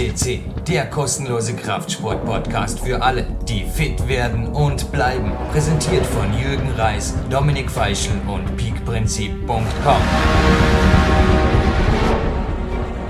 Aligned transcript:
CC, 0.00 0.40
der 0.66 0.88
kostenlose 0.88 1.54
Kraftsport-Podcast 1.54 2.80
für 2.80 3.02
alle, 3.02 3.26
die 3.46 3.64
fit 3.64 4.08
werden 4.08 4.46
und 4.46 4.90
bleiben. 4.92 5.30
Präsentiert 5.52 6.06
von 6.06 6.32
Jürgen 6.38 6.70
Reis, 6.70 7.14
Dominik 7.28 7.70
Feischl 7.70 8.18
und 8.26 8.56
peakprinzip.com 8.56 10.00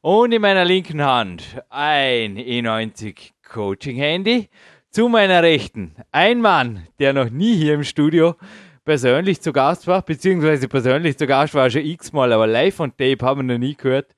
Und 0.00 0.32
in 0.32 0.40
meiner 0.40 0.64
linken 0.64 1.02
Hand 1.02 1.62
ein 1.68 2.38
E90 2.38 3.32
Coaching-Handy. 3.46 4.48
Zu 4.90 5.08
meiner 5.08 5.42
Rechten 5.42 5.94
ein 6.10 6.40
Mann, 6.40 6.86
der 6.98 7.12
noch 7.12 7.28
nie 7.30 7.54
hier 7.56 7.74
im 7.74 7.84
Studio 7.84 8.34
persönlich 8.84 9.40
zu 9.42 9.52
Gast 9.52 9.86
war, 9.86 10.02
beziehungsweise 10.02 10.66
persönlich 10.66 11.16
zu 11.18 11.26
Gast 11.26 11.54
war 11.54 11.70
schon 11.70 11.84
x-mal, 11.84 12.32
aber 12.32 12.46
live 12.46 12.80
on 12.80 12.90
tape 12.90 13.18
haben 13.20 13.46
wir 13.46 13.54
noch 13.54 13.60
nie 13.60 13.74
gehört. 13.74 14.16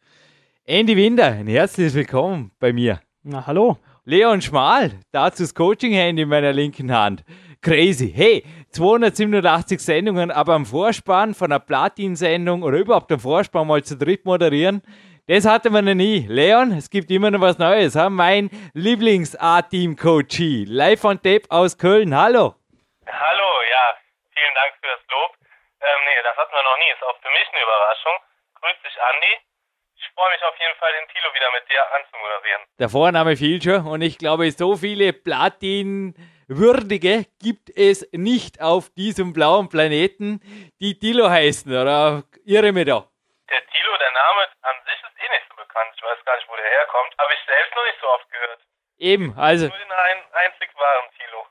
Andy 0.65 0.97
Winder, 0.97 1.27
ein 1.27 1.49
herzliches 1.49 1.95
Willkommen 1.95 2.53
bei 2.59 2.73
mir. 2.73 3.01
Na, 3.25 3.47
hallo. 3.47 3.79
Leon 4.05 4.43
Schmal, 4.43 4.93
dazu 5.13 5.43
das 5.43 5.55
Coaching-Handy 5.55 6.23
in 6.23 6.29
meiner 6.29 6.53
linken 6.53 6.93
Hand. 6.93 7.25
Crazy. 7.65 8.13
Hey, 8.15 8.45
287 8.75 9.79
Sendungen, 9.81 10.31
aber 10.31 10.55
am 10.55 10.67
Vorspann 10.67 11.35
von 11.35 11.53
einer 11.53 11.61
Platin-Sendung 11.61 12.63
oder 12.63 12.79
überhaupt 12.79 13.11
am 13.13 13.21
Vorspann 13.21 13.67
mal 13.69 13.83
zu 13.85 13.97
dritt 13.97 14.25
moderieren, 14.25 14.83
das 15.29 15.47
hatte 15.47 15.71
man 15.71 15.85
noch 15.85 15.95
nie. 15.95 16.27
Leon, 16.29 16.73
es 16.73 16.91
gibt 16.91 17.11
immer 17.11 17.31
noch 17.31 17.41
was 17.41 17.57
Neues. 17.59 17.95
Ha? 17.95 18.11
Mein 18.11 18.51
Lieblings-A-Team-Coachie, 18.75 20.67
live 20.69 21.05
on 21.05 21.23
Tape 21.23 21.45
aus 21.51 21.79
Köln. 21.79 22.15
Hallo. 22.15 22.55
Hallo, 23.07 23.49
ja, 23.71 23.85
vielen 24.35 24.55
Dank 24.55 24.75
für 24.81 24.89
das 24.91 25.01
Lob. 25.09 25.31
Ähm, 25.81 26.01
nee, 26.05 26.21
das 26.25 26.37
hatten 26.37 26.53
wir 26.53 26.63
noch 26.63 26.77
nie. 26.77 26.91
Ist 26.93 27.03
auch 27.05 27.17
für 27.23 27.31
mich 27.31 27.47
eine 27.53 27.63
Überraschung. 27.63 28.17
Grüß 28.61 28.77
dich, 28.85 28.97
Andi. 29.01 29.33
Ich 29.97 30.11
freue 30.15 30.31
mich 30.35 30.43
auf 30.43 30.55
jeden 30.59 30.77
Fall, 30.79 30.91
den 31.01 31.09
Tilo 31.15 31.33
wieder 31.33 31.51
mit 31.55 31.65
dir 31.71 31.83
anzumoderieren. 31.95 32.63
Der 32.79 32.89
Vorname 32.91 33.37
fiel 33.37 33.63
schon 33.63 33.87
und 33.87 34.03
ich 34.03 34.19
glaube, 34.19 34.51
so 34.51 34.77
viele 34.77 35.13
Platin- 35.13 36.15
Würdige 36.49 37.25
gibt 37.41 37.71
es 37.75 38.07
nicht 38.13 38.61
auf 38.61 38.91
diesem 38.91 39.33
blauen 39.33 39.69
Planeten, 39.69 40.41
die 40.81 40.99
Tilo 40.99 41.31
heißen, 41.31 41.73
oder 41.73 42.25
irre 42.45 42.73
mir 42.73 42.85
da? 42.85 43.09
Der 43.51 43.67
Tilo, 43.67 43.97
der 43.99 44.13
Name 44.13 44.43
an 44.63 44.77
sich 44.85 45.01
ist 45.01 45.17
eh 45.25 45.29
nicht 45.33 45.47
so 45.49 45.57
bekannt. 45.57 45.91
Ich 45.97 46.03
weiß 46.03 46.25
gar 46.25 46.37
nicht, 46.37 46.49
wo 46.49 46.57
der 46.57 46.65
herkommt. 46.65 47.15
Habe 47.19 47.33
ich 47.33 47.41
selbst 47.47 47.75
noch 47.75 47.85
nicht 47.85 47.99
so 48.01 48.07
oft 48.09 48.31
gehört. 48.31 48.61
Eben, 48.99 49.39
also. 49.39 49.69
Nur 49.69 49.79
den 49.79 49.93
ein, 49.93 50.17
einzig 50.33 50.71
wahren 50.77 51.11
Tilo. 51.17 51.47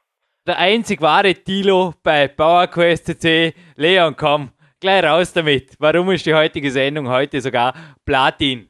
Der 0.46 0.58
einzig 0.58 1.02
wahre 1.02 1.34
Tilo 1.34 1.94
bei 2.04 2.28
PowerQuest 2.28 3.06
CC. 3.06 3.54
Leon, 3.76 4.16
komm, 4.16 4.52
gleich 4.80 5.04
raus 5.04 5.34
damit. 5.34 5.76
Warum 5.80 6.12
ist 6.12 6.26
die 6.26 6.36
heutige 6.36 6.70
Sendung 6.70 7.10
heute 7.10 7.42
sogar 7.42 7.74
Platin? 8.06 8.70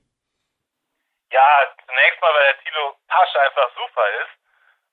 Ja, 1.32 1.76
zunächst 1.86 2.22
mal, 2.22 2.32
weil 2.34 2.54
der 2.54 2.64
Tilo 2.64 2.96
Pasch 3.08 3.36
einfach 3.36 3.70
super 3.76 4.06
ist. 4.22 4.33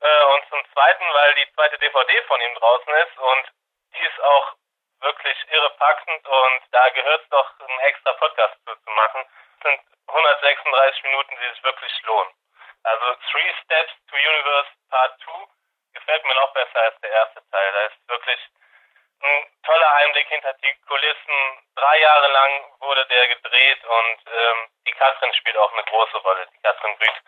Äh, 0.01 0.25
und 0.35 0.49
zum 0.49 0.65
Zweiten, 0.73 1.05
weil 1.13 1.35
die 1.35 1.53
zweite 1.53 1.79
DVD 1.79 2.23
von 2.23 2.41
ihm 2.41 2.55
draußen 2.55 2.95
ist 2.95 3.19
und 3.19 3.53
die 3.95 4.05
ist 4.05 4.21
auch 4.21 4.55
wirklich 5.01 5.37
irrepackend 5.51 6.27
und 6.27 6.63
da 6.73 6.89
gehört 6.91 7.23
es 7.23 7.29
doch, 7.29 7.61
einen 7.61 7.79
extra 7.81 8.13
Podcast 8.15 8.55
zu, 8.65 8.75
zu 8.77 8.91
machen. 8.91 9.25
Es 9.57 9.63
sind 9.63 9.81
136 10.09 11.03
Minuten, 11.05 11.37
die 11.37 11.49
sich 11.49 11.65
wirklich 11.65 12.03
lohnen. 12.03 12.33
Also 12.83 13.15
Three 13.31 13.53
Steps 13.63 13.93
to 14.09 14.17
Universe 14.17 14.71
Part 14.91 15.21
2 15.21 15.33
gefällt 15.95 16.25
mir 16.25 16.35
noch 16.35 16.53
besser 16.53 16.81
als 16.81 17.01
der 17.01 17.11
erste 17.11 17.43
Teil. 17.51 17.73
Da 17.73 17.81
ist 17.87 18.09
wirklich 18.09 18.41
ein 19.23 19.47
toller 19.65 19.95
Einblick 19.97 20.29
hinter 20.29 20.55
die 20.55 20.75
Kulissen. 20.89 21.69
Drei 21.77 22.01
Jahre 22.01 22.29
lang 22.29 22.65
wurde 22.81 23.05
der 23.07 23.29
gedreht 23.29 23.85
und 23.85 24.19
ähm, 24.27 24.69
die 24.87 24.93
Katrin 24.93 25.35
spielt 25.35 25.59
auch 25.59 25.73
eine 25.73 25.85
große 25.85 26.17
Rolle. 26.19 26.47
Die 26.47 26.61
Katrin 26.63 26.97
Brüth, 26.97 27.23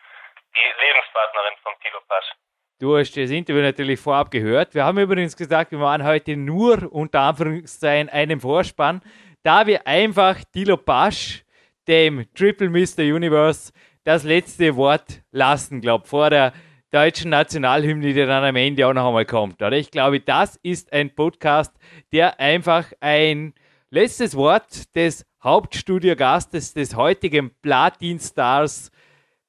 die 0.57 0.73
Lebenspartnerin 0.73 1.57
von 1.59 1.79
Tilo 1.81 2.01
Pasch. 2.09 2.33
Du 2.83 2.97
hast 2.97 3.17
das 3.17 3.31
Interview 3.31 3.63
natürlich 3.63 4.01
vorab 4.01 4.33
gehört. 4.33 4.75
Wir 4.75 4.85
haben 4.85 4.99
übrigens 4.99 5.37
gesagt, 5.37 5.71
wir 5.71 5.79
waren 5.79 6.03
heute 6.03 6.37
nur 6.37 6.93
unter 6.93 7.21
Anführungszeichen 7.21 8.09
einem 8.09 8.41
Vorspann, 8.41 9.03
da 9.45 9.69
wir 9.69 9.87
einfach 9.87 10.43
Dilo 10.53 10.77
Pasch, 10.77 11.45
dem 11.87 12.27
Triple 12.35 12.71
Mr. 12.71 13.03
Universe, 13.03 13.73
das 14.03 14.25
letzte 14.25 14.75
Wort 14.75 15.23
lassen, 15.31 15.81
glaube 15.81 16.09
vor 16.09 16.29
der 16.29 16.53
deutschen 16.91 17.31
Nationalhymne, 17.31 18.15
die 18.15 18.27
dann 18.27 18.43
am 18.43 18.57
Ende 18.57 18.85
auch 18.89 18.95
noch 18.95 19.07
einmal 19.07 19.27
kommt. 19.27 19.63
Oder? 19.63 19.77
Ich 19.77 19.93
glaube, 19.93 20.19
das 20.19 20.59
ist 20.65 20.93
ein 20.93 21.15
Podcast, 21.15 21.73
der 22.11 22.41
einfach 22.41 22.93
ein 22.99 23.55
letztes 23.91 24.35
Wort 24.35 24.93
des 24.97 25.25
Hauptstudiogastes 25.41 26.75
des 26.75 26.97
heutigen 26.97 27.53
Platin-Stars 27.63 28.91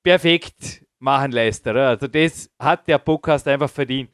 perfekt 0.04 0.83
machen 1.04 1.32
lässt. 1.32 1.68
Oder? 1.68 1.90
Also 1.90 2.08
das 2.08 2.50
hat 2.58 2.88
der 2.88 2.98
Podcast 2.98 3.48
einfach 3.48 3.70
verdient. 3.70 4.10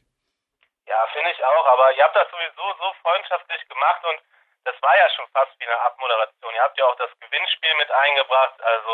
Ja, 0.86 0.98
finde 1.14 1.30
ich 1.30 1.42
auch. 1.42 1.66
Aber 1.72 1.86
ihr 1.96 2.04
habt 2.04 2.16
das 2.16 2.28
sowieso 2.30 2.66
so 2.78 2.92
freundschaftlich 3.00 3.62
gemacht 3.68 4.02
und 4.10 4.18
das 4.64 4.74
war 4.82 4.94
ja 4.98 5.08
schon 5.16 5.24
fast 5.32 5.52
wie 5.58 5.64
eine 5.64 5.78
Abmoderation. 5.86 6.52
Ihr 6.54 6.62
habt 6.62 6.78
ja 6.78 6.84
auch 6.84 6.96
das 6.96 7.10
Gewinnspiel 7.20 7.74
mit 7.78 7.90
eingebracht. 7.90 8.60
Also 8.60 8.92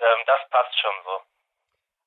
ähm, 0.00 0.20
das 0.26 0.40
passt 0.50 0.78
schon 0.78 0.94
so. 1.04 1.20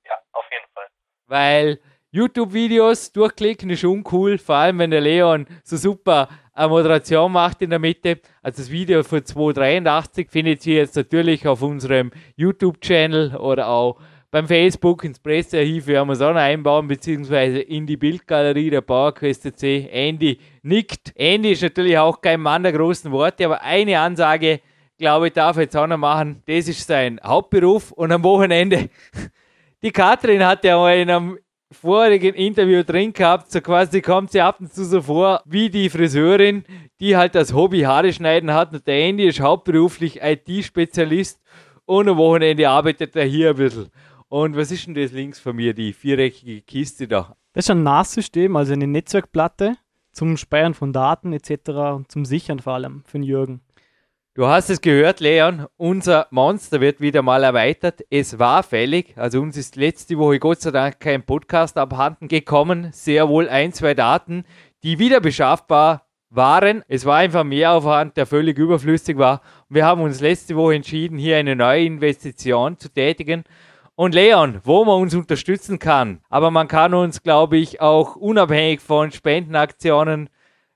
Ja, 0.04 0.12
auf 0.32 0.44
jeden 0.50 0.72
Fall. 0.74 0.86
Weil 1.26 1.80
YouTube-Videos 2.10 3.12
durchklicken 3.12 3.70
ist 3.70 3.84
uncool, 3.84 4.36
vor 4.38 4.56
allem 4.56 4.80
wenn 4.80 4.90
der 4.90 5.00
Leon 5.00 5.46
so 5.62 5.76
super 5.76 6.28
eine 6.52 6.68
Moderation 6.68 7.32
macht 7.32 7.62
in 7.62 7.70
der 7.70 7.78
Mitte. 7.78 8.20
Also 8.42 8.62
das 8.62 8.70
Video 8.70 9.02
von 9.02 9.24
283 9.24 10.28
findet 10.28 10.66
ihr 10.66 10.76
jetzt 10.76 10.96
natürlich 10.96 11.46
auf 11.46 11.62
unserem 11.62 12.10
YouTube-Channel 12.36 13.36
oder 13.36 13.68
auch 13.68 13.98
beim 14.32 14.48
Facebook 14.48 15.04
ins 15.04 15.18
Pressearchiv 15.18 15.86
werden 15.86 16.08
wir 16.08 16.14
es 16.14 16.22
auch 16.22 16.32
noch 16.32 16.40
einbauen, 16.40 16.88
beziehungsweise 16.88 17.58
in 17.58 17.86
die 17.86 17.98
Bildgalerie 17.98 18.70
der 18.70 18.80
PowerQuest 18.80 19.58
C. 19.58 19.86
Andy 19.92 20.38
nickt. 20.62 21.12
Andy 21.14 21.52
ist 21.52 21.62
natürlich 21.62 21.98
auch 21.98 22.18
kein 22.18 22.40
Mann 22.40 22.62
der 22.62 22.72
großen 22.72 23.12
Worte, 23.12 23.44
aber 23.44 23.60
eine 23.60 24.00
Ansage, 24.00 24.60
glaube 24.96 25.26
ich, 25.26 25.34
darf 25.34 25.58
jetzt 25.58 25.76
auch 25.76 25.86
noch 25.86 25.98
machen. 25.98 26.42
Das 26.46 26.66
ist 26.66 26.86
sein 26.86 27.20
Hauptberuf 27.22 27.92
und 27.92 28.10
am 28.10 28.24
Wochenende. 28.24 28.88
Die 29.82 29.90
Katrin 29.90 30.46
hat 30.46 30.64
ja 30.64 30.78
mal 30.78 30.96
in 30.96 31.10
einem 31.10 31.38
vorigen 31.70 32.34
Interview 32.34 32.82
drin 32.84 33.12
gehabt, 33.12 33.52
so 33.52 33.60
quasi 33.60 34.00
kommt 34.00 34.32
sie 34.32 34.40
ab 34.40 34.60
und 34.60 34.72
zu 34.72 34.86
so 34.86 35.02
vor 35.02 35.42
wie 35.44 35.68
die 35.68 35.90
Friseurin, 35.90 36.64
die 37.00 37.16
halt 37.16 37.34
das 37.34 37.52
Hobby 37.52 37.80
Haare 37.80 38.12
schneiden 38.12 38.54
hat 38.54 38.72
und 38.72 38.86
der 38.86 38.94
Andy 38.94 39.26
ist 39.26 39.40
hauptberuflich 39.40 40.22
IT-Spezialist 40.22 41.38
und 41.84 42.08
am 42.08 42.16
Wochenende 42.16 42.68
arbeitet 42.68 43.16
er 43.16 43.24
hier 43.24 43.50
ein 43.50 43.56
bisschen. 43.56 43.90
Und 44.32 44.56
was 44.56 44.70
ist 44.70 44.86
denn 44.86 44.94
das 44.94 45.12
links 45.12 45.38
von 45.38 45.54
mir, 45.54 45.74
die 45.74 45.92
viereckige 45.92 46.62
Kiste 46.62 47.06
da? 47.06 47.36
Das 47.52 47.66
ist 47.66 47.70
ein 47.70 47.82
NAS-System, 47.82 48.56
also 48.56 48.72
eine 48.72 48.86
Netzwerkplatte 48.86 49.76
zum 50.10 50.38
Speichern 50.38 50.72
von 50.72 50.94
Daten 50.94 51.34
etc. 51.34 51.68
und 51.94 52.10
zum 52.10 52.24
Sichern 52.24 52.58
vor 52.58 52.72
allem 52.72 53.02
für 53.04 53.18
den 53.18 53.24
Jürgen. 53.24 53.60
Du 54.32 54.46
hast 54.46 54.70
es 54.70 54.80
gehört, 54.80 55.20
Leon, 55.20 55.66
unser 55.76 56.28
Monster 56.30 56.80
wird 56.80 57.02
wieder 57.02 57.20
mal 57.20 57.44
erweitert. 57.44 58.06
Es 58.08 58.38
war 58.38 58.62
fällig, 58.62 59.12
also 59.18 59.42
uns 59.42 59.58
ist 59.58 59.76
letzte 59.76 60.16
Woche 60.16 60.38
Gott 60.38 60.62
sei 60.62 60.70
Dank 60.70 60.98
kein 60.98 61.26
Podcast 61.26 61.76
abhanden 61.76 62.26
gekommen, 62.26 62.88
sehr 62.92 63.28
wohl 63.28 63.50
ein, 63.50 63.74
zwei 63.74 63.92
Daten, 63.92 64.44
die 64.82 64.98
wieder 64.98 65.20
beschaffbar 65.20 66.06
waren. 66.30 66.82
Es 66.88 67.04
war 67.04 67.18
einfach 67.18 67.44
Mehraufwand, 67.44 68.16
der 68.16 68.24
völlig 68.24 68.56
überflüssig 68.56 69.18
war. 69.18 69.42
Wir 69.68 69.84
haben 69.84 70.00
uns 70.00 70.22
letzte 70.22 70.56
Woche 70.56 70.76
entschieden, 70.76 71.18
hier 71.18 71.36
eine 71.36 71.54
neue 71.54 71.84
Investition 71.84 72.78
zu 72.78 72.88
tätigen 72.88 73.44
und 73.94 74.14
Leon, 74.14 74.60
wo 74.64 74.84
man 74.84 75.00
uns 75.00 75.14
unterstützen 75.14 75.78
kann. 75.78 76.22
Aber 76.28 76.50
man 76.50 76.68
kann 76.68 76.94
uns, 76.94 77.22
glaube 77.22 77.56
ich, 77.56 77.80
auch 77.80 78.16
unabhängig 78.16 78.80
von 78.80 79.12
Spendenaktionen 79.12 80.30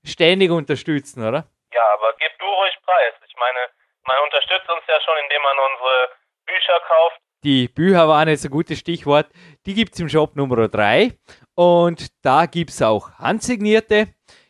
ständig 0.04 0.50
unterstützen, 0.50 1.26
oder? 1.26 1.46
Ja, 1.72 1.82
aber 1.94 2.12
gib 2.18 2.30
du 2.38 2.44
ruhig 2.44 2.76
Preis. 2.84 3.14
Ich 3.28 3.34
meine, 3.38 3.58
man 4.06 4.16
unterstützt 4.24 4.68
uns 4.68 4.82
ja 4.88 5.00
schon, 5.04 5.14
indem 5.24 5.42
man 5.42 5.56
unsere 5.72 6.08
Bücher 6.46 6.80
kauft. 6.86 7.20
Die 7.42 7.68
Bücher 7.68 8.08
waren 8.08 8.28
jetzt 8.28 8.44
ein 8.44 8.50
gutes 8.50 8.78
Stichwort. 8.78 9.26
Die 9.66 9.74
gibt 9.74 9.94
es 9.94 10.00
im 10.00 10.08
Shop 10.08 10.36
Nummer 10.36 10.68
3. 10.68 11.12
Und 11.54 12.08
da 12.24 12.46
gibt 12.46 12.70
es 12.70 12.82
auch 12.82 13.10
handsignierte. 13.18 14.08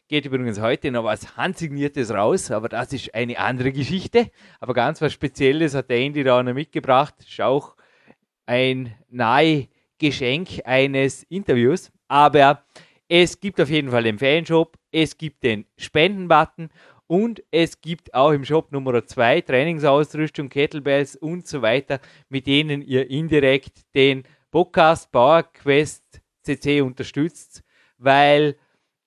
Geht 0.08 0.24
übrigens 0.24 0.60
heute 0.60 0.90
noch 0.90 1.04
was 1.04 1.36
Handsigniertes 1.36 2.14
raus, 2.14 2.52
aber 2.52 2.68
das 2.68 2.92
ist 2.92 3.12
eine 3.14 3.38
andere 3.38 3.72
Geschichte. 3.72 4.30
Aber 4.60 4.72
ganz 4.72 5.02
was 5.02 5.12
Spezielles 5.12 5.74
hat 5.74 5.90
der 5.90 5.98
Andy 5.98 6.22
da 6.22 6.42
noch 6.42 6.52
mitgebracht. 6.52 7.14
Ist 7.18 7.40
auch 7.40 7.75
ein 8.46 8.94
nahe 9.10 9.69
Geschenk 9.98 10.60
eines 10.64 11.25
Interviews. 11.25 11.93
Aber 12.08 12.64
es 13.08 13.38
gibt 13.40 13.60
auf 13.60 13.70
jeden 13.70 13.90
Fall 13.90 14.04
den 14.04 14.19
Fanshop, 14.19 14.78
es 14.90 15.16
gibt 15.16 15.43
den 15.43 15.66
Spendenbutton 15.76 16.70
und 17.06 17.43
es 17.50 17.81
gibt 17.81 18.14
auch 18.14 18.32
im 18.32 18.44
Shop 18.44 18.72
Nummer 18.72 19.04
2 19.06 19.43
Trainingsausrüstung, 19.43 20.48
Kettlebells 20.48 21.14
und 21.16 21.46
so 21.46 21.62
weiter, 21.62 22.00
mit 22.28 22.46
denen 22.46 22.82
ihr 22.82 23.08
indirekt 23.08 23.82
den 23.94 24.25
Podcast 24.50 25.12
Power 25.12 25.44
Quest 25.44 26.20
CC 26.42 26.81
unterstützt, 26.81 27.62
weil 27.99 28.56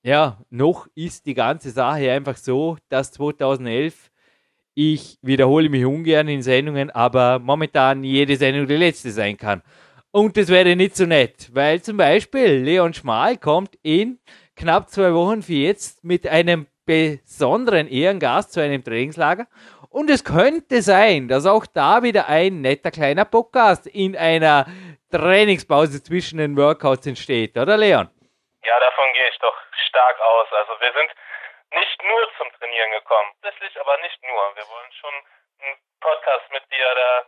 ja, 0.02 0.42
noch 0.50 0.88
ist 0.96 1.26
die 1.26 1.34
ganze 1.34 1.72
Sache 1.72 2.12
einfach 2.12 2.38
so, 2.38 2.78
dass 2.88 3.12
2011 3.12 4.12
ich 4.80 5.18
wiederhole 5.22 5.68
mich 5.68 5.84
ungern 5.84 6.30
in 6.30 6.42
Sendungen, 6.42 6.90
aber 6.90 7.38
momentan 7.40 8.06
jede 8.06 8.38
Sendung 8.38 8.66
die 8.66 8.78
letzte 8.78 9.12
sein 9.12 9.36
kann. 9.36 9.62
Und 10.12 10.38
das 10.38 10.48
wäre 10.48 10.74
nicht 10.78 10.96
so 10.96 11.06
nett, 11.06 11.50
weil 11.52 11.82
zum 11.82 11.98
Beispiel 11.98 12.64
Leon 12.64 12.94
Schmal 12.94 13.36
kommt 13.36 13.78
in 13.84 14.20
knapp 14.56 14.90
zwei 14.90 15.14
Wochen 15.14 15.42
für 15.42 15.52
jetzt 15.52 16.06
mit 16.06 16.26
einem 16.26 16.66
besonderen 16.86 17.90
Ehrengast 17.90 18.54
zu 18.54 18.62
einem 18.62 18.82
Trainingslager. 18.82 19.48
Und 19.90 20.10
es 20.10 20.24
könnte 20.24 20.82
sein, 20.82 21.28
dass 21.28 21.46
auch 21.46 21.66
da 21.66 22.02
wieder 22.02 22.30
ein 22.30 22.62
netter 22.62 22.92
kleiner 22.92 23.26
Podcast 23.26 23.86
in 23.86 24.16
einer 24.16 24.66
Trainingspause 25.12 26.02
zwischen 26.02 26.38
den 26.38 26.56
Workouts 26.56 27.06
entsteht, 27.06 27.58
oder 27.58 27.76
Leon? 27.76 28.08
Ja, 28.64 28.80
davon 28.80 29.06
gehe 29.14 29.30
ich 29.30 29.40
doch 29.40 29.56
stark 29.90 30.16
aus. 30.22 30.48
Also 30.52 30.72
wir 30.80 30.94
sind 30.94 31.12
nicht 31.72 32.04
nur 32.04 32.22
zum 32.38 32.52
Trainieren 32.58 32.92
gekommen. 32.92 33.32
Tatsächlich, 33.42 33.80
aber 33.80 33.98
nicht 34.02 34.22
nur. 34.24 34.56
Wir 34.56 34.68
wollen 34.68 34.92
schon 34.94 35.14
einen 35.62 35.78
Podcast 36.00 36.52
mit 36.52 36.64
dir 36.72 36.88
da 36.96 37.26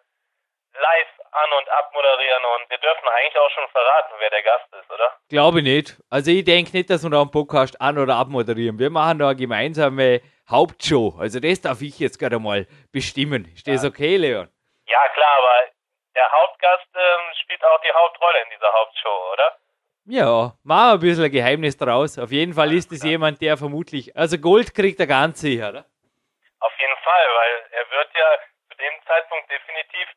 live 0.73 1.13
an 1.31 1.51
und 1.59 1.69
ab 1.69 1.91
moderieren 1.93 2.43
und 2.55 2.69
wir 2.69 2.77
dürfen 2.77 3.07
eigentlich 3.07 3.37
auch 3.37 3.49
schon 3.51 3.67
verraten, 3.69 4.13
wer 4.19 4.29
der 4.29 4.43
Gast 4.43 4.73
ist, 4.73 4.89
oder? 4.89 5.17
Glaube 5.29 5.61
nicht. 5.61 5.97
Also 6.09 6.31
ich 6.31 6.45
denke 6.45 6.71
nicht, 6.71 6.89
dass 6.89 7.03
wir 7.03 7.09
da 7.09 7.21
einen 7.21 7.31
Podcast 7.31 7.79
an- 7.81 7.97
oder 7.97 8.15
abmoderieren. 8.15 8.79
Wir 8.79 8.89
machen 8.89 9.19
da 9.19 9.27
eine 9.29 9.35
gemeinsame 9.35 10.21
Hauptshow. 10.49 11.15
Also 11.19 11.39
das 11.39 11.61
darf 11.61 11.81
ich 11.81 11.99
jetzt 11.99 12.19
gerade 12.19 12.39
mal 12.39 12.67
bestimmen. 12.91 13.51
Ist 13.53 13.67
das 13.67 13.83
ja. 13.83 13.89
okay, 13.89 14.17
Leon? 14.17 14.49
Ja, 14.87 15.07
klar, 15.09 15.37
aber 15.37 15.71
der 16.15 16.31
Hauptgast 16.31 16.87
ähm, 16.95 17.33
spielt 17.41 17.63
auch 17.63 17.81
die 17.81 17.91
Hauptrolle 17.91 18.41
in 18.43 18.49
dieser 18.51 18.71
Hauptshow, 18.71 19.31
oder? 19.33 19.57
Ja, 20.05 20.53
machen 20.63 20.87
wir 20.87 20.93
ein 20.93 20.99
bisschen 20.99 21.23
ein 21.25 21.31
Geheimnis 21.31 21.77
draus. 21.77 22.17
Auf 22.17 22.31
jeden 22.31 22.53
Fall 22.53 22.73
ist 22.73 22.91
es 22.91 23.03
jemand, 23.03 23.41
der 23.41 23.55
vermutlich, 23.55 24.15
also 24.17 24.37
Gold 24.37 24.73
kriegt 24.73 24.99
er 24.99 25.07
ganz 25.07 25.41
sicher, 25.41 25.69
oder? 25.69 25.85
Auf 26.59 26.73
jeden 26.79 26.97
Fall, 27.03 27.25
weil 27.37 27.79
er 27.79 27.97
wird 27.97 28.09
ja 28.15 28.27
zu 28.69 28.77
dem 28.77 28.93
Zeitpunkt 29.05 29.49
definitiv 29.51 30.07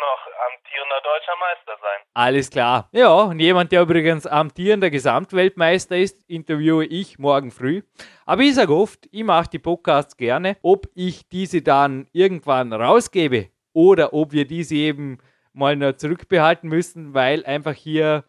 noch 0.00 0.26
amtierender 0.50 1.00
deutscher 1.02 1.36
Meister 1.38 1.78
sein. 1.80 2.00
Alles 2.14 2.50
klar. 2.50 2.88
Ja, 2.92 3.12
und 3.14 3.38
jemand, 3.38 3.72
der 3.72 3.82
übrigens 3.82 4.26
amtierender 4.26 4.90
Gesamtweltmeister 4.90 5.96
ist, 5.96 6.28
interviewe 6.28 6.84
ich 6.84 7.18
morgen 7.18 7.50
früh. 7.50 7.82
Aber 8.26 8.42
ich 8.42 8.54
sage 8.56 8.74
oft, 8.74 9.06
ich 9.12 9.24
mache 9.24 9.50
die 9.50 9.58
Podcasts 9.58 10.16
gerne. 10.16 10.56
Ob 10.62 10.86
ich 10.94 11.28
diese 11.28 11.62
dann 11.62 12.08
irgendwann 12.12 12.72
rausgebe 12.72 13.50
oder 13.72 14.12
ob 14.12 14.32
wir 14.32 14.46
diese 14.46 14.74
eben 14.74 15.18
mal 15.52 15.76
noch 15.76 15.92
zurückbehalten 15.92 16.68
müssen, 16.68 17.14
weil 17.14 17.46
einfach 17.46 17.72
hier 17.72 18.24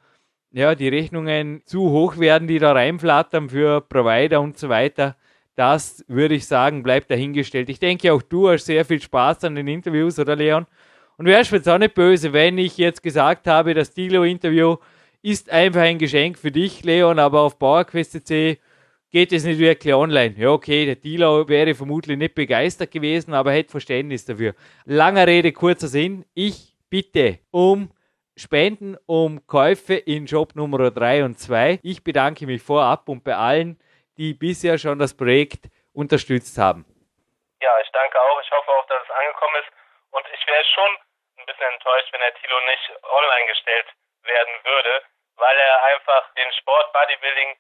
ja, 0.52 0.76
die 0.76 0.88
Rechnungen 0.88 1.62
zu 1.66 1.90
hoch 1.92 2.18
werden, 2.18 2.48
die 2.48 2.60
da 2.60 2.72
reinflattern 2.72 3.50
für 3.50 3.82
Provider 3.82 4.42
und 4.42 4.58
so 4.58 4.70
weiter. 4.70 5.16
Das 5.56 6.06
würde 6.08 6.36
ich 6.36 6.46
sagen, 6.46 6.84
bleibt 6.84 7.10
dahingestellt. 7.10 7.70
Ich 7.70 7.80
denke, 7.80 8.14
auch 8.14 8.22
du 8.22 8.50
hast 8.50 8.66
sehr 8.66 8.86
viel 8.86 9.02
Spaß 9.02 9.44
an 9.46 9.56
den 9.56 9.68
Interviews, 9.68 10.20
oder 10.20 10.36
Leon? 10.36 10.68
Und 11.18 11.26
wärst 11.26 11.52
jetzt 11.52 11.68
auch 11.68 11.80
nicht 11.80 11.96
böse, 11.96 12.32
wenn 12.32 12.58
ich 12.58 12.78
jetzt 12.78 13.02
gesagt 13.02 13.48
habe, 13.48 13.74
das 13.74 13.94
Dilo-Interview 13.94 14.78
ist 15.24 15.50
einfach 15.50 15.82
ein 15.82 15.98
Geschenk 15.98 16.38
für 16.38 16.52
dich, 16.52 16.84
Leon, 16.84 17.18
aber 17.18 17.42
auf 17.42 17.58
PowerQuest.c 17.58 18.60
geht 19.10 19.34
es 19.34 19.46
nicht 19.46 19.60
wirklich 19.60 19.94
online. 19.94 20.36
Ja, 20.38 20.52
okay, 20.52 20.86
der 20.86 20.96
Dilo 20.96 21.48
wäre 21.48 21.74
vermutlich 21.74 22.18
nicht 22.18 22.36
begeistert 22.36 22.92
gewesen, 22.92 23.34
aber 23.34 23.52
hätte 23.52 23.72
Verständnis 23.72 24.26
dafür. 24.26 24.54
Langer 24.86 25.26
Rede, 25.26 25.52
kurzer 25.52 25.88
Sinn. 25.88 26.24
Ich 26.34 26.76
bitte 26.90 27.40
um 27.52 27.90
Spenden 28.38 28.98
um 29.08 29.46
Käufe 29.48 29.96
in 29.96 30.28
Job 30.28 30.54
Nummer 30.54 30.92
3 30.92 31.26
und 31.26 31.40
2. 31.40 31.80
Ich 31.82 32.04
bedanke 32.04 32.46
mich 32.46 32.62
vorab 32.62 33.10
und 33.10 33.24
bei 33.24 33.34
allen, 33.34 33.82
die 34.18 34.34
bisher 34.38 34.78
schon 34.78 35.00
das 35.00 35.18
Projekt 35.18 35.74
unterstützt 35.94 36.58
haben. 36.62 36.86
Ja, 37.62 37.74
ich 37.82 37.90
danke 37.90 38.22
auch. 38.22 38.40
Ich 38.42 38.52
hoffe 38.52 38.70
auch, 38.70 38.86
dass 38.86 39.02
es 39.02 39.10
angekommen 39.10 39.56
ist. 39.58 39.74
Und 40.12 40.26
ich 40.30 40.46
wäre 40.46 40.64
schon 40.70 40.92
ein 41.42 41.46
bisschen 41.50 41.74
enttäuscht, 41.74 42.14
wenn 42.14 42.22
der 42.22 42.36
Tilo 42.36 42.60
nicht 42.70 42.86
online 43.02 43.48
gestellt 43.50 43.88
werden 44.22 44.54
würde, 44.64 45.02
weil 45.38 45.58
er 45.58 45.84
einfach 45.86 46.34
den 46.38 46.52
Sport 46.54 46.94
Bodybuilding 46.94 47.58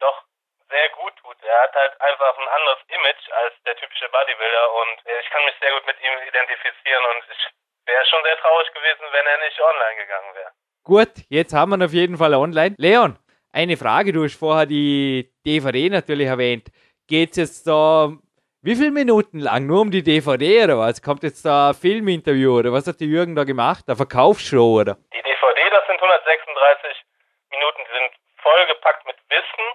doch 0.00 0.24
sehr 0.68 0.88
gut 0.90 1.16
tut. 1.24 1.36
Er 1.42 1.62
hat 1.62 1.74
halt 1.74 1.98
einfach 2.00 2.36
ein 2.36 2.48
anderes 2.48 2.84
Image 2.88 3.24
als 3.32 3.54
der 3.64 3.76
typische 3.76 4.08
Bodybuilder 4.10 4.72
und 4.76 4.96
ich 5.08 5.30
kann 5.30 5.44
mich 5.44 5.56
sehr 5.60 5.72
gut 5.72 5.86
mit 5.86 5.96
ihm 6.04 6.12
identifizieren 6.28 7.04
und 7.16 7.24
ich 7.32 7.48
Wäre 7.88 8.06
schon 8.06 8.22
sehr 8.22 8.36
traurig 8.38 8.68
gewesen, 8.74 9.04
wenn 9.10 9.26
er 9.26 9.38
nicht 9.44 9.60
online 9.60 9.96
gegangen 9.96 10.34
wäre. 10.34 10.50
Gut, 10.84 11.24
jetzt 11.30 11.54
haben 11.54 11.70
wir 11.70 11.78
ihn 11.78 11.82
auf 11.82 11.92
jeden 11.92 12.18
Fall 12.18 12.34
online. 12.34 12.74
Leon, 12.78 13.18
eine 13.52 13.76
Frage, 13.76 14.12
du 14.12 14.24
hast 14.24 14.38
vorher 14.38 14.66
die 14.66 15.32
DVD 15.44 15.88
natürlich 15.88 16.28
erwähnt. 16.28 16.68
Geht 17.08 17.30
es 17.30 17.36
jetzt 17.36 17.66
da 17.66 18.12
wie 18.60 18.74
viele 18.74 18.90
Minuten 18.90 19.38
lang? 19.38 19.66
Nur 19.66 19.80
um 19.82 19.90
die 19.90 20.02
DVD 20.02 20.64
oder 20.64 20.78
was? 20.78 21.00
Kommt 21.00 21.22
jetzt 21.22 21.46
da 21.46 21.70
ein 21.70 21.78
Filminterview 21.78 22.58
oder 22.58 22.72
was 22.72 22.88
hat 22.90 22.98
die 22.98 23.06
Jürgen 23.06 23.36
da 23.38 23.44
gemacht? 23.44 23.86
Eine 23.86 23.96
Verkaufsshow 23.96 24.82
oder? 24.82 24.98
Die 25.14 25.22
DVD, 25.22 25.70
das 25.70 25.86
sind 25.86 25.96
136 25.96 27.06
Minuten, 27.54 27.80
die 27.86 27.94
sind 27.96 28.12
vollgepackt 28.42 29.06
mit 29.06 29.16
Wissen, 29.30 29.66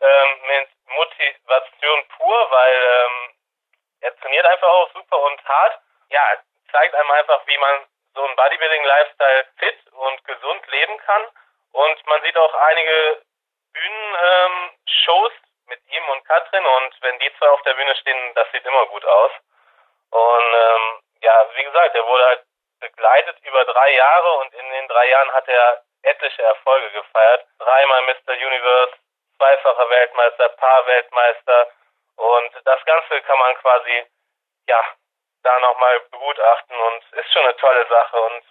ähm, 0.00 0.30
mit 0.48 0.68
Motivation 0.88 2.00
pur, 2.16 2.38
weil 2.50 2.76
ähm, 2.80 3.16
er 4.00 4.16
trainiert 4.16 4.46
einfach 4.46 4.68
auch 4.68 4.88
super 4.94 5.20
und 5.20 5.38
hart. 5.44 5.78
Ja, 6.08 6.24
zeigt 6.72 6.89
einem 7.00 7.10
einfach, 7.12 7.46
wie 7.46 7.58
man 7.58 7.86
so 8.14 8.24
einen 8.24 8.36
Bodybuilding-Lifestyle 8.36 9.46
fit 9.58 9.92
und 9.92 10.24
gesund 10.24 10.66
leben 10.68 10.98
kann. 10.98 11.26
Und 11.72 12.06
man 12.06 12.22
sieht 12.22 12.36
auch 12.36 12.54
einige 12.54 13.22
Bühnenshows 13.72 15.32
ähm, 15.32 15.50
mit 15.68 15.80
ihm 15.88 16.08
und 16.08 16.24
Katrin 16.24 16.66
und 16.66 17.02
wenn 17.02 17.18
die 17.20 17.32
zwei 17.38 17.48
auf 17.48 17.62
der 17.62 17.74
Bühne 17.74 17.94
stehen, 17.96 18.34
das 18.34 18.50
sieht 18.52 18.66
immer 18.66 18.86
gut 18.86 19.04
aus. 19.04 19.30
Und 20.10 20.54
ähm, 20.54 21.02
ja, 21.22 21.48
wie 21.54 21.64
gesagt, 21.64 21.94
er 21.94 22.06
wurde 22.06 22.26
halt 22.26 22.44
begleitet 22.80 23.38
über 23.44 23.64
drei 23.64 23.94
Jahre 23.94 24.32
und 24.38 24.54
in 24.54 24.70
den 24.70 24.88
drei 24.88 25.08
Jahren 25.08 25.32
hat 25.32 25.46
er 25.46 25.82
etliche 26.02 26.42
Erfolge 26.42 26.90
gefeiert. 26.90 27.46
Dreimal 27.58 28.02
Mr. 28.02 28.32
Universe, 28.32 28.92
zweifacher 29.36 29.88
Weltmeister, 29.90 30.48
Paar-Weltmeister 30.48 31.68
und 32.16 32.52
das 32.64 32.84
Ganze 32.84 33.20
kann 33.22 33.38
man 33.38 33.54
quasi, 33.56 34.06
ja, 34.66 34.84
da 35.42 35.58
nochmal 35.60 36.00
begutachten 36.10 36.76
und 36.76 37.12
ist 37.12 37.32
schon 37.32 37.42
eine 37.42 37.56
tolle 37.56 37.86
Sache 37.88 38.20
und 38.20 38.44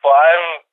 vor 0.00 0.14
allem, 0.14 0.64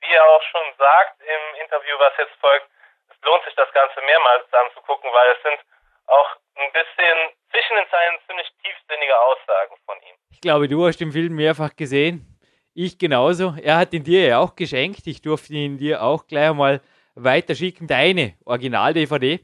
wie 0.00 0.14
er 0.14 0.26
auch 0.26 0.42
schon 0.42 0.74
sagt 0.78 1.20
im 1.20 1.54
Interview, 1.60 1.98
was 1.98 2.16
jetzt 2.16 2.34
folgt, 2.40 2.66
es 3.10 3.20
lohnt 3.22 3.44
sich 3.44 3.54
das 3.54 3.70
Ganze 3.72 4.00
mehrmals 4.02 4.52
anzugucken, 4.52 5.12
weil 5.12 5.32
es 5.32 5.42
sind 5.42 5.60
auch 6.06 6.36
ein 6.56 6.72
bisschen 6.72 7.32
zwischen 7.50 7.76
den 7.76 7.88
Zeilen 7.90 8.18
ziemlich 8.26 8.50
tiefsinnige 8.62 9.18
Aussagen 9.18 9.76
von 9.84 10.00
ihm. 10.02 10.16
Ich 10.30 10.37
glaube, 10.48 10.66
du 10.66 10.86
hast 10.86 10.96
den 10.96 11.12
Film 11.12 11.34
mehrfach 11.34 11.76
gesehen. 11.76 12.24
Ich 12.72 12.96
genauso. 12.96 13.54
Er 13.62 13.76
hat 13.76 13.92
ihn 13.92 14.02
dir 14.02 14.24
ja 14.24 14.38
auch 14.38 14.56
geschenkt. 14.56 15.06
Ich 15.06 15.20
durfte 15.20 15.52
ihn 15.52 15.76
dir 15.76 16.02
auch 16.02 16.26
gleich 16.26 16.48
einmal 16.48 16.80
weiterschicken. 17.14 17.86
Deine 17.86 18.32
Original-DVD. 18.46 19.40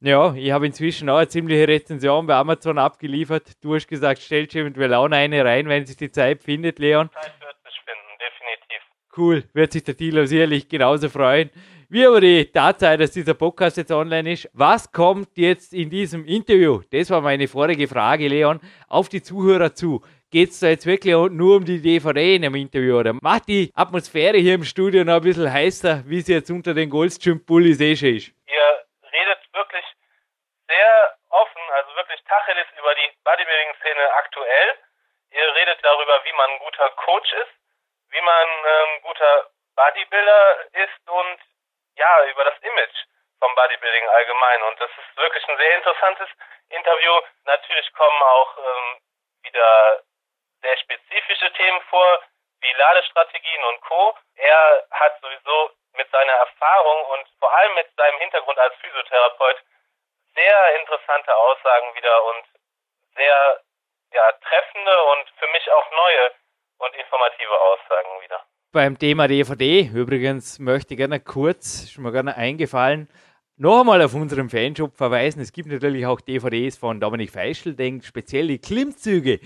Ja, 0.00 0.34
ich 0.34 0.50
habe 0.50 0.66
inzwischen 0.66 1.08
auch 1.08 1.18
eine 1.18 1.28
ziemliche 1.28 1.68
Rezension 1.68 2.26
bei 2.26 2.34
Amazon 2.34 2.76
abgeliefert. 2.78 3.52
Du 3.62 3.76
hast 3.76 3.86
gesagt, 3.86 4.20
stell 4.20 4.48
dir 4.48 4.62
eventuell 4.62 4.92
auch 4.94 5.08
eine 5.08 5.44
rein, 5.44 5.68
wenn 5.68 5.86
sich 5.86 5.96
die 5.96 6.10
Zeit 6.10 6.42
findet, 6.42 6.80
Leon. 6.80 7.08
Zeit 7.12 7.34
wird 7.40 7.56
sich 7.64 7.80
finden, 7.84 8.18
definitiv. 8.18 9.16
Cool, 9.16 9.44
wird 9.52 9.70
sich 9.70 9.84
der 9.84 9.96
Tilo 9.96 10.26
sicherlich 10.26 10.68
genauso 10.68 11.08
freuen. 11.08 11.50
Wie 11.88 12.04
aber 12.04 12.20
die 12.20 12.46
Tatsache, 12.46 12.96
dass 12.96 13.12
dieser 13.12 13.34
Podcast 13.34 13.76
jetzt 13.76 13.92
online 13.92 14.32
ist. 14.32 14.50
Was 14.54 14.90
kommt 14.90 15.36
jetzt 15.36 15.72
in 15.72 15.88
diesem 15.88 16.24
Interview? 16.24 16.80
Das 16.90 17.10
war 17.10 17.20
meine 17.20 17.46
vorige 17.46 17.86
Frage, 17.86 18.26
Leon, 18.26 18.58
auf 18.88 19.08
die 19.08 19.22
Zuhörer 19.22 19.72
zu. 19.74 20.02
Geht 20.32 20.48
es 20.48 20.60
da 20.60 20.68
jetzt 20.68 20.86
wirklich 20.86 21.12
nur 21.12 21.60
um 21.60 21.64
die 21.68 21.82
DVD 21.82 22.36
in 22.36 22.42
einem 22.42 22.54
Interview 22.54 22.96
oder 22.96 23.12
macht 23.20 23.52
die 23.52 23.68
Atmosphäre 23.76 24.40
hier 24.40 24.54
im 24.54 24.64
Studio 24.64 25.04
noch 25.04 25.20
ein 25.20 25.28
bisschen 25.28 25.52
heißer, 25.52 26.08
wie 26.08 26.24
sie 26.24 26.32
jetzt 26.32 26.48
unter 26.48 26.72
den 26.72 26.88
Goldstream-Bullies 26.88 27.76
eh 27.84 27.92
schon 27.92 28.16
ist? 28.16 28.32
Ihr 28.48 28.68
redet 29.12 29.44
wirklich 29.52 29.84
sehr 30.72 31.18
offen, 31.28 31.60
also 31.76 31.92
wirklich 32.00 32.16
Tacheles 32.24 32.64
über 32.80 32.94
die 32.96 33.12
Bodybuilding-Szene 33.28 34.04
aktuell. 34.24 34.68
Ihr 35.36 35.48
redet 35.52 35.84
darüber, 35.84 36.16
wie 36.24 36.32
man 36.32 36.48
ein 36.48 36.60
guter 36.64 36.88
Coach 36.96 37.30
ist, 37.36 37.52
wie 38.16 38.24
man 38.24 38.32
ein 38.32 38.56
ähm, 38.64 39.02
guter 39.04 39.52
Bodybuilder 39.76 40.64
ist 40.80 41.02
und 41.12 41.38
ja, 42.00 42.24
über 42.32 42.44
das 42.48 42.56
Image 42.64 42.98
vom 43.36 43.52
Bodybuilding 43.52 44.08
allgemein. 44.08 44.62
Und 44.64 44.80
das 44.80 44.88
ist 44.96 45.12
wirklich 45.12 45.44
ein 45.44 45.58
sehr 45.60 45.76
interessantes 45.76 46.28
Interview. 46.72 47.20
Natürlich 47.44 47.92
kommen 47.92 48.22
auch 48.22 48.56
ähm, 48.56 48.96
wieder 49.44 50.00
sehr 50.62 50.76
spezifische 50.78 51.52
Themen 51.52 51.80
vor, 51.90 52.22
wie 52.60 52.72
Ladestrategien 52.78 53.64
und 53.64 53.80
Co. 53.82 54.14
Er 54.36 54.86
hat 54.90 55.20
sowieso 55.20 55.70
mit 55.94 56.10
seiner 56.10 56.32
Erfahrung 56.32 57.04
und 57.18 57.26
vor 57.38 57.52
allem 57.52 57.74
mit 57.74 57.86
seinem 57.96 58.18
Hintergrund 58.20 58.58
als 58.58 58.74
Physiotherapeut 58.76 59.58
sehr 60.34 60.80
interessante 60.80 61.34
Aussagen 61.34 61.94
wieder 61.94 62.24
und 62.24 62.44
sehr 63.14 63.60
ja, 64.12 64.32
treffende 64.32 65.02
und 65.04 65.28
für 65.38 65.48
mich 65.48 65.70
auch 65.70 65.90
neue 65.90 66.32
und 66.78 66.94
informative 66.94 67.60
Aussagen 67.60 68.22
wieder. 68.22 68.42
Beim 68.72 68.98
Thema 68.98 69.28
DVD, 69.28 69.82
übrigens 69.94 70.58
möchte 70.58 70.94
ich 70.94 70.98
gerne 70.98 71.20
kurz, 71.20 71.84
ist 71.84 71.98
mir 71.98 72.12
gerne 72.12 72.36
eingefallen, 72.36 73.08
noch 73.62 73.78
einmal 73.78 74.02
auf 74.02 74.12
unserem 74.14 74.50
Fanshop 74.50 74.96
verweisen. 74.96 75.40
Es 75.40 75.52
gibt 75.52 75.70
natürlich 75.70 76.04
auch 76.04 76.20
DVDs 76.20 76.76
von 76.76 76.98
Dominik 76.98 77.30
Feischl, 77.30 77.74
denn 77.74 78.02
speziell 78.02 78.48
die 78.48 78.58
Klimmzüge, 78.58 79.38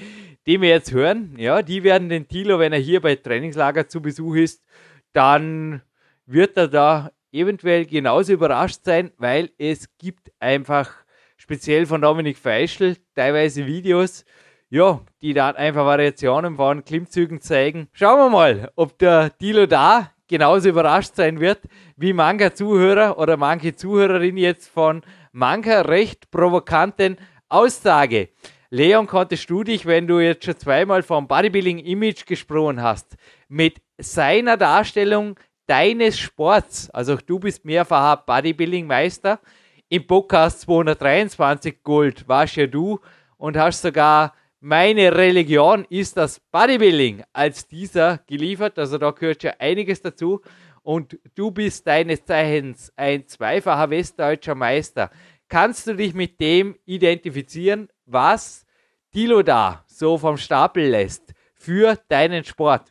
die 0.46 0.58
wir 0.58 0.70
jetzt 0.70 0.90
hören, 0.90 1.34
ja, 1.36 1.60
die 1.60 1.82
werden 1.84 2.08
den 2.08 2.26
Tilo, 2.26 2.58
wenn 2.58 2.72
er 2.72 2.78
hier 2.78 3.02
bei 3.02 3.16
Trainingslager 3.16 3.88
zu 3.88 4.00
Besuch 4.00 4.36
ist, 4.36 4.64
dann 5.12 5.82
wird 6.24 6.56
er 6.56 6.68
da 6.68 7.12
eventuell 7.30 7.84
genauso 7.84 8.32
überrascht 8.32 8.84
sein, 8.84 9.12
weil 9.18 9.50
es 9.58 9.86
gibt 9.98 10.32
einfach 10.38 10.94
speziell 11.36 11.84
von 11.84 12.00
Dominik 12.00 12.38
Feischl 12.38 12.96
teilweise 13.14 13.66
Videos, 13.66 14.24
ja, 14.70 15.02
die 15.20 15.34
dann 15.34 15.56
einfach 15.56 15.84
Variationen 15.84 16.56
von 16.56 16.82
Klimmzügen 16.86 17.42
zeigen. 17.42 17.88
Schauen 17.92 18.18
wir 18.18 18.30
mal, 18.30 18.72
ob 18.76 18.98
der 18.98 19.36
Tilo 19.36 19.66
da 19.66 20.10
genauso 20.28 20.68
überrascht 20.68 21.14
sein 21.14 21.40
wird, 21.40 21.60
wie 21.96 22.12
mancher 22.12 22.54
Zuhörer 22.54 23.18
oder 23.18 23.36
manche 23.36 23.74
Zuhörerin 23.74 24.36
jetzt 24.36 24.68
von 24.68 25.02
mancher 25.32 25.88
recht 25.88 26.30
provokanten 26.30 27.16
Aussage. 27.48 28.30
Leon, 28.70 29.06
konntest 29.06 29.48
du 29.48 29.62
dich, 29.62 29.86
wenn 29.86 30.06
du 30.06 30.18
jetzt 30.18 30.44
schon 30.44 30.58
zweimal 30.58 31.02
vom 31.02 31.28
Bodybuilding-Image 31.28 32.26
gesprochen 32.26 32.82
hast, 32.82 33.16
mit 33.48 33.80
seiner 33.98 34.56
Darstellung 34.56 35.38
deines 35.66 36.18
Sports, 36.18 36.90
also 36.90 37.16
du 37.16 37.38
bist 37.38 37.64
mehrfacher 37.64 38.22
Bodybuilding-Meister, 38.26 39.40
im 39.88 40.06
Podcast 40.06 40.62
223 40.62 41.82
Gold 41.84 42.26
warst 42.28 42.56
ja 42.56 42.66
du 42.66 42.98
und 43.36 43.56
hast 43.56 43.82
sogar 43.82 44.34
meine 44.66 45.16
Religion 45.16 45.86
ist 45.90 46.16
das 46.16 46.40
Bodybuilding 46.50 47.22
als 47.32 47.68
dieser 47.68 48.18
geliefert. 48.26 48.76
Also 48.80 48.98
da 48.98 49.12
gehört 49.12 49.44
ja 49.44 49.52
einiges 49.60 50.02
dazu. 50.02 50.42
Und 50.82 51.14
du 51.36 51.52
bist 51.52 51.86
deines 51.86 52.24
Zeichens 52.26 52.92
ein 52.96 53.28
zweifacher 53.28 53.90
westdeutscher 53.90 54.56
Meister. 54.56 55.10
Kannst 55.48 55.86
du 55.86 55.94
dich 55.94 56.14
mit 56.14 56.40
dem 56.40 56.74
identifizieren, 56.84 57.88
was 58.06 58.66
Dilo 59.14 59.42
da 59.42 59.84
so 59.86 60.18
vom 60.18 60.36
Stapel 60.36 60.90
lässt 60.90 61.30
für 61.54 61.94
deinen 62.10 62.42
Sport? 62.42 62.90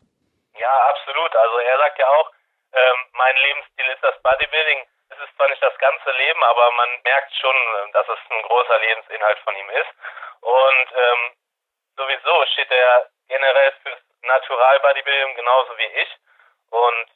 Ja, 0.57 0.75
absolut. 0.95 1.35
Also 1.35 1.57
er 1.59 1.77
sagt 1.77 1.99
ja 1.99 2.07
auch, 2.07 2.31
ähm, 2.71 2.97
mein 3.19 3.35
Lebensstil 3.35 3.85
ist 3.91 4.01
das 4.01 4.15
Bodybuilding. 4.23 4.79
Es 5.11 5.19
ist 5.19 5.35
zwar 5.35 5.49
nicht 5.49 5.61
das 5.61 5.77
ganze 5.79 6.11
Leben, 6.23 6.41
aber 6.41 6.71
man 6.71 6.89
merkt 7.03 7.35
schon, 7.35 7.55
dass 7.91 8.07
es 8.07 8.19
ein 8.31 8.41
großer 8.47 8.79
Lebensinhalt 8.79 9.39
von 9.43 9.55
ihm 9.59 9.69
ist. 9.75 9.91
Und 10.39 10.87
ähm, 10.95 11.35
sowieso 11.95 12.45
steht 12.53 12.71
er 12.71 13.09
generell 13.27 13.73
fürs 13.83 13.99
Natural 14.21 14.79
Bodybuilding 14.79 15.35
genauso 15.35 15.77
wie 15.77 15.91
ich 16.01 16.09
und 16.69 17.07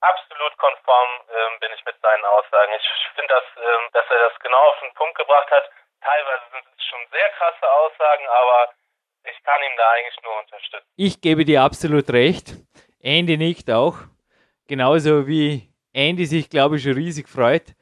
absolut 0.00 0.56
konform 0.58 1.10
ähm, 1.28 1.60
bin 1.60 1.70
ich 1.74 1.84
mit 1.84 2.00
seinen 2.00 2.24
Aussagen. 2.24 2.72
Ich 2.76 2.86
finde, 3.14 3.34
dass, 3.34 3.44
ähm, 3.56 3.88
dass 3.92 4.06
er 4.10 4.28
das 4.28 4.38
genau 4.40 4.62
auf 4.70 4.78
den 4.80 4.94
Punkt 4.94 5.16
gebracht 5.18 5.50
hat. 5.50 5.70
Teilweise 6.00 6.44
sind 6.52 6.64
es 6.76 6.84
schon 6.84 7.00
sehr 7.10 7.28
krasse 7.30 7.70
Aussagen, 7.70 8.26
aber 8.28 8.72
ich 9.24 9.42
kann 9.42 9.60
ihm 9.62 9.76
da 9.76 9.90
eigentlich 9.90 10.22
nur 10.22 10.38
unterstützen. 10.38 10.86
Ich 10.96 11.20
gebe 11.20 11.44
dir 11.44 11.62
absolut 11.62 12.08
recht. 12.10 12.54
Andy 13.00 13.36
nickt 13.36 13.70
auch. 13.70 13.96
Genauso 14.68 15.26
wie 15.26 15.68
Andy 15.92 16.26
sich, 16.26 16.48
glaube 16.50 16.76
ich, 16.76 16.82
schon 16.82 16.92
riesig 16.92 17.28
freut. 17.28 17.74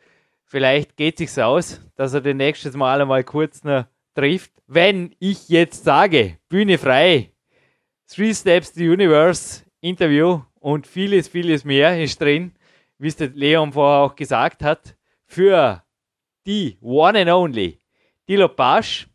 Vielleicht 0.44 0.96
geht 0.96 1.18
sich's 1.18 1.38
aus, 1.38 1.80
dass 1.96 2.14
er 2.14 2.20
den 2.20 2.36
nächstes 2.36 2.74
Mal 2.76 3.00
einmal 3.00 3.24
kurz 3.24 3.64
noch 3.64 3.84
trifft. 4.14 4.52
Wenn 4.68 5.14
ich 5.20 5.48
jetzt 5.48 5.84
sage, 5.84 6.38
Bühne 6.48 6.76
frei, 6.76 7.30
Three 8.12 8.34
Steps 8.34 8.74
to 8.74 8.80
Universe, 8.80 9.64
Interview 9.80 10.42
und 10.58 10.88
vieles, 10.88 11.28
vieles 11.28 11.64
mehr 11.64 11.96
ist 12.02 12.20
drin, 12.20 12.50
wie 12.98 13.06
es 13.06 13.16
der 13.16 13.28
Leon 13.28 13.72
vorher 13.72 14.10
auch 14.10 14.16
gesagt 14.16 14.62
hat, 14.64 14.96
für 15.24 15.84
die 16.46 16.78
One 16.82 17.20
and 17.20 17.30
Only, 17.30 17.78
Dilo 18.28 18.48
Pasch. 18.48 19.06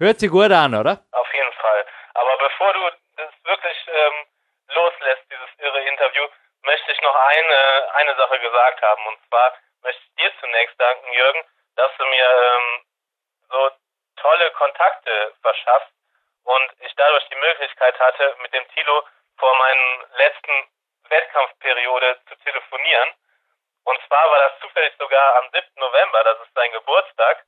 Hört 0.00 0.18
sich 0.18 0.28
gut 0.28 0.50
an, 0.50 0.74
oder? 0.74 1.06
Auf 1.12 1.32
jeden 1.32 1.52
Fall. 1.52 1.86
Aber 2.14 2.34
bevor 2.42 2.72
du 2.72 2.80
das 3.16 3.30
wirklich 3.44 3.78
ähm, 3.86 4.26
loslässt, 4.74 5.22
dieses 5.30 5.50
irre 5.62 5.86
Interview, 5.86 6.26
möchte 6.64 6.90
ich 6.90 7.00
noch 7.02 7.14
eine, 7.14 7.94
eine 7.94 8.16
Sache 8.16 8.40
gesagt 8.40 8.82
haben. 8.82 9.06
Und 9.06 9.18
zwar 9.28 9.54
möchte 9.84 10.02
ich 10.02 10.14
dir 10.18 10.32
zunächst 10.40 10.74
danken, 10.80 11.12
Jürgen, 11.14 11.42
dass 11.76 11.92
du 11.96 12.04
mir 12.06 12.26
ähm, 12.26 12.66
so 13.50 13.85
tolle 14.16 14.50
Kontakte 14.52 15.34
verschafft 15.42 15.92
und 16.44 16.72
ich 16.80 16.94
dadurch 16.96 17.26
die 17.28 17.36
Möglichkeit 17.36 17.98
hatte, 17.98 18.36
mit 18.40 18.52
dem 18.52 18.68
Tilo 18.68 19.02
vor 19.38 19.56
meinen 19.56 20.04
letzten 20.16 20.68
Wettkampfperiode 21.08 22.18
zu 22.28 22.36
telefonieren. 22.36 23.14
Und 23.84 24.00
zwar 24.06 24.30
war 24.30 24.38
das 24.48 24.60
zufällig 24.60 24.94
sogar 24.98 25.36
am 25.36 25.50
7. 25.52 25.64
November, 25.76 26.24
das 26.24 26.40
ist 26.40 26.54
sein 26.54 26.72
Geburtstag. 26.72 27.44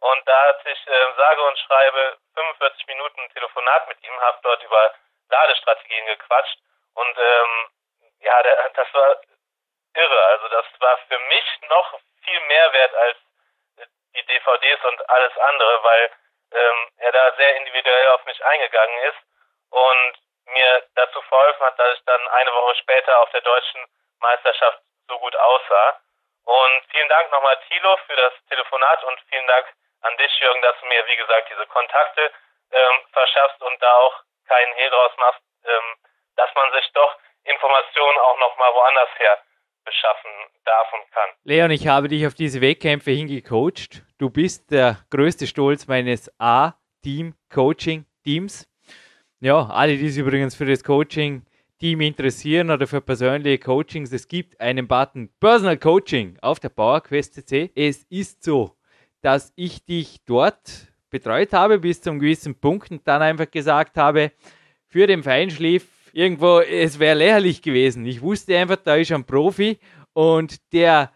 Und 0.00 0.26
da 0.26 0.48
hatte 0.48 0.70
ich 0.70 0.86
äh, 0.86 1.12
sage 1.16 1.42
und 1.42 1.58
schreibe 1.60 2.18
45 2.34 2.86
Minuten 2.88 3.28
Telefonat 3.32 3.88
mit 3.88 4.02
ihm, 4.02 4.20
habe 4.20 4.38
dort 4.42 4.62
über 4.62 4.94
Ladestrategien 5.28 6.06
gequatscht. 6.06 6.58
Und 6.94 7.18
ähm, 7.18 7.68
ja, 8.20 8.42
der, 8.42 8.70
das 8.70 8.92
war 8.94 9.20
irre. 9.94 10.24
Also 10.24 10.48
das 10.48 10.66
war 10.80 10.98
für 11.08 11.18
mich 11.18 11.60
noch 11.68 12.00
viel 12.24 12.40
mehr 12.40 12.72
wert 12.72 12.94
als 12.94 13.18
die 14.14 14.24
DVDs 14.26 14.84
und 14.84 15.10
alles 15.10 15.36
andere, 15.38 15.82
weil 15.84 16.10
ähm, 16.52 16.88
er 16.98 17.12
da 17.12 17.32
sehr 17.36 17.56
individuell 17.56 18.08
auf 18.10 18.24
mich 18.24 18.44
eingegangen 18.44 18.98
ist 19.04 19.18
und 19.70 20.18
mir 20.46 20.86
dazu 20.94 21.22
verholfen 21.22 21.66
hat, 21.66 21.78
dass 21.78 21.98
ich 21.98 22.04
dann 22.04 22.28
eine 22.28 22.52
Woche 22.52 22.74
später 22.76 23.20
auf 23.20 23.30
der 23.30 23.40
deutschen 23.40 23.86
Meisterschaft 24.20 24.80
so 25.08 25.18
gut 25.18 25.34
aussah. 25.36 26.00
Und 26.44 26.84
vielen 26.90 27.08
Dank 27.08 27.30
nochmal 27.30 27.58
Thilo 27.68 27.96
für 28.06 28.16
das 28.16 28.32
Telefonat 28.48 29.04
und 29.04 29.20
vielen 29.30 29.46
Dank 29.46 29.66
an 30.02 30.16
dich, 30.16 30.40
Jürgen, 30.40 30.60
dass 30.62 30.78
du 30.80 30.86
mir, 30.86 31.06
wie 31.06 31.16
gesagt, 31.16 31.48
diese 31.50 31.66
Kontakte 31.66 32.32
ähm, 32.72 33.06
verschaffst 33.12 33.62
und 33.62 33.80
da 33.80 33.94
auch 33.98 34.22
keinen 34.48 34.72
Hehl 34.74 34.90
draus 34.90 35.16
machst, 35.16 35.40
ähm, 35.64 35.96
dass 36.36 36.52
man 36.54 36.72
sich 36.72 36.92
doch 36.92 37.16
Informationen 37.44 38.18
auch 38.18 38.36
nochmal 38.38 38.74
woanders 38.74 39.10
her 39.18 39.38
beschaffen 39.84 40.30
darf 40.64 40.86
und 40.92 41.10
kann. 41.12 41.28
Leon, 41.44 41.70
ich 41.70 41.86
habe 41.86 42.08
dich 42.08 42.26
auf 42.26 42.34
diese 42.34 42.60
Wettkämpfe 42.60 43.10
hingecoacht. 43.10 44.02
Du 44.18 44.30
bist 44.30 44.70
der 44.70 44.98
größte 45.10 45.46
Stolz 45.46 45.86
meines 45.86 46.30
A-Team-Coaching-Teams. 46.38 48.68
Ja, 49.40 49.66
alle, 49.66 49.96
die 49.96 50.08
sich 50.08 50.22
übrigens 50.22 50.54
für 50.54 50.66
das 50.66 50.84
Coaching-Team 50.84 52.00
interessieren 52.00 52.70
oder 52.70 52.86
für 52.86 53.00
persönliche 53.00 53.58
Coachings, 53.58 54.12
es 54.12 54.28
gibt 54.28 54.60
einen 54.60 54.86
Button 54.86 55.30
Personal 55.40 55.78
Coaching 55.78 56.38
auf 56.40 56.60
der 56.60 56.68
PowerQuest. 56.68 57.52
Es 57.74 58.04
ist 58.04 58.44
so, 58.44 58.76
dass 59.20 59.52
ich 59.56 59.84
dich 59.84 60.20
dort 60.24 60.92
betreut 61.10 61.52
habe 61.52 61.78
bis 61.78 62.00
zu 62.00 62.10
einem 62.10 62.20
gewissen 62.20 62.54
Punkt 62.54 62.90
und 62.90 63.06
dann 63.06 63.22
einfach 63.22 63.50
gesagt 63.50 63.96
habe, 63.96 64.32
für 64.86 65.06
den 65.06 65.22
Feinschliff 65.22 65.86
irgendwo, 66.12 66.60
es 66.60 66.98
wäre 66.98 67.16
lächerlich 67.16 67.62
gewesen. 67.62 68.06
Ich 68.06 68.22
wusste 68.22 68.58
einfach, 68.58 68.76
da 68.76 68.96
ist 68.96 69.12
ein 69.12 69.24
Profi 69.24 69.78
und 70.12 70.56
der 70.72 71.12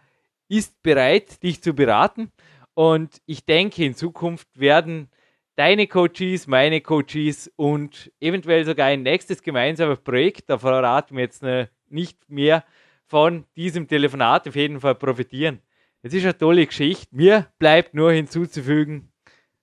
ist 0.48 0.82
bereit, 0.82 1.42
dich 1.42 1.62
zu 1.62 1.74
beraten. 1.74 2.30
Und 2.74 3.20
ich 3.26 3.44
denke, 3.44 3.84
in 3.84 3.94
Zukunft 3.94 4.48
werden 4.58 5.08
deine 5.56 5.86
Coaches, 5.86 6.46
meine 6.46 6.80
Coaches 6.80 7.50
und 7.56 8.12
eventuell 8.20 8.64
sogar 8.64 8.88
ein 8.88 9.02
nächstes 9.02 9.42
gemeinsames 9.42 10.00
Projekt, 10.00 10.50
da 10.50 10.58
verraten 10.58 11.16
wir 11.16 11.24
jetzt 11.24 11.42
nicht 11.88 12.28
mehr 12.28 12.64
von 13.06 13.44
diesem 13.56 13.88
Telefonat 13.88 14.46
auf 14.48 14.56
jeden 14.56 14.80
Fall 14.80 14.94
profitieren. 14.94 15.60
Es 16.02 16.12
ist 16.12 16.24
eine 16.24 16.36
tolle 16.36 16.66
Geschichte. 16.66 17.06
Mir 17.10 17.46
bleibt 17.58 17.94
nur 17.94 18.12
hinzuzufügen, 18.12 19.12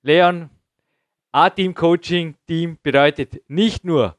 Leon, 0.02 0.50
A-Team-Coaching-Team 1.32 2.80
bedeutet 2.82 3.42
nicht 3.48 3.86
nur, 3.86 4.18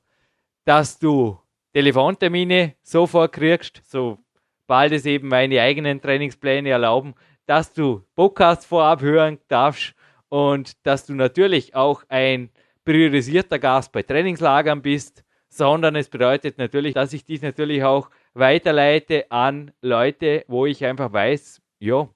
dass 0.64 0.98
du 0.98 1.38
Telefontermine 1.72 2.74
sofort 2.82 3.32
kriegst, 3.32 3.82
sobald 3.84 4.92
es 4.92 5.06
eben 5.06 5.28
meine 5.28 5.60
eigenen 5.60 6.00
Trainingspläne 6.00 6.70
erlauben, 6.70 7.14
dass 7.46 7.72
du 7.72 8.04
Podcasts 8.14 8.64
vorab 8.64 9.02
hören 9.02 9.38
darfst 9.48 9.94
und 10.28 10.86
dass 10.86 11.06
du 11.06 11.14
natürlich 11.14 11.74
auch 11.74 12.04
ein 12.08 12.50
priorisierter 12.84 13.58
Gast 13.58 13.92
bei 13.92 14.02
Trainingslagern 14.02 14.82
bist, 14.82 15.24
sondern 15.48 15.96
es 15.96 16.08
bedeutet 16.08 16.58
natürlich, 16.58 16.94
dass 16.94 17.12
ich 17.12 17.24
dich 17.24 17.42
natürlich 17.42 17.84
auch 17.84 18.10
weiterleite 18.34 19.30
an 19.30 19.72
Leute, 19.80 20.44
wo 20.48 20.66
ich 20.66 20.84
einfach 20.84 21.12
weiß, 21.12 21.62
ja, 21.78 22.08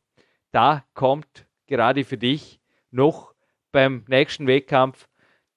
da 0.51 0.85
kommt 0.95 1.47
gerade 1.67 2.05
für 2.05 2.19
dich 2.19 2.61
noch 2.91 3.35
beim 3.71 4.05
nächsten 4.09 4.47
Wettkampf 4.47 5.08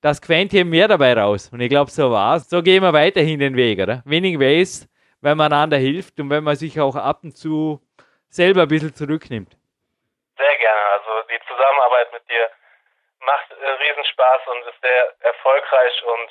das 0.02 0.22
Quäntchen 0.22 0.70
mehr 0.70 0.88
dabei 0.88 1.14
raus. 1.14 1.50
Und 1.54 1.62
ich 1.62 1.70
glaube, 1.70 1.92
so 1.92 2.12
war's. 2.12 2.50
So 2.50 2.62
gehen 2.62 2.84
wir 2.84 2.94
weiterhin 2.94 3.40
den 3.40 3.56
Weg, 3.56 3.80
oder? 3.80 4.02
Winning 4.06 4.40
Ways, 4.40 4.90
wenn 5.22 5.38
man 5.38 5.54
einander 5.54 5.78
hilft 5.78 6.20
und 6.20 6.30
wenn 6.30 6.44
man 6.44 6.56
sich 6.56 6.80
auch 6.80 6.96
ab 6.96 7.20
und 7.24 7.38
zu 7.38 7.80
selber 8.30 8.64
ein 8.64 8.68
bisschen 8.68 8.94
zurücknimmt. 8.96 9.56
Sehr 10.38 10.58
gerne. 10.58 10.82
Also 10.98 11.28
die 11.30 11.40
Zusammenarbeit 11.48 12.12
mit 12.14 12.24
dir 12.30 12.50
macht 13.26 13.52
äh, 13.52 13.70
Riesenspaß 13.70 14.42
und 14.48 14.74
ist 14.74 14.82
sehr 14.82 15.14
erfolgreich 15.20 15.96
und 16.04 16.30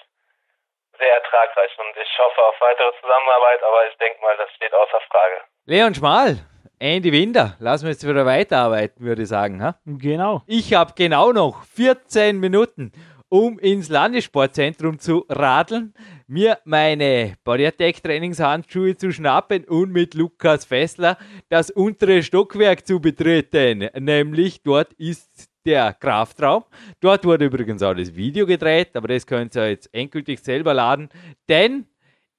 sehr 0.99 1.15
ertragreich. 1.15 1.71
Und 1.79 1.95
ich 2.03 2.19
hoffe 2.19 2.43
auf 2.43 2.61
weitere 2.61 2.91
Zusammenarbeit, 3.00 3.62
aber 3.62 3.87
ich 3.89 3.97
denke 3.99 4.21
mal, 4.21 4.37
das 4.37 4.50
steht 4.57 4.75
außer 4.75 5.00
Frage. 5.09 5.41
Leon 5.67 5.95
Schmal, 5.95 6.39
Andy 6.81 7.12
Winder, 7.12 7.57
lassen 7.61 7.85
wir 7.85 7.93
jetzt 7.93 8.07
wieder 8.09 8.27
weiterarbeiten, 8.27 9.05
würde 9.05 9.23
ich 9.23 9.29
sagen. 9.29 9.62
Ha? 9.62 9.79
Genau. 9.85 10.43
Ich 10.47 10.75
habe 10.75 10.95
genau 10.97 11.31
noch 11.31 11.62
14 11.77 12.41
Minuten 12.41 12.93
um 13.31 13.59
ins 13.59 13.89
Landessportzentrum 13.89 14.99
zu 14.99 15.25
radeln, 15.29 15.95
mir 16.26 16.59
meine 16.65 17.35
Bodyatech 17.45 18.02
Trainingshandschuhe 18.02 18.97
zu 18.97 19.13
schnappen 19.13 19.65
und 19.65 19.93
mit 19.93 20.15
Lukas 20.15 20.65
Fessler 20.67 21.17
das 21.49 21.71
untere 21.71 22.23
Stockwerk 22.23 22.87
zu 22.87 23.00
betreten. 23.00 23.89
Nämlich 23.99 24.63
dort 24.63 24.93
ist 24.95 25.49
der 25.65 25.95
Kraftraum. 25.95 26.65
Dort 27.00 27.25
wurde 27.25 27.47
übrigens 27.47 27.83
auch 27.83 27.95
das 27.95 28.15
Video 28.15 28.47
gedreht, 28.47 28.97
aber 28.97 29.09
das 29.09 29.26
könnt 29.26 29.57
ihr 29.57 29.71
jetzt 29.71 29.89
endgültig 29.95 30.41
selber 30.41 30.75
laden, 30.75 31.09
denn 31.49 31.87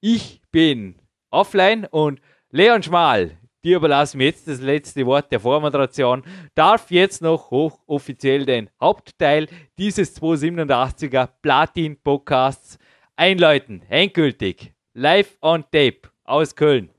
ich 0.00 0.42
bin 0.50 0.96
offline 1.30 1.86
und 1.90 2.20
Leon 2.50 2.82
Schmal, 2.82 3.38
Dir 3.64 3.76
überlassen 3.76 4.18
wir 4.18 4.26
jetzt 4.26 4.48
das 4.48 4.60
letzte 4.60 5.06
Wort 5.06 5.30
der 5.30 5.38
Vormoderation. 5.38 6.24
Darf 6.56 6.90
jetzt 6.90 7.22
noch 7.22 7.52
hochoffiziell 7.52 8.44
den 8.44 8.68
Hauptteil 8.80 9.46
dieses 9.78 10.20
287er 10.20 11.28
Platin 11.42 12.02
Podcasts 12.02 12.80
einläuten. 13.14 13.86
Endgültig. 13.88 14.72
Live 14.94 15.38
on 15.40 15.62
Tape 15.70 16.10
aus 16.24 16.56
Köln. 16.56 16.90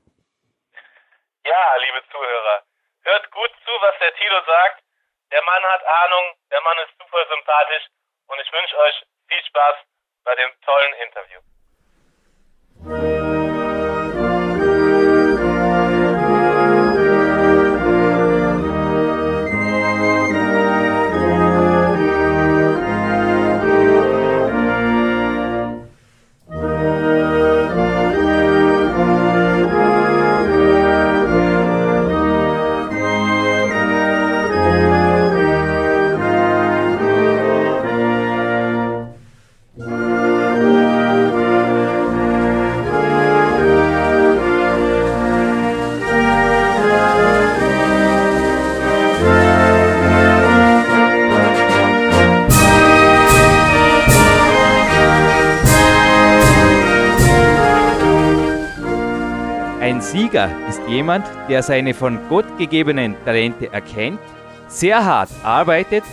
Ja, 1.44 1.76
liebe 1.84 2.00
Zuhörer, 2.10 2.62
hört 3.02 3.30
gut 3.30 3.50
zu, 3.66 3.70
was 3.82 3.94
der 4.00 4.14
Tilo 4.16 4.40
sagt. 4.46 4.82
Der 5.32 5.42
Mann 5.42 5.62
hat 5.68 5.82
Ahnung, 5.84 6.32
der 6.50 6.62
Mann 6.62 6.78
ist 6.88 6.96
super 6.98 7.26
sympathisch 7.28 7.84
und 8.28 8.40
ich 8.40 8.50
wünsche 8.50 8.78
euch 8.78 9.04
viel 9.28 9.44
Spaß 9.44 9.76
bei 10.24 10.34
dem 10.34 10.50
tollen 10.64 10.94
Interview. 11.04 11.40
Sieger 60.14 60.48
ist 60.68 60.80
jemand, 60.88 61.26
der 61.48 61.60
seine 61.64 61.92
von 61.92 62.20
Gott 62.28 62.46
gegebenen 62.56 63.16
Talente 63.24 63.72
erkennt, 63.72 64.20
sehr 64.68 65.04
hart 65.04 65.28
arbeitet, 65.42 66.04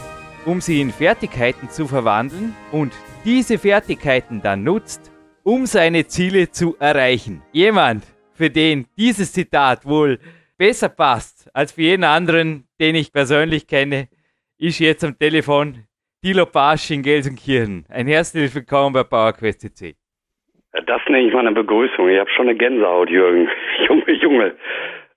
um 0.44 0.60
sie 0.60 0.82
in 0.82 0.90
Fertigkeiten 0.92 1.70
zu 1.70 1.88
verwandeln 1.88 2.56
und 2.72 2.94
diese 3.24 3.60
Fertigkeiten 3.60 4.42
dann 4.42 4.64
nutzt, 4.64 5.12
um 5.44 5.68
seine 5.68 6.08
Ziele 6.08 6.50
zu 6.50 6.76
erreichen. 6.80 7.44
Jemand, 7.52 8.04
für 8.34 8.50
den 8.50 8.88
dieses 8.98 9.34
Zitat 9.34 9.86
wohl 9.86 10.18
besser 10.58 10.90
passt 10.90 11.48
als 11.54 11.74
für 11.74 11.84
jeden 11.84 12.04
anderen, 12.04 12.68
den 12.80 12.96
ich 12.96 13.14
persönlich 13.14 13.68
kenne, 13.68 14.08
ist 14.58 14.80
jetzt 14.80 15.04
am 15.04 15.16
Telefon 15.16 15.84
Dilo 16.24 16.48
Pasch 16.48 16.90
in 16.90 17.04
Gelsenkirchen. 17.04 17.86
Ein 17.88 18.08
herzliches 18.08 18.56
Willkommen 18.56 18.94
bei 18.94 19.04
PowerQuest. 19.04 19.94
Das 20.74 21.02
nenne 21.10 21.28
ich 21.28 21.34
mal 21.34 21.42
eine 21.42 21.52
Begrüßung. 21.52 22.10
Ich 22.10 22.20
habe 22.20 22.30
schon 22.30 22.48
eine 22.48 22.58
Gänsehaut, 22.58 23.10
Jürgen. 23.10 23.50
Junge, 23.88 24.12
Junge. 24.14 24.56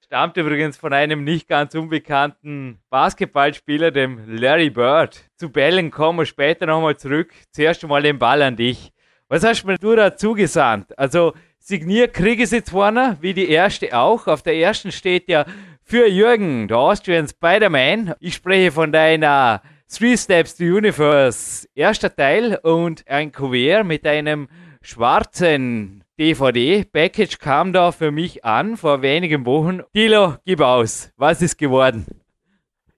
Stammt 0.05 0.37
übrigens 0.37 0.77
von 0.77 0.93
einem 0.93 1.25
nicht 1.25 1.49
ganz 1.49 1.75
unbekannten 1.75 2.79
Basketballspieler, 2.90 3.90
dem 3.90 4.21
Larry 4.27 4.71
Bird. 4.71 5.17
Zu 5.37 5.51
Bällen 5.51 5.90
kommen 5.90 6.19
wir 6.19 6.27
später 6.27 6.67
nochmal 6.67 6.97
zurück. 6.97 7.33
Zuerst 7.53 7.83
einmal 7.85 8.03
den 8.03 8.19
Ball 8.19 8.43
an 8.43 8.57
dich. 8.57 8.93
Was 9.29 9.45
hast 9.45 9.64
mir 9.64 9.77
du 9.79 9.95
da 9.95 10.17
zugesandt? 10.17 10.97
Also, 10.99 11.33
signiert 11.59 12.14
kriege 12.14 12.43
ich 12.43 12.51
jetzt 12.51 12.71
vorne, 12.71 13.17
wie 13.21 13.33
die 13.33 13.49
erste 13.49 13.97
auch. 13.97 14.27
Auf 14.27 14.43
der 14.43 14.57
ersten 14.57 14.93
steht 14.93 15.29
ja 15.29 15.47
für 15.83 16.07
Jürgen, 16.07 16.69
der 16.69 16.79
Austrian 16.79 17.29
Spider-Man. 17.29 18.14
Ich 18.21 18.35
spreche 18.35 18.71
von 18.73 18.93
deiner 18.93 19.62
Three 19.88 20.17
Steps 20.17 20.57
to 20.57 20.64
Universe 20.64 21.69
erster 21.75 22.14
Teil 22.14 22.59
und 22.62 23.05
ein 23.09 23.33
Kuvert 23.33 23.87
mit 23.87 24.07
einem 24.07 24.49
schwarzen 24.85 26.05
DVD-Package 26.20 27.38
kam 27.38 27.73
da 27.73 27.90
für 27.90 28.11
mich 28.11 28.44
an 28.44 28.77
vor 28.77 29.03
wenigen 29.03 29.47
Wochen. 29.47 29.81
Dilo, 29.94 30.35
gib 30.44 30.61
aus. 30.61 31.12
Was 31.16 31.42
ist 31.42 31.59
geworden? 31.59 32.07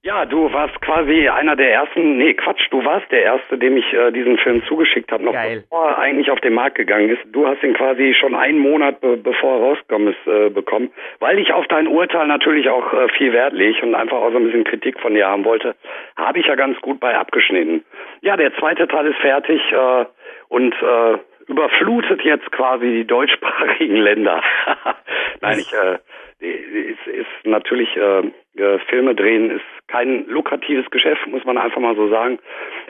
Ja, 0.07 0.25
du 0.25 0.53
warst 0.53 0.81
quasi 0.83 1.29
einer 1.29 1.57
der 1.57 1.73
ersten, 1.73 2.19
nee, 2.19 2.33
Quatsch, 2.35 2.69
du 2.71 2.85
warst 2.85 3.11
der 3.11 3.23
Erste, 3.25 3.59
dem 3.59 3.77
ich 3.77 3.93
äh, 3.93 4.13
diesen 4.13 4.39
Film 4.39 4.63
zugeschickt 4.69 5.11
habe, 5.11 5.25
noch 5.25 5.33
Geil. 5.33 5.65
bevor 5.69 5.89
er 5.89 5.99
eigentlich 5.99 6.31
auf 6.31 6.41
den 6.41 6.55
Markt 6.55 6.77
gegangen 6.77 7.11
ist. 7.11 7.23
Du 7.33 7.45
hast 7.45 7.61
ihn 7.65 7.75
quasi 7.75 8.15
schon 8.15 8.37
einen 8.37 8.61
Monat, 8.61 9.01
be 9.01 9.17
bevor 9.17 9.57
er 9.57 9.63
rausgekommen 9.63 10.15
ist, 10.15 10.27
äh, 10.29 10.49
bekommen. 10.49 10.93
Weil 11.19 11.41
ich 11.41 11.53
auf 11.53 11.67
dein 11.67 11.89
Urteil 11.89 12.29
natürlich 12.29 12.69
auch 12.69 12.93
äh, 12.93 13.09
viel 13.19 13.33
Wert 13.33 13.53
lege 13.53 13.85
und 13.85 13.97
einfach 13.97 14.19
auch 14.19 14.31
so 14.31 14.37
ein 14.37 14.45
bisschen 14.45 14.63
Kritik 14.63 15.01
von 15.01 15.13
dir 15.13 15.27
haben 15.27 15.45
wollte, 15.45 15.75
habe 16.15 16.39
ich 16.39 16.47
ja 16.47 16.55
ganz 16.55 16.81
gut 16.83 17.01
bei 17.01 17.19
abgeschnitten. 17.19 17.85
Ja, 18.21 18.37
der 18.37 18.55
zweite 18.59 18.87
Teil 18.87 19.07
ist 19.09 19.19
fertig 19.19 19.61
äh, 19.73 20.05
und 20.49 20.73
äh, 20.73 21.19
überflutet 21.47 22.23
jetzt 22.23 22.51
quasi 22.53 22.87
die 22.87 23.07
deutschsprachigen 23.07 23.97
Länder. 23.97 24.43
Nein, 25.41 25.59
ich, 25.59 25.73
äh, 25.73 25.99
ist, 26.39 27.07
ist 27.07 27.45
natürlich, 27.45 27.97
äh, 27.97 28.33
äh, 28.57 28.79
Filme 28.89 29.15
drehen 29.15 29.51
ist 29.51 29.65
kein 29.87 30.27
lukratives 30.27 30.91
Geschäft, 30.91 31.27
muss 31.29 31.45
man 31.45 31.59
einfach 31.59 31.81
mal 31.81 31.97
so 31.97 32.09
sagen. 32.09 32.39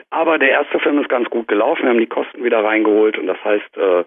Aber 0.09 0.37
der 0.37 0.49
erste 0.49 0.79
Film 0.79 0.99
ist 0.99 1.09
ganz 1.09 1.29
gut 1.29 1.47
gelaufen, 1.47 1.83
wir 1.83 1.89
haben 1.89 1.99
die 1.99 2.07
Kosten 2.07 2.43
wieder 2.43 2.63
reingeholt 2.63 3.17
und 3.17 3.27
das 3.27 3.37
heißt, 3.43 3.77
äh, 3.77 4.03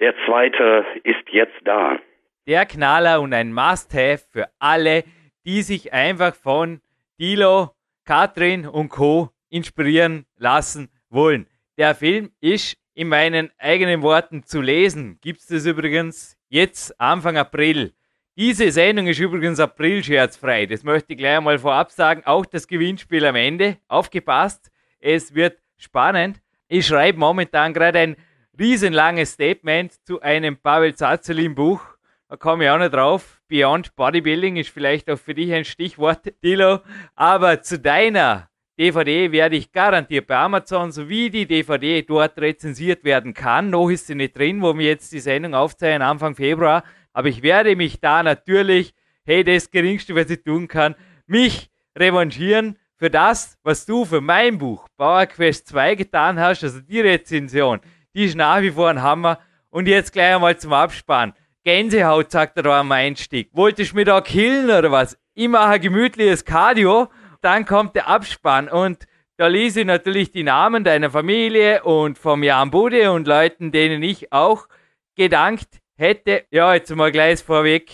der 0.00 0.14
zweite 0.26 0.84
ist 1.04 1.28
jetzt 1.30 1.54
da. 1.64 1.98
Der 2.46 2.66
Knaller 2.66 3.20
und 3.20 3.32
ein 3.32 3.52
Must-Have 3.52 4.24
für 4.32 4.46
alle, 4.58 5.04
die 5.46 5.62
sich 5.62 5.92
einfach 5.92 6.34
von 6.34 6.80
Dilo, 7.20 7.70
Katrin 8.04 8.66
und 8.66 8.88
Co. 8.88 9.28
inspirieren 9.50 10.26
lassen 10.36 10.90
wollen. 11.10 11.46
Der 11.78 11.94
Film 11.94 12.30
ist 12.40 12.76
in 12.94 13.08
meinen 13.08 13.50
eigenen 13.58 14.02
Worten 14.02 14.44
zu 14.44 14.60
lesen. 14.60 15.18
Gibt 15.20 15.40
es 15.40 15.46
das 15.46 15.66
übrigens 15.66 16.38
jetzt 16.48 16.98
Anfang 17.00 17.36
April. 17.36 17.92
Diese 18.36 18.70
Sendung 18.72 19.06
ist 19.06 19.20
übrigens 19.20 19.60
April-scherzfrei. 19.60 20.66
Das 20.66 20.82
möchte 20.82 21.12
ich 21.12 21.18
gleich 21.18 21.36
einmal 21.36 21.58
vorab 21.58 21.90
sagen. 21.90 22.22
Auch 22.24 22.46
das 22.46 22.66
Gewinnspiel 22.66 23.24
am 23.26 23.36
Ende. 23.36 23.76
Aufgepasst, 23.86 24.70
es 24.98 25.34
wird 25.34 25.58
spannend. 25.76 26.40
Ich 26.66 26.86
schreibe 26.86 27.18
momentan 27.18 27.72
gerade 27.72 27.98
ein 27.98 28.16
riesenlanges 28.58 29.32
Statement 29.32 29.92
zu 30.04 30.20
einem 30.20 30.56
Pavel 30.56 30.94
Zazelin 30.94 31.54
Buch. 31.54 31.80
Da 32.28 32.36
komme 32.36 32.64
ich 32.64 32.70
auch 32.70 32.78
noch 32.78 32.88
drauf. 32.88 33.40
Beyond 33.48 33.94
Bodybuilding 33.94 34.56
ist 34.56 34.70
vielleicht 34.70 35.10
auch 35.10 35.18
für 35.18 35.34
dich 35.34 35.52
ein 35.52 35.64
Stichwort, 35.64 36.32
Dilo. 36.42 36.80
Aber 37.14 37.62
zu 37.62 37.78
deiner 37.78 38.48
DVD 38.78 39.30
werde 39.30 39.54
ich 39.54 39.70
garantiert 39.70 40.26
bei 40.26 40.36
Amazon, 40.36 40.90
sowie 40.90 41.30
die 41.30 41.46
DVD 41.46 42.02
dort 42.02 42.36
rezensiert 42.38 43.04
werden 43.04 43.32
kann. 43.32 43.70
Noch 43.70 43.88
ist 43.88 44.08
sie 44.08 44.16
nicht 44.16 44.36
drin, 44.36 44.62
wo 44.62 44.76
wir 44.76 44.86
jetzt 44.86 45.12
die 45.12 45.20
Sendung 45.20 45.54
aufzeichnen, 45.54 46.02
Anfang 46.02 46.34
Februar. 46.34 46.82
Aber 47.12 47.28
ich 47.28 47.42
werde 47.42 47.76
mich 47.76 48.00
da 48.00 48.24
natürlich, 48.24 48.92
hey, 49.24 49.44
das 49.44 49.70
Geringste, 49.70 50.16
was 50.16 50.28
ich 50.28 50.42
tun 50.42 50.66
kann, 50.66 50.96
mich 51.26 51.70
revanchieren 51.96 52.76
für 52.96 53.10
das, 53.10 53.58
was 53.62 53.86
du 53.86 54.04
für 54.04 54.20
mein 54.20 54.58
Buch 54.58 54.88
Power 54.96 55.26
Quest 55.26 55.68
2 55.68 55.94
getan 55.94 56.40
hast. 56.40 56.64
Also 56.64 56.80
die 56.80 57.00
Rezension, 57.00 57.80
die 58.12 58.24
ist 58.24 58.34
nach 58.34 58.60
wie 58.60 58.72
vor 58.72 58.90
ein 58.90 59.02
Hammer. 59.02 59.38
Und 59.70 59.86
jetzt 59.86 60.12
gleich 60.12 60.34
einmal 60.34 60.56
zum 60.56 60.72
Abspann. 60.72 61.32
Gänsehaut, 61.62 62.32
sagt 62.32 62.56
er 62.56 62.64
da 62.64 62.80
am 62.80 62.90
Einstieg. 62.90 63.50
Wolltest 63.52 63.92
du 63.92 63.96
mich 63.96 64.06
da 64.06 64.20
killen 64.20 64.70
oder 64.70 64.90
was? 64.90 65.16
Ich 65.34 65.48
mache 65.48 65.78
gemütliches 65.78 66.44
Cardio 66.44 67.08
dann 67.44 67.66
kommt 67.66 67.94
der 67.94 68.08
Abspann 68.08 68.68
und 68.68 69.06
da 69.36 69.48
lese 69.48 69.80
ich 69.80 69.86
natürlich 69.86 70.30
die 70.30 70.44
Namen 70.44 70.84
deiner 70.84 71.10
Familie 71.10 71.82
und 71.82 72.18
vom 72.18 72.42
Jan 72.42 72.70
Bude 72.70 73.10
und 73.10 73.26
Leuten, 73.26 73.72
denen 73.72 74.02
ich 74.02 74.32
auch 74.32 74.68
gedankt 75.16 75.80
hätte. 75.96 76.44
Ja, 76.50 76.74
jetzt 76.74 76.94
mal 76.94 77.12
gleich 77.12 77.42
vorweg. 77.42 77.90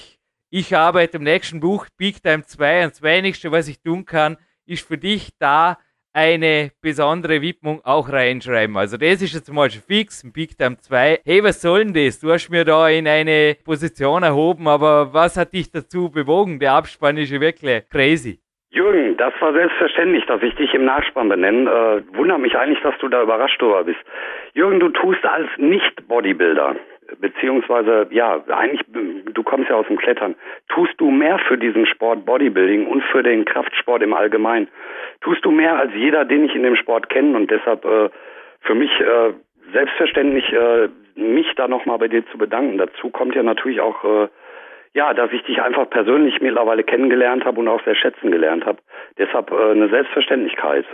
Ich 0.50 0.76
arbeite 0.76 1.16
im 1.16 1.22
nächsten 1.22 1.60
Buch 1.60 1.86
Big 1.96 2.22
Time 2.22 2.44
2 2.44 2.84
und 2.84 2.92
das 2.92 3.02
Wenigste, 3.02 3.50
was 3.52 3.68
ich 3.68 3.80
tun 3.80 4.04
kann, 4.04 4.36
ist 4.66 4.86
für 4.86 4.98
dich 4.98 5.30
da 5.38 5.78
eine 6.12 6.72
besondere 6.80 7.40
Widmung 7.40 7.84
auch 7.84 8.08
reinschreiben. 8.08 8.76
Also 8.76 8.96
das 8.96 9.22
ist 9.22 9.32
jetzt 9.32 9.52
mal 9.52 9.70
schon 9.70 9.82
fix, 9.82 10.24
ein 10.24 10.32
Big 10.32 10.58
Time 10.58 10.78
2. 10.78 11.20
Hey, 11.24 11.42
was 11.42 11.60
soll 11.60 11.84
denn 11.84 11.94
das? 11.94 12.18
Du 12.18 12.32
hast 12.32 12.48
mir 12.50 12.64
da 12.64 12.88
in 12.88 13.06
eine 13.06 13.56
Position 13.64 14.22
erhoben, 14.22 14.68
aber 14.68 15.12
was 15.12 15.36
hat 15.36 15.52
dich 15.52 15.70
dazu 15.70 16.10
bewogen? 16.10 16.58
Der 16.58 16.72
Abspann 16.72 17.16
ist 17.16 17.30
ja 17.30 17.40
wirklich 17.40 17.88
crazy. 17.88 18.40
Jürgen, 18.72 19.16
das 19.16 19.32
war 19.40 19.52
selbstverständlich, 19.52 20.24
dass 20.26 20.42
ich 20.42 20.54
dich 20.54 20.72
im 20.74 20.84
Nachspann 20.84 21.28
benenne. 21.28 21.68
Äh, 21.68 22.16
wundert 22.16 22.38
mich 22.38 22.56
eigentlich, 22.56 22.80
dass 22.82 22.96
du 22.98 23.08
da 23.08 23.22
überrascht 23.22 23.60
drüber 23.60 23.82
bist. 23.82 23.98
Jürgen, 24.54 24.78
du 24.78 24.90
tust 24.90 25.24
als 25.26 25.48
Nicht-Bodybuilder, 25.56 26.76
beziehungsweise, 27.20 28.06
ja, 28.10 28.40
eigentlich, 28.48 28.82
du 28.86 29.42
kommst 29.42 29.70
ja 29.70 29.76
aus 29.76 29.88
dem 29.88 29.98
Klettern, 29.98 30.36
tust 30.68 30.92
du 30.98 31.10
mehr 31.10 31.40
für 31.40 31.58
diesen 31.58 31.84
Sport 31.86 32.24
Bodybuilding 32.24 32.86
und 32.86 33.02
für 33.02 33.24
den 33.24 33.44
Kraftsport 33.44 34.02
im 34.02 34.14
Allgemeinen. 34.14 34.68
Tust 35.20 35.44
du 35.44 35.50
mehr 35.50 35.76
als 35.76 35.92
jeder, 35.94 36.24
den 36.24 36.44
ich 36.44 36.54
in 36.54 36.62
dem 36.62 36.76
Sport 36.76 37.08
kenne 37.08 37.36
und 37.36 37.50
deshalb 37.50 37.84
äh, 37.84 38.08
für 38.60 38.76
mich 38.76 38.90
äh, 39.00 39.32
selbstverständlich, 39.72 40.52
äh, 40.52 40.88
mich 41.16 41.52
da 41.56 41.66
nochmal 41.66 41.98
bei 41.98 42.06
dir 42.06 42.24
zu 42.26 42.38
bedanken. 42.38 42.78
Dazu 42.78 43.10
kommt 43.10 43.34
ja 43.34 43.42
natürlich 43.42 43.80
auch 43.80 44.04
äh, 44.04 44.28
ja, 44.94 45.14
dass 45.14 45.30
ich 45.32 45.42
dich 45.44 45.60
einfach 45.60 45.88
persönlich 45.88 46.40
mittlerweile 46.40 46.84
kennengelernt 46.84 47.44
habe 47.44 47.60
und 47.60 47.68
auch 47.68 47.82
sehr 47.84 47.94
schätzen 47.94 48.30
gelernt 48.30 48.64
habe. 48.64 48.78
Deshalb 49.18 49.50
äh, 49.50 49.70
eine 49.70 49.88
Selbstverständlichkeit. 49.88 50.84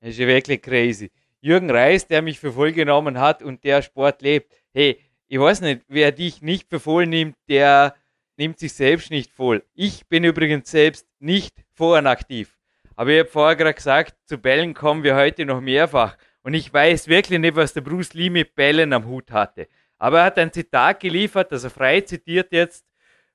Das 0.00 0.10
ist 0.10 0.18
ja 0.18 0.26
wirklich 0.26 0.62
crazy. 0.62 1.10
Jürgen 1.40 1.70
Reis, 1.70 2.06
der 2.06 2.22
mich 2.22 2.40
für 2.40 2.52
voll 2.52 2.72
genommen 2.72 3.20
hat 3.20 3.42
und 3.42 3.64
der 3.64 3.82
Sport 3.82 4.22
lebt. 4.22 4.52
Hey, 4.72 4.98
ich 5.28 5.38
weiß 5.38 5.60
nicht, 5.60 5.82
wer 5.88 6.10
dich 6.10 6.42
nicht 6.42 6.68
für 6.68 6.80
voll 6.80 7.06
nimmt, 7.06 7.36
der 7.48 7.94
nimmt 8.36 8.58
sich 8.58 8.72
selbst 8.72 9.10
nicht 9.10 9.30
voll. 9.30 9.62
Ich 9.74 10.08
bin 10.08 10.24
übrigens 10.24 10.70
selbst 10.70 11.06
nicht 11.20 11.54
voranaktiv. 11.74 12.56
Aber 12.96 13.10
ich 13.10 13.20
habe 13.20 13.28
vorher 13.28 13.56
gerade 13.56 13.74
gesagt, 13.74 14.16
zu 14.24 14.38
Bällen 14.38 14.74
kommen 14.74 15.04
wir 15.04 15.14
heute 15.14 15.44
noch 15.44 15.60
mehrfach. 15.60 16.16
Und 16.42 16.54
ich 16.54 16.72
weiß 16.72 17.08
wirklich 17.08 17.38
nicht, 17.38 17.56
was 17.56 17.74
der 17.74 17.82
Bruce 17.82 18.14
Lee 18.14 18.30
mit 18.30 18.54
Bällen 18.54 18.92
am 18.92 19.06
Hut 19.06 19.30
hatte. 19.30 19.68
Aber 19.98 20.20
er 20.20 20.24
hat 20.24 20.38
ein 20.38 20.52
Zitat 20.52 21.00
geliefert, 21.00 21.52
das 21.52 21.64
er 21.64 21.70
frei 21.70 22.00
zitiert 22.00 22.52
jetzt. 22.52 22.87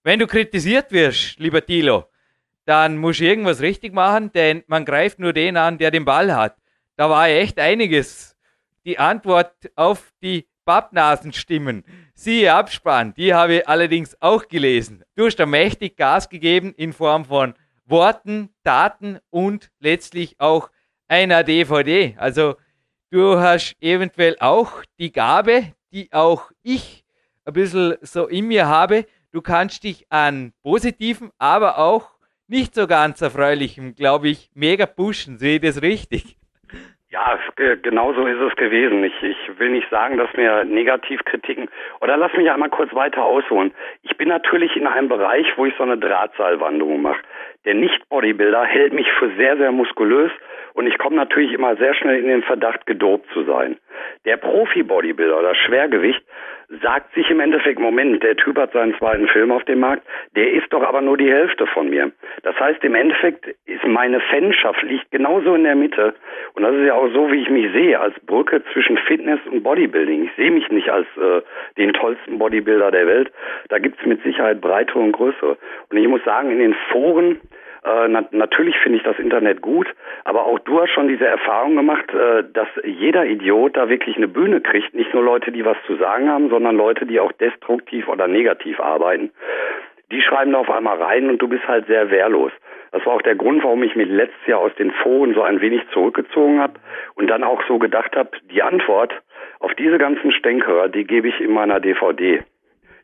Wenn 0.05 0.19
du 0.19 0.27
kritisiert 0.27 0.91
wirst, 0.91 1.39
lieber 1.39 1.65
Tilo, 1.65 2.03
dann 2.65 2.97
musst 2.97 3.21
du 3.21 3.23
irgendwas 3.23 3.61
richtig 3.61 3.93
machen, 3.93 4.33
denn 4.33 4.61
man 4.67 4.83
greift 4.83 5.17
nur 5.17 5.31
den 5.31 5.55
an, 5.55 5.77
der 5.77 5.91
den 5.91 6.03
Ball 6.03 6.35
hat. 6.35 6.57
Da 6.97 7.09
war 7.09 7.29
echt 7.29 7.57
einiges. 7.57 8.35
Die 8.83 8.99
Antwort 8.99 9.53
auf 9.75 10.11
die 10.21 10.45
Pappnasenstimmen. 10.65 11.85
Siehe 12.13 12.53
Abspann, 12.53 13.13
die 13.13 13.33
habe 13.33 13.55
ich 13.55 13.67
allerdings 13.69 14.21
auch 14.21 14.49
gelesen. 14.49 15.05
Du 15.15 15.25
hast 15.25 15.37
da 15.37 15.45
mächtig 15.45 15.95
Gas 15.95 16.27
gegeben 16.27 16.73
in 16.75 16.91
Form 16.91 17.23
von 17.23 17.53
Worten, 17.85 18.49
Daten 18.63 19.19
und 19.29 19.71
letztlich 19.79 20.37
auch 20.37 20.69
einer 21.07 21.45
DVD. 21.45 22.13
Also 22.17 22.55
du 23.09 23.39
hast 23.39 23.77
eventuell 23.79 24.35
auch 24.41 24.83
die 24.99 25.13
Gabe, 25.13 25.73
die 25.93 26.11
auch 26.11 26.51
ich 26.61 27.05
ein 27.45 27.53
bisschen 27.53 27.95
so 28.01 28.27
in 28.27 28.47
mir 28.47 28.67
habe, 28.67 29.05
Du 29.33 29.41
kannst 29.41 29.83
dich 29.83 30.05
an 30.11 30.53
positiven, 30.61 31.31
aber 31.39 31.79
auch 31.79 32.11
nicht 32.47 32.75
so 32.75 32.85
ganz 32.85 33.19
erfreulichem, 33.19 33.95
glaube 33.95 34.27
ich, 34.27 34.51
mega 34.53 34.85
pushen. 34.85 35.39
Sehe 35.39 35.55
ich 35.55 35.61
das 35.61 35.81
richtig? 35.81 36.37
Ja, 37.09 37.39
genau 37.81 38.13
so 38.13 38.27
ist 38.27 38.39
es 38.39 38.55
gewesen. 38.57 39.03
Ich, 39.03 39.23
ich 39.23 39.59
will 39.59 39.71
nicht 39.71 39.89
sagen, 39.89 40.19
dass 40.19 40.31
mir 40.33 40.63
Negativkritiken, 40.65 41.67
oder 42.01 42.15
lass 42.15 42.31
mich 42.33 42.51
einmal 42.51 42.69
kurz 42.69 42.93
weiter 42.93 43.23
ausholen. 43.23 43.73
Ich 44.03 44.15
bin 44.17 44.29
natürlich 44.29 44.75
in 44.75 44.85
einem 44.85 45.09
Bereich, 45.09 45.47
wo 45.55 45.65
ich 45.65 45.73
so 45.77 45.83
eine 45.83 45.97
Drahtseilwanderung 45.97 47.01
mache. 47.01 47.21
Der 47.65 47.73
Nicht-Bodybuilder 47.73 48.65
hält 48.65 48.93
mich 48.93 49.11
für 49.17 49.35
sehr, 49.35 49.57
sehr 49.57 49.71
muskulös 49.71 50.31
und 50.73 50.87
ich 50.87 50.97
komme 50.97 51.15
natürlich 51.15 51.53
immer 51.53 51.75
sehr 51.75 51.93
schnell 51.93 52.19
in 52.19 52.27
den 52.27 52.43
Verdacht, 52.43 52.85
gedopt 52.85 53.27
zu 53.33 53.43
sein. 53.43 53.77
Der 54.25 54.37
Profi-Bodybuilder 54.37 55.39
oder 55.39 55.55
Schwergewicht 55.55 56.23
sagt 56.81 57.13
sich 57.13 57.29
im 57.29 57.39
Endeffekt, 57.39 57.79
Moment, 57.79 58.23
der 58.23 58.35
Typ 58.35 58.57
hat 58.57 58.73
seinen 58.73 58.95
zweiten 58.97 59.27
Film 59.27 59.51
auf 59.51 59.63
dem 59.65 59.79
Markt, 59.79 60.03
der 60.35 60.51
ist 60.51 60.71
doch 60.71 60.83
aber 60.83 61.01
nur 61.01 61.17
die 61.17 61.31
Hälfte 61.31 61.67
von 61.67 61.89
mir. 61.89 62.11
Das 62.41 62.59
heißt, 62.59 62.83
im 62.83 62.95
Endeffekt 62.95 63.47
ist 63.65 63.85
meine 63.85 64.19
Fanschaft 64.19 64.81
liegt 64.83 65.11
genauso 65.11 65.55
in 65.55 65.63
der 65.63 65.75
Mitte. 65.75 66.15
Und 66.55 66.63
das 66.63 66.73
ist 66.73 66.85
ja 66.85 66.95
auch 66.95 67.09
so, 67.13 67.31
wie 67.31 67.41
ich 67.41 67.49
mich 67.49 67.71
sehe, 67.73 67.99
als 67.99 68.15
Brücke 68.21 68.63
zwischen 68.73 68.97
Fitness 68.97 69.39
und 69.51 69.63
Bodybuilding. 69.63 70.25
Ich 70.25 70.31
sehe 70.35 70.51
mich 70.51 70.69
nicht 70.69 70.89
als 70.89 71.05
äh, 71.17 71.41
den 71.77 71.93
tollsten 71.93 72.39
Bodybuilder 72.39 72.91
der 72.91 73.07
Welt. 73.07 73.31
Da 73.69 73.79
gibt's 73.79 74.03
mit 74.05 74.23
Sicherheit 74.23 74.61
breitere 74.61 74.99
und 74.99 75.11
größere. 75.11 75.57
Und 75.89 75.97
ich 75.97 76.07
muss 76.07 76.23
sagen, 76.23 76.51
in 76.51 76.59
den 76.59 76.75
Foren 76.91 77.39
äh, 77.85 78.07
na, 78.07 78.23
natürlich 78.31 78.77
finde 78.77 78.97
ich 78.97 79.03
das 79.03 79.19
Internet 79.19 79.61
gut, 79.61 79.87
aber 80.23 80.45
auch 80.45 80.59
du 80.59 80.81
hast 80.81 80.91
schon 80.91 81.07
diese 81.07 81.25
Erfahrung 81.25 81.75
gemacht, 81.75 82.13
äh, 82.13 82.43
dass 82.53 82.67
jeder 82.83 83.25
Idiot 83.25 83.75
da 83.75 83.89
wirklich 83.89 84.15
eine 84.15 84.27
Bühne 84.27 84.61
kriegt. 84.61 84.93
Nicht 84.93 85.13
nur 85.13 85.23
Leute, 85.23 85.51
die 85.51 85.65
was 85.65 85.77
zu 85.85 85.95
sagen 85.97 86.29
haben, 86.29 86.49
sondern 86.49 86.77
Leute, 86.77 87.05
die 87.05 87.19
auch 87.19 87.31
destruktiv 87.33 88.07
oder 88.07 88.27
negativ 88.27 88.79
arbeiten. 88.79 89.31
Die 90.11 90.21
schreiben 90.21 90.51
da 90.51 90.59
auf 90.59 90.69
einmal 90.69 91.01
rein 91.01 91.29
und 91.29 91.41
du 91.41 91.47
bist 91.47 91.67
halt 91.67 91.87
sehr 91.87 92.09
wehrlos. 92.09 92.51
Das 92.91 93.05
war 93.05 93.13
auch 93.13 93.21
der 93.23 93.35
Grund, 93.35 93.63
warum 93.63 93.81
ich 93.83 93.95
mich 93.95 94.07
letztes 94.07 94.45
Jahr 94.45 94.59
aus 94.59 94.73
den 94.75 94.91
Foren 94.91 95.33
so 95.33 95.41
ein 95.41 95.59
wenig 95.59 95.81
zurückgezogen 95.91 96.61
habe 96.61 96.75
und 97.15 97.27
dann 97.27 97.43
auch 97.43 97.61
so 97.67 97.79
gedacht 97.79 98.15
habe, 98.15 98.29
die 98.51 98.61
Antwort 98.61 99.13
auf 99.59 99.73
diese 99.73 99.97
ganzen 99.97 100.31
Stänkerer, 100.31 100.89
die 100.89 101.03
gebe 101.03 101.27
ich 101.27 101.41
in 101.41 101.51
meiner 101.51 101.79
DVD. 101.79 102.43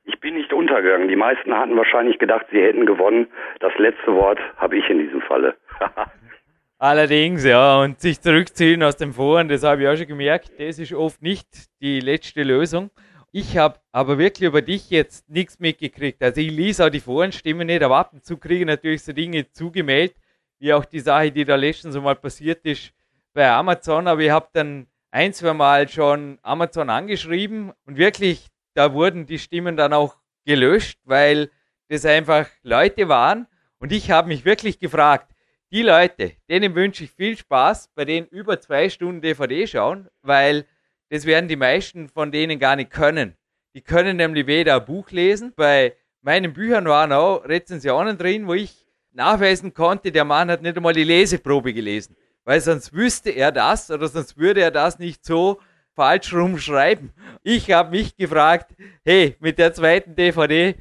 Ich 0.10 0.20
bin 0.20 0.34
nicht 0.34 0.52
untergegangen. 0.52 1.08
Die 1.08 1.16
meisten 1.16 1.54
hatten 1.54 1.78
wahrscheinlich 1.78 2.18
gedacht, 2.18 2.48
sie 2.52 2.62
hätten 2.62 2.88
gewonnen. 2.88 3.28
Das 3.60 3.72
letzte 3.78 4.16
Wort 4.16 4.40
habe 4.58 4.76
ich 4.76 4.90
in 4.90 4.98
diesem 4.98 5.22
Falle. 5.22 5.56
Allerdings, 6.80 7.46
ja, 7.46 7.82
und 7.82 8.00
sich 8.00 8.20
zurückziehen 8.20 8.82
aus 8.82 8.98
dem 8.98 9.14
Foren, 9.14 9.50
das 9.50 9.64
habe 9.64 9.84
ich 9.84 9.88
auch 9.88 9.98
schon 9.98 10.08
gemerkt, 10.08 10.52
das 10.58 10.80
ist 10.80 10.94
oft 10.94 11.22
nicht 11.22 11.46
die 11.82 12.00
letzte 12.00 12.42
Lösung. 12.42 12.90
Ich 13.32 13.58
habe 13.58 13.80
aber 13.92 14.18
wirklich 14.18 14.48
über 14.48 14.64
dich 14.64 14.90
jetzt 14.90 15.30
nichts 15.30 15.60
mitgekriegt. 15.60 16.24
Also 16.24 16.42
ich 16.42 16.50
lese 16.50 16.86
auch 16.86 16.90
die 16.90 17.02
Forenstimmen 17.02 17.68
nicht, 17.68 17.84
aber 17.84 17.98
ab 17.98 18.14
und 18.14 18.26
zu 18.26 18.38
kriege 18.38 18.62
ich 18.62 18.66
natürlich 18.66 19.04
so 19.04 19.14
Dinge 19.14 19.52
zugemeldet, 19.52 20.16
wie 20.58 20.74
auch 20.74 20.86
die 20.86 21.02
Sache, 21.02 21.32
die 21.32 21.46
da 21.46 21.56
letztens 21.56 21.96
einmal 21.96 22.16
passiert 22.16 22.66
ist 22.66 22.94
bei 23.34 23.48
Amazon, 23.48 24.08
aber 24.08 24.22
ich 24.22 24.32
habe 24.32 24.48
dann 24.54 24.88
ein, 25.12 25.34
zwei 25.34 25.54
Mal 25.54 25.88
schon 25.88 26.40
Amazon 26.42 26.90
angeschrieben 26.90 27.74
und 27.86 27.98
wirklich, 27.98 28.48
da 28.74 28.94
wurden 28.94 29.26
die 29.26 29.40
Stimmen 29.40 29.78
dann 29.78 29.94
auch 29.94 30.18
gelöscht, 30.46 31.00
weil 31.04 31.50
das 31.88 32.06
einfach 32.06 32.48
Leute 32.64 33.10
waren. 33.10 33.48
Und 33.80 33.92
ich 33.92 34.12
habe 34.12 34.28
mich 34.28 34.46
wirklich 34.46 34.80
gefragt, 34.80 35.32
die 35.72 35.84
Leute, 35.84 36.34
denen 36.50 36.74
wünsche 36.76 37.04
ich 37.04 37.12
viel 37.12 37.38
Spaß, 37.38 37.92
bei 37.94 38.06
denen 38.06 38.28
über 38.28 38.60
zwei 38.60 38.90
Stunden 38.90 39.22
DVD 39.22 39.68
schauen, 39.68 40.10
weil 40.22 40.66
das 41.10 41.26
werden 41.26 41.48
die 41.48 41.56
meisten 41.56 42.10
von 42.10 42.32
denen 42.32 42.60
gar 42.60 42.76
nicht 42.76 42.92
können. 42.92 43.36
Die 43.76 43.82
können 43.82 44.18
nämlich 44.18 44.48
weder 44.48 44.78
ein 44.78 44.86
Buch 44.86 45.12
lesen. 45.12 45.54
Bei 45.56 45.96
meinen 46.22 46.54
Büchern 46.54 46.86
waren 46.86 47.12
auch 47.14 47.46
Rezensionen 47.46 48.18
drin, 48.18 48.48
wo 48.48 48.54
ich 48.54 48.88
nachweisen 49.12 49.74
konnte, 49.74 50.12
der 50.12 50.26
Mann 50.26 50.50
hat 50.50 50.62
nicht 50.62 50.78
einmal 50.78 50.94
die 50.94 51.04
Leseprobe 51.04 51.74
gelesen. 51.74 52.16
Weil 52.46 52.62
sonst 52.62 52.94
wüsste 52.94 53.30
er 53.30 53.52
das 53.52 53.92
oder 53.92 54.08
sonst 54.08 54.38
würde 54.38 54.62
er 54.62 54.72
das 54.72 54.98
nicht 54.98 55.24
so 55.24 55.60
falsch 56.00 56.34
rumschreiben. 56.34 57.12
Ich 57.44 57.70
habe 57.74 57.92
mich 57.92 58.16
gefragt, 58.16 58.74
hey, 59.04 59.36
mit 59.42 59.60
der 59.60 59.74
zweiten 59.74 60.16
DVD 60.16 60.76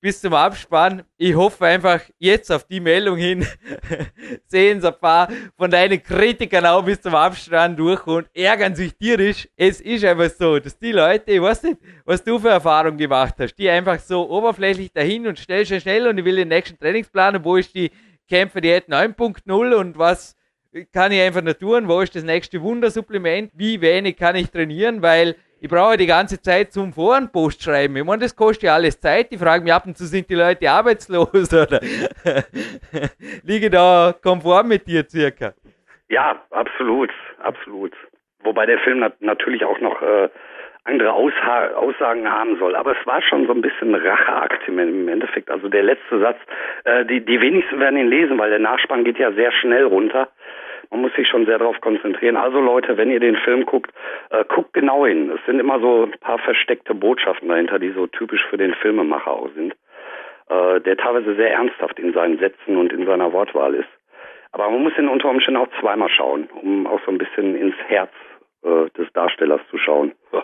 bis 0.00 0.20
zum 0.20 0.34
Abspann. 0.34 1.04
Ich 1.16 1.36
hoffe 1.36 1.64
einfach 1.64 2.00
jetzt 2.18 2.50
auf 2.50 2.64
die 2.64 2.80
Meldung 2.80 3.16
hin. 3.16 3.46
Sehen 4.46 4.80
Sie 4.80 4.88
ein 4.88 4.98
paar 4.98 5.28
von 5.56 5.70
deinen 5.70 6.02
Kritikern 6.02 6.66
auch 6.66 6.84
bis 6.84 7.00
zum 7.00 7.14
Abspann 7.14 7.76
durch 7.76 8.04
und 8.08 8.26
ärgern 8.34 8.74
sich 8.74 8.96
tierisch. 8.96 9.48
Es 9.54 9.80
ist 9.80 10.04
einfach 10.04 10.30
so, 10.36 10.58
dass 10.58 10.76
die 10.76 10.90
Leute, 10.90 11.30
ich 11.30 11.40
weiß 11.40 11.62
nicht, 11.62 11.78
was 12.04 12.24
du 12.24 12.40
für 12.40 12.48
Erfahrungen 12.48 12.98
gemacht 12.98 13.36
hast, 13.38 13.54
die 13.54 13.70
einfach 13.70 14.00
so 14.00 14.28
oberflächlich 14.28 14.92
dahin 14.92 15.28
und 15.28 15.38
schnell, 15.38 15.64
schnell, 15.64 15.80
schnell 15.80 16.08
und 16.08 16.18
ich 16.18 16.24
will 16.24 16.34
den 16.34 16.48
nächsten 16.48 16.76
Trainingsplan 16.80 17.36
und 17.36 17.44
wo 17.44 17.54
ist 17.54 17.72
die 17.76 17.92
Kämpfe 18.28 18.60
Diät 18.60 18.88
9.0 18.88 19.74
und 19.76 19.98
was 19.98 20.34
kann 20.92 21.12
ich 21.12 21.20
einfach 21.20 21.42
nur 21.42 21.56
tun, 21.58 21.88
wo 21.88 22.00
ist 22.00 22.14
das 22.14 22.24
nächste 22.24 22.62
Wundersupplement, 22.62 23.50
wie 23.54 23.80
wenig 23.80 24.16
kann 24.16 24.36
ich 24.36 24.50
trainieren, 24.50 25.02
weil 25.02 25.36
ich 25.60 25.68
brauche 25.68 25.96
die 25.96 26.06
ganze 26.06 26.40
Zeit 26.40 26.72
zum 26.72 26.92
Forenpost 26.92 27.62
schreiben. 27.62 27.96
Ich 27.96 28.04
meine, 28.04 28.22
das 28.22 28.34
kostet 28.34 28.64
ja 28.64 28.74
alles 28.74 28.98
Zeit. 28.98 29.28
Ich 29.30 29.38
frage 29.38 29.62
mich 29.62 29.72
ab 29.72 29.86
und 29.86 29.96
zu, 29.96 30.06
sind 30.06 30.28
die 30.28 30.34
Leute 30.34 30.68
arbeitslos 30.68 31.52
oder 31.52 31.80
liege 33.44 33.70
da 33.70 34.12
konform 34.20 34.68
mit 34.68 34.86
dir 34.86 35.04
circa? 35.08 35.54
Ja, 36.08 36.42
absolut, 36.50 37.10
absolut. 37.38 37.92
Wobei 38.42 38.66
der 38.66 38.78
Film 38.80 38.98
nat 38.98 39.20
natürlich 39.20 39.64
auch 39.64 39.78
noch 39.78 40.02
äh, 40.02 40.28
andere 40.84 41.12
Ausha 41.12 41.74
Aussagen 41.74 42.30
haben 42.30 42.58
soll. 42.58 42.74
Aber 42.74 42.92
es 42.98 43.06
war 43.06 43.22
schon 43.22 43.46
so 43.46 43.52
ein 43.52 43.62
bisschen 43.62 43.94
Racheakt 43.94 44.66
im 44.68 45.08
Endeffekt. 45.08 45.50
Also 45.50 45.68
der 45.68 45.82
letzte 45.82 46.18
Satz, 46.18 46.38
äh, 46.84 47.04
die, 47.04 47.24
die 47.24 47.40
wenigsten 47.40 47.78
werden 47.78 47.98
ihn 47.98 48.08
lesen, 48.08 48.38
weil 48.38 48.50
der 48.50 48.58
Nachspann 48.58 49.04
geht 49.04 49.18
ja 49.18 49.32
sehr 49.32 49.52
schnell 49.52 49.84
runter. 49.84 50.28
Man 50.90 51.00
muss 51.00 51.14
sich 51.14 51.26
schon 51.28 51.46
sehr 51.46 51.58
darauf 51.58 51.80
konzentrieren. 51.80 52.36
Also 52.36 52.60
Leute, 52.60 52.96
wenn 52.96 53.10
ihr 53.10 53.20
den 53.20 53.36
Film 53.36 53.64
guckt, 53.64 53.92
äh, 54.30 54.44
guckt 54.44 54.74
genau 54.74 55.06
hin. 55.06 55.30
Es 55.30 55.44
sind 55.46 55.60
immer 55.60 55.80
so 55.80 56.04
ein 56.04 56.18
paar 56.20 56.38
versteckte 56.38 56.94
Botschaften 56.94 57.48
dahinter, 57.48 57.78
die 57.78 57.90
so 57.90 58.06
typisch 58.06 58.44
für 58.50 58.58
den 58.58 58.74
Filmemacher 58.74 59.30
auch 59.30 59.48
sind. 59.54 59.74
Äh, 60.48 60.80
der 60.80 60.96
teilweise 60.96 61.34
sehr 61.36 61.52
ernsthaft 61.52 61.98
in 61.98 62.12
seinen 62.12 62.38
Sätzen 62.38 62.76
und 62.76 62.92
in 62.92 63.06
seiner 63.06 63.32
Wortwahl 63.32 63.74
ist. 63.74 63.88
Aber 64.50 64.68
man 64.68 64.82
muss 64.82 64.98
ihn 64.98 65.08
unter 65.08 65.30
Umständen 65.30 65.60
auch 65.60 65.80
zweimal 65.80 66.10
schauen, 66.10 66.48
um 66.60 66.86
auch 66.86 67.00
so 67.06 67.10
ein 67.10 67.18
bisschen 67.18 67.56
ins 67.56 67.76
Herz 67.86 68.12
äh, 68.62 68.90
des 68.90 69.10
Darstellers 69.14 69.60
zu 69.70 69.78
schauen. 69.78 70.12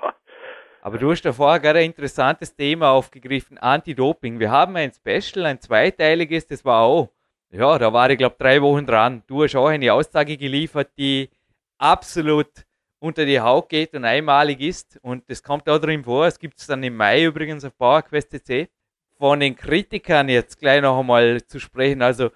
Aber 0.81 0.99
du 0.99 1.11
hast 1.11 1.23
davor 1.23 1.59
gerade 1.59 1.81
ein 1.81 1.87
interessantes 1.87 2.55
Thema 2.55 2.91
aufgegriffen, 2.91 3.59
Anti-Doping. 3.59 4.39
Wir 4.39 4.51
haben 4.51 4.77
ein 4.77 4.93
Special, 4.93 5.47
ein 5.47 5.61
zweiteiliges, 5.61 6.47
das 6.47 6.65
war 6.65 6.83
auch 6.83 7.11
ja, 7.51 7.79
da 7.79 7.93
war 7.93 8.11
ich 8.11 8.19
glaube 8.19 8.37
drei 8.39 8.61
Wochen 8.61 8.85
dran. 8.85 9.23
Du 9.27 9.43
hast 9.43 9.57
auch 9.57 9.69
eine 9.69 9.93
Aussage 9.93 10.37
geliefert, 10.37 10.91
die 10.99 11.31
absolut 11.79 12.67
unter 12.99 13.25
die 13.25 13.41
Haut 13.41 13.71
geht 13.71 13.95
und 13.95 14.05
einmalig 14.05 14.61
ist. 14.61 14.99
Und 15.03 15.29
das 15.31 15.43
kommt 15.43 15.69
auch 15.69 15.79
drin 15.79 16.05
vor. 16.05 16.27
Es 16.27 16.39
gibt 16.39 16.59
es 16.61 16.67
dann 16.67 16.83
im 16.83 16.97
Mai 16.97 17.25
übrigens 17.25 17.65
auf 17.65 17.77
PowerQuest.cc. 17.79 18.69
Von 19.17 19.41
den 19.41 19.57
Kritikern 19.57 20.29
jetzt 20.29 20.59
gleich 20.59 20.83
noch 20.83 20.99
einmal 20.99 21.43
zu 21.47 21.59
sprechen. 21.59 22.03
Also, 22.03 22.31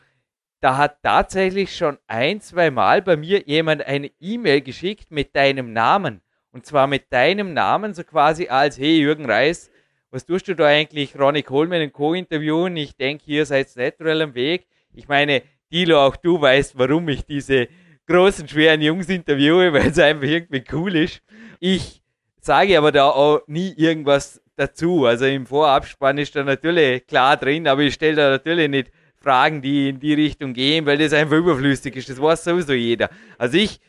da 0.60 0.76
hat 0.78 1.02
tatsächlich 1.02 1.76
schon 1.76 1.98
ein, 2.06 2.40
zwei 2.40 2.70
Mal 2.70 3.02
bei 3.02 3.16
mir 3.16 3.42
jemand 3.46 3.84
eine 3.84 4.10
E-Mail 4.18 4.62
geschickt 4.62 5.10
mit 5.10 5.36
deinem 5.36 5.72
Namen. 5.72 6.21
Und 6.52 6.66
zwar 6.66 6.86
mit 6.86 7.10
deinem 7.10 7.54
Namen, 7.54 7.94
so 7.94 8.04
quasi 8.04 8.48
als, 8.48 8.78
hey 8.78 8.98
Jürgen 8.98 9.24
Reis, 9.24 9.70
was 10.10 10.26
tust 10.26 10.46
du 10.48 10.54
da 10.54 10.66
eigentlich 10.66 11.18
Ronnie 11.18 11.42
Coleman 11.42 11.80
in 11.80 11.92
Co 11.92 12.12
interviewen? 12.12 12.76
Ich 12.76 12.94
denke, 12.94 13.24
ihr 13.26 13.46
seid 13.46 13.74
natural 13.74 14.20
am 14.20 14.34
Weg. 14.34 14.66
Ich 14.92 15.08
meine, 15.08 15.42
Dilo, 15.72 15.98
auch 15.98 16.16
du 16.16 16.38
weißt, 16.38 16.78
warum 16.78 17.08
ich 17.08 17.24
diese 17.24 17.68
großen, 18.06 18.46
schweren 18.46 18.82
Jungs 18.82 19.08
interviewe, 19.08 19.72
weil 19.72 19.86
es 19.86 19.98
einfach 19.98 20.28
irgendwie 20.28 20.64
cool 20.72 20.96
ist. 20.96 21.22
Ich 21.58 22.02
sage 22.38 22.76
aber 22.76 22.92
da 22.92 23.08
auch 23.08 23.40
nie 23.46 23.72
irgendwas 23.74 24.42
dazu. 24.56 25.06
Also 25.06 25.24
im 25.24 25.46
Vorabspann 25.46 26.18
ist 26.18 26.36
da 26.36 26.44
natürlich 26.44 27.06
klar 27.06 27.38
drin, 27.38 27.66
aber 27.66 27.80
ich 27.80 27.94
stelle 27.94 28.16
da 28.16 28.28
natürlich 28.28 28.68
nicht 28.68 28.92
Fragen, 29.16 29.62
die 29.62 29.88
in 29.88 30.00
die 30.00 30.12
Richtung 30.12 30.52
gehen, 30.52 30.84
weil 30.84 30.98
das 30.98 31.14
einfach 31.14 31.36
überflüssig 31.36 31.96
ist. 31.96 32.10
Das 32.10 32.20
weiß 32.20 32.44
sowieso 32.44 32.74
jeder. 32.74 33.08
Also 33.38 33.56
ich 33.56 33.80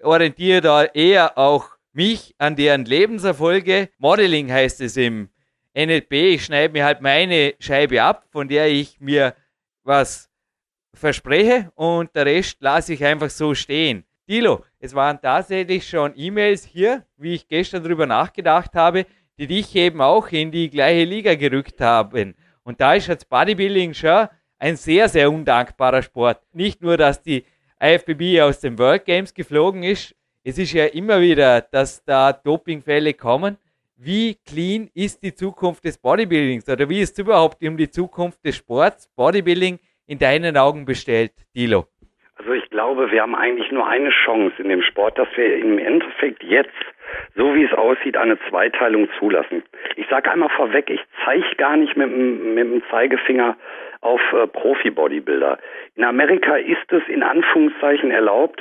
orientiere 0.00 0.60
da 0.60 0.84
eher 0.84 1.36
auch 1.36 1.70
mich 1.92 2.34
an 2.38 2.56
deren 2.56 2.84
Lebenserfolge. 2.84 3.90
Modeling 3.98 4.50
heißt 4.50 4.80
es 4.80 4.96
im 4.96 5.28
NLP. 5.74 6.12
Ich 6.12 6.44
schneide 6.44 6.72
mir 6.72 6.84
halt 6.84 7.00
meine 7.00 7.54
Scheibe 7.58 8.02
ab, 8.02 8.26
von 8.30 8.48
der 8.48 8.68
ich 8.68 9.00
mir 9.00 9.34
was 9.84 10.30
verspreche 10.94 11.72
und 11.74 12.14
der 12.14 12.26
Rest 12.26 12.58
lasse 12.60 12.94
ich 12.94 13.04
einfach 13.04 13.30
so 13.30 13.54
stehen. 13.54 14.04
Dilo, 14.28 14.64
es 14.78 14.94
waren 14.94 15.20
tatsächlich 15.20 15.88
schon 15.88 16.12
E-Mails 16.16 16.64
hier, 16.64 17.04
wie 17.16 17.34
ich 17.34 17.48
gestern 17.48 17.82
darüber 17.82 18.06
nachgedacht 18.06 18.74
habe, 18.74 19.06
die 19.38 19.46
dich 19.46 19.74
eben 19.74 20.00
auch 20.00 20.28
in 20.28 20.50
die 20.50 20.70
gleiche 20.70 21.04
Liga 21.04 21.34
gerückt 21.34 21.80
haben. 21.80 22.34
Und 22.62 22.80
da 22.80 22.94
ist 22.94 23.08
jetzt 23.08 23.28
Bodybuilding 23.28 23.94
schon 23.94 24.28
ein 24.58 24.76
sehr, 24.76 25.08
sehr 25.08 25.30
undankbarer 25.30 26.02
Sport. 26.02 26.40
Nicht 26.52 26.82
nur, 26.82 26.96
dass 26.96 27.20
die 27.22 27.44
IFBB 27.82 28.40
aus 28.40 28.60
den 28.60 28.78
World 28.78 29.04
Games 29.04 29.34
geflogen 29.34 29.82
ist, 29.82 30.14
es 30.44 30.58
ist 30.58 30.72
ja 30.72 30.86
immer 30.86 31.20
wieder, 31.20 31.60
dass 31.60 32.04
da 32.04 32.32
Dopingfälle 32.32 33.14
kommen. 33.14 33.58
Wie 33.96 34.36
clean 34.44 34.88
ist 34.94 35.22
die 35.22 35.32
Zukunft 35.32 35.84
des 35.84 35.98
Bodybuildings 35.98 36.68
oder 36.68 36.88
wie 36.88 37.00
ist 37.00 37.18
überhaupt 37.18 37.62
um 37.62 37.76
die 37.76 37.88
Zukunft 37.88 38.44
des 38.44 38.56
Sports, 38.56 39.08
Bodybuilding 39.14 39.78
in 40.08 40.18
deinen 40.18 40.56
Augen 40.56 40.84
bestellt, 40.84 41.32
Dilo? 41.54 41.84
Also 42.36 42.54
ich 42.54 42.68
glaube, 42.70 43.12
wir 43.12 43.22
haben 43.22 43.36
eigentlich 43.36 43.70
nur 43.70 43.86
eine 43.86 44.10
Chance 44.10 44.60
in 44.60 44.68
dem 44.68 44.82
Sport, 44.82 45.16
dass 45.16 45.28
wir 45.36 45.58
im 45.58 45.78
Endeffekt 45.78 46.42
jetzt, 46.42 46.70
so 47.36 47.54
wie 47.54 47.62
es 47.62 47.72
aussieht, 47.74 48.16
eine 48.16 48.36
Zweiteilung 48.48 49.08
zulassen. 49.20 49.62
Ich 49.94 50.08
sage 50.08 50.28
einmal 50.28 50.48
vorweg, 50.48 50.90
ich 50.90 51.00
zeige 51.24 51.54
gar 51.56 51.76
nicht 51.76 51.96
mit, 51.96 52.10
mit 52.10 52.64
dem 52.64 52.82
Zeigefinger 52.90 53.56
auf 54.00 54.20
äh, 54.32 54.48
Profi-Bodybuilder. 54.48 55.58
In 55.94 56.02
Amerika 56.02 56.56
ist 56.56 56.90
es 56.90 57.02
in 57.06 57.22
Anführungszeichen 57.22 58.10
erlaubt, 58.10 58.60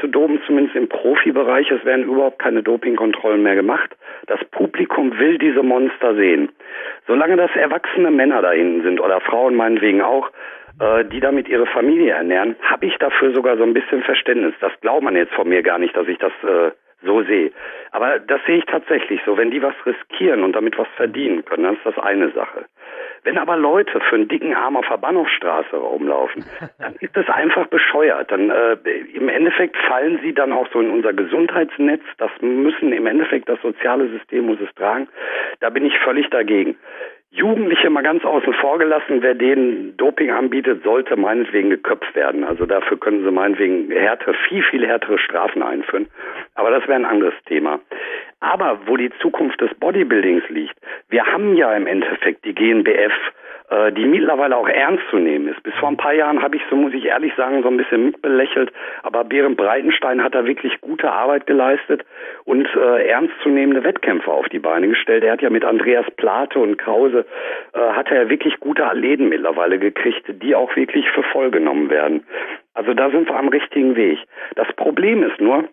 zu 0.00 0.08
dopen, 0.08 0.40
zumindest 0.46 0.76
im 0.76 0.88
Profibereich. 0.88 1.70
Es 1.70 1.84
werden 1.84 2.04
überhaupt 2.04 2.38
keine 2.38 2.62
Dopingkontrollen 2.62 3.42
mehr 3.42 3.54
gemacht. 3.54 3.96
Das 4.26 4.42
Publikum 4.50 5.18
will 5.18 5.38
diese 5.38 5.62
Monster 5.62 6.14
sehen. 6.14 6.50
Solange 7.06 7.36
das 7.36 7.50
erwachsene 7.54 8.10
Männer 8.10 8.42
da 8.42 8.52
hinten 8.52 8.82
sind 8.82 9.00
oder 9.00 9.20
Frauen 9.20 9.54
meinetwegen 9.54 10.02
auch, 10.02 10.30
äh, 10.80 11.04
die 11.04 11.20
damit 11.20 11.48
ihre 11.48 11.66
Familie 11.66 12.12
ernähren, 12.12 12.56
habe 12.62 12.86
ich 12.86 12.96
dafür 12.98 13.32
sogar 13.32 13.56
so 13.56 13.64
ein 13.64 13.74
bisschen 13.74 14.02
Verständnis. 14.02 14.54
Das 14.60 14.72
glaubt 14.80 15.02
man 15.02 15.16
jetzt 15.16 15.34
von 15.34 15.48
mir 15.48 15.62
gar 15.62 15.78
nicht, 15.78 15.96
dass 15.96 16.08
ich 16.08 16.18
das 16.18 16.32
äh, 16.42 16.70
so 17.02 17.22
sehe. 17.22 17.52
Aber 17.92 18.18
das 18.18 18.40
sehe 18.46 18.58
ich 18.58 18.64
tatsächlich 18.64 19.20
so. 19.24 19.36
Wenn 19.36 19.50
die 19.50 19.62
was 19.62 19.74
riskieren 19.86 20.42
und 20.42 20.52
damit 20.54 20.78
was 20.78 20.88
verdienen 20.96 21.44
können, 21.44 21.64
dann 21.64 21.76
ist 21.76 21.86
das 21.86 21.98
eine 21.98 22.30
Sache. 22.30 22.66
Wenn 23.24 23.38
aber 23.38 23.56
Leute 23.56 24.00
für 24.00 24.16
einen 24.16 24.28
dicken 24.28 24.54
Arm 24.54 24.76
auf 24.76 24.86
der 24.88 24.98
Bahnhofstraße 24.98 25.76
rumlaufen, 25.76 26.44
dann 26.78 26.94
ist 27.00 27.16
das 27.16 27.28
einfach 27.28 27.66
bescheuert. 27.66 28.30
Dann 28.30 28.50
äh, 28.50 28.76
im 29.14 29.28
Endeffekt 29.28 29.76
fallen 29.76 30.20
sie 30.22 30.32
dann 30.32 30.52
auch 30.52 30.68
so 30.72 30.80
in 30.80 30.90
unser 30.90 31.12
Gesundheitsnetz. 31.12 32.02
Das 32.18 32.30
müssen 32.40 32.92
im 32.92 33.06
Endeffekt 33.06 33.48
das 33.48 33.60
soziale 33.62 34.08
System 34.08 34.46
muss 34.46 34.58
es 34.60 34.74
tragen. 34.74 35.08
Da 35.60 35.70
bin 35.70 35.84
ich 35.84 35.98
völlig 35.98 36.28
dagegen. 36.30 36.76
Jugendliche 37.30 37.90
mal 37.90 38.02
ganz 38.02 38.24
außen 38.24 38.54
vor 38.54 38.78
gelassen, 38.78 39.20
wer 39.20 39.34
denen 39.34 39.96
Doping 39.98 40.30
anbietet, 40.30 40.82
sollte 40.82 41.16
meinetwegen 41.16 41.68
geköpft 41.68 42.14
werden. 42.14 42.42
Also 42.42 42.64
dafür 42.64 42.98
können 42.98 43.22
sie 43.22 43.30
meinetwegen 43.30 43.90
härtere, 43.90 44.34
viel, 44.48 44.62
viel 44.62 44.86
härtere 44.86 45.18
Strafen 45.18 45.62
einführen. 45.62 46.08
Aber 46.54 46.70
das 46.70 46.82
wäre 46.88 46.94
ein 46.94 47.04
anderes 47.04 47.34
Thema. 47.46 47.80
Aber 48.40 48.80
wo 48.86 48.96
die 48.96 49.10
Zukunft 49.20 49.60
des 49.60 49.74
Bodybuildings 49.74 50.48
liegt, 50.48 50.76
wir 51.10 51.26
haben 51.26 51.54
ja 51.54 51.74
im 51.74 51.86
Endeffekt 51.86 52.46
die 52.46 52.54
GNBF, 52.54 53.12
äh, 53.70 53.92
die 53.92 54.06
mittlerweile 54.06 54.56
auch 54.56 54.68
ernst 54.68 55.04
zu 55.10 55.18
nehmen 55.18 55.48
ist. 55.48 55.62
Bis 55.62 55.74
vor 55.74 55.88
ein 55.88 55.96
paar 55.96 56.14
Jahren 56.14 56.42
habe 56.42 56.56
ich, 56.56 56.62
so 56.70 56.76
muss 56.76 56.94
ich 56.94 57.04
ehrlich 57.04 57.34
sagen, 57.36 57.62
so 57.62 57.68
ein 57.68 57.76
bisschen 57.76 58.06
mitbelächelt, 58.06 58.72
aber 59.02 59.24
Behrend 59.24 59.56
Breitenstein 59.56 60.22
hat 60.22 60.34
da 60.34 60.46
wirklich 60.46 60.80
gute 60.80 61.10
Arbeit 61.10 61.46
geleistet 61.46 62.04
und 62.44 62.68
äh, 62.74 63.08
ernstzunehmende 63.08 63.84
Wettkämpfe 63.84 64.30
auf 64.30 64.48
die 64.48 64.58
Beine 64.58 64.88
gestellt. 64.88 65.22
Er 65.22 65.32
hat 65.32 65.42
ja 65.42 65.50
mit 65.50 65.64
Andreas 65.64 66.06
Plate 66.16 66.58
und 66.58 66.78
Krause, 66.78 67.26
äh, 67.74 67.78
hat 67.78 68.10
er 68.10 68.30
wirklich 68.30 68.58
gute 68.60 68.86
Athleten 68.86 69.28
mittlerweile 69.28 69.78
gekriegt, 69.78 70.24
die 70.28 70.54
auch 70.54 70.74
wirklich 70.76 71.08
für 71.10 71.22
voll 71.22 71.50
genommen 71.50 71.90
werden. 71.90 72.24
Also 72.74 72.94
da 72.94 73.10
sind 73.10 73.28
wir 73.28 73.36
am 73.36 73.48
richtigen 73.48 73.96
Weg. 73.96 74.18
Das 74.54 74.68
Problem 74.76 75.22
ist 75.24 75.40
nur, 75.40 75.64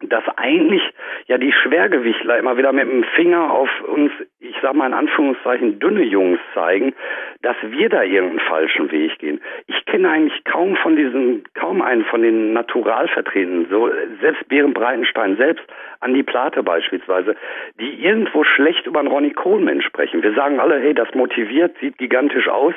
dass 0.00 0.24
eigentlich 0.36 0.82
ja 1.26 1.38
die 1.38 1.52
Schwergewichtler 1.52 2.38
immer 2.38 2.58
wieder 2.58 2.72
mit 2.72 2.86
dem 2.86 3.02
Finger 3.16 3.50
auf 3.50 3.70
uns, 3.82 4.12
ich 4.40 4.54
sag 4.60 4.74
mal 4.74 4.86
in 4.86 4.94
Anführungszeichen, 4.94 5.78
dünne 5.78 6.02
Jungs 6.02 6.38
zeigen, 6.52 6.94
dass 7.40 7.56
wir 7.62 7.88
da 7.88 8.02
irgendeinen 8.02 8.46
falschen 8.46 8.90
Weg 8.92 9.18
gehen. 9.18 9.40
Ich 9.66 9.84
kenne 9.86 10.10
eigentlich 10.10 10.44
kaum 10.44 10.76
von 10.76 10.96
diesen, 10.96 11.44
kaum 11.54 11.80
einen 11.80 12.04
von 12.04 12.20
den 12.20 12.52
Naturalvertretenden, 12.52 13.68
so 13.70 13.90
selbst 14.20 14.46
Bären 14.48 14.74
Breitenstein, 14.74 15.36
selbst 15.36 15.64
Andi 16.00 16.22
Plate 16.22 16.62
beispielsweise, 16.62 17.34
die 17.80 18.04
irgendwo 18.04 18.44
schlecht 18.44 18.86
über 18.86 19.00
einen 19.00 19.08
Ronny 19.08 19.30
Coleman 19.30 19.80
sprechen. 19.80 20.22
Wir 20.22 20.34
sagen 20.34 20.60
alle, 20.60 20.78
hey, 20.78 20.92
das 20.92 21.12
motiviert, 21.14 21.74
sieht 21.80 21.96
gigantisch 21.96 22.48
aus, 22.48 22.74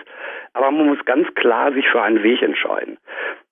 aber 0.53 0.71
man 0.71 0.87
muss 0.87 1.03
ganz 1.03 1.27
klar 1.35 1.73
sich 1.73 1.87
für 1.89 2.01
einen 2.01 2.23
Weg 2.23 2.41
entscheiden. 2.41 2.97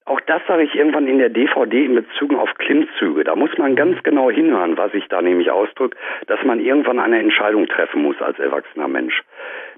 Auch 0.07 0.21
das 0.21 0.41
sage 0.47 0.63
ich 0.63 0.73
irgendwann 0.73 1.05
in 1.05 1.17
der 1.17 1.27
DVD 1.27 1.83
in 1.83 1.95
Bezug 1.95 2.33
auf 2.33 2.53
Klimmzüge. 2.59 3.25
Da 3.25 3.35
muss 3.35 3.49
man 3.57 3.75
ganz 3.75 4.01
genau 4.03 4.31
hinhören, 4.31 4.77
was 4.77 4.93
ich 4.93 5.05
da 5.09 5.21
nämlich 5.21 5.51
ausdrücke, 5.51 5.97
dass 6.27 6.41
man 6.45 6.61
irgendwann 6.61 6.97
eine 6.97 7.19
Entscheidung 7.19 7.67
treffen 7.67 8.03
muss 8.03 8.15
als 8.21 8.39
erwachsener 8.39 8.87
Mensch. 8.87 9.21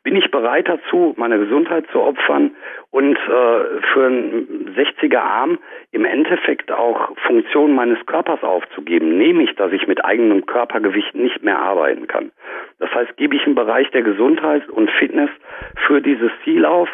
Bin 0.03 0.15
ich 0.15 0.29
bereit 0.29 0.69
dazu, 0.69 1.15
meine 1.17 1.39
Gesundheit 1.39 1.87
zu 1.91 1.99
opfern 1.99 2.51
und 2.91 3.17
äh, 3.17 3.81
für 3.91 4.05
einen 4.05 4.75
60er 4.77 5.17
Arm 5.17 5.57
im 5.91 6.05
Endeffekt 6.05 6.71
auch 6.71 7.09
Funktionen 7.25 7.73
meines 7.73 7.97
Körpers 8.05 8.43
aufzugeben, 8.43 9.17
nämlich, 9.17 9.55
dass 9.55 9.71
ich 9.71 9.87
mit 9.87 10.05
eigenem 10.05 10.45
Körpergewicht 10.45 11.15
nicht 11.15 11.41
mehr 11.41 11.57
arbeiten 11.57 12.05
kann. 12.05 12.31
Das 12.77 12.93
heißt, 12.93 13.17
gebe 13.17 13.35
ich 13.35 13.47
im 13.47 13.55
Bereich 13.55 13.89
der 13.89 14.03
Gesundheit 14.03 14.69
und 14.69 14.91
Fitness 14.91 15.31
für 15.87 16.03
dieses 16.03 16.29
Ziel 16.43 16.65
auf 16.65 16.87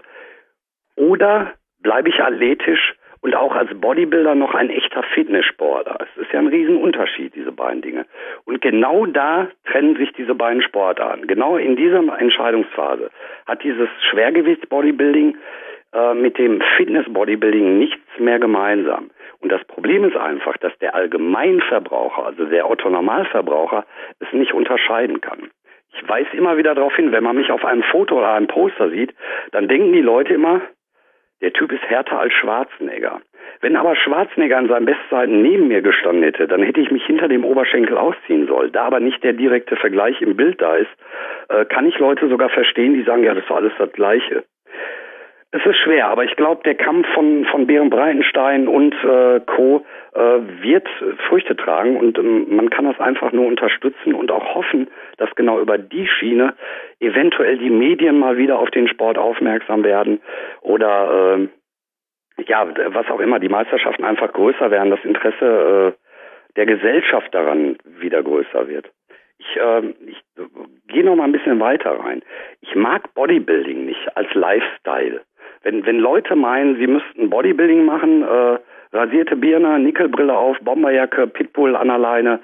oder 0.96 1.52
bleibe 1.82 2.08
ich 2.08 2.24
athletisch 2.24 2.96
und 3.26 3.36
auch 3.36 3.56
als 3.56 3.74
Bodybuilder 3.74 4.36
noch 4.36 4.54
ein 4.54 4.70
echter 4.70 5.02
Fitnesssportler. 5.02 5.98
Es 6.00 6.22
ist 6.22 6.32
ja 6.32 6.38
ein 6.38 6.46
Riesenunterschied, 6.46 7.34
diese 7.34 7.52
beiden 7.52 7.82
Dinge. 7.82 8.06
Und 8.46 8.62
genau 8.62 9.08
da 9.08 9.48
trennen 9.66 9.96
sich 9.96 10.14
diese 10.14 10.36
beiden 10.36 10.62
Sportarten. 10.62 11.26
Genau 11.26 11.58
in 11.58 11.76
dieser 11.76 12.04
Entscheidungsphase 12.20 13.10
hat 13.48 13.64
dieses 13.64 13.90
Schwergewichtsbodybuilding 14.12 15.38
äh, 15.94 16.14
mit 16.14 16.38
dem 16.38 16.62
Fitnessbodybuilding 16.78 17.80
nichts 17.80 18.06
mehr 18.20 18.38
gemeinsam. 18.38 19.10
Und 19.40 19.52
das 19.52 19.64
Problem 19.64 20.04
ist 20.04 20.16
einfach, 20.16 20.56
dass 20.58 20.78
der 20.78 20.94
Allgemeinverbraucher, 20.94 22.28
also 22.28 22.46
der 22.46 22.70
Otto-Normalverbraucher, 22.70 23.86
es 24.20 24.32
nicht 24.34 24.54
unterscheiden 24.54 25.20
kann. 25.22 25.50
Ich 25.98 26.08
weise 26.08 26.30
immer 26.34 26.58
wieder 26.58 26.76
darauf 26.76 26.96
hin, 26.96 27.12
wenn 27.12 27.24
man 27.24 27.38
mich 27.38 27.50
auf 27.50 27.66
einem 27.66 27.82
Foto 27.82 28.20
oder 28.20 28.34
einem 28.34 28.46
Poster 28.46 28.92
sieht, 28.92 29.16
dann 29.52 29.68
denken 29.68 29.94
die 29.94 30.02
Leute 30.02 30.36
immer, 30.36 30.62
der 31.42 31.54
Typ 31.54 31.72
ist 31.72 31.84
härter 31.84 32.20
als 32.20 32.34
Schwarzenegger. 32.34 33.22
Wenn 33.62 33.76
aber 33.76 33.96
Schwarzenegger 33.96 34.58
an 34.58 34.68
seinen 34.68 34.86
Bestzeiten 34.86 35.42
neben 35.42 35.68
mir 35.68 35.82
gestanden 35.82 36.24
hätte, 36.24 36.48
dann 36.48 36.64
hätte 36.64 36.82
ich 36.82 36.92
mich 36.92 37.06
hinter 37.06 37.28
dem 37.28 37.46
Oberschenkel 37.46 37.98
ausziehen 37.98 38.48
sollen. 38.48 38.72
Da 38.72 38.86
aber 38.86 39.00
nicht 39.00 39.24
der 39.24 39.34
direkte 39.34 39.76
Vergleich 39.76 40.22
im 40.22 40.36
Bild 40.36 40.62
da 40.62 40.76
ist, 40.76 40.92
äh, 41.50 41.66
kann 41.66 41.86
ich 41.86 42.00
Leute 42.00 42.28
sogar 42.30 42.50
verstehen, 42.50 42.94
die 42.94 43.04
sagen, 43.04 43.24
ja, 43.24 43.34
das 43.34 43.44
ist 43.44 43.52
alles 43.52 43.74
das 43.78 43.92
Gleiche. 43.92 44.44
Es 45.56 45.66
ist 45.66 45.78
schwer, 45.78 46.08
aber 46.10 46.26
ich 46.26 46.36
glaube, 46.36 46.64
der 46.66 46.76
Kampf 46.76 47.08
von, 47.14 47.46
von 47.46 47.66
Bären 47.66 47.90
Breitenstein 47.90 48.68
und 48.68 48.94
äh, 49.06 49.40
Co. 49.40 49.86
Äh, 50.14 50.20
wird 50.62 50.86
Früchte 51.30 51.56
tragen 51.56 51.96
und 51.96 52.18
ähm, 52.18 52.54
man 52.54 52.70
kann 52.70 52.84
das 52.84 53.00
einfach 53.00 53.32
nur 53.32 53.48
unterstützen 53.48 54.14
und 54.14 54.32
auch 54.32 54.54
hoffen, 54.54 54.90
dass 55.16 55.34
genau 55.36 55.62
über 55.62 55.78
die 55.78 56.08
Schiene 56.08 56.56
eventuell 57.00 57.58
die 57.58 57.70
Medien 57.70 58.20
mal 58.20 58.38
wieder 58.38 58.60
auf 58.60 58.70
den 58.72 58.90
Sport 58.90 59.18
aufmerksam 59.18 59.86
werden 59.86 60.20
oder 60.60 61.38
äh, 61.38 62.44
ja, 62.48 62.68
was 62.88 63.08
auch 63.08 63.22
immer, 63.22 63.40
die 63.40 63.48
Meisterschaften 63.48 64.04
einfach 64.04 64.34
größer 64.34 64.72
werden, 64.72 64.92
das 64.92 65.06
Interesse 65.06 65.96
äh, 65.96 66.56
der 66.58 66.66
Gesellschaft 66.66 67.34
daran 67.34 67.78
wieder 67.86 68.22
größer 68.24 68.68
wird. 68.68 68.92
Ich, 69.38 69.56
äh, 69.56 69.94
ich 70.06 70.22
gehe 70.88 71.06
noch 71.06 71.16
mal 71.16 71.24
ein 71.24 71.32
bisschen 71.32 71.62
weiter 71.62 71.92
rein. 71.92 72.24
Ich 72.60 72.76
mag 72.76 73.14
Bodybuilding 73.14 73.86
nicht 73.86 74.18
als 74.18 74.34
Lifestyle. 74.34 75.22
Wenn, 75.66 75.84
wenn 75.88 75.98
Leute 75.98 76.36
meinen, 76.36 76.78
sie 76.78 76.86
müssten 76.86 77.32
Bodybuilding 77.32 77.86
machen, 77.86 78.22
äh, 78.22 78.60
rasierte 78.96 79.36
Birne, 79.36 79.80
Nickelbrille 79.80 80.38
auf, 80.38 80.60
Bomberjacke, 80.60 81.26
Pitbull 81.26 81.76
an 81.76 81.88
der 81.88 81.98
Leine, 81.98 82.40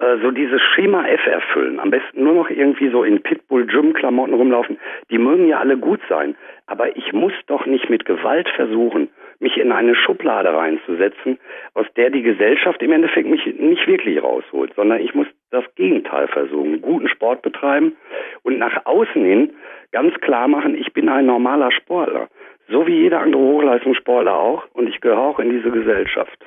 äh, 0.00 0.16
so 0.20 0.32
dieses 0.32 0.60
Schema 0.60 1.06
F 1.06 1.24
erfüllen. 1.24 1.78
Am 1.78 1.92
besten 1.92 2.24
nur 2.24 2.34
noch 2.34 2.50
irgendwie 2.50 2.90
so 2.90 3.04
in 3.04 3.22
Pitbull-Gym-Klamotten 3.22 4.34
rumlaufen. 4.34 4.78
Die 5.08 5.18
mögen 5.18 5.46
ja 5.46 5.60
alle 5.60 5.76
gut 5.76 6.00
sein. 6.08 6.34
Aber 6.66 6.96
ich 6.96 7.12
muss 7.12 7.32
doch 7.46 7.64
nicht 7.64 7.88
mit 7.90 8.06
Gewalt 8.06 8.48
versuchen, 8.48 9.08
mich 9.38 9.56
in 9.56 9.70
eine 9.70 9.94
Schublade 9.94 10.52
reinzusetzen, 10.52 11.38
aus 11.74 11.86
der 11.96 12.10
die 12.10 12.22
Gesellschaft 12.22 12.82
im 12.82 12.90
Endeffekt 12.90 13.28
mich 13.28 13.46
nicht 13.46 13.86
wirklich 13.86 14.20
rausholt, 14.20 14.72
sondern 14.74 15.00
ich 15.00 15.14
muss 15.14 15.28
das 15.52 15.64
Gegenteil 15.76 16.26
versuchen, 16.26 16.80
guten 16.80 17.06
Sport 17.08 17.42
betreiben 17.42 17.94
und 18.42 18.58
nach 18.58 18.84
außen 18.86 19.24
hin 19.24 19.52
ganz 19.92 20.12
klar 20.20 20.48
machen, 20.48 20.74
ich 20.74 20.92
bin 20.92 21.08
ein 21.08 21.26
normaler 21.26 21.70
Sportler. 21.70 22.28
So 22.68 22.86
wie 22.86 23.02
jeder 23.02 23.20
andere 23.20 23.42
Hochleistungssportler 23.42 24.38
auch. 24.38 24.64
Und 24.72 24.88
ich 24.88 25.00
gehöre 25.00 25.18
auch 25.18 25.38
in 25.38 25.50
diese 25.50 25.70
Gesellschaft. 25.70 26.38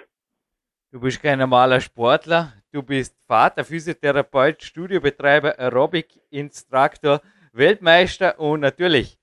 Du 0.92 1.00
bist 1.00 1.22
kein 1.22 1.40
normaler 1.40 1.80
Sportler. 1.82 2.54
Du 2.72 2.82
bist 2.82 3.16
Vater, 3.28 3.64
Physiotherapeut, 3.64 4.64
Studiobetreiber, 4.64 5.60
Aerobic-Instruktor, 5.60 7.22
Weltmeister 7.54 8.40
und 8.40 8.62
natürlich 8.62 9.18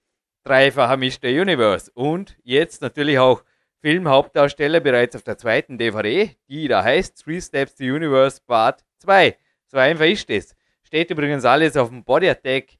dreifacher 0.44 0.96
Mr. 0.96 1.28
Universe. 1.28 1.90
Und 1.94 2.37
jetzt 2.42 2.83
natürlich 2.83 3.18
auch 3.18 3.42
Filmhauptdarsteller 3.80 4.80
bereits 4.80 5.16
auf 5.16 5.24
der 5.24 5.37
zweiten 5.37 5.78
DVD, 5.78 6.30
die 6.48 6.68
da 6.68 6.83
heißt 6.83 7.22
Three 7.22 7.40
Steps 7.40 7.76
to 7.76 7.85
Universe 7.85 8.40
Part 8.46 8.85
2. 8.98 9.37
So 9.66 9.78
einfach 9.78 10.07
ist 10.07 10.30
es. 10.30 10.57
Steht 10.83 11.11
übrigens 11.11 11.44
alles 11.44 11.76
auf 11.76 11.88
dem 11.88 12.04
Body 12.04 12.28
Attack 12.28 12.78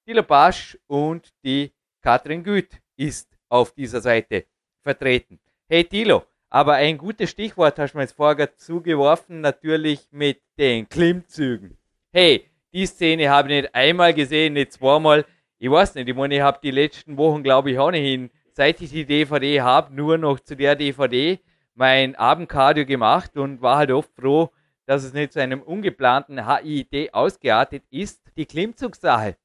die 0.06 0.12
Labash 0.12 0.78
und 0.86 1.32
die 1.42 1.72
Katrin 2.02 2.44
Güth 2.44 2.78
ist 2.96 3.38
auf 3.48 3.72
dieser 3.72 4.02
Seite 4.02 4.44
vertreten. 4.82 5.40
Hey 5.66 5.84
Tilo, 5.84 6.26
aber 6.50 6.74
ein 6.74 6.98
gutes 6.98 7.30
Stichwort 7.30 7.78
hast 7.78 7.92
du 7.92 7.98
mir 7.98 8.04
jetzt 8.04 8.16
vorher 8.16 8.56
zugeworfen, 8.56 9.40
natürlich 9.40 10.08
mit 10.10 10.40
den 10.58 10.88
Klimmzügen. 10.88 11.76
Hey, 12.12 12.48
die 12.72 12.86
Szene 12.86 13.30
habe 13.30 13.52
ich 13.52 13.62
nicht 13.62 13.74
einmal 13.74 14.14
gesehen, 14.14 14.54
nicht 14.54 14.72
zweimal. 14.72 15.24
Ich 15.58 15.70
weiß 15.70 15.94
nicht, 15.94 16.08
ich 16.08 16.14
meine, 16.14 16.36
ich 16.36 16.40
habe 16.40 16.58
die 16.62 16.70
letzten 16.70 17.16
Wochen, 17.16 17.42
glaube 17.42 17.70
ich, 17.70 17.78
auch 17.78 17.90
nicht 17.90 18.04
hin, 18.04 18.30
seit 18.52 18.80
ich 18.80 18.90
die 18.90 19.04
DVD 19.04 19.60
habe, 19.60 19.94
nur 19.94 20.18
noch 20.18 20.40
zu 20.40 20.56
der 20.56 20.76
DVD 20.76 21.40
mein 21.74 22.14
Abendcardio 22.14 22.86
gemacht 22.86 23.36
und 23.36 23.60
war 23.60 23.78
halt 23.78 23.90
oft 23.90 24.12
froh, 24.14 24.50
dass 24.86 25.04
es 25.04 25.12
nicht 25.12 25.32
zu 25.32 25.40
einem 25.40 25.62
ungeplanten 25.62 26.46
HID 26.46 27.12
ausgeartet 27.12 27.82
ist. 27.90 28.22
Die 28.36 28.46
Klimmzugsache. 28.46 29.36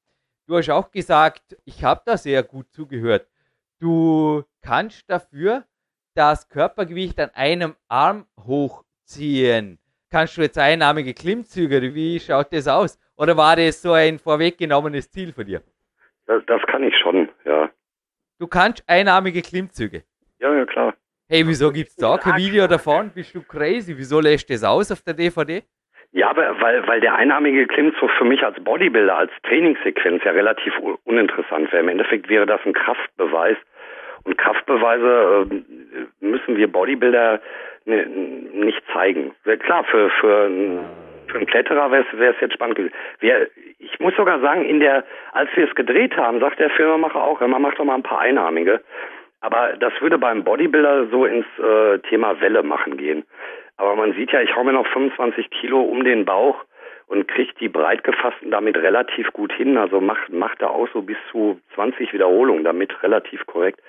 Du 0.45 0.57
hast 0.57 0.69
auch 0.69 0.91
gesagt, 0.91 1.57
ich 1.65 1.83
habe 1.83 2.01
da 2.05 2.17
sehr 2.17 2.43
gut 2.43 2.71
zugehört. 2.71 3.27
Du 3.79 4.43
kannst 4.61 5.03
dafür 5.07 5.65
das 6.19 6.49
Körpergewicht 6.49 7.17
an 7.21 7.29
einem 7.33 7.75
Arm 7.87 8.25
hochziehen. 8.45 9.79
Kannst 10.11 10.35
du 10.35 10.41
jetzt 10.41 10.57
einarmige 10.57 11.13
Klimmzüge, 11.13 11.95
wie 11.95 12.19
schaut 12.19 12.51
das 12.51 12.67
aus? 12.67 12.99
Oder 13.15 13.37
war 13.37 13.55
das 13.55 13.81
so 13.81 13.93
ein 13.93 14.19
vorweggenommenes 14.19 15.09
Ziel 15.09 15.31
von 15.31 15.45
dir? 15.45 15.61
Das, 16.27 16.43
das 16.45 16.61
kann 16.63 16.83
ich 16.83 16.93
schon, 16.97 17.29
ja. 17.45 17.69
Du 18.37 18.47
kannst 18.47 18.83
einarmige 18.87 19.41
Klimmzüge? 19.41 20.03
Ja, 20.39 20.53
ja, 20.53 20.65
klar. 20.65 20.93
Hey, 21.29 21.47
wieso 21.47 21.71
gibt 21.71 21.89
es 21.89 21.95
da 21.95 22.17
kein 22.17 22.35
Video 22.35 22.67
davon? 22.67 23.11
Bist 23.11 23.33
du 23.33 23.41
crazy? 23.41 23.97
Wieso 23.97 24.19
lässt 24.19 24.49
das 24.49 24.63
aus 24.65 24.91
auf 24.91 25.01
der 25.01 25.13
DVD? 25.13 25.63
Ja, 26.11 26.31
aber 26.31 26.59
weil, 26.59 26.85
weil 26.87 26.99
der 26.99 27.15
einarmige 27.15 27.65
Klimmzug 27.67 28.09
für 28.17 28.25
mich 28.25 28.43
als 28.43 28.61
Bodybuilder, 28.61 29.15
als 29.15 29.31
Trainingssequenz 29.43 30.23
ja 30.25 30.31
relativ 30.31 30.73
uninteressant 31.05 31.71
wäre. 31.71 31.83
Im 31.83 31.89
Endeffekt 31.89 32.27
wäre 32.27 32.45
das 32.45 32.59
ein 32.65 32.73
Kraftbeweis, 32.73 33.57
und 34.23 34.37
Kraftbeweise 34.37 35.47
äh, 35.49 36.25
müssen 36.25 36.57
wir 36.57 36.71
Bodybuilder 36.71 37.39
nicht 37.85 38.83
zeigen. 38.93 39.33
Klar, 39.43 39.83
für, 39.85 40.09
für, 40.09 40.49
für 41.27 41.37
einen 41.37 41.47
Kletterer 41.47 41.91
wäre 41.91 42.05
es 42.33 42.41
jetzt 42.41 42.53
spannend 42.53 42.75
gewesen. 42.75 42.93
Ich 43.79 43.99
muss 43.99 44.15
sogar 44.15 44.39
sagen, 44.41 44.63
in 44.65 44.79
der, 44.79 45.05
als 45.31 45.49
wir 45.55 45.67
es 45.67 45.75
gedreht 45.75 46.15
haben, 46.15 46.39
sagt 46.39 46.59
der 46.59 46.69
Filmemacher 46.69 47.23
auch, 47.23 47.39
man 47.41 47.61
macht 47.61 47.79
doch 47.79 47.85
mal 47.85 47.95
ein 47.95 48.03
paar 48.03 48.19
Einarmige. 48.19 48.81
Aber 49.41 49.73
das 49.79 49.93
würde 50.01 50.17
beim 50.17 50.43
Bodybuilder 50.43 51.07
so 51.07 51.25
ins 51.25 51.45
äh, 51.57 51.99
Thema 52.09 52.39
Welle 52.41 52.61
machen 52.61 52.97
gehen. 52.97 53.23
Aber 53.77 53.95
man 53.95 54.13
sieht 54.13 54.31
ja, 54.31 54.41
ich 54.41 54.55
hau 54.55 54.63
mir 54.63 54.73
noch 54.73 54.87
25 54.87 55.49
Kilo 55.49 55.81
um 55.81 56.03
den 56.03 56.25
Bauch 56.25 56.65
und 57.09 57.27
kriegt 57.27 57.59
die 57.59 57.69
breit 57.69 58.03
gefassten 58.03 58.51
damit 58.51 58.77
relativ 58.77 59.33
gut 59.33 59.51
hin. 59.51 59.77
Also 59.77 59.99
macht, 59.99 60.31
macht 60.31 60.61
da 60.61 60.67
auch 60.67 60.87
so 60.93 61.01
bis 61.01 61.17
zu 61.31 61.59
20 61.75 62.13
Wiederholungen 62.13 62.63
damit 62.63 63.03
relativ 63.03 63.45
korrekt. 63.47 63.81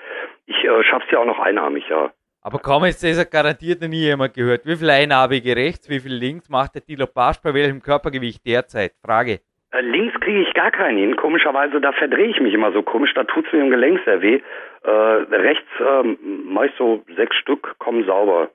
Ich 0.46 0.64
äh, 0.64 0.82
schaff's 0.82 1.10
ja 1.10 1.18
auch 1.20 1.26
noch 1.26 1.38
einarmig, 1.38 1.84
ja. 1.88 2.10
Aber 2.42 2.58
kaum 2.58 2.84
ist 2.84 3.04
das 3.04 3.30
garantiert 3.30 3.82
noch 3.82 3.88
nie 3.88 4.04
jemand 4.04 4.32
gehört. 4.32 4.64
Wie 4.64 4.76
viel 4.76 4.88
einarmige 4.88 5.54
rechts, 5.54 5.90
wie 5.90 6.00
viel 6.00 6.14
links 6.14 6.48
macht 6.48 6.74
der 6.74 6.82
Tilo 6.82 7.06
Pasch 7.06 7.36
bei 7.44 7.52
welchem 7.52 7.82
Körpergewicht 7.82 8.46
derzeit? 8.46 8.92
Frage. 9.04 9.40
Äh, 9.72 9.82
links 9.82 10.18
kriege 10.20 10.40
ich 10.40 10.54
gar 10.54 10.70
keinen 10.70 10.96
hin. 10.96 11.16
Komischerweise, 11.16 11.78
da 11.80 11.92
verdrehe 11.92 12.28
ich 12.28 12.40
mich 12.40 12.54
immer 12.54 12.72
so 12.72 12.82
komisch. 12.82 13.12
Da 13.14 13.24
tut's 13.24 13.52
mir 13.52 13.60
im 13.60 13.70
Gelenk 13.70 14.00
sehr 14.06 14.22
weh. 14.22 14.40
Äh, 14.82 14.90
rechts 14.90 15.68
ähm, 15.86 16.18
meist 16.46 16.74
so 16.78 17.04
sechs 17.14 17.36
Stück 17.36 17.74
kommen 17.78 18.06
sauber. 18.06 18.48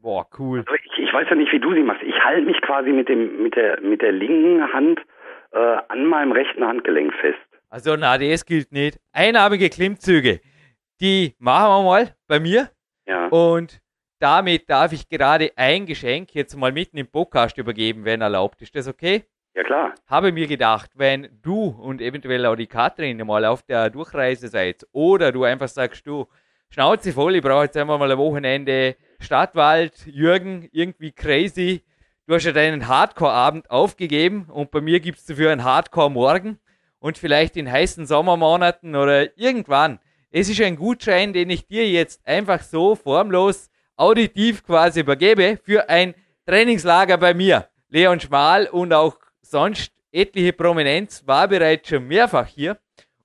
Boah, 0.00 0.26
cool. 0.38 0.60
Also 0.60 0.74
ich, 0.74 0.98
ich, 0.98 1.12
weiß 1.12 1.26
ja 1.28 1.34
nicht, 1.34 1.52
wie 1.52 1.58
du 1.58 1.74
sie 1.74 1.82
machst. 1.82 2.02
Ich 2.02 2.22
halte 2.24 2.46
mich 2.46 2.60
quasi 2.60 2.90
mit 2.90 3.08
dem 3.08 3.42
mit 3.42 3.56
der 3.56 3.80
mit 3.80 4.00
der 4.00 4.12
linken 4.12 4.72
Hand 4.72 5.00
äh, 5.52 5.76
an 5.88 6.06
meinem 6.06 6.32
rechten 6.32 6.64
Handgelenk 6.64 7.12
fest. 7.14 7.38
Also 7.68 7.96
na, 7.96 8.16
das 8.16 8.46
gilt 8.46 8.72
nicht. 8.72 8.98
Einarmige 9.12 9.68
Klimmzüge, 9.68 10.40
die 11.00 11.34
machen 11.38 11.68
wir 11.68 11.82
mal 11.82 12.14
bei 12.28 12.38
mir. 12.38 12.68
Ja. 13.06 13.26
Und 13.28 13.80
damit 14.20 14.70
darf 14.70 14.92
ich 14.92 15.08
gerade 15.08 15.50
ein 15.56 15.86
Geschenk 15.86 16.34
jetzt 16.34 16.56
mal 16.56 16.72
mitten 16.72 16.96
im 16.96 17.06
Podcast 17.06 17.58
übergeben, 17.58 18.04
wenn 18.04 18.20
erlaubt. 18.20 18.62
Ist 18.62 18.74
das 18.74 18.88
okay? 18.88 19.24
Ja 19.54 19.64
klar. 19.64 19.94
Habe 20.06 20.32
mir 20.32 20.46
gedacht, 20.46 20.90
wenn 20.94 21.28
du 21.42 21.76
und 21.80 22.00
eventuell 22.00 22.46
auch 22.46 22.56
die 22.56 22.66
Katrin 22.66 23.18
mal 23.26 23.44
auf 23.44 23.62
der 23.62 23.90
Durchreise 23.90 24.48
seid 24.48 24.86
oder 24.92 25.32
du 25.32 25.44
einfach 25.44 25.68
sagst, 25.68 26.06
du, 26.06 26.26
Schnauze 26.70 27.12
voll, 27.12 27.36
ich 27.36 27.42
brauche 27.42 27.64
jetzt 27.64 27.76
einmal 27.76 27.98
mal 27.98 28.10
ein 28.12 28.18
Wochenende 28.18 28.96
Stadtwald, 29.20 30.06
Jürgen, 30.06 30.68
irgendwie 30.72 31.12
crazy. 31.12 31.82
Du 32.26 32.34
hast 32.34 32.44
ja 32.44 32.52
deinen 32.52 32.88
Hardcore-Abend 32.88 33.70
aufgegeben 33.70 34.46
und 34.50 34.70
bei 34.70 34.80
mir 34.80 35.00
gibt 35.00 35.18
es 35.18 35.26
dafür 35.26 35.50
einen 35.50 35.64
Hardcore-Morgen 35.64 36.58
und 36.98 37.18
vielleicht 37.18 37.56
in 37.56 37.70
heißen 37.70 38.06
Sommermonaten 38.06 38.94
oder 38.96 39.36
irgendwann. 39.38 39.98
Es 40.30 40.48
ist 40.48 40.60
ein 40.60 40.76
Gutschein, 40.76 41.32
den 41.32 41.50
ich 41.50 41.66
dir 41.66 41.88
jetzt 41.88 42.26
einfach 42.26 42.62
so 42.62 42.94
formlos, 42.94 43.70
auditiv 43.96 44.62
quasi 44.64 45.00
übergebe 45.00 45.58
für 45.62 45.88
ein 45.88 46.14
Trainingslager 46.46 47.16
bei 47.16 47.34
mir. 47.34 47.68
Leon 47.88 48.20
Schmal 48.20 48.66
und 48.66 48.92
auch 48.92 49.18
sonst 49.40 49.92
etliche 50.12 50.52
Prominenz 50.52 51.26
war 51.26 51.48
bereits 51.48 51.88
schon 51.88 52.06
mehrfach 52.06 52.46
hier. 52.46 52.78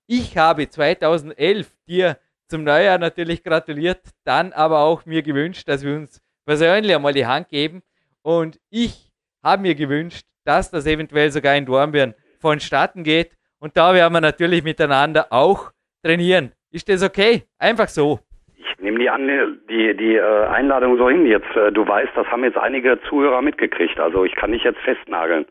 Ich 0.08 0.38
habe 0.38 0.70
2011 0.70 1.68
dir 1.88 2.18
zum 2.48 2.64
Neujahr 2.64 2.98
natürlich 2.98 3.44
gratuliert, 3.44 4.02
dann 4.26 4.54
aber 4.54 4.80
auch 4.80 5.06
mir 5.06 5.22
gewünscht, 5.22 5.68
dass 5.68 5.86
wir 5.86 5.96
uns 5.96 6.22
persönlich 6.46 6.96
einmal 6.96 7.14
die 7.14 7.26
Hand 7.26 7.50
geben. 7.50 7.82
Und 8.22 8.60
ich 8.70 9.12
habe 9.44 9.62
mir 9.62 9.76
gewünscht, 9.76 10.26
dass 10.46 10.72
das 10.72 10.86
eventuell 10.86 11.32
sogar 11.32 11.56
in 11.56 11.66
Dornbirn 11.66 12.14
vonstatten 12.40 13.04
geht. 13.04 13.32
Und 13.60 13.78
da 13.78 13.94
werden 13.94 14.14
wir 14.14 14.22
natürlich 14.22 14.64
miteinander 14.64 15.28
auch 15.30 15.72
trainieren. 16.04 16.52
Ist 16.72 16.90
das 16.90 17.04
okay? 17.04 17.44
Einfach 17.60 17.88
so. 17.88 18.20
Ich 18.56 18.80
nehme 18.80 19.00
die, 19.00 19.10
an, 19.10 19.28
die, 19.70 19.96
die 19.96 20.16
äh, 20.16 20.46
Einladung 20.48 20.98
so 20.98 21.10
hin. 21.10 21.26
Jetzt, 21.26 21.56
äh, 21.56 21.72
du 21.72 21.88
weißt, 21.88 22.12
das 22.16 22.28
haben 22.28 22.44
jetzt 22.44 22.58
einige 22.58 23.00
Zuhörer 23.10 23.42
mitgekriegt. 23.42 24.00
Also 24.00 24.26
ich 24.26 24.36
kann 24.36 24.52
dich 24.52 24.64
jetzt 24.64 24.80
festnageln 24.80 25.46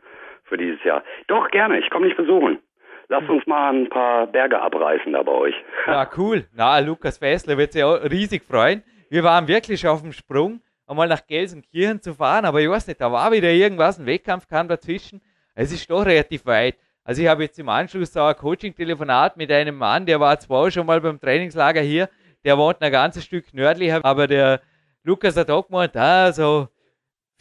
für 0.45 0.57
dieses 0.57 0.83
Jahr. 0.85 1.03
Doch, 1.29 1.51
gerne. 1.51 1.79
Ich 1.79 1.89
komme 1.91 2.07
dich 2.07 2.17
besuchen. 2.17 2.59
Lasst 3.13 3.29
uns 3.29 3.47
mal 3.47 3.75
ein 3.75 3.91
paar 3.91 4.27
Berge 4.27 4.59
abreißen 4.59 5.13
da 5.13 5.23
bei 5.23 5.33
euch. 5.33 5.55
Ja, 5.87 6.09
cool. 6.17 6.47
Na, 6.55 6.79
Lukas 6.79 7.19
Fessler 7.19 7.59
wird 7.59 7.73
sich 7.73 7.85
auch 7.85 8.03
riesig 8.05 8.43
freuen. 8.43 8.83
Wir 9.11 9.23
waren 9.23 9.47
wirklich 9.47 9.87
auf 9.87 10.01
dem 10.01 10.13
Sprung, 10.13 10.63
einmal 10.87 11.09
nach 11.09 11.27
Gelsenkirchen 11.27 12.01
zu 12.01 12.15
fahren, 12.15 12.47
aber 12.47 12.63
ich 12.63 12.71
weiß 12.71 12.87
nicht, 12.87 13.03
da 13.03 13.13
war 13.13 13.31
wieder 13.31 13.51
irgendwas, 13.51 13.99
ein 13.99 14.07
Wettkampf 14.07 14.49
kam 14.49 14.67
dazwischen. 14.67 15.21
Es 15.55 15.71
ist 15.73 15.91
doch 15.91 16.07
relativ 16.07 16.47
weit. 16.47 16.77
Also 17.05 17.21
ich 17.21 17.29
habe 17.29 17.43
jetzt 17.43 17.59
im 17.59 17.69
Anschluss 17.69 18.17
auch 18.17 18.29
ein 18.29 18.37
Coaching-Telefonat 18.37 19.37
mit 19.37 19.53
einem 19.53 19.77
Mann, 19.77 20.07
der 20.07 20.19
war 20.19 20.39
zwar 20.39 20.71
schon 20.71 20.87
mal 20.87 21.03
beim 21.03 21.21
Trainingslager 21.21 21.83
hier, 21.83 22.09
der 22.47 22.57
wohnt 22.57 22.81
ein 22.81 22.91
ganzes 22.91 23.27
Stück 23.27 23.53
nördlicher, 23.53 24.03
aber 24.03 24.27
der 24.27 24.63
Lukas 25.05 25.37
hat 25.37 25.51
auch 25.51 25.67
gemeint, 25.67 25.95
ah, 25.99 26.33
so 26.33 26.69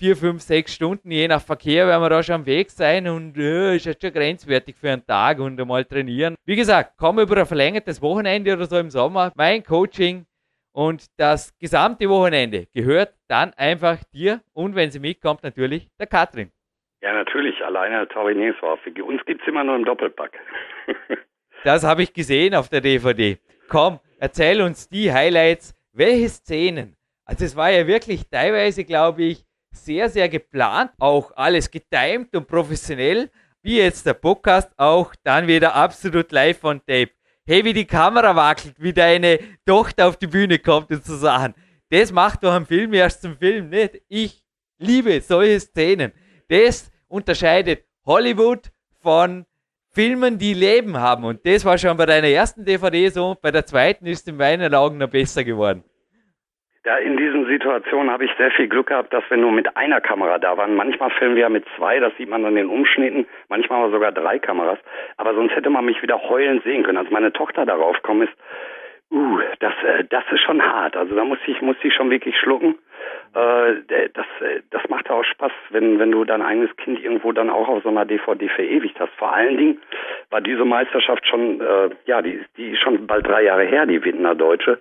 vier, 0.01 0.15
fünf, 0.15 0.41
sechs 0.41 0.73
Stunden, 0.73 1.11
je 1.11 1.27
nach 1.27 1.41
Verkehr, 1.41 1.85
werden 1.85 2.01
wir 2.01 2.09
da 2.09 2.23
schon 2.23 2.33
am 2.33 2.45
Weg 2.47 2.71
sein 2.71 3.07
und 3.07 3.37
äh, 3.37 3.75
ist 3.75 3.85
jetzt 3.85 4.01
schon 4.01 4.11
grenzwertig 4.11 4.75
für 4.75 4.89
einen 4.89 5.05
Tag 5.05 5.37
und 5.37 5.61
einmal 5.61 5.85
trainieren. 5.85 6.33
Wie 6.43 6.55
gesagt, 6.55 6.93
komm 6.97 7.19
über 7.19 7.37
ein 7.37 7.45
verlängertes 7.45 8.01
Wochenende 8.01 8.51
oder 8.51 8.65
so 8.65 8.79
im 8.79 8.89
Sommer. 8.89 9.31
Mein 9.35 9.63
Coaching 9.63 10.25
und 10.73 11.05
das 11.19 11.55
gesamte 11.59 12.09
Wochenende 12.09 12.65
gehört 12.73 13.13
dann 13.27 13.53
einfach 13.53 13.99
dir 14.11 14.41
und 14.53 14.73
wenn 14.73 14.89
sie 14.89 14.99
mitkommt, 14.99 15.43
natürlich 15.43 15.87
der 15.99 16.07
Katrin. 16.07 16.49
Ja, 17.03 17.13
natürlich. 17.13 17.63
Alleine 17.63 18.07
Taurineswar. 18.07 18.77
Für 18.77 19.05
uns 19.05 19.23
gibt 19.25 19.43
es 19.43 19.47
immer 19.47 19.63
nur 19.63 19.75
einen 19.75 19.85
Doppelpack. 19.85 20.31
das 21.63 21.83
habe 21.83 22.01
ich 22.01 22.11
gesehen 22.11 22.55
auf 22.55 22.69
der 22.69 22.81
DVD. 22.81 23.37
Komm, 23.69 23.99
erzähl 24.19 24.63
uns 24.63 24.89
die 24.89 25.13
Highlights. 25.13 25.75
Welche 25.93 26.29
Szenen? 26.29 26.95
Also 27.23 27.45
es 27.45 27.55
war 27.55 27.69
ja 27.69 27.85
wirklich 27.85 28.27
teilweise, 28.31 28.83
glaube 28.83 29.21
ich, 29.21 29.45
sehr, 29.71 30.09
sehr 30.09 30.29
geplant, 30.29 30.91
auch 30.99 31.31
alles 31.35 31.69
getimt 31.69 32.35
und 32.35 32.47
professionell, 32.47 33.29
wie 33.61 33.77
jetzt 33.77 34.05
der 34.05 34.13
Podcast 34.13 34.71
auch 34.77 35.13
dann 35.23 35.47
wieder 35.47 35.75
absolut 35.75 36.31
live 36.31 36.63
on 36.63 36.79
tape. 36.79 37.11
Hey, 37.45 37.65
wie 37.65 37.73
die 37.73 37.85
Kamera 37.85 38.35
wackelt, 38.35 38.75
wie 38.77 38.93
deine 38.93 39.39
Tochter 39.65 40.07
auf 40.07 40.17
die 40.17 40.27
Bühne 40.27 40.59
kommt 40.59 40.91
und 40.91 41.03
so 41.03 41.15
Sachen. 41.17 41.53
Das 41.89 42.11
macht 42.11 42.43
doch 42.43 42.53
am 42.53 42.65
Film 42.65 42.93
erst 42.93 43.21
zum 43.21 43.37
Film 43.37 43.69
nicht. 43.69 44.01
Ich 44.07 44.45
liebe 44.77 45.19
solche 45.21 45.59
Szenen. 45.59 46.13
Das 46.47 46.91
unterscheidet 47.07 47.83
Hollywood 48.05 48.71
von 49.01 49.45
Filmen, 49.93 50.37
die 50.37 50.53
Leben 50.53 50.97
haben. 50.97 51.25
Und 51.25 51.45
das 51.45 51.65
war 51.65 51.77
schon 51.77 51.97
bei 51.97 52.05
deiner 52.05 52.27
ersten 52.27 52.63
DVD 52.63 53.09
so. 53.09 53.35
Bei 53.41 53.51
der 53.51 53.65
zweiten 53.65 54.05
ist 54.05 54.21
es 54.21 54.27
in 54.27 54.37
meinen 54.37 54.73
Augen 54.73 54.97
noch 54.97 55.09
besser 55.09 55.43
geworden. 55.43 55.83
Ja, 56.83 56.97
in 56.97 57.15
diesen 57.15 57.45
Situationen 57.45 58.09
habe 58.11 58.25
ich 58.25 58.31
sehr 58.37 58.49
viel 58.51 58.67
Glück 58.67 58.87
gehabt, 58.87 59.13
dass 59.13 59.23
wir 59.29 59.37
nur 59.37 59.51
mit 59.51 59.77
einer 59.77 60.01
Kamera 60.01 60.39
da 60.39 60.57
waren. 60.57 60.73
Manchmal 60.73 61.11
filmen 61.11 61.35
wir 61.35 61.43
ja 61.43 61.49
mit 61.49 61.63
zwei, 61.77 61.99
das 61.99 62.11
sieht 62.17 62.27
man 62.27 62.43
an 62.43 62.55
den 62.55 62.69
Umschnitten, 62.69 63.27
manchmal 63.49 63.83
aber 63.83 63.91
sogar 63.91 64.11
drei 64.11 64.39
Kameras. 64.39 64.79
Aber 65.17 65.35
sonst 65.35 65.55
hätte 65.55 65.69
man 65.69 65.85
mich 65.85 66.01
wieder 66.01 66.19
heulend 66.23 66.63
sehen 66.63 66.81
können. 66.81 66.97
Als 66.97 67.11
meine 67.11 67.31
Tochter 67.33 67.67
darauf 67.67 68.01
kommt, 68.01 68.23
ist, 68.23 68.33
uh, 69.11 69.39
das, 69.59 69.73
äh, 69.83 70.05
das 70.05 70.23
ist 70.31 70.41
schon 70.41 70.59
hart. 70.59 70.97
Also 70.97 71.15
da 71.15 71.23
muss 71.23 71.37
ich, 71.45 71.61
muss 71.61 71.75
ich 71.83 71.93
schon 71.93 72.09
wirklich 72.09 72.35
schlucken. 72.35 72.75
Äh, 73.35 74.09
das, 74.13 74.25
äh, 74.41 74.61
das 74.71 74.81
macht 74.89 75.07
auch 75.11 75.23
Spaß, 75.23 75.51
wenn, 75.69 75.99
wenn 75.99 76.11
du 76.11 76.25
dein 76.25 76.41
eigenes 76.41 76.75
Kind 76.77 76.99
irgendwo 76.99 77.31
dann 77.31 77.51
auch 77.51 77.67
auf 77.67 77.83
so 77.83 77.89
einer 77.89 78.05
DVD 78.05 78.49
verewigt 78.49 78.99
hast. 78.99 79.13
Vor 79.19 79.31
allen 79.31 79.57
Dingen 79.57 79.81
war 80.31 80.41
diese 80.41 80.65
Meisterschaft 80.65 81.27
schon, 81.27 81.61
äh, 81.61 81.89
ja, 82.05 82.23
die, 82.23 82.43
die 82.57 82.71
ist 82.71 82.79
schon 82.81 83.05
bald 83.05 83.27
drei 83.27 83.43
Jahre 83.43 83.65
her, 83.65 83.85
die 83.85 84.03
Wittener 84.03 84.33
Deutsche. 84.33 84.79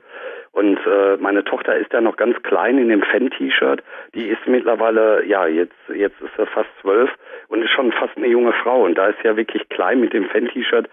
Und 0.53 0.79
äh, 0.85 1.17
meine 1.19 1.45
Tochter 1.45 1.77
ist 1.77 1.93
ja 1.93 2.01
noch 2.01 2.17
ganz 2.17 2.43
klein 2.43 2.79
in 2.79 2.89
dem 2.89 3.03
Fan-T-Shirt. 3.03 3.83
Die 4.15 4.27
ist 4.27 4.47
mittlerweile, 4.47 5.25
ja, 5.25 5.47
jetzt, 5.47 5.77
jetzt 5.95 6.21
ist 6.21 6.37
sie 6.37 6.47
fast 6.47 6.69
zwölf 6.81 7.11
und 7.49 7.63
ist 7.63 7.71
schon 7.71 7.93
fast 7.93 8.17
eine 8.17 8.27
junge 8.27 8.53
Frau. 8.53 8.85
Und 8.85 8.97
da 8.97 9.09
ist 9.09 9.23
ja 9.23 9.37
wirklich 9.37 9.69
klein 9.69 10.01
mit 10.01 10.13
dem 10.13 10.29
Fan-T-Shirt. 10.29 10.89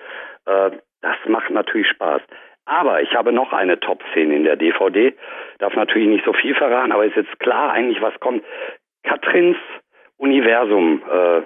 Äh, 0.46 0.72
das 1.02 1.16
macht 1.28 1.50
natürlich 1.50 1.88
Spaß. 1.88 2.22
Aber 2.66 3.02
ich 3.02 3.16
habe 3.16 3.32
noch 3.32 3.54
eine 3.54 3.80
Top-Szene 3.80 4.36
in 4.36 4.44
der 4.44 4.58
DVD. 4.58 5.16
Darf 5.60 5.74
natürlich 5.76 6.08
nicht 6.08 6.26
so 6.26 6.34
viel 6.34 6.54
verraten, 6.54 6.92
aber 6.92 7.06
ist 7.06 7.16
jetzt 7.16 7.40
klar 7.40 7.72
eigentlich, 7.72 8.02
was 8.02 8.20
kommt. 8.20 8.44
Katrins 9.04 9.58
Universum 10.18 11.02
äh, 11.10 11.42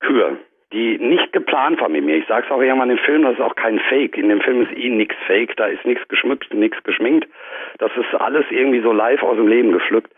Kür 0.00 0.36
die 0.74 0.98
nicht 0.98 1.32
geplant 1.32 1.80
war 1.80 1.88
mit 1.88 2.04
mir. 2.04 2.16
Ich 2.16 2.26
sag's 2.26 2.50
auch 2.50 2.60
irgendwann 2.60 2.90
im 2.90 2.98
Film, 2.98 3.22
das 3.22 3.34
ist 3.34 3.40
auch 3.40 3.54
kein 3.54 3.78
Fake. 3.78 4.18
In 4.18 4.28
dem 4.28 4.40
Film 4.40 4.62
ist 4.62 4.76
eh 4.76 4.90
nichts 4.90 5.14
Fake, 5.26 5.56
da 5.56 5.66
ist 5.66 5.84
nichts 5.84 6.06
geschmückt, 6.08 6.52
nichts 6.52 6.82
geschminkt. 6.82 7.28
Das 7.78 7.92
ist 7.96 8.20
alles 8.20 8.44
irgendwie 8.50 8.80
so 8.80 8.92
live 8.92 9.22
aus 9.22 9.36
dem 9.36 9.46
Leben 9.46 9.70
gepflückt. 9.72 10.12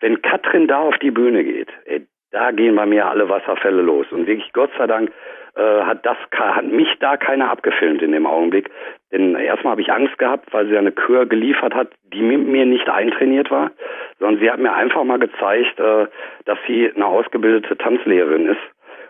Wenn 0.00 0.20
Katrin 0.20 0.66
da 0.66 0.80
auf 0.80 0.98
die 0.98 1.12
Bühne 1.12 1.44
geht, 1.44 1.68
ey, 1.84 2.06
da 2.32 2.50
gehen 2.50 2.76
bei 2.76 2.86
mir 2.86 3.06
alle 3.06 3.28
Wasserfälle 3.28 3.82
los. 3.82 4.06
Und 4.10 4.26
wirklich, 4.26 4.52
Gott 4.52 4.70
sei 4.76 4.86
Dank, 4.86 5.12
äh, 5.56 5.82
hat 5.82 6.04
das 6.04 6.16
hat 6.32 6.64
mich 6.64 6.88
da 7.00 7.16
keiner 7.16 7.50
abgefilmt 7.50 8.02
in 8.02 8.12
dem 8.12 8.26
Augenblick. 8.26 8.70
Denn 9.12 9.34
erstmal 9.36 9.72
habe 9.72 9.82
ich 9.82 9.92
Angst 9.92 10.18
gehabt, 10.18 10.52
weil 10.52 10.66
sie 10.66 10.76
eine 10.76 10.92
Kür 10.92 11.26
geliefert 11.26 11.74
hat, 11.74 11.90
die 12.12 12.22
mit 12.22 12.46
mir 12.46 12.66
nicht 12.66 12.88
eintrainiert 12.88 13.50
war, 13.50 13.70
sondern 14.18 14.40
sie 14.40 14.50
hat 14.50 14.60
mir 14.60 14.72
einfach 14.72 15.04
mal 15.04 15.18
gezeigt, 15.18 15.78
äh, 15.78 16.06
dass 16.44 16.58
sie 16.66 16.92
eine 16.92 17.06
ausgebildete 17.06 17.76
Tanzlehrerin 17.76 18.46
ist. 18.46 18.60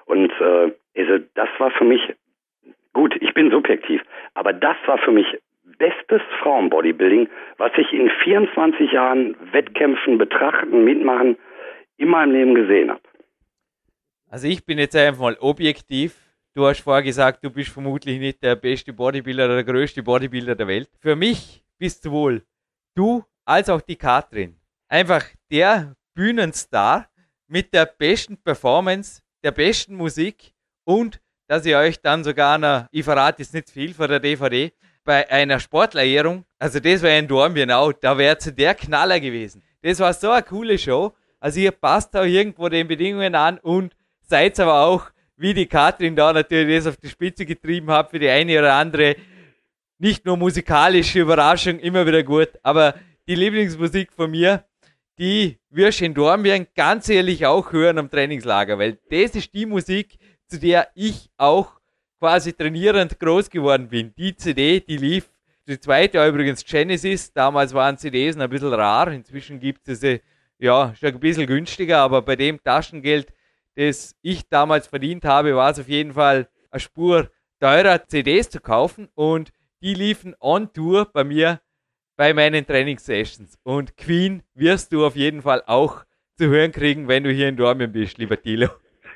Und 0.07 0.33
äh, 0.41 0.73
also 0.97 1.19
das 1.35 1.49
war 1.59 1.71
für 1.71 1.85
mich, 1.85 2.01
gut, 2.93 3.17
ich 3.21 3.33
bin 3.35 3.51
subjektiv, 3.51 4.03
aber 4.35 4.53
das 4.53 4.77
war 4.87 4.99
für 4.99 5.13
mich 5.13 5.27
bestes 5.79 6.21
Frauenbodybuilding, 6.43 7.29
was 7.57 7.73
ich 7.77 7.93
in 7.93 8.11
24 8.23 8.93
Jahren 8.93 9.37
Wettkämpfen, 9.53 10.19
Betrachten, 10.19 10.85
Mitmachen 10.85 11.37
in 11.97 12.09
meinem 12.09 12.33
Leben 12.33 12.55
gesehen 12.55 12.91
habe. 12.91 13.01
Also 14.29 14.47
ich 14.47 14.65
bin 14.65 14.79
jetzt 14.79 14.97
einfach 14.97 15.23
mal 15.23 15.37
objektiv. 15.41 16.17
Du 16.55 16.67
hast 16.67 16.81
vorher 16.81 17.03
gesagt, 17.03 17.45
du 17.45 17.51
bist 17.51 17.71
vermutlich 17.71 18.19
nicht 18.19 18.43
der 18.43 18.57
beste 18.57 18.93
Bodybuilder 18.93 19.47
oder 19.47 19.63
der 19.63 19.65
größte 19.65 20.03
Bodybuilder 20.03 20.55
der 20.55 20.67
Welt. 20.67 20.89
Für 21.01 21.17
mich 21.17 21.63
bist 21.79 22.03
sowohl 22.03 22.43
du 22.95 23.25
als 23.45 23.69
auch 23.69 23.81
die 23.81 23.97
Katrin 23.97 24.57
einfach 24.89 25.25
der 25.51 25.95
Bühnenstar 26.15 27.09
mit 27.49 27.73
der 27.73 27.87
besten 27.87 28.37
Performance 28.37 29.23
der 29.43 29.53
besten 29.53 29.95
Musik 29.95 30.53
und 30.91 31.21
dass 31.47 31.65
ihr 31.67 31.79
euch 31.79 32.01
dann 32.01 32.25
sogar 32.25 32.59
noch, 32.59 32.87
ich 32.91 33.05
verrate 33.05 33.43
jetzt 33.43 33.55
nicht 33.55 33.71
viel 33.71 33.95
von 33.95 34.09
der 34.09 34.19
DVD, 34.19 34.73
bei 35.05 35.31
einer 35.31 35.61
Sportlerehrung, 35.61 36.45
also 36.59 36.81
das 36.81 37.03
war 37.03 37.11
in 37.11 37.29
Dornbirn 37.29 37.71
auch, 37.71 37.93
da 37.93 38.19
wäre 38.19 38.39
zu 38.39 38.53
der 38.53 38.75
Knaller 38.75 39.19
gewesen. 39.21 39.63
Das 39.83 39.99
war 40.01 40.13
so 40.13 40.31
eine 40.31 40.43
coole 40.43 40.79
Show. 40.79 41.13
Also 41.39 41.61
ihr 41.61 41.71
passt 41.71 42.15
auch 42.17 42.25
irgendwo 42.25 42.69
den 42.69 42.87
Bedingungen 42.87 43.35
an 43.35 43.59
und 43.59 43.97
seid 44.21 44.61
aber 44.61 44.83
auch, 44.83 45.11
wie 45.37 45.55
die 45.55 45.67
Katrin 45.67 46.15
da 46.15 46.33
natürlich 46.33 46.85
das 46.85 46.89
auf 46.89 46.97
die 46.99 47.09
Spitze 47.09 47.47
getrieben 47.47 47.91
hat, 47.91 48.11
für 48.11 48.19
die 48.19 48.29
eine 48.29 48.59
oder 48.59 48.75
andere 48.75 49.17
nicht 49.99 50.27
nur 50.27 50.37
musikalische 50.37 51.21
Überraschung 51.21 51.79
immer 51.79 52.07
wieder 52.07 52.23
gut, 52.23 52.51
aber 52.63 52.95
die 53.27 53.37
Lieblingsmusik 53.37 54.13
von 54.13 54.31
mir, 54.31 54.65
die 55.19 55.59
wirst 55.71 56.01
du 56.01 56.07
in 56.07 56.15
Dornbirn 56.15 56.67
ganz 56.75 57.09
ehrlich 57.09 57.47
auch 57.47 57.73
hören 57.73 57.99
am 57.99 58.11
Trainingslager, 58.11 58.79
weil 58.79 58.99
das 59.11 59.35
ist 59.35 59.55
die 59.55 59.67
Musik, 59.67 60.19
zu 60.51 60.59
der 60.59 60.89
ich 60.95 61.31
auch 61.37 61.81
quasi 62.19 62.53
trainierend 62.53 63.19
groß 63.19 63.49
geworden 63.49 63.89
bin. 63.89 64.13
Die 64.17 64.37
CD, 64.37 64.81
die 64.81 64.97
lief. 64.97 65.31
Die 65.67 65.79
zweite 65.79 66.27
übrigens 66.27 66.65
Genesis. 66.65 67.33
Damals 67.33 67.73
waren 67.73 67.97
CDs 67.97 68.37
ein 68.37 68.51
bisschen 68.51 68.75
rar. 68.75 69.11
Inzwischen 69.13 69.61
gibt 69.61 69.89
es 69.89 70.01
sie 70.01 70.21
ja 70.59 70.95
schon 70.99 71.11
ein 71.11 71.21
bisschen 71.21 71.47
günstiger, 71.47 71.99
aber 71.99 72.23
bei 72.23 72.37
dem 72.37 72.63
Taschengeld, 72.63 73.33
das 73.77 74.17
ich 74.21 74.49
damals 74.49 74.89
verdient 74.89 75.25
habe, 75.25 75.55
war 75.55 75.71
es 75.71 75.79
auf 75.79 75.89
jeden 75.89 76.13
Fall 76.13 76.49
eine 76.71 76.81
Spur 76.81 77.31
teurer, 77.61 78.07
CDs 78.07 78.51
zu 78.51 78.61
kaufen. 78.61 79.09
Und 79.15 79.51
die 79.81 79.95
liefen 79.95 80.35
on 80.41 80.73
Tour 80.73 81.07
bei 81.13 81.25
mir 81.25 81.61
bei 82.17 82.35
meinen 82.35 82.67
Trainingssessions. 82.67 83.59
Und 83.63 83.97
Queen 83.97 84.43
wirst 84.55 84.93
du 84.93 85.07
auf 85.07 85.17
jeden 85.17 85.41
Fall 85.41 85.63
auch 85.67 86.05
zu 86.37 86.49
hören 86.49 86.73
kriegen, 86.73 87.09
wenn 87.09 87.25
du 87.25 87.33
hier 87.33 87.49
in 87.49 87.57
Dortmund 87.57 87.93
bist, 87.93 88.19
lieber 88.19 88.41
Thilo. 88.41 88.69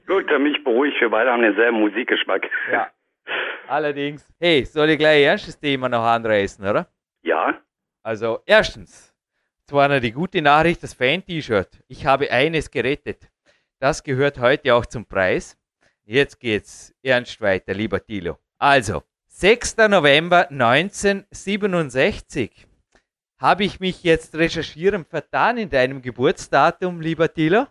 Gut, 0.06 0.26
mich 0.38 0.62
beruhigt, 0.62 1.00
wir 1.00 1.08
beide 1.08 1.30
haben 1.30 1.40
denselben 1.42 1.80
Musikgeschmack. 1.80 2.46
Ja. 2.70 2.90
Allerdings. 3.68 4.28
Hey, 4.38 4.62
soll 4.64 4.90
ich 4.90 4.98
gleich 4.98 5.22
erstes 5.22 5.58
Thema 5.58 5.88
noch 5.88 6.04
anreißen, 6.04 6.62
oder? 6.66 6.86
Ja. 7.22 7.58
Also, 8.02 8.40
erstens, 8.44 9.14
zwar 9.66 9.88
noch 9.88 10.00
die 10.00 10.12
gute 10.12 10.42
Nachricht, 10.42 10.82
das 10.82 10.92
Fan-T-Shirt. 10.92 11.80
Ich 11.88 12.04
habe 12.04 12.30
eines 12.30 12.70
gerettet. 12.70 13.30
Das 13.80 14.02
gehört 14.02 14.38
heute 14.38 14.74
auch 14.74 14.84
zum 14.84 15.06
Preis. 15.06 15.58
Jetzt 16.04 16.38
geht's 16.38 16.94
ernst 17.02 17.40
weiter, 17.40 17.72
lieber 17.72 18.04
Thilo. 18.04 18.36
Also, 18.58 19.04
6. 19.28 19.78
November 19.88 20.50
1967. 20.50 22.66
Habe 23.40 23.64
ich 23.64 23.80
mich 23.80 24.04
jetzt 24.04 24.36
recherchieren 24.36 25.06
vertan 25.06 25.56
in 25.56 25.70
deinem 25.70 26.02
Geburtsdatum, 26.02 27.00
lieber 27.00 27.32
Thilo? 27.32 27.66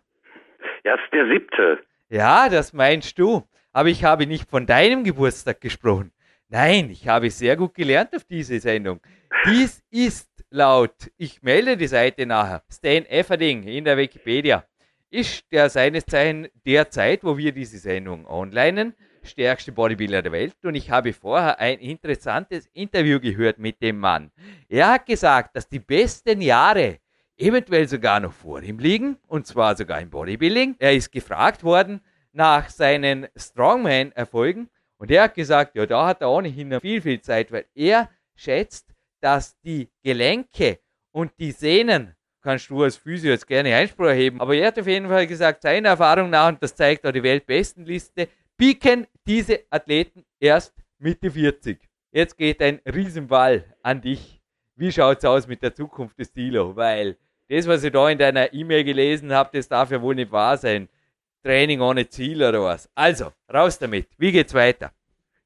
Ja, 0.84 0.96
ist 0.96 1.14
der 1.14 1.28
siebte. 1.28 1.78
Ja, 2.14 2.48
das 2.48 2.74
meinst 2.74 3.18
du. 3.18 3.42
Aber 3.72 3.90
ich 3.90 4.04
habe 4.04 4.28
nicht 4.28 4.48
von 4.48 4.68
deinem 4.68 5.04
Geburtstag 5.04 5.60
gesprochen. 5.60 6.12
Nein, 6.48 6.92
ich 6.92 7.08
habe 7.08 7.32
sehr 7.32 7.56
gut 7.58 7.74
gelernt 7.74 8.16
auf 8.16 8.24
diese 8.24 8.60
Sendung. 8.60 9.00
Dies 9.48 9.82
ist 9.90 10.30
laut, 10.52 11.10
ich 11.18 11.42
melde 11.42 11.76
die 11.76 11.88
Seite 11.88 12.28
nachher, 12.28 12.62
Stan 12.72 13.04
Efferding 13.08 13.64
in 13.64 13.84
der 13.84 13.98
Wikipedia, 13.98 14.64
ist 15.10 15.52
der 15.52 15.72
seines 15.72 16.06
Zeichen 16.06 16.50
der 16.68 16.92
Zeit, 16.92 17.24
wo 17.24 17.36
wir 17.36 17.52
diese 17.52 17.80
Sendung 17.80 18.28
onlinen, 18.28 18.94
stärkste 19.24 19.72
Bodybuilder 19.72 20.22
der 20.22 20.32
Welt. 20.34 20.54
Und 20.62 20.76
ich 20.76 20.92
habe 20.92 21.14
vorher 21.14 21.60
ein 21.60 21.80
interessantes 21.80 22.68
Interview 22.74 23.20
gehört 23.20 23.58
mit 23.58 23.82
dem 23.82 23.98
Mann. 23.98 24.30
Er 24.70 24.90
hat 24.90 25.08
gesagt, 25.08 25.56
dass 25.56 25.68
die 25.68 25.80
besten 25.80 26.42
Jahre 26.42 27.00
eventuell 27.38 27.88
sogar 27.88 28.20
noch 28.20 28.34
vor 28.34 28.62
ihm 28.62 28.80
liegen, 28.80 29.18
und 29.28 29.48
zwar 29.48 29.76
sogar 29.76 30.02
im 30.02 30.10
Bodybuilding. 30.10 30.76
Er 30.80 30.94
ist 30.94 31.12
gefragt 31.12 31.64
worden 31.64 32.02
nach 32.32 32.70
seinen 32.70 33.28
Strongman-Erfolgen 33.36 34.70
und 34.98 35.12
er 35.12 35.24
hat 35.24 35.36
gesagt, 35.36 35.76
ja, 35.76 35.86
da 35.86 36.08
hat 36.08 36.22
er 36.22 36.32
ohnehin 36.32 36.70
noch 36.70 36.82
viel, 36.82 37.02
viel 37.02 37.22
Zeit, 37.22 37.52
weil 37.52 37.66
er 37.76 38.10
schätzt, 38.36 38.94
dass 39.22 39.60
die 39.62 39.90
Gelenke 40.04 40.80
und 41.12 41.32
die 41.40 41.52
Sehnen, 41.52 42.16
kannst 42.42 42.70
du 42.70 42.84
als 42.84 42.98
Physio 42.98 43.32
jetzt 43.32 43.48
gerne 43.48 43.76
Einspruch 43.76 44.08
erheben, 44.08 44.42
aber 44.42 44.56
er 44.56 44.68
hat 44.68 44.80
auf 44.80 44.88
jeden 44.88 45.08
Fall 45.08 45.28
gesagt, 45.28 45.62
seiner 45.62 45.90
Erfahrung 45.90 46.30
nach, 46.30 46.50
und 46.50 46.62
das 46.62 46.76
zeigt 46.76 47.06
auch 47.06 47.12
die 47.12 47.24
Weltbestenliste, 47.24 48.28
pieken 48.58 49.08
diese 49.26 49.62
Athleten 49.70 50.26
erst 50.40 50.74
Mitte 50.98 51.32
40. 51.32 51.80
Jetzt 52.12 52.38
geht 52.38 52.62
ein 52.62 52.80
Riesenball 52.86 53.76
an 53.82 54.02
dich. 54.02 54.42
Wie 54.76 54.92
schaut 54.92 55.20
es 55.20 55.26
aus 55.26 55.48
mit 55.48 55.62
der 55.62 55.74
Zukunft 55.74 56.20
des 56.20 56.30
Stilo? 56.30 56.76
Weil 56.76 57.18
das, 57.50 57.68
was 57.68 57.84
ich 57.84 57.92
da 57.92 58.10
in 58.10 58.18
deiner 58.18 58.54
E-Mail 58.54 58.84
gelesen 58.84 59.34
habe, 59.34 59.50
das 59.54 59.68
darf 59.68 59.92
ja 59.92 60.02
wohl 60.02 60.16
nicht 60.16 60.32
wahr 60.32 60.58
sein. 60.58 60.90
Training 61.44 61.82
ohne 61.82 62.08
Ziel 62.08 62.42
oder 62.42 62.64
was. 62.64 62.90
Also, 62.96 63.32
raus 63.54 63.78
damit. 63.78 64.08
Wie 64.18 64.32
geht's 64.32 64.54
weiter? 64.54 64.92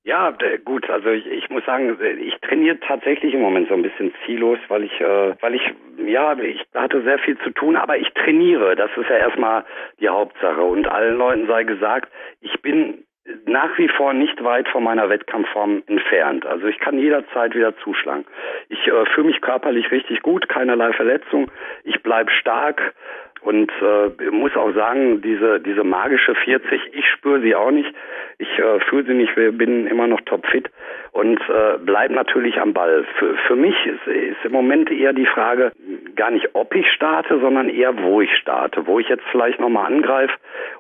Ja, 0.04 0.34
gut, 0.64 0.90
also 0.90 1.10
ich, 1.10 1.26
ich 1.26 1.50
muss 1.50 1.66
sagen, 1.66 1.98
ich 2.22 2.34
trainiere 2.40 2.80
tatsächlich 2.80 3.34
im 3.34 3.42
Moment 3.42 3.68
so 3.68 3.74
ein 3.74 3.82
bisschen 3.82 4.14
ziellos, 4.26 4.58
weil 4.70 4.84
ich, 4.84 5.02
äh, 5.02 5.36
weil 5.42 5.56
ich, 5.56 5.74
ja, 5.98 6.38
ich 6.40 6.66
hatte 6.74 7.02
sehr 7.02 7.20
viel 7.20 7.38
zu 7.40 7.50
tun, 7.50 7.76
aber 7.76 7.98
ich 7.98 8.08
trainiere. 8.14 8.78
Das 8.78 8.90
ist 8.96 9.10
ja 9.10 9.18
erstmal 9.18 9.66
die 10.00 10.08
Hauptsache. 10.08 10.62
Und 10.62 10.88
allen 10.88 11.18
Leuten 11.18 11.48
sei 11.48 11.66
gesagt, 11.66 12.10
ich 12.40 12.62
bin 12.62 13.04
nach 13.46 13.78
wie 13.78 13.90
vor 13.90 14.14
nicht 14.14 14.44
weit 14.44 14.68
von 14.70 14.84
meiner 14.84 15.10
Wettkampfform 15.10 15.84
entfernt. 15.88 16.46
Also 16.46 16.68
ich 16.68 16.80
kann 16.80 16.98
jederzeit 16.98 17.56
wieder 17.56 17.76
zuschlagen. 17.78 18.26
Ich 18.70 18.88
äh, 18.88 19.06
fühle 19.14 19.28
mich 19.28 19.42
körperlich 19.42 19.92
richtig 19.92 20.22
gut, 20.22 20.48
keinerlei 20.48 20.94
Verletzung. 20.94 21.52
Ich 21.84 22.02
bleibe 22.04 22.32
stark 22.32 22.94
und 23.42 23.72
äh, 23.82 24.30
muss 24.32 24.56
auch 24.56 24.74
sagen, 24.74 25.22
diese 25.22 25.60
diese 25.60 25.84
magische 25.84 26.36
40, 26.36 26.82
ich 26.94 27.06
spüre 27.08 27.42
sie 27.42 27.56
auch 27.56 27.72
nicht. 27.72 27.94
Ich 28.38 28.60
äh, 28.60 28.80
fühle 28.82 29.06
sie 29.06 29.14
nicht, 29.14 29.34
bin 29.36 29.88
immer 29.88 30.08
noch 30.08 30.22
topfit 30.22 30.70
und 31.12 31.40
äh, 31.50 31.78
bleib 31.84 32.12
natürlich 32.12 32.60
am 32.60 32.74
Ball. 32.74 33.06
Für, 33.18 33.36
für 33.48 33.56
mich 33.56 33.76
ist, 33.86 34.08
ist 34.08 34.46
im 34.46 34.52
Moment 34.52 34.92
eher 34.92 35.14
die 35.14 35.26
Frage 35.26 35.72
gar 36.16 36.32
nicht, 36.32 36.50
ob 36.54 36.76
ich 36.76 36.88
starte, 36.92 37.40
sondern 37.40 37.70
eher, 37.70 37.98
wo 38.04 38.22
ich 38.22 38.36
starte, 38.38 38.86
wo 38.88 39.00
ich 39.00 39.10
jetzt 39.10 39.24
vielleicht 39.32 39.60
nochmal 39.60 39.92
angreife 39.92 40.34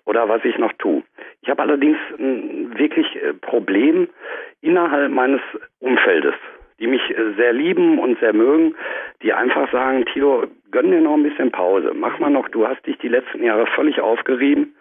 oder 0.05 0.29
was 0.29 0.43
ich 0.45 0.57
noch 0.57 0.73
tue. 0.73 1.03
Ich 1.41 1.49
habe 1.49 1.61
allerdings 1.61 1.97
ein 2.19 2.77
wirklich 2.77 3.15
äh, 3.15 3.33
Problem 3.33 4.07
innerhalb 4.61 5.11
meines 5.11 5.41
Umfeldes 5.79 6.35
die 6.79 6.87
mich 6.87 7.01
äh, 7.09 7.33
sehr 7.37 7.53
lieben 7.53 7.99
und 7.99 8.19
sehr 8.19 8.33
mögen, 8.33 8.75
die 9.21 9.33
einfach 9.33 9.71
sagen, 9.71 10.05
Tilo, 10.05 10.45
gönn 10.71 10.91
dir 10.91 11.01
noch 11.01 11.15
ein 11.15 11.23
bisschen 11.23 11.51
Pause. 11.51 11.91
Mach 11.95 12.19
mal 12.19 12.29
noch, 12.29 12.49
du 12.49 12.67
hast 12.67 12.85
dich 12.85 12.97
die 12.99 13.07
letzten 13.07 13.43
Jahre 13.43 13.65
völlig 13.67 13.99
aufgerieben. 13.99 14.75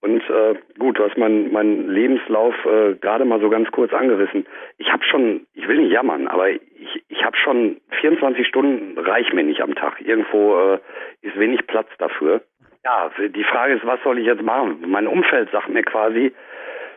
Und 0.00 0.22
äh, 0.28 0.54
gut, 0.78 0.98
du 0.98 1.04
hast 1.04 1.16
meinen 1.16 1.52
mein 1.52 1.88
Lebenslauf 1.88 2.54
äh, 2.64 2.94
gerade 2.94 3.24
mal 3.24 3.40
so 3.40 3.48
ganz 3.48 3.70
kurz 3.70 3.92
angerissen. 3.92 4.46
Ich 4.78 4.92
habe 4.92 5.02
schon, 5.04 5.46
ich 5.54 5.66
will 5.66 5.78
nicht 5.78 5.92
jammern, 5.92 6.28
aber 6.28 6.50
ich, 6.50 6.60
ich 7.08 7.24
habe 7.24 7.36
schon 7.36 7.80
24 8.00 8.46
Stunden 8.46 8.98
reich 8.98 9.32
mir 9.32 9.44
nicht 9.44 9.62
am 9.62 9.74
Tag. 9.74 10.00
Irgendwo 10.00 10.56
äh, 10.58 10.78
ist 11.22 11.38
wenig 11.38 11.66
Platz 11.66 11.88
dafür. 11.98 12.42
Ja, 12.84 13.10
die 13.18 13.44
Frage 13.44 13.74
ist, 13.74 13.86
was 13.86 14.02
soll 14.02 14.18
ich 14.18 14.26
jetzt 14.26 14.42
machen? 14.42 14.84
Mein 14.86 15.06
Umfeld 15.06 15.50
sagt 15.50 15.70
mir 15.70 15.82
quasi, 15.82 16.32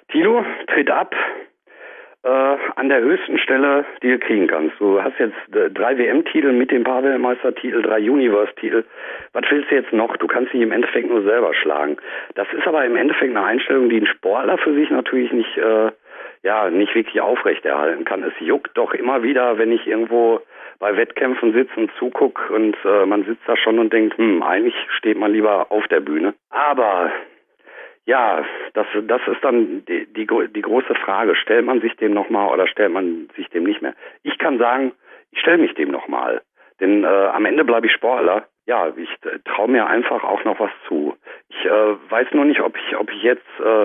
Tilo, 0.10 0.46
tritt 0.68 0.90
ab, 0.90 1.16
äh, 2.28 2.58
an 2.76 2.90
der 2.90 3.00
höchsten 3.00 3.38
Stelle, 3.40 3.86
die 4.04 4.12
du 4.12 4.20
kriegen 4.20 4.48
kannst. 4.48 4.80
Du 4.80 5.02
hast 5.02 5.18
jetzt 5.20 5.56
äh, 5.56 5.70
drei 5.70 5.98
WM-Titel 5.98 6.52
mit 6.52 6.72
dem 6.72 6.84
Paar-Weltmeistertitel, 6.84 7.82
drei 7.82 8.00
Universe-Titel. 8.00 8.84
Was 9.34 9.44
willst 9.50 9.72
du 9.72 9.76
jetzt 9.76 9.94
noch? 9.94 10.16
Du 10.18 10.28
kannst 10.28 10.54
dich 10.54 10.62
im 10.62 10.72
Endeffekt 10.72 11.10
nur 11.10 11.24
selber 11.24 11.54
schlagen. 11.54 11.98
Das 12.36 12.48
ist 12.52 12.68
aber 12.68 12.86
im 12.86 12.96
Endeffekt 12.96 13.36
eine 13.36 13.46
Einstellung, 13.46 13.90
die 13.90 14.02
ein 14.02 14.08
Sportler 14.08 14.58
für 14.58 14.74
sich 14.74 14.90
natürlich 14.90 15.32
nicht, 15.32 15.58
äh, 15.58 15.92
ja, 16.44 16.70
nicht 16.70 16.94
wirklich 16.96 17.22
aufrechterhalten 17.22 18.04
kann. 18.04 18.24
Es 18.24 18.34
juckt 18.40 18.78
doch 18.78 18.94
immer 18.94 19.24
wieder, 19.24 19.58
wenn 19.58 19.72
ich 19.72 19.88
irgendwo 19.88 20.42
bei 20.80 20.96
Wettkämpfen 20.96 21.54
sitze 21.54 21.74
und 21.78 21.92
zuguck 21.98 22.50
und 22.50 22.76
äh, 22.86 23.06
man 23.06 23.24
sitzt 23.24 23.48
da 23.48 23.56
schon 23.56 23.80
und 23.80 23.92
denkt, 23.92 24.18
hm, 24.18 24.44
eigentlich 24.44 24.76
steht 24.98 25.18
man 25.18 25.32
lieber 25.32 25.72
auf 25.72 25.88
der 25.88 26.02
Bühne. 26.02 26.34
Aber 26.52 27.12
ja, 28.08 28.44
das, 28.74 28.88
das 29.04 29.22
ist 29.28 29.44
dann 29.44 29.86
die, 29.86 30.06
die, 30.06 30.26
die 30.26 30.62
große 30.62 30.96
Frage. 30.96 31.36
Stellt 31.36 31.66
man 31.66 31.82
sich 31.82 31.94
dem 31.98 32.14
nochmal 32.14 32.54
oder 32.54 32.66
stellt 32.68 32.94
man 32.94 33.30
sich 33.36 33.50
dem 33.50 33.66
nicht 33.66 33.82
mehr? 33.82 33.94
Ich 34.24 34.38
kann 34.38 34.58
sagen, 34.58 34.94
ich 35.32 35.42
stelle 35.42 35.58
mich 35.58 35.74
dem 35.76 35.92
nochmal. 35.92 36.42
Denn 36.80 37.04
äh, 37.04 37.08
am 37.08 37.46
Ende 37.46 37.66
bleibe 37.66 37.88
ich 37.88 37.94
Sportler. 37.94 38.48
Ja, 38.66 38.94
ich 38.96 39.10
äh, 39.26 39.40
traue 39.44 39.70
mir 39.70 39.88
einfach 39.88 40.24
auch 40.24 40.42
noch 40.46 40.58
was 40.58 40.72
zu. 40.88 41.18
Ich 41.50 41.66
äh, 41.66 41.96
weiß 42.10 42.28
nur 42.32 42.46
nicht, 42.46 42.62
ob 42.62 42.78
ich, 42.78 42.96
ob 42.96 43.12
ich 43.12 43.22
jetzt 43.24 43.60
äh, 43.60 43.84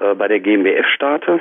äh, 0.00 0.14
bei 0.14 0.26
der 0.26 0.40
GmbF 0.40 0.86
starte 0.88 1.40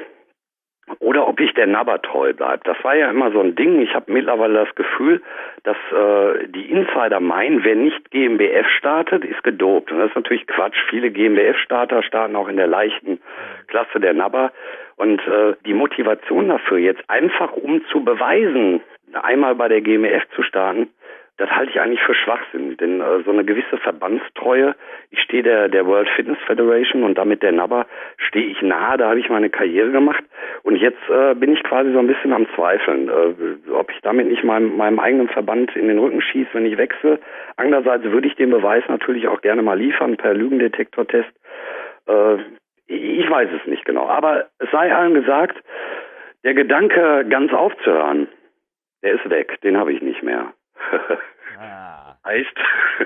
oder 1.00 1.28
ob 1.28 1.40
ich 1.40 1.54
der 1.54 1.68
Nabber 1.68 2.02
treu 2.02 2.34
bleibe. 2.34 2.62
Das 2.64 2.82
war 2.84 2.96
ja 2.96 3.10
immer 3.10 3.32
so 3.32 3.42
ein 3.42 3.56
Ding. 3.56 3.82
Ich 3.82 3.94
habe 3.94 4.12
mittlerweile 4.12 4.66
das 4.66 4.76
Gefühl, 4.76 5.22
dass 5.64 5.78
äh, 5.92 6.48
die 6.48 6.72
Insider 6.72 7.20
meinen, 7.20 7.64
wer 7.64 7.76
nicht 7.76 8.10
GmbF 8.12 8.68
startet, 8.78 9.26
ist 9.26 9.44
gedopt. 9.44 9.92
Und 9.92 10.00
das 10.00 10.10
ist 10.10 10.16
natürlich 10.16 10.48
Quatsch. 10.48 10.78
Viele 10.90 11.12
GmbF-Starter 11.12 12.04
starten 12.04 12.36
auch 12.36 12.48
in 12.48 12.58
der 12.58 12.68
leichten 12.68 13.20
Klasse 13.68 14.00
der 14.00 14.14
Nabber. 14.14 14.52
Und 14.96 15.20
äh, 15.28 15.56
die 15.66 15.74
Motivation 15.74 16.48
dafür 16.50 16.78
jetzt 16.78 17.04
einfach, 17.10 17.54
um 17.54 17.86
zu 17.92 18.04
beweisen, 18.04 18.82
einmal 19.14 19.56
bei 19.56 19.68
der 19.68 19.82
GmbF 19.82 20.24
zu 20.36 20.44
starten, 20.44 20.90
das 21.38 21.52
halte 21.52 21.72
ich 21.72 21.80
eigentlich 21.80 22.02
für 22.02 22.16
Schwachsinn, 22.16 22.78
denn 22.78 23.00
äh, 23.00 23.22
so 23.24 23.32
eine 23.32 23.46
gewisse 23.46 23.78
Verbandstreue, 23.78 24.76
ich 25.12 25.22
stehe 25.22 25.44
der, 25.44 25.70
der 25.70 25.86
World 25.86 26.10
Fitness 26.10 26.40
Federation 26.48 27.04
und 27.04 27.18
damit 27.18 27.44
der 27.44 27.52
NABBA 27.52 27.86
stehe 28.18 28.48
ich 28.48 28.62
nahe, 28.64 28.98
da 28.98 29.10
habe 29.10 29.20
ich 29.20 29.30
meine 29.30 29.50
Karriere 29.50 29.92
gemacht 29.92 30.24
und 30.64 30.76
jetzt 30.78 31.10
äh, 31.10 31.36
bin 31.36 31.54
ich 31.54 31.64
quasi 31.64 31.92
so 31.94 32.00
ein 32.00 32.08
bisschen 32.08 32.34
am 32.34 32.48
Zweifeln, 32.56 33.10
äh, 33.10 33.72
ob 33.72 33.92
ich 33.92 34.02
damit 34.02 34.28
nicht 34.28 34.44
meinem, 34.44 34.78
meinem 34.78 35.00
eigenen 35.00 35.30
Verband 35.30 35.76
in 35.76 35.88
den 35.88 36.00
Rücken 36.00 36.22
schieße, 36.22 36.50
wenn 36.54 36.66
ich 36.66 36.78
wechsle. 36.78 37.20
Andererseits 37.56 38.04
würde 38.06 38.28
ich 38.28 38.36
den 38.36 38.50
Beweis 38.50 38.84
natürlich 38.88 39.28
auch 39.28 39.42
gerne 39.42 39.62
mal 39.62 39.78
liefern 39.78 40.18
per 40.18 40.34
Lügendetektortest. 40.34 41.30
Äh, 42.08 42.38
ich 42.88 43.30
weiß 43.30 43.50
es 43.62 43.68
nicht 43.68 43.86
genau, 43.86 44.08
aber 44.08 44.48
es 44.60 44.72
sei 44.72 44.94
allen 44.94 45.14
gesagt, 45.14 45.58
der 46.44 46.54
Gedanke, 46.54 47.26
ganz 47.30 47.54
aufzuhören, 47.54 48.28
der 49.04 49.14
ist 49.14 49.30
weg, 49.30 49.60
den 49.62 49.78
habe 49.78 49.92
ich 49.92 50.02
nicht 50.02 50.24
mehr. 50.24 50.54
ah. 51.60 52.18
Heißt, 52.26 52.56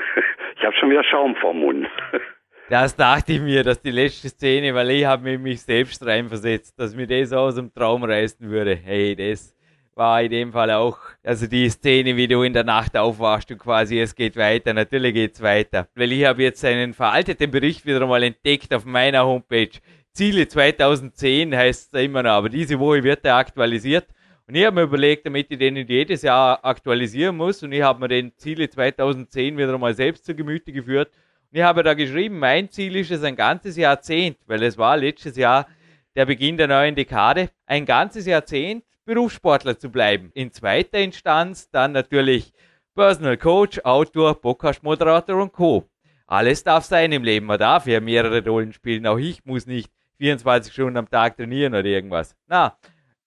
ich 0.57 0.63
habe 0.63 0.75
schon 0.79 0.89
wieder 0.89 1.03
Schaum 1.03 1.35
vorm 1.35 1.59
Mund. 1.59 1.87
Das 2.69 2.95
dachte 2.95 3.33
ich 3.33 3.41
mir, 3.41 3.65
dass 3.65 3.81
die 3.81 3.91
letzte 3.91 4.29
Szene, 4.29 4.73
weil 4.73 4.91
ich 4.91 5.03
habe 5.03 5.37
mich 5.37 5.61
selbst 5.61 6.05
reinversetzt, 6.05 6.79
dass 6.79 6.95
mir 6.95 7.05
das 7.05 7.33
aus 7.33 7.55
dem 7.55 7.73
Traum 7.73 8.01
reißen 8.05 8.49
würde. 8.49 8.77
Hey, 8.77 9.13
das 9.13 9.53
war 9.93 10.21
in 10.21 10.31
dem 10.31 10.53
Fall 10.53 10.71
auch, 10.71 10.97
also 11.21 11.47
die 11.47 11.69
Szene, 11.69 12.15
wie 12.15 12.29
du 12.29 12.43
in 12.43 12.53
der 12.53 12.63
Nacht 12.63 12.95
aufwachst 12.95 13.51
und 13.51 13.57
quasi 13.57 13.99
es 13.99 14.15
geht 14.15 14.37
weiter, 14.37 14.73
natürlich 14.73 15.13
geht's 15.13 15.41
weiter. 15.41 15.89
Weil 15.95 16.13
ich 16.13 16.23
habe 16.23 16.43
jetzt 16.43 16.63
einen 16.63 16.93
veralteten 16.93 17.51
Bericht 17.51 17.85
wieder 17.85 18.03
einmal 18.03 18.23
entdeckt 18.23 18.73
auf 18.73 18.85
meiner 18.85 19.25
Homepage. 19.25 19.77
Ziele 20.13 20.47
2010 20.47 21.53
heißt 21.53 21.93
es 21.93 22.01
immer 22.01 22.23
noch, 22.23 22.31
aber 22.31 22.47
diese 22.47 22.79
Woche 22.79 23.03
wird 23.03 23.25
er 23.25 23.35
aktualisiert 23.35 24.07
und 24.47 24.55
ich 24.55 24.65
habe 24.65 24.75
mir 24.75 24.83
überlegt, 24.83 25.25
damit 25.25 25.51
ich 25.51 25.57
den 25.57 25.75
jedes 25.75 26.21
Jahr 26.21 26.63
aktualisieren 26.63 27.37
muss, 27.37 27.63
und 27.63 27.71
ich 27.71 27.81
habe 27.81 27.99
mir 27.99 28.07
den 28.07 28.35
Ziele 28.37 28.69
2010 28.69 29.57
wieder 29.57 29.77
mal 29.77 29.93
selbst 29.93 30.25
zu 30.25 30.35
Gemüte 30.35 30.71
geführt. 30.71 31.09
Und 31.51 31.57
ich 31.57 31.63
habe 31.63 31.83
da 31.83 31.93
geschrieben, 31.93 32.39
mein 32.39 32.69
Ziel 32.69 32.95
ist 32.95 33.11
es 33.11 33.23
ein 33.23 33.35
ganzes 33.35 33.77
Jahrzehnt, 33.77 34.37
weil 34.47 34.63
es 34.63 34.77
war 34.77 34.97
letztes 34.97 35.37
Jahr 35.37 35.67
der 36.15 36.25
Beginn 36.25 36.57
der 36.57 36.67
neuen 36.67 36.95
Dekade, 36.95 37.49
ein 37.65 37.85
ganzes 37.85 38.25
Jahrzehnt 38.25 38.83
Berufssportler 39.05 39.77
zu 39.77 39.89
bleiben. 39.89 40.31
In 40.33 40.51
zweiter 40.51 40.99
Instanz 40.99 41.69
dann 41.69 41.91
natürlich 41.91 42.53
Personal 42.95 43.37
Coach, 43.37 43.79
Autor, 43.83 44.39
Podcast-Moderator 44.39 45.41
und 45.41 45.53
Co. 45.53 45.89
Alles 46.27 46.63
darf 46.63 46.85
sein 46.85 47.11
im 47.11 47.23
Leben. 47.23 47.45
Man 47.45 47.59
darf 47.59 47.87
ja 47.87 47.99
mehrere 47.99 48.43
Rollen 48.45 48.73
spielen. 48.73 49.07
Auch 49.07 49.17
ich 49.17 49.43
muss 49.43 49.65
nicht 49.65 49.91
24 50.17 50.71
Stunden 50.71 50.97
am 50.97 51.09
Tag 51.09 51.35
trainieren 51.35 51.73
oder 51.73 51.85
irgendwas. 51.85 52.35
Na, 52.47 52.77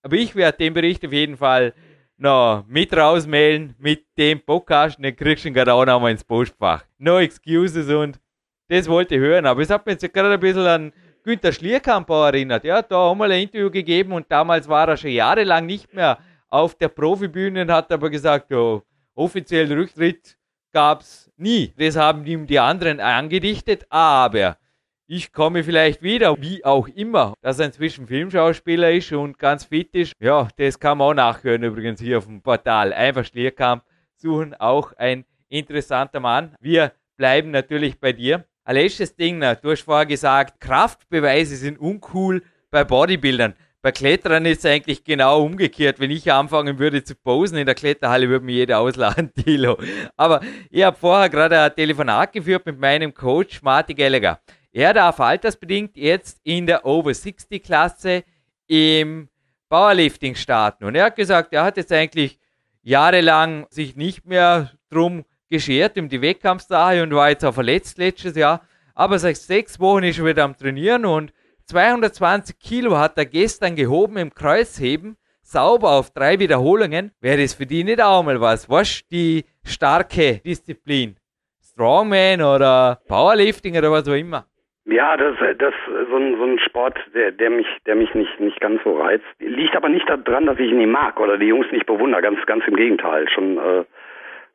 aber 0.05 0.17
ich 0.17 0.37
werde 0.37 0.59
den 0.59 0.75
Bericht 0.75 1.05
auf 1.05 1.13
jeden 1.13 1.37
Fall 1.37 1.73
noch 2.19 2.65
mit 2.69 2.95
rausmailen 2.95 3.75
mit 3.79 4.05
dem 4.19 4.41
Podcast. 4.41 5.03
Den 5.03 5.17
kriegst 5.17 5.47
du 5.47 5.53
gerade 5.53 5.73
auch 5.73 5.85
noch 5.87 6.01
mal 6.01 6.11
ins 6.11 6.23
Postfach. 6.23 6.85
No 6.99 7.19
excuses 7.19 7.89
und 7.89 8.21
das 8.69 8.87
wollte 8.87 9.15
ich 9.15 9.21
hören. 9.21 9.47
Aber 9.47 9.63
es 9.63 9.71
hat 9.71 9.87
mich 9.87 10.01
jetzt 10.01 10.13
gerade 10.13 10.35
ein 10.35 10.41
bisschen 10.41 10.67
an 10.67 10.93
Günter 11.23 11.53
Schlierkamp 11.53 12.11
erinnert. 12.11 12.65
Ja, 12.65 12.83
da 12.83 12.97
haben 12.97 13.19
wir 13.19 13.25
ein 13.25 13.43
Interview 13.43 13.71
gegeben 13.71 14.13
und 14.13 14.31
damals 14.31 14.69
war 14.69 14.87
er 14.87 14.97
schon 14.99 15.11
jahrelang 15.11 15.65
nicht 15.65 15.93
mehr 15.95 16.19
auf 16.51 16.75
der 16.75 16.89
Profibühne 16.89 17.63
und 17.63 17.73
hat 17.73 17.91
aber 17.91 18.11
gesagt, 18.11 18.53
oh, 18.53 18.83
offiziellen 19.15 19.73
Rücktritt 19.73 20.37
gab 20.71 21.01
es 21.01 21.33
nie. 21.39 21.73
Das 21.79 21.97
haben 21.97 22.27
ihm 22.27 22.47
die 22.47 22.59
anderen 22.59 23.01
angedichtet, 23.01 23.87
aber 23.89 24.59
ich 25.07 25.33
komme 25.33 25.65
vielleicht 25.65 26.03
wieder, 26.03 26.41
wie 26.41 26.65
auch 26.65 26.89
immer, 26.89 27.35
dass 27.43 27.59
er 27.59 27.67
inzwischen 27.67 28.07
Filmschauspieler 28.07 28.91
ist 28.93 29.13
und 29.13 29.39
ganz 29.39 29.65
fit 29.65 29.95
ist. 29.95 30.13
Ja, 30.19 30.49
das 30.57 30.79
kann 30.79 30.99
man 30.99 31.09
auch 31.09 31.15
nachhören 31.15 31.63
übrigens 31.63 32.01
hier 32.01 32.19
auf 32.19 32.27
dem 32.27 32.41
Portal. 32.41 32.93
Einfach 32.93 33.25
Schlierkamp 33.25 33.85
suchen, 34.17 34.55
auch 34.55 34.93
ein 34.95 35.25
interessanter 35.49 36.21
Mann. 36.21 36.55
Wir 36.61 36.93
bleiben 37.17 37.51
natürlich 37.51 38.01
bei 38.01 38.13
dir. 38.13 38.45
Letztes 38.67 39.15
Ding, 39.15 39.41
du 39.41 39.71
hast 39.71 39.83
vorher 39.83 40.07
gesagt, 40.07 40.59
Kraftbeweise 40.61 41.57
sind 41.57 41.79
uncool 41.79 42.43
bei 42.71 42.83
Bodybuildern. 42.83 43.55
Bei 43.83 43.93
Klettern 43.93 44.47
ist 44.47 44.65
es 44.65 44.71
eigentlich 44.71 45.05
genau 45.05 45.45
umgekehrt. 45.45 46.01
Wenn 46.01 46.11
ich 46.11 46.33
anfangen 46.33 46.79
würde 46.79 47.05
zu 47.05 47.15
posen 47.15 47.59
in 47.59 47.67
der 47.67 47.75
Kletterhalle, 47.75 48.31
würde 48.31 48.47
mir 48.47 48.53
jeder 48.53 48.79
ausladen, 48.79 49.35
Tilo. 49.45 49.77
Aber 50.17 50.41
ich 50.71 50.83
habe 50.83 50.97
vorher 50.97 51.29
gerade 51.29 51.61
ein 51.61 51.75
Telefonat 51.75 52.33
geführt 52.33 52.65
mit 52.65 52.81
meinem 52.81 53.13
Coach 53.13 53.61
Marty 53.61 53.93
Gallagher. 53.93 54.41
Er 54.75 54.93
darf 54.93 55.21
altersbedingt 55.21 55.97
jetzt 55.97 56.41
in 56.43 56.67
der 56.67 56.85
Over-60-Klasse 56.85 58.25
im 58.67 59.29
Powerlifting 59.69 60.35
starten. 60.35 60.85
Und 60.85 60.97
er 60.97 61.05
hat 61.05 61.15
gesagt, 61.15 61.53
er 61.53 61.63
hat 61.63 61.77
jetzt 61.77 61.93
eigentlich 61.93 62.41
jahrelang 62.83 63.69
sich 63.71 63.95
nicht 63.95 64.27
mehr 64.27 64.73
drum 64.91 65.25
geschert 65.49 65.97
um 65.97 66.09
die 66.09 66.21
Wettkampfsache 66.21 67.05
und 67.05 67.15
war 67.15 67.31
jetzt 67.31 67.45
auch 67.45 67.55
verletzt 67.55 67.99
letztes 67.99 68.35
Jahr. 68.35 68.63
Aber 68.97 69.17
seit 69.21 69.37
sechs 69.37 69.79
Wochen 69.79 70.03
ist 70.03 70.19
er 70.19 70.25
wieder 70.25 70.43
am 70.43 70.57
Trainieren 70.57 71.07
und 71.07 71.33
220 71.67 72.59
Kilo 72.59 72.99
hat 72.99 73.17
er 73.17 73.27
gestern 73.27 73.77
gehoben 73.77 74.17
im 74.17 74.35
Kreuzheben, 74.35 75.17
sauber 75.45 75.93
auf 75.93 76.11
drei 76.11 76.41
Wiederholungen. 76.41 77.13
Wäre 77.21 77.43
das 77.43 77.55
für 77.55 77.67
die 77.67 77.85
nicht 77.85 78.03
auch 78.03 78.25
mal 78.25 78.41
was? 78.41 78.69
Was 78.69 79.03
die 79.09 79.45
starke 79.63 80.39
Disziplin? 80.45 81.17
Strongman 81.63 82.43
oder 82.43 83.01
Powerlifting 83.07 83.77
oder 83.79 83.93
was 83.93 84.09
auch 84.09 84.15
immer? 84.15 84.49
Ja, 84.87 85.17
das, 85.17 85.35
das 85.59 85.75
so 86.11 86.17
ein, 86.17 86.37
so 86.37 86.45
ein 86.45 86.59
Sport, 86.59 86.99
der, 87.15 87.33
der 87.33 87.49
mich, 87.51 87.67
der 87.87 87.95
mich 87.95 88.15
nicht, 88.15 88.39
nicht 88.39 88.61
ganz 88.61 88.83
so 88.85 88.99
reizt. 88.99 89.25
Liegt 89.39 89.75
aber 89.77 89.89
nicht 89.89 90.07
daran, 90.09 90.45
dass 90.45 90.59
ich 90.59 90.71
ihn 90.71 90.79
nicht 90.79 90.91
mag 90.91 91.19
oder 91.21 91.39
die 91.39 91.47
Jungs 91.47 91.71
nicht 91.73 91.87
bewundere. 91.87 92.21
Ganz, 92.21 92.45
ganz 92.45 92.67
im 92.67 92.77
Gegenteil. 92.77 93.27
Schon, 93.31 93.57
äh, 93.57 93.85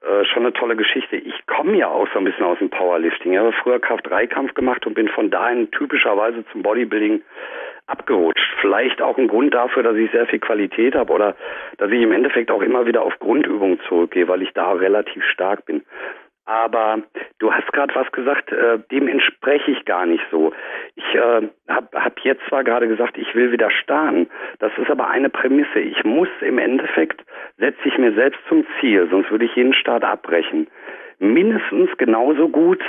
äh, 0.06 0.26
schon 0.26 0.44
eine 0.44 0.54
tolle 0.54 0.76
Geschichte. 0.76 1.18
Ich 1.18 1.48
komme 1.48 1.76
ja 1.78 1.88
auch 1.88 2.08
so 2.14 2.20
ein 2.20 2.26
bisschen 2.26 2.46
aus 2.46 2.60
dem 2.60 2.70
Powerlifting. 2.70 3.34
Ich 3.34 3.40
habe 3.40 3.52
früher 3.54 3.80
Kraft-3-Kampf 3.80 4.54
gemacht 4.54 4.86
und 4.86 4.94
bin 4.94 5.10
von 5.10 5.32
dahin 5.32 5.72
typischerweise 5.72 6.46
zum 6.52 6.62
Bodybuilding 6.62 7.22
abgerutscht. 7.88 8.56
Vielleicht 8.62 9.02
auch 9.02 9.18
ein 9.18 9.28
Grund 9.28 9.54
dafür, 9.54 9.84
dass 9.84 9.98
ich 9.98 10.12
sehr 10.12 10.28
viel 10.28 10.40
Qualität 10.40 10.96
habe 10.96 11.12
oder 11.12 11.36
dass 11.78 11.92
ich 11.92 12.02
im 12.02 12.12
Endeffekt 12.12 12.52
auch 12.52 12.62
immer 12.62 12.86
wieder 12.86 13.02
auf 13.02 13.18
Grundübungen 13.20 13.80
zurückgehe, 13.90 14.28
weil 14.28 14.44
ich 14.44 14.54
da 14.54 14.74
relativ 14.74 15.24
stark 15.26 15.66
bin. 15.66 15.84
Aber 16.50 17.04
du 17.38 17.54
hast 17.54 17.72
gerade 17.74 17.94
was 17.94 18.12
gesagt, 18.12 18.52
äh, 18.52 18.80
dem 18.90 19.08
entspreche 19.08 19.70
ich 19.70 19.86
gar 19.86 20.08
nicht 20.08 20.24
so. 20.32 20.52
Ich 20.96 21.14
äh, 21.14 21.48
habe 21.68 21.88
hab 21.94 22.20
jetzt 22.22 22.42
zwar 22.50 22.64
gerade 22.64 22.88
gesagt, 22.88 23.20
ich 23.20 23.36
will 23.36 23.52
wieder 23.52 23.70
starten. 23.70 24.28
Das 24.58 24.72
ist 24.80 24.90
aber 24.90 25.10
eine 25.10 25.30
Prämisse. 25.30 25.80
Ich 25.80 26.04
muss 26.04 26.28
im 26.42 26.58
Endeffekt, 26.58 27.24
setze 27.60 27.80
ich 27.84 28.00
mir 28.00 28.14
selbst 28.14 28.40
zum 28.50 28.66
Ziel, 28.80 29.08
sonst 29.12 29.30
würde 29.30 29.46
ich 29.46 29.56
jeden 29.56 29.76
Start 29.76 30.04
abbrechen. 30.04 30.66
Mindestens 31.20 31.96
genauso 31.98 32.50
gut 32.50 32.82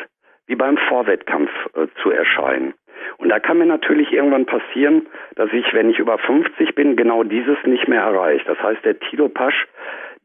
wie 0.46 0.56
beim 0.56 0.78
Vorwettkampf 0.78 1.50
äh, 1.74 1.86
zu 2.02 2.11
erscheinen. 2.11 2.72
Und 3.18 3.28
da 3.28 3.40
kann 3.40 3.58
mir 3.58 3.66
natürlich 3.66 4.11
irgendwann 4.11 4.46
passieren, 4.46 5.06
dass 5.34 5.52
ich, 5.52 5.66
wenn 5.74 5.90
ich 5.90 5.98
über 5.98 6.16
50 6.16 6.74
bin, 6.74 6.96
genau 6.96 7.24
dieses 7.24 7.58
nicht 7.64 7.88
mehr 7.88 8.02
erreiche. 8.02 8.46
Das 8.46 8.62
heißt, 8.62 8.82
der 8.86 8.98
Tilo 9.00 9.28
Pasch 9.28 9.66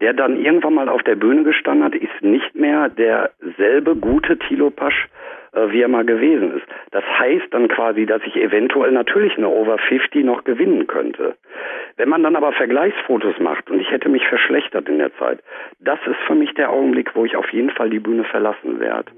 der 0.01 0.13
dann 0.13 0.37
irgendwann 0.37 0.73
mal 0.73 0.89
auf 0.89 1.03
der 1.03 1.15
Bühne 1.15 1.43
gestanden 1.43 1.83
hat, 1.83 1.95
ist 1.95 2.21
nicht 2.21 2.55
mehr 2.55 2.89
derselbe 2.89 3.95
gute 3.95 4.37
Thilo 4.37 4.69
Pasch, 4.69 5.07
äh, 5.53 5.71
wie 5.71 5.81
er 5.81 5.87
mal 5.87 6.05
gewesen 6.05 6.57
ist. 6.57 6.65
Das 6.91 7.03
heißt 7.19 7.47
dann 7.51 7.67
quasi, 7.67 8.05
dass 8.05 8.21
ich 8.25 8.35
eventuell 8.35 8.91
natürlich 8.91 9.37
eine 9.37 9.47
Over 9.47 9.77
50 9.77 10.25
noch 10.25 10.43
gewinnen 10.43 10.87
könnte. 10.87 11.35
Wenn 11.97 12.09
man 12.09 12.23
dann 12.23 12.35
aber 12.35 12.51
Vergleichsfotos 12.51 13.39
macht 13.39 13.69
und 13.71 13.79
ich 13.79 13.89
hätte 13.89 14.09
mich 14.09 14.27
verschlechtert 14.27 14.89
in 14.89 14.99
der 14.99 15.15
Zeit, 15.17 15.39
das 15.79 15.99
ist 16.05 16.19
für 16.27 16.35
mich 16.35 16.53
der 16.55 16.71
Augenblick, 16.71 17.15
wo 17.15 17.25
ich 17.25 17.35
auf 17.35 17.49
jeden 17.49 17.69
Fall 17.69 17.89
die 17.89 17.99
Bühne 17.99 18.25
verlassen 18.25 18.79
werde 18.79 19.11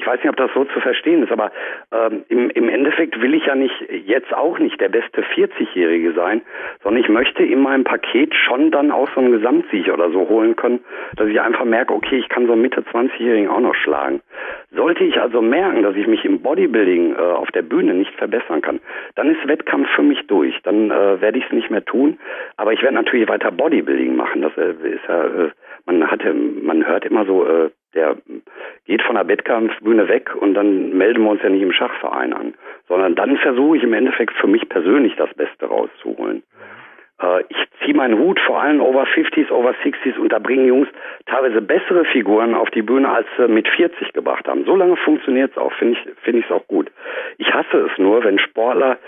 ich 0.00 0.06
weiß 0.06 0.20
nicht, 0.20 0.30
ob 0.30 0.36
das 0.36 0.50
so 0.54 0.64
zu 0.64 0.80
verstehen 0.80 1.22
ist, 1.22 1.30
aber 1.30 1.52
ähm, 1.92 2.24
im, 2.28 2.48
im 2.48 2.68
Endeffekt 2.70 3.20
will 3.20 3.34
ich 3.34 3.44
ja 3.44 3.54
nicht 3.54 3.74
jetzt 4.06 4.32
auch 4.32 4.58
nicht 4.58 4.80
der 4.80 4.88
beste 4.88 5.22
40-Jährige 5.22 6.12
sein, 6.12 6.40
sondern 6.82 7.02
ich 7.02 7.10
möchte 7.10 7.44
in 7.44 7.60
meinem 7.60 7.84
Paket 7.84 8.34
schon 8.34 8.70
dann 8.70 8.90
auch 8.90 9.10
so 9.14 9.20
einen 9.20 9.32
Gesamtsieg 9.32 9.92
oder 9.92 10.10
so 10.10 10.26
holen 10.28 10.56
können, 10.56 10.80
dass 11.16 11.28
ich 11.28 11.38
einfach 11.38 11.66
merke, 11.66 11.92
okay, 11.92 12.16
ich 12.16 12.30
kann 12.30 12.46
so 12.46 12.52
einen 12.52 12.62
Mitte 12.62 12.80
20-Jährigen 12.80 13.50
auch 13.50 13.60
noch 13.60 13.74
schlagen. 13.74 14.22
Sollte 14.70 15.04
ich 15.04 15.20
also 15.20 15.42
merken, 15.42 15.82
dass 15.82 15.94
ich 15.96 16.06
mich 16.06 16.24
im 16.24 16.40
Bodybuilding 16.40 17.14
äh, 17.14 17.18
auf 17.18 17.50
der 17.50 17.62
Bühne 17.62 17.92
nicht 17.92 18.14
verbessern 18.14 18.62
kann, 18.62 18.80
dann 19.16 19.30
ist 19.30 19.46
Wettkampf 19.46 19.88
für 19.94 20.02
mich 20.02 20.26
durch. 20.28 20.54
Dann 20.62 20.90
äh, 20.90 21.20
werde 21.20 21.38
ich 21.38 21.44
es 21.44 21.52
nicht 21.52 21.70
mehr 21.70 21.84
tun, 21.84 22.18
aber 22.56 22.72
ich 22.72 22.80
werde 22.82 22.94
natürlich 22.94 23.28
weiter 23.28 23.50
Bodybuilding 23.50 24.16
machen. 24.16 24.40
Das 24.40 24.56
äh, 24.56 24.70
ist 24.70 25.04
ja, 25.06 25.24
äh, 25.24 25.50
man 25.84 26.10
hatte, 26.10 26.32
man 26.32 26.86
hört 26.86 27.04
immer 27.04 27.26
so, 27.26 27.44
äh, 27.46 27.70
der 27.94 28.16
geht 28.86 29.02
von 29.02 29.16
der 29.16 29.28
Wettkampfbühne 29.28 30.08
weg 30.08 30.34
und 30.34 30.54
dann 30.54 30.96
melden 30.96 31.24
wir 31.24 31.30
uns 31.30 31.42
ja 31.42 31.48
nicht 31.48 31.62
im 31.62 31.72
Schachverein 31.72 32.32
an, 32.32 32.54
sondern 32.88 33.14
dann 33.14 33.36
versuche 33.36 33.76
ich 33.76 33.82
im 33.82 33.92
Endeffekt 33.92 34.34
für 34.34 34.46
mich 34.46 34.68
persönlich 34.68 35.16
das 35.16 35.32
Beste 35.34 35.66
rauszuholen. 35.66 36.42
Äh, 37.20 37.42
ich 37.48 37.56
ziehe 37.82 37.94
meinen 37.94 38.18
Hut 38.18 38.40
vor 38.40 38.60
allen 38.60 38.80
Over 38.80 39.04
50s, 39.04 39.50
Over 39.50 39.74
60s 39.84 40.18
und 40.18 40.32
da 40.32 40.38
bringen 40.38 40.66
Jungs 40.66 40.88
teilweise 41.26 41.60
bessere 41.60 42.04
Figuren 42.04 42.54
auf 42.54 42.70
die 42.70 42.82
Bühne, 42.82 43.10
als 43.10 43.26
sie 43.36 43.48
mit 43.48 43.68
40 43.68 44.12
gebracht 44.12 44.46
haben. 44.48 44.64
So 44.64 44.76
lange 44.76 44.96
funktioniert 44.96 45.52
es 45.52 45.58
auch, 45.58 45.72
finde 45.74 45.98
ich 45.98 46.14
finde 46.22 46.40
ich 46.40 46.46
es 46.46 46.52
auch 46.52 46.66
gut. 46.66 46.90
Ich 47.38 47.52
hasse 47.52 47.88
es 47.90 47.98
nur, 47.98 48.24
wenn 48.24 48.38
Sportler 48.38 48.98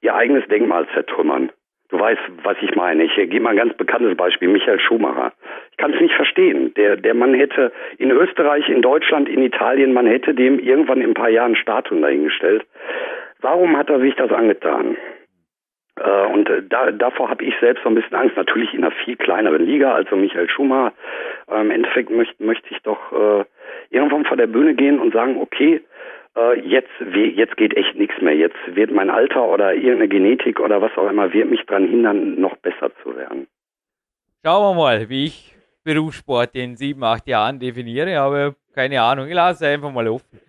ihr 0.00 0.14
eigenes 0.14 0.46
Denkmal 0.48 0.86
zertrümmern. 0.94 1.50
Du 1.88 2.00
weißt, 2.00 2.20
was 2.42 2.56
ich 2.62 2.74
meine. 2.74 3.04
Ich 3.04 3.14
gebe 3.14 3.40
mal 3.40 3.50
ein 3.50 3.56
ganz 3.56 3.74
bekanntes 3.74 4.16
Beispiel, 4.16 4.48
Michael 4.48 4.80
Schumacher. 4.80 5.32
Ich 5.70 5.76
kann 5.76 5.94
es 5.94 6.00
nicht 6.00 6.14
verstehen. 6.14 6.74
Der, 6.74 6.96
der 6.96 7.14
Mann 7.14 7.34
hätte 7.34 7.72
in 7.98 8.10
Österreich, 8.10 8.68
in 8.68 8.82
Deutschland, 8.82 9.28
in 9.28 9.42
Italien, 9.42 9.92
man 9.92 10.06
hätte 10.06 10.34
dem 10.34 10.58
irgendwann 10.58 11.00
in 11.00 11.10
ein 11.10 11.14
paar 11.14 11.28
Jahren 11.28 11.54
Statuen 11.54 12.02
dahingestellt. 12.02 12.66
Warum 13.40 13.76
hat 13.76 13.88
er 13.88 14.00
sich 14.00 14.14
das 14.16 14.32
angetan? 14.32 14.96
Äh, 16.00 16.26
und 16.26 16.48
äh, 16.50 16.62
da, 16.68 16.90
davor 16.90 17.30
habe 17.30 17.44
ich 17.44 17.54
selbst 17.60 17.82
so 17.84 17.88
ein 17.88 17.94
bisschen 17.94 18.16
Angst. 18.16 18.36
Natürlich 18.36 18.74
in 18.74 18.82
einer 18.82 18.94
viel 19.04 19.16
kleineren 19.16 19.64
Liga, 19.64 19.92
also 19.92 20.16
Michael 20.16 20.48
Schumacher. 20.48 20.92
Äh, 21.50 21.60
Im 21.60 21.70
Endeffekt 21.70 22.10
möchte 22.10 22.42
möchte 22.42 22.66
ich 22.70 22.80
doch 22.82 23.12
äh, 23.12 23.44
irgendwann 23.90 24.24
vor 24.24 24.36
der 24.36 24.48
Bühne 24.48 24.74
gehen 24.74 24.98
und 24.98 25.12
sagen, 25.12 25.38
okay, 25.40 25.82
äh, 26.36 26.60
jetzt, 26.60 26.90
jetzt 27.00 27.56
geht 27.56 27.76
echt 27.76 27.96
nichts 27.96 28.20
mehr. 28.20 28.34
Jetzt 28.34 28.58
wird 28.68 28.90
mein 28.90 29.10
Alter 29.10 29.44
oder 29.46 29.74
irgendeine 29.74 30.08
Genetik 30.08 30.60
oder 30.60 30.80
was 30.80 30.96
auch 30.96 31.10
immer, 31.10 31.32
wird 31.32 31.50
mich 31.50 31.64
daran 31.66 31.88
hindern, 31.88 32.40
noch 32.40 32.56
besser 32.56 32.90
zu 33.02 33.16
werden. 33.16 33.46
Schauen 34.44 34.76
wir 34.76 34.80
mal, 34.80 35.08
wie 35.08 35.26
ich 35.26 35.56
Berufssport 35.82 36.54
in 36.54 36.76
sieben, 36.76 37.02
acht 37.04 37.26
Jahren 37.26 37.58
definiere, 37.58 38.18
aber 38.20 38.54
keine 38.74 39.00
Ahnung, 39.00 39.28
ich 39.28 39.34
lasse 39.34 39.66
einfach 39.66 39.92
mal 39.92 40.08
offen. 40.08 40.40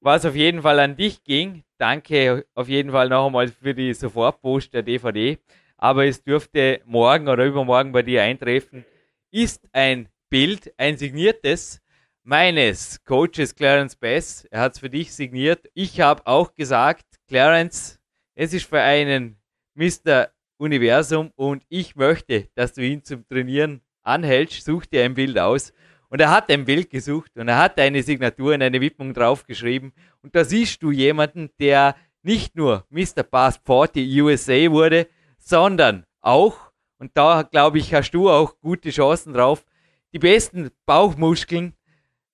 Was 0.00 0.24
auf 0.24 0.34
jeden 0.34 0.62
Fall 0.62 0.78
an 0.80 0.96
dich 0.96 1.24
ging, 1.24 1.62
danke 1.78 2.44
auf 2.54 2.68
jeden 2.68 2.90
Fall 2.90 3.08
noch 3.08 3.26
einmal 3.26 3.48
für 3.48 3.74
die 3.74 3.92
Sofortpost 3.92 4.72
der 4.72 4.82
DVD, 4.82 5.38
aber 5.76 6.06
es 6.06 6.22
dürfte 6.22 6.80
morgen 6.86 7.28
oder 7.28 7.44
übermorgen 7.44 7.92
bei 7.92 8.02
dir 8.02 8.22
eintreffen, 8.22 8.84
ist 9.30 9.68
ein 9.72 10.08
Bild, 10.30 10.72
ein 10.78 10.96
signiertes, 10.96 11.82
meines 12.28 13.02
Coaches 13.04 13.54
Clarence 13.54 13.96
Bass. 13.96 14.44
Er 14.50 14.60
hat 14.60 14.74
es 14.74 14.80
für 14.80 14.90
dich 14.90 15.14
signiert. 15.14 15.66
Ich 15.72 15.98
habe 16.02 16.26
auch 16.26 16.54
gesagt, 16.54 17.06
Clarence, 17.26 17.98
es 18.34 18.52
ist 18.52 18.66
für 18.66 18.82
einen 18.82 19.38
Mr. 19.74 20.28
Universum 20.58 21.32
und 21.36 21.64
ich 21.70 21.96
möchte, 21.96 22.48
dass 22.54 22.74
du 22.74 22.82
ihn 22.82 23.02
zum 23.02 23.26
Trainieren 23.26 23.80
anhältst. 24.02 24.62
Such 24.62 24.84
dir 24.84 25.04
ein 25.04 25.14
Bild 25.14 25.38
aus. 25.38 25.72
Und 26.10 26.20
er 26.20 26.30
hat 26.30 26.50
ein 26.50 26.66
Bild 26.66 26.90
gesucht 26.90 27.32
und 27.34 27.48
er 27.48 27.56
hat 27.56 27.80
eine 27.80 28.02
Signatur 28.02 28.52
und 28.52 28.60
eine 28.62 28.82
Widmung 28.82 29.14
draufgeschrieben. 29.14 29.94
Und 30.20 30.36
da 30.36 30.44
siehst 30.44 30.82
du 30.82 30.90
jemanden, 30.90 31.48
der 31.58 31.96
nicht 32.22 32.54
nur 32.54 32.84
Mr. 32.90 33.22
Pass 33.22 33.58
40 33.64 34.20
USA 34.20 34.70
wurde, 34.70 35.06
sondern 35.38 36.04
auch, 36.20 36.72
und 36.98 37.10
da 37.14 37.40
glaube 37.42 37.78
ich, 37.78 37.94
hast 37.94 38.10
du 38.10 38.28
auch 38.28 38.60
gute 38.60 38.90
Chancen 38.90 39.32
drauf, 39.32 39.64
die 40.12 40.18
besten 40.18 40.70
Bauchmuskeln 40.84 41.72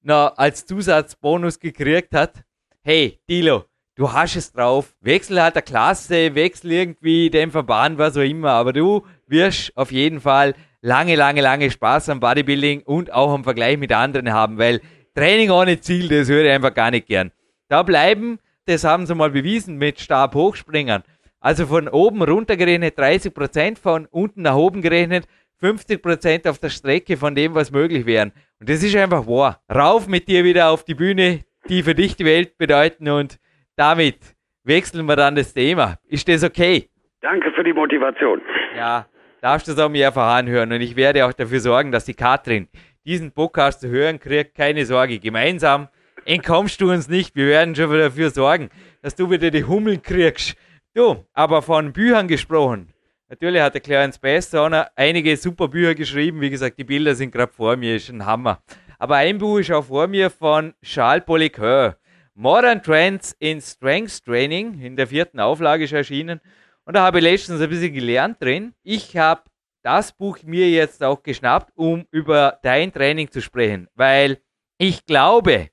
noch 0.04 0.36
als 0.36 0.66
Zusatzbonus 0.66 1.58
gekriegt 1.58 2.14
hat, 2.14 2.44
hey, 2.82 3.18
Dilo, 3.28 3.64
du 3.96 4.12
hast 4.12 4.36
es 4.36 4.52
drauf, 4.52 4.94
wechsel 5.00 5.40
halt 5.40 5.54
der 5.54 5.62
Klasse, 5.62 6.34
wechsel 6.34 6.72
irgendwie 6.72 7.30
den 7.30 7.50
Verband, 7.50 7.98
was 7.98 8.16
auch 8.16 8.22
immer, 8.22 8.50
aber 8.50 8.72
du 8.72 9.06
wirst 9.26 9.76
auf 9.76 9.90
jeden 9.90 10.20
Fall 10.20 10.54
lange, 10.82 11.16
lange, 11.16 11.40
lange 11.40 11.70
Spaß 11.70 12.10
am 12.10 12.20
Bodybuilding 12.20 12.82
und 12.82 13.12
auch 13.12 13.32
am 13.32 13.44
Vergleich 13.44 13.78
mit 13.78 13.92
anderen 13.92 14.32
haben, 14.32 14.58
weil 14.58 14.80
Training 15.14 15.50
ohne 15.50 15.80
Ziel, 15.80 16.08
das 16.08 16.28
höre 16.28 16.44
ich 16.44 16.50
einfach 16.50 16.74
gar 16.74 16.90
nicht 16.90 17.06
gern. 17.06 17.30
Da 17.68 17.82
bleiben, 17.82 18.38
das 18.66 18.84
haben 18.84 19.06
sie 19.06 19.14
mal 19.14 19.30
bewiesen 19.30 19.76
mit 19.76 20.00
Stabhochspringern. 20.00 21.02
Also 21.40 21.66
von 21.66 21.88
oben 21.88 22.22
runter 22.22 22.56
gerechnet 22.56 22.98
30%, 22.98 23.78
von 23.78 24.06
unten 24.06 24.42
nach 24.42 24.56
oben 24.56 24.82
gerechnet 24.82 25.26
50% 25.62 26.48
auf 26.48 26.58
der 26.58 26.70
Strecke 26.70 27.16
von 27.16 27.34
dem, 27.34 27.54
was 27.54 27.70
möglich 27.70 28.06
wären. 28.06 28.32
Und 28.64 28.70
das 28.70 28.82
ist 28.82 28.96
einfach 28.96 29.26
wahr. 29.26 29.60
Rauf 29.70 30.08
mit 30.08 30.26
dir 30.26 30.42
wieder 30.42 30.70
auf 30.70 30.86
die 30.86 30.94
Bühne, 30.94 31.40
die 31.68 31.82
für 31.82 31.94
dich 31.94 32.16
die 32.16 32.24
Welt 32.24 32.56
bedeuten 32.56 33.10
und 33.10 33.38
damit 33.76 34.16
wechseln 34.62 35.04
wir 35.04 35.16
dann 35.16 35.34
das 35.34 35.52
Thema. 35.52 35.98
Ist 36.08 36.26
das 36.30 36.42
okay? 36.42 36.88
Danke 37.20 37.52
für 37.52 37.62
die 37.62 37.74
Motivation. 37.74 38.40
Ja, 38.74 39.04
darfst 39.42 39.68
du 39.68 39.72
es 39.72 39.78
auch 39.78 39.90
mehrfach 39.90 40.36
anhören 40.36 40.72
und 40.72 40.80
ich 40.80 40.96
werde 40.96 41.26
auch 41.26 41.34
dafür 41.34 41.60
sorgen, 41.60 41.92
dass 41.92 42.06
die 42.06 42.14
Katrin 42.14 42.68
diesen 43.04 43.32
Podcast 43.32 43.82
zu 43.82 43.88
hören 43.90 44.18
kriegt. 44.18 44.54
Keine 44.54 44.86
Sorge, 44.86 45.18
gemeinsam 45.18 45.88
entkommst 46.24 46.80
du 46.80 46.90
uns 46.90 47.06
nicht. 47.06 47.36
Wir 47.36 47.48
werden 47.48 47.74
schon 47.74 47.92
dafür 47.92 48.30
sorgen, 48.30 48.70
dass 49.02 49.14
du 49.14 49.30
wieder 49.30 49.50
die 49.50 49.64
Hummeln 49.64 50.00
kriegst. 50.00 50.56
Du, 50.94 51.26
aber 51.34 51.60
von 51.60 51.92
Büchern 51.92 52.28
gesprochen. 52.28 52.93
Natürlich 53.34 53.62
hat 53.62 53.74
der 53.74 53.80
Clarence 53.80 54.16
Bass 54.16 54.54
einige 54.94 55.36
super 55.36 55.66
Bücher 55.66 55.96
geschrieben. 55.96 56.40
Wie 56.40 56.50
gesagt, 56.50 56.78
die 56.78 56.84
Bilder 56.84 57.16
sind 57.16 57.32
gerade 57.32 57.52
vor 57.52 57.76
mir, 57.76 57.96
ist 57.96 58.08
ein 58.08 58.24
Hammer. 58.24 58.62
Aber 58.96 59.16
ein 59.16 59.38
Buch 59.38 59.58
ist 59.58 59.72
auch 59.72 59.86
vor 59.86 60.06
mir 60.06 60.30
von 60.30 60.72
Charles 60.84 61.24
Poliqueur. 61.24 61.98
Modern 62.34 62.80
Trends 62.80 63.34
in 63.40 63.60
Strength 63.60 64.24
Training. 64.24 64.80
In 64.80 64.94
der 64.94 65.08
vierten 65.08 65.40
Auflage 65.40 65.82
ist 65.82 65.92
erschienen. 65.92 66.40
Und 66.84 66.94
da 66.94 67.02
habe 67.02 67.18
ich 67.18 67.24
letztens 67.24 67.60
ein 67.60 67.68
bisschen 67.68 67.92
gelernt 67.92 68.40
drin. 68.40 68.72
Ich 68.84 69.16
habe 69.16 69.42
das 69.82 70.12
Buch 70.12 70.38
mir 70.44 70.70
jetzt 70.70 71.02
auch 71.02 71.20
geschnappt, 71.20 71.72
um 71.74 72.06
über 72.12 72.60
dein 72.62 72.92
Training 72.92 73.32
zu 73.32 73.42
sprechen. 73.42 73.88
Weil 73.96 74.38
ich 74.78 75.06
glaube, 75.06 75.70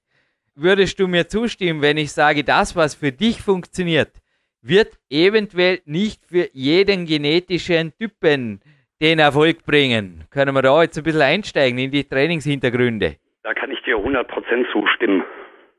würdest 0.56 1.00
du 1.00 1.08
mir 1.08 1.28
zustimmen, 1.28 1.84
wenn 1.84 1.98
ich 1.98 2.12
sage, 2.12 2.44
das, 2.44 2.76
was 2.76 2.96
für 2.96 3.12
dich 3.12 3.40
funktioniert, 3.40 4.20
wird 4.62 4.98
eventuell 5.10 5.82
nicht 5.86 6.26
für 6.26 6.50
jeden 6.54 7.06
genetischen 7.06 7.94
Typen 7.98 8.62
den 9.02 9.20
Erfolg 9.20 9.66
bringen. 9.66 10.26
Können 10.30 10.54
wir 10.54 10.62
da 10.62 10.84
jetzt 10.84 10.98
ein 10.98 11.04
bisschen 11.04 11.22
einsteigen 11.22 11.80
in 11.80 11.92
die 11.92 12.04
Trainingshintergründe? 12.04 13.16
Da 13.44 13.54
kann 13.54 13.72
ich 13.72 13.82
dir 13.84 13.98
100% 13.98 14.72
zustimmen. 14.72 15.24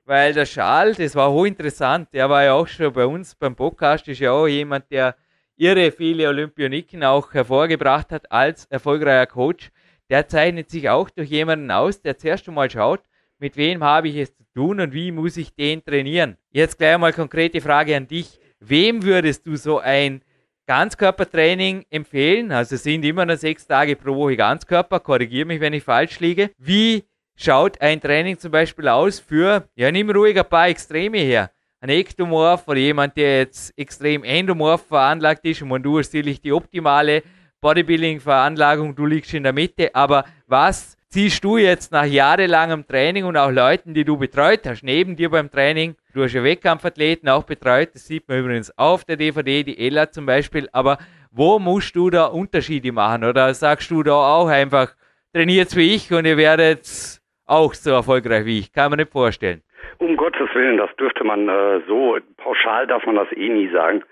Weil 0.05 0.33
der 0.33 0.47
Schal, 0.47 0.95
das 0.95 1.14
war 1.14 1.30
hochinteressant, 1.30 2.09
der 2.12 2.28
war 2.28 2.43
ja 2.43 2.55
auch 2.55 2.66
schon 2.66 2.93
bei 2.93 3.07
uns 3.07 3.37
beim 3.37 3.55
Podcast, 3.55 4.09
ist 4.09 4.18
ja 4.18 4.33
auch 4.33 4.49
jemand, 4.49 4.91
der 4.91 5.14
irre 5.57 5.93
viele 5.93 6.28
Olympioniken 6.28 7.05
auch 7.05 7.33
hervorgebracht 7.33 8.11
hat 8.11 8.33
als 8.33 8.66
erfolgreicher 8.66 9.26
Coach. 9.26 9.70
Der 10.11 10.26
zeichnet 10.26 10.70
sich 10.70 10.91
auch 10.91 11.09
durch 11.09 11.30
jemanden 11.30 11.70
aus, 11.70 12.03
der 12.03 12.18
zuerst 12.18 12.49
einmal 12.49 12.68
schaut, 12.68 13.03
mit 13.39 13.57
wem 13.57 13.85
habe 13.85 14.09
ich 14.09 14.16
es 14.16 14.37
zu 14.37 14.43
tun 14.55 14.80
und 14.80 14.93
wie 14.93 15.12
muss 15.12 15.37
ich 15.37 15.55
den 15.55 15.85
trainieren. 15.85 16.37
Jetzt 16.51 16.78
gleich 16.78 16.99
mal 16.99 17.12
konkrete 17.12 17.61
Frage 17.61 17.97
an 17.97 18.09
dich. 18.09 18.41
Wem 18.65 19.03
würdest 19.03 19.47
du 19.47 19.57
so 19.57 19.81
ein 19.81 20.23
Ganzkörpertraining 20.67 21.85
empfehlen? 21.91 22.53
Also 22.53 22.77
es 22.77 22.85
sind 22.85 23.05
immer 23.05 23.27
nur 23.27 23.37
sechs 23.37 23.67
Tage 23.67 23.97
pro 23.97 24.15
Woche 24.15 24.37
Ganzkörper. 24.37 25.01
Korrigiere 25.01 25.47
mich, 25.47 25.61
wenn 25.61 25.73
ich 25.73 25.83
falsch 25.83 26.21
liege. 26.21 26.51
Wie 26.59 27.03
schaut 27.35 27.81
ein 27.81 28.01
Training 28.01 28.39
zum 28.39 28.53
Beispiel 28.53 28.87
aus 28.87 29.19
für, 29.19 29.69
ja, 29.75 29.91
nimm 29.91 30.11
ruhig 30.11 30.39
ein 30.39 30.49
paar 30.49 30.69
Extreme 30.69 31.19
her. 31.19 31.51
Ein 31.81 31.89
Ektomorph 31.89 32.69
oder 32.69 32.79
jemand, 32.79 33.17
der 33.17 33.39
jetzt 33.39 33.77
extrem 33.77 34.23
endomorph 34.23 34.87
veranlagt 34.87 35.45
ist 35.45 35.63
und 35.63 35.83
du 35.83 35.99
hast 35.99 36.15
natürlich 36.15 36.41
die 36.41 36.53
optimale 36.53 37.25
Bodybuilding-Veranlagung, 37.61 38.95
du 38.95 39.07
liegst 39.07 39.35
in 39.35 39.43
der 39.43 39.53
Mitte, 39.53 39.93
aber 39.93 40.25
was 40.47 40.97
ziehst 41.09 41.43
du 41.43 41.57
jetzt 41.57 41.91
nach 41.91 42.05
jahrelangem 42.05 42.87
Training 42.87 43.25
und 43.25 43.37
auch 43.37 43.51
Leuten, 43.51 43.95
die 43.95 44.05
du 44.05 44.17
betreut 44.17 44.61
hast, 44.67 44.85
neben 44.85 45.17
dir 45.17 45.31
beim 45.31 45.51
Training, 45.51 45.97
du 46.13 46.23
hast 46.23 46.33
ja 46.33 46.45
Wettkampfathleten 46.45 47.29
auch 47.29 47.45
betreut, 47.45 47.95
das 47.95 48.07
sieht 48.07 48.29
man 48.29 48.39
übrigens 48.39 48.77
auf 48.77 49.05
der 49.05 49.17
DVD, 49.17 49.63
die 49.63 49.79
Ella 49.79 50.11
zum 50.11 50.27
Beispiel, 50.27 50.69
aber 50.73 50.99
wo 51.31 51.59
musst 51.59 51.97
du 51.97 52.11
da 52.11 52.27
Unterschiede 52.27 52.93
machen? 52.93 53.25
Oder 53.25 53.55
sagst 53.55 53.91
du 53.91 54.03
da 54.03 54.13
auch 54.15 54.49
einfach, 54.49 54.95
trainiert 55.33 55.75
wie 55.77 55.95
ich 55.95 56.13
und 56.13 56.27
ihr 56.27 56.37
werdet 56.37 57.21
auch 57.47 57.75
so 57.75 57.91
erfolgreich 57.91 58.45
wie 58.45 58.59
ich? 58.59 58.73
Kann 58.73 58.91
man 58.91 58.99
nicht 58.99 59.13
vorstellen. 59.13 59.63
Um 59.99 60.16
Gottes 60.16 60.53
Willen, 60.55 60.78
das 60.78 60.95
dürfte 60.97 61.24
man 61.24 61.49
äh, 61.49 61.80
so 61.87 62.16
pauschal 62.37 62.87
darf 62.87 63.07
man 63.07 63.16
das 63.16 63.30
eh 63.33 63.49
nie 63.49 63.68
sagen. 63.68 64.03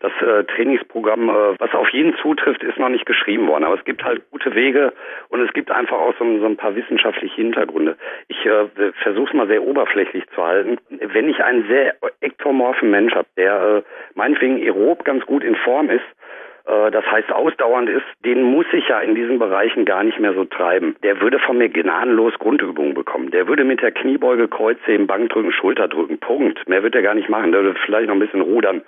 Das 0.00 0.12
äh, 0.20 0.44
Trainingsprogramm, 0.44 1.28
äh, 1.28 1.58
was 1.58 1.72
auf 1.74 1.88
jeden 1.90 2.16
zutrifft, 2.18 2.62
ist 2.62 2.78
noch 2.78 2.88
nicht 2.88 3.06
geschrieben 3.06 3.48
worden. 3.48 3.64
Aber 3.64 3.76
es 3.76 3.84
gibt 3.84 4.04
halt 4.04 4.30
gute 4.30 4.54
Wege 4.54 4.92
und 5.28 5.40
es 5.40 5.52
gibt 5.52 5.70
einfach 5.70 5.96
auch 5.98 6.14
so, 6.18 6.38
so 6.38 6.46
ein 6.46 6.56
paar 6.56 6.74
wissenschaftliche 6.76 7.36
Hintergründe. 7.36 7.96
Ich 8.28 8.44
äh, 8.44 8.68
versuche 9.02 9.28
es 9.28 9.34
mal 9.34 9.48
sehr 9.48 9.62
oberflächlich 9.62 10.24
zu 10.34 10.44
halten. 10.44 10.78
Wenn 10.90 11.28
ich 11.28 11.42
einen 11.42 11.66
sehr 11.68 11.94
ektomorphen 12.20 12.90
Mensch 12.90 13.14
habe, 13.14 13.28
der 13.36 13.62
äh, 13.62 13.82
meinetwegen 14.14 14.58
aerob 14.62 15.04
ganz 15.04 15.24
gut 15.26 15.42
in 15.42 15.56
Form 15.56 15.90
ist, 15.90 16.04
das 16.68 17.04
heißt 17.10 17.32
ausdauernd 17.32 17.88
ist, 17.88 18.04
den 18.24 18.42
muss 18.42 18.66
ich 18.72 18.86
ja 18.88 19.00
in 19.00 19.14
diesen 19.14 19.38
Bereichen 19.38 19.86
gar 19.86 20.04
nicht 20.04 20.20
mehr 20.20 20.34
so 20.34 20.44
treiben. 20.44 20.96
Der 21.02 21.20
würde 21.20 21.38
von 21.38 21.56
mir 21.56 21.70
gnadenlos 21.70 22.34
Grundübungen 22.38 22.92
bekommen. 22.92 23.30
Der 23.30 23.48
würde 23.48 23.64
mit 23.64 23.80
der 23.80 23.90
Kniebeuge, 23.90 24.48
Kreuzheben, 24.48 25.06
Bankdrücken, 25.06 25.52
Schulterdrücken, 25.52 26.18
Punkt. 26.18 26.68
Mehr 26.68 26.82
wird 26.82 26.94
er 26.94 27.02
gar 27.02 27.14
nicht 27.14 27.30
machen. 27.30 27.52
Der 27.52 27.62
würde 27.62 27.80
vielleicht 27.86 28.08
noch 28.08 28.14
ein 28.14 28.20
bisschen 28.20 28.42
rudern. 28.42 28.82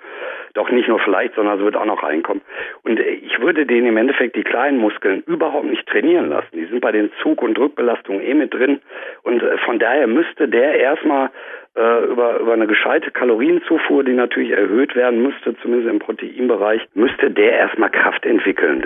Doch 0.53 0.69
nicht 0.69 0.89
nur 0.89 0.99
vielleicht, 0.99 1.33
sondern 1.33 1.57
es 1.57 1.63
wird 1.63 1.75
auch 1.75 1.85
noch 1.85 2.03
reinkommen. 2.03 2.43
Und 2.83 2.99
äh, 2.99 3.03
ich 3.03 3.39
würde 3.41 3.65
den 3.65 3.87
im 3.87 3.97
Endeffekt 3.97 4.35
die 4.35 4.43
kleinen 4.43 4.77
Muskeln 4.77 5.23
überhaupt 5.25 5.65
nicht 5.65 5.87
trainieren 5.87 6.29
lassen. 6.29 6.49
Die 6.53 6.65
sind 6.65 6.81
bei 6.81 6.91
den 6.91 7.11
Zug- 7.23 7.41
und 7.41 7.57
Drückbelastungen 7.57 8.21
eh 8.21 8.33
mit 8.35 8.53
drin. 8.53 8.79
Und 9.23 9.41
äh, 9.41 9.57
von 9.59 9.79
daher 9.79 10.05
müsste 10.05 10.47
der 10.47 10.75
erstmal 10.75 11.31
äh, 11.75 12.05
über, 12.05 12.39
über 12.39 12.53
eine 12.53 12.67
gescheite 12.67 13.11
Kalorienzufuhr, 13.11 14.03
die 14.03 14.13
natürlich 14.13 14.51
erhöht 14.51 14.95
werden 14.95 15.23
müsste, 15.23 15.55
zumindest 15.61 15.89
im 15.89 15.99
Proteinbereich, 15.99 16.85
müsste 16.93 17.31
der 17.31 17.53
erstmal 17.53 17.89
Kraft 17.89 18.25
entwickeln. 18.25 18.83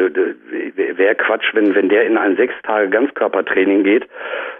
Wäre 0.75 1.15
Quatsch, 1.15 1.53
wenn, 1.53 1.73
wenn 1.73 1.89
der 1.89 2.05
in 2.05 2.17
ein 2.17 2.35
sechs 2.35 2.53
Tage 2.63 2.89
Ganzkörpertraining 2.89 3.83
geht, 3.83 4.07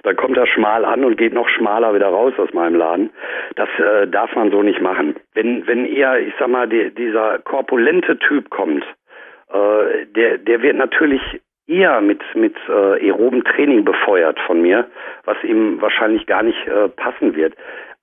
dann 0.04 0.16
kommt 0.16 0.38
er 0.38 0.48
schmal 0.48 0.86
an 0.86 1.04
und 1.04 1.18
geht 1.18 1.34
noch 1.34 1.50
schmaler 1.50 1.94
wieder 1.94 2.08
raus 2.08 2.34
aus 2.38 2.52
meinem 2.54 2.76
Laden. 2.76 3.10
Das 3.56 3.70
äh, 3.78 4.08
darf 4.08 4.36
man 4.36 4.52
so 4.52 4.64
nicht 4.64 4.82
machen. 4.82 5.16
Wenn, 5.34 5.68
wenn 5.68 5.86
eher, 5.86 6.20
ich 6.20 6.34
sag 6.40 6.48
mal, 6.48 6.68
die, 6.68 6.94
dieser 6.96 7.40
korpulente 7.40 8.18
Typ 8.18 8.50
kommt, 8.50 8.84
äh, 9.54 10.06
der, 10.16 10.40
der 10.40 10.62
wird 10.62 10.78
natürlich 10.78 11.22
eher 11.68 12.02
mit, 12.02 12.22
mit 12.36 12.56
äh, 12.68 13.06
aeroben 13.08 13.44
Training 13.44 13.86
befeuert 13.86 14.40
von 14.46 14.62
mir, 14.62 14.86
was 15.26 15.38
ihm 15.44 15.82
wahrscheinlich 15.82 16.26
gar 16.26 16.44
nicht 16.44 16.68
äh, 16.68 16.90
passen 16.90 17.36
wird. 17.36 17.54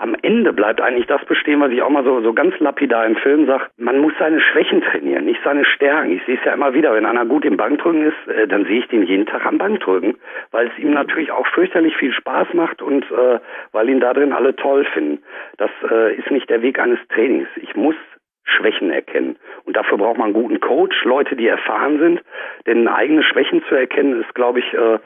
Am 0.03 0.17
Ende 0.21 0.53
bleibt 0.53 0.81
eigentlich 0.81 1.07
das 1.07 1.25
bestehen, 1.27 1.61
was 1.61 1.71
ich 1.71 1.81
auch 1.81 1.89
mal 1.89 2.03
so, 2.03 2.21
so 2.23 2.33
ganz 2.33 2.59
lapidar 2.59 3.07
im 3.07 3.15
Film 3.15 3.47
sage, 3.47 3.67
man 3.77 3.99
muss 3.99 4.13
seine 4.19 4.41
Schwächen 4.41 4.83
trainieren, 4.83 5.27
nicht 5.27 5.39
seine 5.45 5.65
Stärken. 5.65 6.11
Ich 6.11 6.25
sehe 6.27 6.35
es 6.35 6.45
ja 6.45 6.55
immer 6.55 6.75
wieder, 6.75 6.93
wenn 6.93 7.07
einer 7.07 7.25
gut 7.25 7.45
im 7.45 7.57
Bankdrücken 7.57 8.09
ist, 8.09 8.29
äh, 8.29 8.49
dann 8.49 8.65
sehe 8.65 8.81
ich 8.81 8.89
den 8.89 9.05
jeden 9.05 9.27
Tag 9.27 9.47
am 9.47 9.59
Bankdrücken, 9.59 10.17
weil 10.51 10.67
es 10.67 10.77
ihm 10.83 10.93
natürlich 10.93 11.31
auch 11.31 11.47
fürchterlich 11.47 11.97
viel 11.97 12.13
Spaß 12.13 12.49
macht 12.55 12.83
und 12.83 13.05
äh, 13.13 13.39
weil 13.71 13.89
ihn 13.89 14.01
da 14.01 14.13
drin 14.13 14.33
alle 14.33 14.57
toll 14.57 14.85
finden. 14.93 15.23
Das 15.59 15.71
äh, 15.89 16.17
ist 16.17 16.33
nicht 16.33 16.51
der 16.51 16.63
Weg 16.63 16.81
eines 16.81 16.99
Trainings. 17.09 17.47
Ich 17.63 17.77
muss 17.77 17.95
Schwächen 18.43 18.91
erkennen. 18.91 19.37
Und 19.65 19.77
dafür 19.77 19.99
braucht 19.99 20.19
man 20.19 20.35
einen 20.35 20.35
guten 20.35 20.59
Coach, 20.59 21.05
Leute, 21.05 21.37
die 21.37 21.47
erfahren 21.47 22.01
sind. 22.01 22.23
Denn 22.67 22.89
eigene 22.89 23.23
Schwächen 23.23 23.63
zu 23.69 23.77
erkennen, 23.77 24.21
ist, 24.21 24.35
glaube 24.35 24.59
ich, 24.59 24.75
äh, 24.75 24.99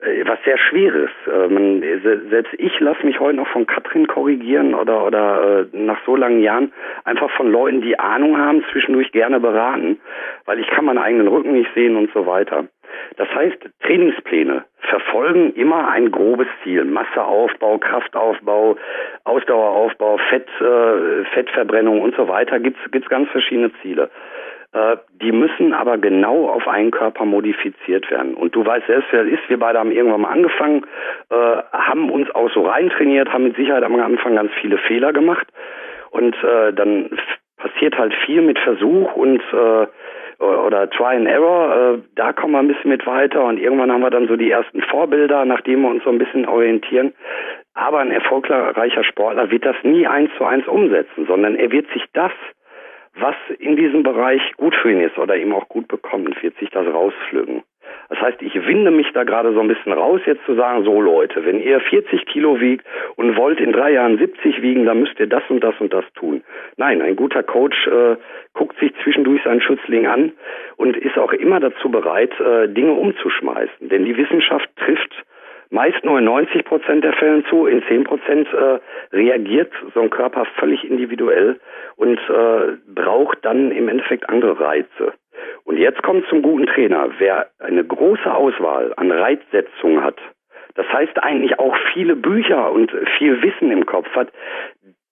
was 0.00 0.38
sehr 0.44 0.58
Schweres. 0.58 1.10
Äh, 1.26 1.48
man, 1.48 1.82
selbst 2.30 2.52
ich 2.58 2.78
lasse 2.80 3.04
mich 3.04 3.18
heute 3.18 3.36
noch 3.36 3.48
von 3.48 3.66
Katrin 3.66 4.06
korrigieren 4.06 4.74
oder, 4.74 5.06
oder 5.06 5.66
äh, 5.72 5.76
nach 5.76 5.98
so 6.04 6.16
langen 6.16 6.42
Jahren 6.42 6.72
einfach 7.04 7.30
von 7.30 7.50
Leuten, 7.50 7.80
die 7.80 7.98
Ahnung 7.98 8.36
haben, 8.36 8.64
zwischendurch 8.72 9.10
gerne 9.12 9.40
beraten, 9.40 9.98
weil 10.44 10.60
ich 10.60 10.66
kann 10.68 10.84
meinen 10.84 10.98
eigenen 10.98 11.28
Rücken 11.28 11.52
nicht 11.52 11.70
sehen 11.74 11.96
und 11.96 12.12
so 12.12 12.26
weiter. 12.26 12.66
Das 13.16 13.28
heißt, 13.34 13.58
Trainingspläne 13.82 14.64
verfolgen 14.80 15.52
immer 15.54 15.88
ein 15.88 16.10
grobes 16.10 16.46
Ziel. 16.62 16.84
Masseaufbau, 16.84 17.78
Kraftaufbau, 17.78 18.76
Ausdaueraufbau, 19.24 20.18
Fett, 20.28 20.48
äh, 20.60 21.24
Fettverbrennung 21.34 22.00
und 22.00 22.14
so 22.16 22.28
weiter. 22.28 22.60
Gibt 22.60 22.78
es 22.92 23.08
ganz 23.08 23.28
verschiedene 23.30 23.72
Ziele. 23.82 24.10
Äh, 24.76 24.98
die 25.22 25.32
müssen 25.32 25.72
aber 25.72 25.96
genau 25.96 26.50
auf 26.50 26.68
einen 26.68 26.90
Körper 26.90 27.24
modifiziert 27.24 28.10
werden. 28.10 28.34
Und 28.34 28.54
du 28.54 28.64
weißt 28.64 28.86
selbst, 28.86 29.08
wer 29.10 29.22
es 29.22 29.32
ist. 29.32 29.48
Wir 29.48 29.58
beide 29.58 29.78
haben 29.78 29.90
irgendwann 29.90 30.20
mal 30.20 30.32
angefangen, 30.32 30.84
äh, 31.30 31.56
haben 31.72 32.10
uns 32.10 32.30
auch 32.34 32.50
so 32.52 32.66
reintrainiert, 32.66 33.32
haben 33.32 33.44
mit 33.44 33.56
Sicherheit 33.56 33.84
am 33.84 33.98
Anfang 33.98 34.34
ganz 34.34 34.52
viele 34.60 34.76
Fehler 34.76 35.14
gemacht. 35.14 35.46
Und 36.10 36.36
äh, 36.44 36.74
dann 36.74 37.18
passiert 37.56 37.96
halt 37.96 38.12
viel 38.26 38.42
mit 38.42 38.58
Versuch 38.58 39.14
und 39.16 39.40
äh, 39.52 39.86
oder 40.38 40.90
Try 40.90 41.16
and 41.16 41.26
Error, 41.26 41.94
äh, 41.94 41.98
da 42.14 42.34
kommen 42.34 42.52
wir 42.52 42.58
ein 42.58 42.68
bisschen 42.68 42.90
mit 42.90 43.06
weiter 43.06 43.42
und 43.44 43.58
irgendwann 43.58 43.90
haben 43.90 44.02
wir 44.02 44.10
dann 44.10 44.28
so 44.28 44.36
die 44.36 44.50
ersten 44.50 44.82
Vorbilder, 44.82 45.46
nachdem 45.46 45.80
wir 45.80 45.88
uns 45.88 46.04
so 46.04 46.10
ein 46.10 46.18
bisschen 46.18 46.46
orientieren. 46.46 47.14
Aber 47.72 48.00
ein 48.00 48.10
erfolgreicher 48.10 49.04
Sportler 49.04 49.50
wird 49.50 49.64
das 49.64 49.76
nie 49.82 50.06
eins 50.06 50.30
zu 50.36 50.44
eins 50.44 50.66
umsetzen, 50.68 51.24
sondern 51.26 51.56
er 51.56 51.72
wird 51.72 51.86
sich 51.94 52.04
das, 52.12 52.32
was 53.18 53.36
in 53.58 53.76
diesem 53.76 54.02
Bereich 54.02 54.42
gut 54.56 54.74
für 54.74 54.90
ihn 54.90 55.00
ist 55.00 55.18
oder 55.18 55.36
ihm 55.36 55.52
auch 55.52 55.68
gut 55.68 55.88
bekommt, 55.88 56.42
wird 56.42 56.56
sich 56.58 56.70
das 56.70 56.86
rauspflücken. 56.86 57.62
Das 58.08 58.20
heißt, 58.20 58.42
ich 58.42 58.54
winde 58.66 58.90
mich 58.90 59.12
da 59.12 59.24
gerade 59.24 59.52
so 59.52 59.60
ein 59.60 59.68
bisschen 59.68 59.92
raus, 59.92 60.20
jetzt 60.26 60.44
zu 60.44 60.54
sagen, 60.54 60.84
so 60.84 61.00
Leute, 61.00 61.44
wenn 61.44 61.60
ihr 61.60 61.80
40 61.80 62.26
Kilo 62.26 62.60
wiegt 62.60 62.86
und 63.16 63.36
wollt 63.36 63.60
in 63.60 63.72
drei 63.72 63.92
Jahren 63.92 64.18
70 64.18 64.62
wiegen, 64.62 64.84
dann 64.86 65.00
müsst 65.00 65.18
ihr 65.18 65.26
das 65.26 65.42
und 65.48 65.62
das 65.62 65.74
und 65.80 65.92
das 65.92 66.04
tun. 66.14 66.42
Nein, 66.76 67.02
ein 67.02 67.16
guter 67.16 67.42
Coach 67.42 67.86
äh, 67.86 68.16
guckt 68.54 68.78
sich 68.78 68.92
zwischendurch 69.02 69.42
seinen 69.42 69.60
Schützling 69.60 70.06
an 70.06 70.32
und 70.76 70.96
ist 70.96 71.18
auch 71.18 71.32
immer 71.32 71.58
dazu 71.58 71.90
bereit, 71.90 72.32
äh, 72.40 72.68
Dinge 72.68 72.92
umzuschmeißen. 72.92 73.88
Denn 73.88 74.04
die 74.04 74.16
Wissenschaft 74.16 74.68
trifft 74.76 75.12
meist 75.70 76.04
nur 76.04 76.18
in 76.18 76.24
90 76.24 76.64
Prozent 76.64 77.04
der 77.04 77.12
Fällen 77.12 77.44
zu, 77.46 77.66
in 77.66 77.82
10 77.84 78.04
Prozent 78.04 78.48
äh, 78.52 78.78
reagiert 79.14 79.72
so 79.94 80.00
ein 80.00 80.10
Körper 80.10 80.44
völlig 80.58 80.84
individuell 80.88 81.60
und 81.96 82.18
äh, 82.18 82.76
braucht 82.86 83.44
dann 83.44 83.70
im 83.72 83.88
Endeffekt 83.88 84.28
andere 84.28 84.58
Reize. 84.58 85.12
Und 85.64 85.78
jetzt 85.78 86.02
kommt 86.02 86.26
zum 86.28 86.42
guten 86.42 86.66
Trainer. 86.66 87.10
Wer 87.18 87.48
eine 87.58 87.84
große 87.84 88.32
Auswahl 88.32 88.92
an 88.96 89.10
Reizsetzungen 89.10 90.02
hat, 90.02 90.18
das 90.74 90.86
heißt 90.92 91.22
eigentlich 91.22 91.58
auch 91.58 91.76
viele 91.92 92.16
Bücher 92.16 92.70
und 92.70 92.92
viel 93.18 93.42
Wissen 93.42 93.72
im 93.72 93.86
Kopf 93.86 94.08
hat, 94.14 94.30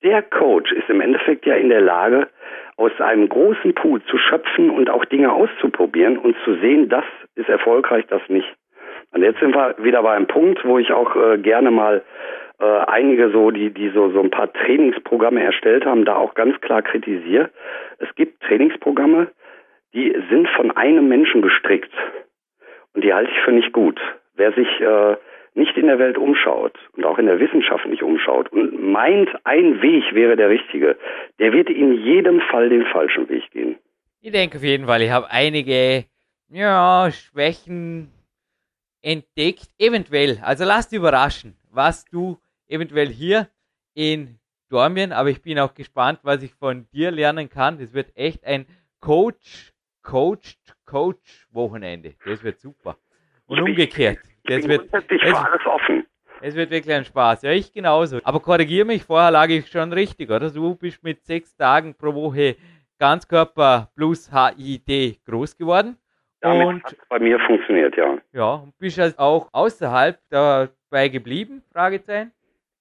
der 0.02 0.22
Coach 0.22 0.70
ist 0.72 0.88
im 0.90 1.00
Endeffekt 1.00 1.46
ja 1.46 1.54
in 1.54 1.70
der 1.70 1.80
Lage, 1.80 2.28
aus 2.76 2.92
einem 3.00 3.28
großen 3.28 3.74
Pool 3.74 4.02
zu 4.04 4.18
schöpfen 4.18 4.70
und 4.70 4.90
auch 4.90 5.04
Dinge 5.06 5.32
auszuprobieren 5.32 6.18
und 6.18 6.36
zu 6.44 6.56
sehen, 6.56 6.88
das 6.88 7.04
ist 7.34 7.48
erfolgreich, 7.48 8.04
das 8.08 8.20
nicht. 8.28 8.54
Und 9.14 9.22
jetzt 9.22 9.38
sind 9.38 9.54
wir 9.54 9.76
wieder 9.78 10.02
bei 10.02 10.14
einem 10.14 10.26
Punkt, 10.26 10.64
wo 10.64 10.78
ich 10.78 10.92
auch 10.92 11.14
äh, 11.14 11.38
gerne 11.38 11.70
mal 11.70 12.02
äh, 12.60 12.64
einige 12.64 13.30
so, 13.30 13.52
die, 13.52 13.70
die 13.70 13.90
so, 13.90 14.10
so 14.10 14.20
ein 14.20 14.30
paar 14.30 14.52
Trainingsprogramme 14.52 15.42
erstellt 15.42 15.86
haben, 15.86 16.04
da 16.04 16.16
auch 16.16 16.34
ganz 16.34 16.60
klar 16.60 16.82
kritisiere. 16.82 17.50
Es 17.98 18.12
gibt 18.16 18.42
Trainingsprogramme, 18.42 19.28
die 19.94 20.16
sind 20.30 20.48
von 20.48 20.72
einem 20.72 21.08
Menschen 21.08 21.42
gestrickt. 21.42 21.92
Und 22.92 23.04
die 23.04 23.14
halte 23.14 23.30
ich 23.30 23.40
für 23.44 23.52
nicht 23.52 23.72
gut. 23.72 24.00
Wer 24.34 24.52
sich 24.52 24.68
äh, 24.80 25.16
nicht 25.54 25.76
in 25.76 25.86
der 25.86 26.00
Welt 26.00 26.18
umschaut 26.18 26.76
und 26.96 27.04
auch 27.04 27.18
in 27.18 27.26
der 27.26 27.38
Wissenschaft 27.38 27.86
nicht 27.86 28.02
umschaut 28.02 28.50
und 28.52 28.82
meint, 28.82 29.30
ein 29.44 29.80
Weg 29.80 30.12
wäre 30.12 30.34
der 30.34 30.48
richtige, 30.48 30.96
der 31.38 31.52
wird 31.52 31.70
in 31.70 31.92
jedem 31.92 32.40
Fall 32.40 32.68
den 32.68 32.84
falschen 32.86 33.28
Weg 33.28 33.48
gehen. 33.52 33.76
Ich 34.20 34.32
denke 34.32 34.56
auf 34.56 34.64
jeden 34.64 34.86
Fall, 34.86 35.02
ich 35.02 35.10
habe 35.12 35.26
einige 35.30 36.04
ja, 36.50 37.08
Schwächen 37.12 38.10
entdeckt, 39.04 39.68
eventuell. 39.78 40.38
Also 40.42 40.64
lasst 40.64 40.92
überraschen, 40.92 41.56
was 41.70 42.04
du 42.06 42.38
eventuell 42.66 43.08
hier 43.08 43.48
in 43.94 44.38
Dormien, 44.70 45.12
aber 45.12 45.28
ich 45.30 45.42
bin 45.42 45.58
auch 45.58 45.74
gespannt, 45.74 46.20
was 46.22 46.42
ich 46.42 46.54
von 46.54 46.88
dir 46.90 47.10
lernen 47.10 47.48
kann. 47.48 47.78
Das 47.78 47.92
wird 47.92 48.16
echt 48.16 48.44
ein 48.44 48.66
Coach 49.00 49.72
Coached 50.02 50.58
Coach 50.84 51.46
Wochenende. 51.50 52.14
Das 52.24 52.42
wird 52.42 52.60
super. 52.60 52.96
Und 53.46 53.60
umgekehrt. 53.60 54.18
Ich 54.42 54.56
das 54.56 54.68
wird, 54.68 54.88
es, 54.92 55.04
für 55.04 55.38
alles 55.38 55.66
offen. 55.66 56.06
Es 56.40 56.54
wird 56.54 56.70
wirklich 56.70 56.94
ein 56.94 57.04
Spaß. 57.04 57.42
Ja, 57.42 57.52
ich 57.52 57.72
genauso. 57.72 58.20
Aber 58.24 58.40
korrigiere 58.40 58.84
mich, 58.84 59.02
vorher 59.02 59.30
lag 59.30 59.48
ich 59.48 59.68
schon 59.68 59.92
richtig, 59.92 60.30
oder? 60.30 60.50
Du 60.50 60.74
bist 60.74 61.02
mit 61.02 61.24
sechs 61.24 61.54
Tagen 61.56 61.94
pro 61.94 62.14
Woche 62.14 62.56
Ganzkörper 62.98 63.90
plus 63.94 64.30
HID 64.30 65.24
groß 65.24 65.56
geworden. 65.56 65.96
Damit 66.44 66.66
und 66.66 66.84
hat 66.84 66.96
bei 67.08 67.18
mir 67.18 67.38
funktioniert, 67.40 67.96
ja. 67.96 68.18
Ja, 68.32 68.54
und 68.54 68.78
bist 68.78 69.00
also 69.00 69.18
auch 69.18 69.48
außerhalb 69.52 70.18
dabei 70.30 71.08
geblieben? 71.08 71.62
Fragezeichen? 71.72 72.32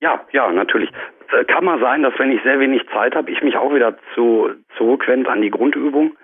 Ja, 0.02 0.22
ja, 0.32 0.52
natürlich. 0.52 0.92
Äh, 1.32 1.46
kann 1.46 1.64
mal 1.64 1.80
sein, 1.80 2.04
dass 2.04 2.14
wenn 2.20 2.32
ich 2.32 2.44
sehr 2.44 2.60
wenig 2.60 2.82
Zeit 2.92 3.16
habe, 3.16 3.32
ich 3.32 3.42
mich 3.42 3.56
auch 3.56 3.74
wieder 3.74 3.96
zu, 4.14 4.50
zurückwende 4.78 5.30
an 5.30 5.42
die 5.42 5.50
Grundübung. 5.50 6.18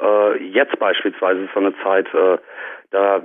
Äh, 0.00 0.42
jetzt 0.44 0.78
beispielsweise 0.78 1.42
ist 1.42 1.52
so 1.52 1.60
eine 1.60 1.74
Zeit, 1.82 2.06
äh, 2.14 2.38
da, 2.90 3.22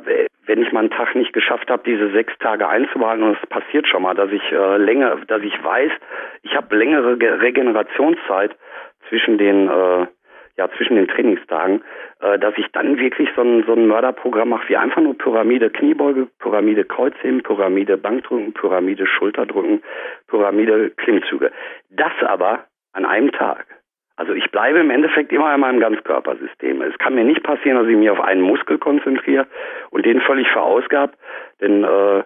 wenn 0.48 0.62
ich 0.62 0.74
mal 0.74 0.82
einen 0.82 0.90
Tag 0.90 1.16
nicht 1.16 1.32
geschafft 1.32 1.70
habe, 1.70 1.84
diese 1.86 2.12
sechs 2.12 2.34
Tage 2.40 2.68
einzubehalten, 2.68 3.24
und 3.24 3.38
es 3.42 3.50
passiert 3.50 3.88
schon 3.88 4.02
mal, 4.02 4.16
dass 4.16 4.32
ich 4.32 4.52
äh, 4.52 4.78
länger, 4.78 5.16
dass 5.28 5.42
ich 5.44 5.64
weiß, 5.64 5.92
ich 6.42 6.56
habe 6.58 6.76
längere 6.76 7.18
Regenerationszeit 7.42 8.54
zwischen 9.08 9.38
den 9.38 9.70
äh, 9.70 10.08
ja 10.58 10.70
zwischen 10.78 10.96
den 10.96 11.08
Trainingstagen, 11.08 11.82
äh, 12.20 12.40
dass 12.40 12.58
ich 12.58 12.68
dann 12.72 12.98
wirklich 12.98 13.30
so 13.36 13.42
ein, 13.42 13.64
so 13.66 13.74
ein 13.74 13.88
Mörderprogramm 13.88 14.50
mache, 14.50 14.70
wie 14.70 14.78
einfach 14.78 15.02
nur 15.02 15.18
Pyramide 15.18 15.70
Kniebeuge, 15.70 16.28
Pyramide 16.40 16.86
Kreuzheben, 16.86 17.44
Pyramide 17.44 17.98
Bankdrücken, 17.98 18.54
Pyramide 18.54 19.06
Schulterdrücken, 19.08 19.82
Pyramide 20.28 20.92
Klimmzüge. 20.92 21.52
Das 21.90 22.14
aber 22.22 22.66
an 22.94 23.06
einem 23.06 23.32
Tag. 23.32 23.66
Also 24.18 24.34
ich 24.34 24.52
bleibe 24.52 24.80
im 24.80 24.92
Endeffekt 24.92 25.32
immer 25.32 25.54
in 25.54 25.62
meinem 25.62 25.80
Ganzkörpersystem. 25.80 26.82
Es 26.82 26.98
kann 27.00 27.16
mir 27.16 27.24
nicht 27.24 27.42
passieren, 27.42 27.78
dass 27.78 27.88
ich 27.88 27.96
mich 27.96 28.10
auf 28.10 28.20
einen 28.20 28.42
Muskel 28.42 28.78
konzentriere 28.78 29.48
und 29.90 30.06
den 30.06 30.22
völlig 30.22 30.48
verausgab, 30.50 31.14
denn 31.60 31.84
äh, 31.84 32.24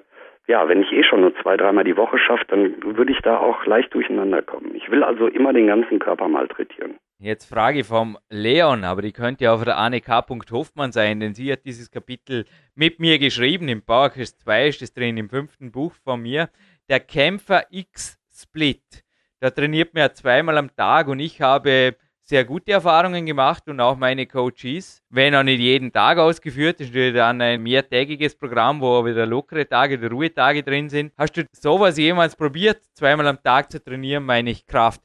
ja, 0.48 0.68
wenn 0.68 0.82
ich 0.82 0.92
eh 0.92 1.04
schon 1.04 1.22
nur 1.22 1.36
zwei, 1.38 1.58
dreimal 1.58 1.84
die 1.84 1.98
Woche 1.98 2.18
schaffe, 2.20 2.46
dann 2.48 2.76
würde 2.84 3.12
ich 3.12 3.20
da 3.22 3.38
auch 3.38 3.66
leicht 3.66 3.94
durcheinander 3.94 4.42
kommen. 4.42 4.76
Ich 4.76 4.92
will 4.92 5.04
also 5.04 5.28
immer 5.28 5.54
den 5.54 5.68
ganzen 5.68 6.00
Körper 6.00 6.28
malträtieren. 6.28 6.98
Jetzt 7.18 7.46
Frage 7.46 7.86
vom 7.86 8.18
Leon, 8.30 8.84
aber 8.84 9.02
die 9.02 9.14
könnte 9.14 9.50
auch 9.50 9.64
der 9.64 9.78
Anne 9.78 10.02
K. 10.02 10.26
Hoffmann 10.52 10.92
sein, 10.92 11.22
denn 11.22 11.34
sie 11.34 11.50
hat 11.50 11.64
dieses 11.64 11.90
Kapitel 11.90 12.46
mit 12.74 13.00
mir 13.00 13.20
geschrieben. 13.20 13.70
Im 13.70 13.84
Powercast 13.84 14.42
2 14.42 14.68
ist 14.68 14.82
es 14.82 14.94
drin, 14.94 15.16
im 15.16 15.30
fünften 15.30 15.72
Buch 15.72 15.94
von 16.04 16.22
mir. 16.22 16.50
Der 16.90 17.00
Kämpfer 17.00 17.68
X 17.70 18.20
Split. 18.30 19.06
Da 19.40 19.50
trainiert 19.50 19.94
man 19.94 20.02
ja 20.02 20.14
zweimal 20.14 20.58
am 20.58 20.76
Tag 20.76 21.08
und 21.08 21.22
ich 21.22 21.42
habe 21.42 21.96
sehr 22.22 22.44
gute 22.44 22.74
Erfahrungen 22.74 23.26
gemacht 23.26 23.64
und 23.70 23.80
auch 23.80 23.96
meine 23.96 24.26
Coaches, 24.26 25.02
wenn 25.10 25.36
auch 25.36 25.44
nicht 25.44 25.62
jeden 25.62 25.94
Tag 25.94 26.18
ausgeführt, 26.18 26.82
ist 26.82 26.94
dann 26.94 27.40
ein 27.40 27.64
mehrtägiges 27.64 28.36
Programm, 28.36 28.82
wo 28.82 29.06
wieder 29.06 29.26
lockere 29.26 29.70
Tage, 29.70 29.98
die 29.98 30.08
Ruhetage 30.08 30.64
drin 30.64 30.90
sind. 30.90 31.14
Hast 31.18 31.38
du 31.38 31.46
sowas 31.54 31.98
jemals 31.98 32.36
probiert, 32.36 32.82
zweimal 32.94 33.28
am 33.28 33.42
Tag 33.42 33.72
zu 33.72 33.82
trainieren, 33.82 34.26
meine 34.26 34.50
ich 34.50 34.66
Kraft? 34.66 35.02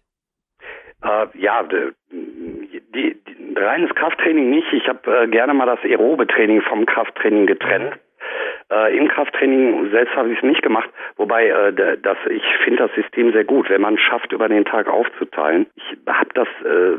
Äh, 1.03 1.26
ja, 1.38 1.62
die, 1.62 2.82
die, 2.94 3.16
reines 3.57 3.94
Krafttraining 3.94 4.51
nicht. 4.51 4.72
Ich 4.72 4.88
habe 4.88 5.22
äh, 5.22 5.28
gerne 5.28 5.55
mal 5.55 5.66
das 5.66 5.80
aerobe 5.82 6.26
Training 6.26 6.62
vom 6.62 6.86
Krafttraining 6.86 7.46
getrennt. 7.46 7.98
Äh, 8.70 8.96
Im 8.96 9.09
Krafttraining 9.09 9.90
selbst 9.90 10.14
habe 10.14 10.30
ich 10.30 10.38
es 10.38 10.44
nicht 10.44 10.62
gemacht, 10.62 10.90
wobei 11.16 11.48
äh, 11.48 11.98
das, 12.01 12.18
ich 12.28 12.44
finde 12.64 12.86
das 12.86 12.94
System 12.94 13.32
sehr 13.32 13.44
gut, 13.44 13.68
wenn 13.68 13.80
man 13.80 13.98
schafft, 13.98 14.32
über 14.32 14.48
den 14.48 14.64
Tag 14.64 14.88
aufzuteilen. 14.88 15.66
Ich 15.74 15.98
habe 16.07 16.28
das 16.34 16.48
äh, 16.64 16.98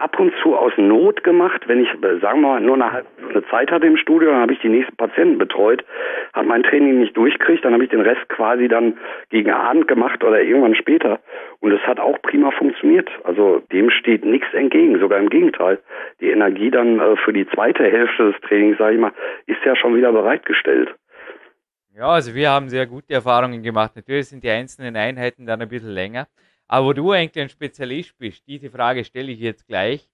ab 0.00 0.18
und 0.18 0.32
zu 0.42 0.56
aus 0.56 0.72
Not 0.76 1.22
gemacht, 1.24 1.68
wenn 1.68 1.82
ich, 1.82 1.88
sagen 2.20 2.40
wir 2.40 2.48
mal, 2.48 2.60
nur 2.60 2.74
eine 2.74 2.92
halbe 2.92 3.44
Zeit 3.50 3.70
hatte 3.70 3.86
im 3.86 3.98
Studio, 3.98 4.30
dann 4.30 4.40
habe 4.40 4.54
ich 4.54 4.60
die 4.60 4.68
nächsten 4.68 4.96
Patienten 4.96 5.38
betreut, 5.38 5.84
habe 6.32 6.48
mein 6.48 6.62
Training 6.62 7.00
nicht 7.00 7.16
durchkriegt, 7.16 7.64
dann 7.64 7.74
habe 7.74 7.84
ich 7.84 7.90
den 7.90 8.00
Rest 8.00 8.26
quasi 8.30 8.66
dann 8.66 8.98
gegen 9.28 9.50
Abend 9.50 9.88
gemacht 9.88 10.24
oder 10.24 10.40
irgendwann 10.40 10.74
später. 10.74 11.20
Und 11.60 11.72
es 11.72 11.80
hat 11.82 12.00
auch 12.00 12.20
prima 12.22 12.50
funktioniert. 12.50 13.10
Also 13.24 13.62
dem 13.72 13.90
steht 13.90 14.24
nichts 14.24 14.52
entgegen, 14.54 14.98
sogar 14.98 15.18
im 15.18 15.28
Gegenteil. 15.28 15.78
Die 16.20 16.30
Energie 16.30 16.70
dann 16.70 16.98
äh, 16.98 17.16
für 17.16 17.34
die 17.34 17.46
zweite 17.48 17.84
Hälfte 17.84 18.32
des 18.32 18.40
Trainings, 18.40 18.78
sage 18.78 18.94
ich 18.94 19.00
mal, 19.00 19.12
ist 19.46 19.62
ja 19.64 19.76
schon 19.76 19.94
wieder 19.94 20.12
bereitgestellt. 20.12 20.94
Ja, 21.94 22.06
also 22.06 22.34
wir 22.34 22.48
haben 22.48 22.68
sehr 22.70 22.86
gute 22.86 23.12
Erfahrungen 23.12 23.62
gemacht. 23.62 23.92
Natürlich 23.96 24.28
sind 24.28 24.42
die 24.42 24.50
einzelnen 24.50 24.96
Einheiten 24.96 25.44
dann 25.44 25.60
ein 25.60 25.68
bisschen 25.68 25.90
länger. 25.90 26.26
Aber 26.72 26.86
wo 26.86 26.92
du 26.92 27.10
eigentlich 27.10 27.42
ein 27.42 27.48
Spezialist 27.48 28.16
bist, 28.16 28.46
diese 28.46 28.70
Frage 28.70 29.04
stelle 29.04 29.32
ich 29.32 29.40
jetzt 29.40 29.66
gleich. 29.66 30.08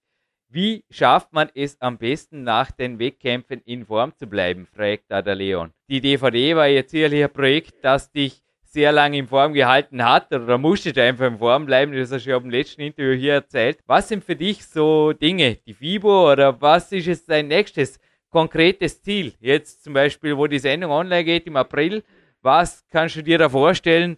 Wie 0.49 0.83
schafft 0.89 1.31
man 1.31 1.51
es 1.53 1.79
am 1.79 1.99
besten 1.99 2.41
nach 2.41 2.71
den 2.71 2.97
Wettkämpfen 2.97 3.61
in 3.63 3.85
Form 3.85 4.11
zu 4.15 4.25
bleiben, 4.25 4.65
fragt 4.65 5.03
da 5.09 5.21
der 5.21 5.35
Leon. 5.35 5.71
Die 5.87 6.01
DVD 6.01 6.55
war 6.55 6.65
jetzt 6.65 6.89
sicherlich 6.89 7.23
ein 7.23 7.31
Projekt, 7.31 7.75
das 7.83 8.11
dich 8.11 8.41
sehr 8.63 8.91
lange 8.91 9.19
in 9.19 9.27
Form 9.27 9.53
gehalten 9.53 10.03
hat 10.03 10.33
oder 10.33 10.47
da 10.47 10.57
musstest 10.57 10.97
du 10.97 11.03
einfach 11.03 11.27
in 11.27 11.37
Form 11.37 11.67
bleiben, 11.67 11.93
das 11.93 12.11
hast 12.11 12.25
du 12.25 12.31
ja 12.31 12.37
im 12.37 12.49
letzten 12.49 12.81
Interview 12.81 13.13
hier 13.13 13.33
erzählt. 13.33 13.77
Was 13.85 14.07
sind 14.07 14.23
für 14.23 14.35
dich 14.35 14.65
so 14.65 15.13
Dinge, 15.13 15.59
die 15.67 15.75
FIBO 15.75 16.31
oder 16.31 16.59
was 16.59 16.91
ist 16.91 17.05
jetzt 17.05 17.29
dein 17.29 17.49
nächstes 17.49 17.99
konkretes 18.31 19.03
Ziel? 19.03 19.33
Jetzt 19.39 19.83
zum 19.83 19.93
Beispiel, 19.93 20.35
wo 20.35 20.47
die 20.47 20.57
Sendung 20.57 20.89
online 20.89 21.23
geht 21.23 21.45
im 21.45 21.55
April, 21.55 22.03
was 22.41 22.83
kannst 22.89 23.15
du 23.15 23.21
dir 23.21 23.37
da 23.37 23.47
vorstellen, 23.47 24.17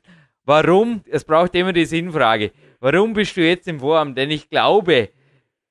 Warum? 0.50 1.04
Es 1.12 1.24
braucht 1.24 1.54
immer 1.54 1.74
die 1.74 1.86
Sinnfrage. 1.86 2.50
Warum 2.82 3.14
bist 3.14 3.38
du 3.38 3.42
jetzt 3.42 3.68
im 3.68 3.80
Form? 3.80 4.16
Denn 4.16 4.32
ich 4.32 4.50
glaube, 4.50 5.10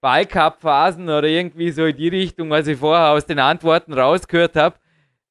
Ballcup-Phasen 0.00 1.08
oder 1.08 1.24
irgendwie 1.24 1.70
so 1.70 1.86
in 1.86 1.96
die 1.96 2.06
Richtung, 2.06 2.48
was 2.50 2.68
ich 2.68 2.78
vorher 2.78 3.10
aus 3.10 3.26
den 3.26 3.40
Antworten 3.40 3.92
rausgehört 3.92 4.54
habe, 4.54 4.76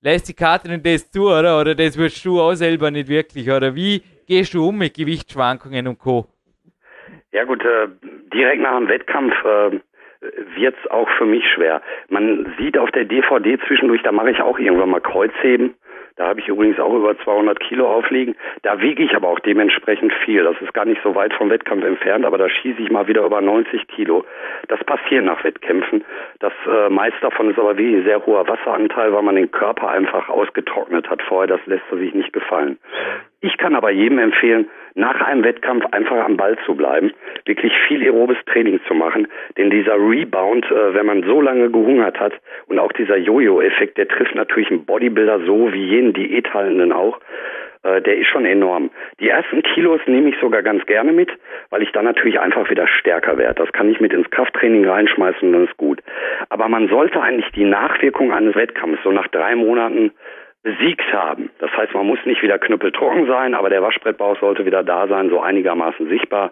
lässt 0.02 0.28
die 0.28 0.34
Katrin 0.34 0.84
das 0.84 1.10
zu, 1.10 1.30
oder? 1.30 1.62
Oder 1.62 1.76
das 1.76 1.98
würdest 1.98 2.26
du 2.26 2.42
auch 2.42 2.56
selber 2.56 2.92
nicht 2.92 3.08
wirklich, 3.08 3.50
oder? 3.50 3.74
Wie 3.74 4.02
gehst 4.28 4.54
du 4.54 4.68
um 4.68 4.80
mit 4.80 4.96
Gewichtsschwankungen 4.96 5.88
und 5.88 5.98
Co.? 5.98 6.26
Ja 7.32 7.46
gut, 7.46 7.64
äh, 7.64 7.88
direkt 8.34 8.62
nach 8.62 8.78
dem 8.78 8.90
Wettkampf 8.90 9.34
äh, 9.46 9.80
wird 10.60 10.76
es 10.84 10.92
auch 10.92 11.08
für 11.18 11.26
mich 11.26 11.46
schwer. 11.56 11.82
Man 12.10 12.54
sieht 12.60 12.78
auf 12.78 12.92
der 12.92 13.06
DVD 13.06 13.58
zwischendurch, 13.66 14.04
da 14.04 14.12
mache 14.12 14.32
ich 14.32 14.42
auch 14.42 14.60
irgendwann 14.60 14.90
mal 14.90 15.00
Kreuzheben 15.00 15.74
da 16.18 16.28
habe 16.28 16.40
ich 16.40 16.48
übrigens 16.48 16.80
auch 16.80 16.94
über 16.94 17.18
200 17.18 17.60
Kilo 17.60 17.88
aufliegen. 17.88 18.36
Da 18.64 18.82
wiege 18.82 19.04
ich 19.04 19.16
aber 19.16 19.28
auch 19.28 19.40
dementsprechend 19.40 20.12
viel. 20.26 20.44
Das 20.44 20.60
ist 20.62 20.74
gar 20.74 20.86
nicht 20.86 21.02
so 21.04 21.14
weit 21.14 21.34
vom 21.34 21.52
Wettkampf 21.52 21.84
entfernt, 21.84 22.26
aber 22.26 22.40
da 22.40 22.50
schieße 22.50 22.82
ich 22.82 22.90
mal 22.90 23.08
wieder 23.08 23.24
über 23.24 23.40
90 23.40 23.88
Kilo. 23.88 24.26
Das 24.68 24.84
passiert 24.84 25.26
nach 25.26 25.44
Wettkämpfen. 25.44 26.04
Das 26.40 26.54
äh, 26.68 26.90
meiste 26.90 27.22
davon 27.22 27.52
ist 27.52 27.60
aber 27.60 27.78
wirklich 27.78 28.04
sehr 28.04 28.26
hoher 28.26 28.48
Wasseranteil, 28.48 29.14
weil 29.14 29.22
man 29.22 29.36
den 29.36 29.52
Körper 29.52 29.90
einfach 29.90 30.28
ausgetrocknet 30.28 31.08
hat 31.08 31.22
vorher. 31.22 31.48
Das 31.48 31.66
lässt 31.68 31.86
er 31.92 31.98
sich 31.98 32.14
nicht 32.16 32.34
gefallen. 32.34 32.80
Ich 33.42 33.58
kann 33.58 33.76
aber 33.76 33.92
jedem 33.92 34.18
empfehlen, 34.18 34.68
nach 34.98 35.22
einem 35.22 35.44
Wettkampf 35.44 35.86
einfach 35.92 36.26
am 36.26 36.38
Ball 36.38 36.58
zu 36.66 36.76
bleiben, 36.76 37.12
wirklich 37.46 37.72
viel 37.88 38.02
aerobes 38.04 38.38
Training 38.48 38.80
zu 38.88 38.94
machen, 38.94 39.28
denn 39.58 39.70
dieser 39.70 39.96
Rebound, 39.96 40.66
äh, 40.72 40.94
wenn 40.94 41.06
man 41.06 41.24
so 41.24 41.40
lange 41.40 41.70
gehungert 41.70 42.20
hat 42.20 42.34
und 42.68 42.80
auch 42.80 42.92
dieser 42.92 43.18
Jojo-Effekt, 43.18 43.98
der 43.98 44.08
trifft 44.08 44.36
natürlich 44.36 44.72
einen 44.72 44.86
Bodybuilder 44.86 45.42
so 45.46 45.72
wie 45.72 45.84
jeden 45.84 46.14
Diäthaltenden 46.14 46.92
auch, 46.92 47.20
äh, 47.84 48.02
der 48.02 48.18
ist 48.18 48.28
schon 48.28 48.46
enorm. 48.46 48.90
Die 49.20 49.30
ersten 49.30 49.62
Kilos 49.62 50.02
nehme 50.08 50.30
ich 50.30 50.36
sogar 50.42 50.64
ganz 50.64 50.86
gerne 50.88 51.14
mit, 51.14 51.30
weil 51.70 51.84
ich 51.84 51.92
dann 51.92 52.06
natürlich 52.06 52.40
einfach 52.40 52.70
wieder 52.70 52.88
stärker 52.88 53.38
werde. 53.38 53.64
Das 53.64 53.72
kann 53.72 53.90
ich 53.90 54.00
mit 54.00 54.14
ins 54.14 54.30
Krafttraining 54.32 54.88
reinschmeißen 54.88 55.48
und 55.48 55.54
dann 55.54 55.66
ist 55.66 55.78
gut. 55.78 56.02
Aber 56.50 56.68
man 56.70 56.88
sollte 56.90 57.22
eigentlich 57.22 57.52
die 57.52 57.66
Nachwirkung 57.66 58.34
eines 58.34 58.56
Wettkampfs 58.56 59.04
so 59.04 59.12
nach 59.12 59.28
drei 59.28 59.56
Monaten 59.56 60.12
besiegt 60.68 61.14
haben. 61.14 61.50
Das 61.60 61.72
heißt, 61.72 61.94
man 61.94 62.06
muss 62.06 62.20
nicht 62.26 62.44
wieder 62.44 62.60
knüppeltrocken 62.60 63.26
sein, 63.26 63.54
aber 63.54 63.70
der 63.70 63.82
Waschbrettbauch 63.82 64.38
sollte 64.42 64.66
wieder 64.66 64.84
da 64.84 65.08
sein, 65.08 65.30
so 65.30 65.40
einigermaßen 65.40 66.10
sichtbar 66.10 66.52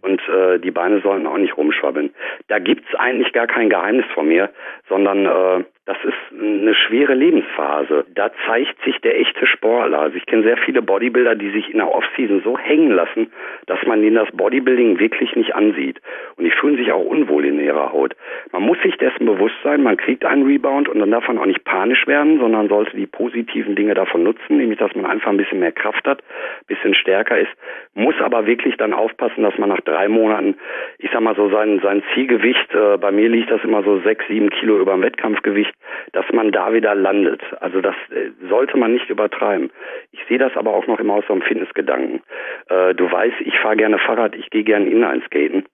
und 0.00 0.20
äh, 0.28 0.60
die 0.60 0.70
Beine 0.70 1.00
sollten 1.00 1.26
auch 1.26 1.38
nicht 1.38 1.56
rumschwabbeln. 1.56 2.14
Da 2.46 2.60
gibt's 2.60 2.94
eigentlich 2.94 3.32
gar 3.32 3.48
kein 3.48 3.68
Geheimnis 3.68 4.06
von 4.14 4.28
mir, 4.28 4.50
sondern 4.88 5.26
äh, 5.26 5.64
das 5.88 5.96
ist 6.04 6.38
eine 6.38 6.74
schwere 6.74 7.14
Lebensphase. 7.14 8.04
Da 8.14 8.30
zeigt 8.46 8.78
sich 8.84 8.98
der 8.98 9.18
echte 9.18 9.46
Sportler. 9.46 10.00
Also 10.00 10.18
ich 10.18 10.26
kenne 10.26 10.42
sehr 10.42 10.58
viele 10.58 10.82
Bodybuilder, 10.82 11.34
die 11.34 11.48
sich 11.48 11.70
in 11.70 11.78
der 11.78 11.90
Offseason 11.90 12.42
so 12.44 12.58
hängen 12.58 12.90
lassen, 12.90 13.32
dass 13.64 13.78
man 13.86 14.02
ihnen 14.02 14.16
das 14.16 14.30
Bodybuilding 14.32 15.00
wirklich 15.00 15.34
nicht 15.34 15.54
ansieht. 15.54 15.98
Und 16.36 16.44
die 16.44 16.50
fühlen 16.50 16.76
sich 16.76 16.92
auch 16.92 17.02
unwohl 17.02 17.46
in 17.46 17.58
ihrer 17.58 17.90
Haut. 17.90 18.14
Man 18.52 18.64
muss 18.64 18.76
sich 18.82 18.98
dessen 18.98 19.24
bewusst 19.24 19.54
sein, 19.64 19.82
man 19.82 19.96
kriegt 19.96 20.26
einen 20.26 20.44
Rebound 20.44 20.90
und 20.90 20.98
dann 20.98 21.10
darf 21.10 21.26
man 21.26 21.38
auch 21.38 21.46
nicht 21.46 21.64
panisch 21.64 22.06
werden, 22.06 22.38
sondern 22.38 22.68
sollte 22.68 22.94
die 22.94 23.06
positiven 23.06 23.74
Dinge 23.74 23.94
davon 23.94 24.22
nutzen, 24.22 24.58
nämlich 24.58 24.78
dass 24.78 24.94
man 24.94 25.06
einfach 25.06 25.30
ein 25.30 25.38
bisschen 25.38 25.60
mehr 25.60 25.72
Kraft 25.72 26.06
hat, 26.06 26.18
ein 26.18 26.66
bisschen 26.66 26.92
stärker 26.92 27.38
ist, 27.38 27.50
muss 27.94 28.14
aber 28.20 28.44
wirklich 28.44 28.76
dann 28.76 28.92
aufpassen, 28.92 29.42
dass 29.42 29.56
man 29.56 29.70
nach 29.70 29.80
drei 29.80 30.08
Monaten, 30.08 30.56
ich 30.98 31.08
sag 31.10 31.22
mal 31.22 31.34
so 31.34 31.48
sein, 31.48 31.80
sein 31.82 32.02
Zielgewicht, 32.12 32.74
äh, 32.74 32.98
bei 32.98 33.10
mir 33.10 33.30
liegt 33.30 33.50
das 33.50 33.64
immer 33.64 33.82
so 33.82 34.00
sechs, 34.00 34.26
sieben 34.28 34.50
Kilo 34.50 34.78
über 34.78 34.92
dem 34.92 35.02
Wettkampfgewicht, 35.02 35.77
dass 36.12 36.24
man 36.32 36.52
da 36.52 36.72
wieder 36.72 36.94
landet. 36.94 37.42
Also 37.60 37.80
das 37.80 37.94
äh, 38.10 38.30
sollte 38.48 38.76
man 38.76 38.92
nicht 38.92 39.10
übertreiben. 39.10 39.70
Ich 40.12 40.20
sehe 40.28 40.38
das 40.38 40.56
aber 40.56 40.72
auch 40.74 40.86
noch 40.86 41.00
immer 41.00 41.14
aus 41.14 41.24
so 41.26 41.32
einem 41.32 41.42
Fitnessgedanken. 41.42 42.22
Äh, 42.68 42.94
du 42.94 43.10
weißt, 43.10 43.40
ich 43.40 43.58
fahre 43.58 43.76
gerne 43.76 43.98
Fahrrad, 43.98 44.34
ich 44.36 44.50
gehe 44.50 44.64
gerne 44.64 44.86
Inlineskaten. 44.86 45.64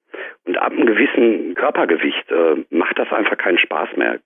Und 0.46 0.59
ab 0.59 0.72
einem 0.72 0.86
gewissen 0.86 1.55
Körpergewicht 1.55 2.30
äh, 2.30 2.64
macht 2.70 2.98
das 2.98 3.12
einfach 3.12 3.36
keinen 3.36 3.59
Spaß 3.59 3.96
mehr. 3.96 4.20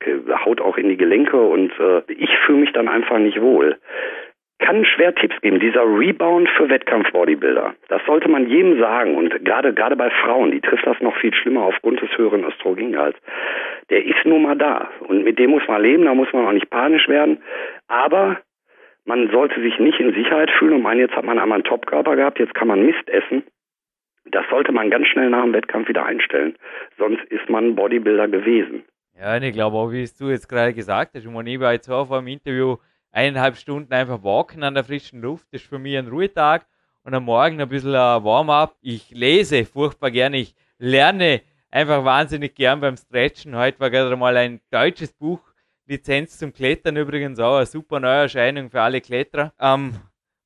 Haut 0.44 0.60
auch 0.60 0.76
in 0.76 0.88
die 0.88 0.96
Gelenke 0.96 1.40
und 1.40 1.72
äh, 1.78 2.02
ich 2.08 2.30
fühle 2.44 2.58
mich 2.58 2.72
dann 2.72 2.88
einfach 2.88 3.18
nicht 3.18 3.40
wohl 3.40 3.78
kann 4.58 4.84
schwer 4.84 5.14
Tipps 5.14 5.40
geben. 5.40 5.60
Dieser 5.60 5.82
Rebound 5.82 6.48
für 6.50 6.68
Wettkampf-Bodybuilder, 6.68 7.74
das 7.88 8.02
sollte 8.06 8.28
man 8.28 8.48
jedem 8.48 8.78
sagen. 8.80 9.16
Und 9.16 9.44
gerade, 9.44 9.72
gerade 9.72 9.96
bei 9.96 10.10
Frauen, 10.10 10.50
die 10.50 10.60
trifft 10.60 10.86
das 10.86 11.00
noch 11.00 11.16
viel 11.16 11.32
schlimmer 11.34 11.62
aufgrund 11.62 12.00
des 12.02 12.10
höheren 12.16 12.44
Östrogengehalts. 12.44 13.18
Der 13.90 14.04
ist 14.04 14.24
nun 14.24 14.42
mal 14.42 14.56
da. 14.56 14.88
Und 15.00 15.24
mit 15.24 15.38
dem 15.38 15.50
muss 15.50 15.62
man 15.68 15.82
leben, 15.82 16.04
da 16.04 16.14
muss 16.14 16.32
man 16.32 16.46
auch 16.46 16.52
nicht 16.52 16.70
panisch 16.70 17.08
werden. 17.08 17.38
Aber 17.86 18.38
man 19.04 19.30
sollte 19.30 19.60
sich 19.62 19.78
nicht 19.78 20.00
in 20.00 20.12
Sicherheit 20.12 20.50
fühlen 20.50 20.74
und 20.74 20.82
meinen, 20.82 21.00
jetzt 21.00 21.14
hat 21.14 21.24
man 21.24 21.38
einmal 21.38 21.56
einen 21.56 21.64
Topkörper 21.64 22.16
gehabt, 22.16 22.38
jetzt 22.38 22.54
kann 22.54 22.68
man 22.68 22.84
Mist 22.84 23.08
essen. 23.08 23.42
Das 24.26 24.44
sollte 24.50 24.72
man 24.72 24.90
ganz 24.90 25.06
schnell 25.06 25.30
nach 25.30 25.44
dem 25.44 25.54
Wettkampf 25.54 25.88
wieder 25.88 26.04
einstellen. 26.04 26.56
Sonst 26.98 27.24
ist 27.30 27.48
man 27.48 27.74
Bodybuilder 27.74 28.28
gewesen. 28.28 28.84
Ja, 29.18 29.36
ich 29.36 29.52
glaube 29.52 29.76
auch, 29.76 29.90
wie 29.90 30.02
es 30.02 30.16
du 30.16 30.28
jetzt 30.28 30.48
gerade 30.48 30.74
gesagt 30.74 31.12
hast, 31.14 31.26
und 31.26 31.46
ich 31.46 31.58
war 31.58 31.72
jetzt 31.72 31.86
vor 31.86 32.06
dem 32.18 32.28
Interview 32.28 32.76
eineinhalb 33.10 33.56
Stunden 33.56 33.92
einfach 33.92 34.22
walken 34.22 34.62
an 34.62 34.74
der 34.74 34.84
frischen 34.84 35.20
Luft. 35.20 35.46
Das 35.50 35.62
ist 35.62 35.68
für 35.68 35.78
mich 35.78 35.96
ein 35.96 36.08
Ruhetag 36.08 36.66
und 37.04 37.14
am 37.14 37.24
Morgen 37.24 37.60
ein 37.60 37.68
bisschen 37.68 37.94
ein 37.94 38.24
Warm-up. 38.24 38.76
Ich 38.80 39.10
lese 39.10 39.64
furchtbar 39.64 40.10
gerne. 40.10 40.38
Ich 40.38 40.54
lerne 40.78 41.42
einfach 41.70 42.04
wahnsinnig 42.04 42.54
gern 42.54 42.80
beim 42.80 42.96
Stretchen. 42.96 43.56
Heute 43.56 43.80
war 43.80 43.90
gerade 43.90 44.16
mal 44.16 44.36
ein 44.36 44.60
deutsches 44.70 45.12
Buch. 45.12 45.40
Lizenz 45.86 46.38
zum 46.38 46.52
Klettern 46.52 46.96
übrigens 46.96 47.38
auch 47.38 47.56
eine 47.56 47.66
super 47.66 47.98
Neuerscheinung 47.98 48.70
für 48.70 48.82
alle 48.82 49.00
Kletterer. 49.00 49.54
Am 49.56 49.98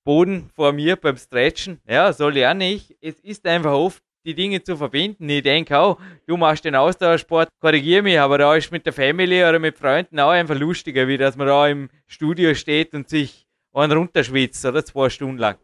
Boden 0.04 0.50
vor 0.54 0.72
mir 0.72 0.96
beim 0.96 1.16
Stretchen. 1.16 1.80
Ja, 1.86 2.12
so 2.12 2.28
lerne 2.28 2.72
ich. 2.72 2.96
Es 3.00 3.18
ist 3.20 3.46
einfach 3.46 3.72
oft 3.72 4.02
die 4.24 4.34
Dinge 4.34 4.62
zu 4.62 4.76
verbinden. 4.76 5.28
Ich 5.28 5.42
denke 5.42 5.78
auch, 5.78 5.98
du 6.26 6.36
machst 6.36 6.64
den 6.64 6.74
Ausdauersport, 6.76 7.48
korrigiere 7.60 8.02
mich, 8.02 8.18
aber 8.18 8.38
da 8.38 8.54
ist 8.54 8.72
mit 8.72 8.86
der 8.86 8.92
Family 8.92 9.42
oder 9.42 9.58
mit 9.58 9.78
Freunden 9.78 10.18
auch 10.20 10.30
einfach 10.30 10.58
lustiger, 10.58 11.08
wie 11.08 11.18
dass 11.18 11.36
man 11.36 11.46
da 11.46 11.68
im 11.68 11.88
Studio 12.06 12.54
steht 12.54 12.94
und 12.94 13.08
sich 13.08 13.46
einen 13.74 13.92
runterschwitzt, 13.92 14.66
oder 14.66 14.84
zwei 14.84 15.08
Stunden 15.08 15.38
lang. 15.38 15.56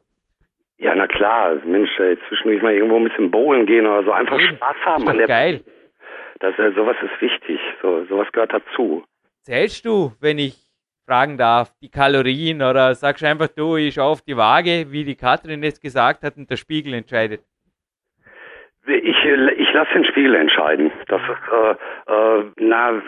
Ja, 0.79 0.95
na 0.95 1.07
klar, 1.07 1.57
Mensch, 1.65 1.91
ey, 1.99 2.17
zwischendurch 2.29 2.63
mal 2.63 2.73
irgendwo 2.73 2.97
ein 2.97 3.05
bisschen 3.05 3.31
bowlen 3.31 3.67
gehen 3.67 3.87
oder 3.87 4.05
so, 4.05 4.13
einfach 4.13 4.39
Spaß 4.39 4.77
haben. 4.85 5.07
Das 5.07 5.17
ist 5.17 5.27
geil. 5.27 5.61
Das, 6.41 6.57
äh, 6.59 6.71
sowas 6.75 6.97
ist 7.03 7.21
wichtig, 7.21 7.59
so, 7.83 8.05
sowas 8.07 8.29
gehört 8.33 8.53
dazu. 8.53 9.05
Zählst 9.43 9.85
du, 9.85 10.13
wenn 10.21 10.39
ich 10.39 10.57
fragen 11.05 11.37
darf, 11.37 11.73
die 11.83 11.91
Kalorien 11.91 12.63
oder 12.63 12.95
sagst 12.95 13.23
du 13.23 13.29
einfach, 13.29 13.49
du, 13.49 13.77
ich 13.77 13.95
schaue 13.95 14.13
auf 14.13 14.23
die 14.23 14.37
Waage, 14.37 14.87
wie 14.91 15.05
die 15.05 15.17
Katrin 15.17 15.63
jetzt 15.63 15.83
gesagt 15.83 16.23
hat 16.23 16.37
und 16.37 16.49
der 16.49 16.57
Spiegel 16.57 16.95
entscheidet? 16.95 17.41
Ich, 18.89 19.25
ich 19.25 19.73
lasse 19.75 19.93
den 19.93 20.05
Spiegel 20.07 20.35
entscheiden. 20.35 20.91
Das 21.09 21.21
äh, 21.21 21.71
äh, 22.13 22.45
na, 22.57 23.03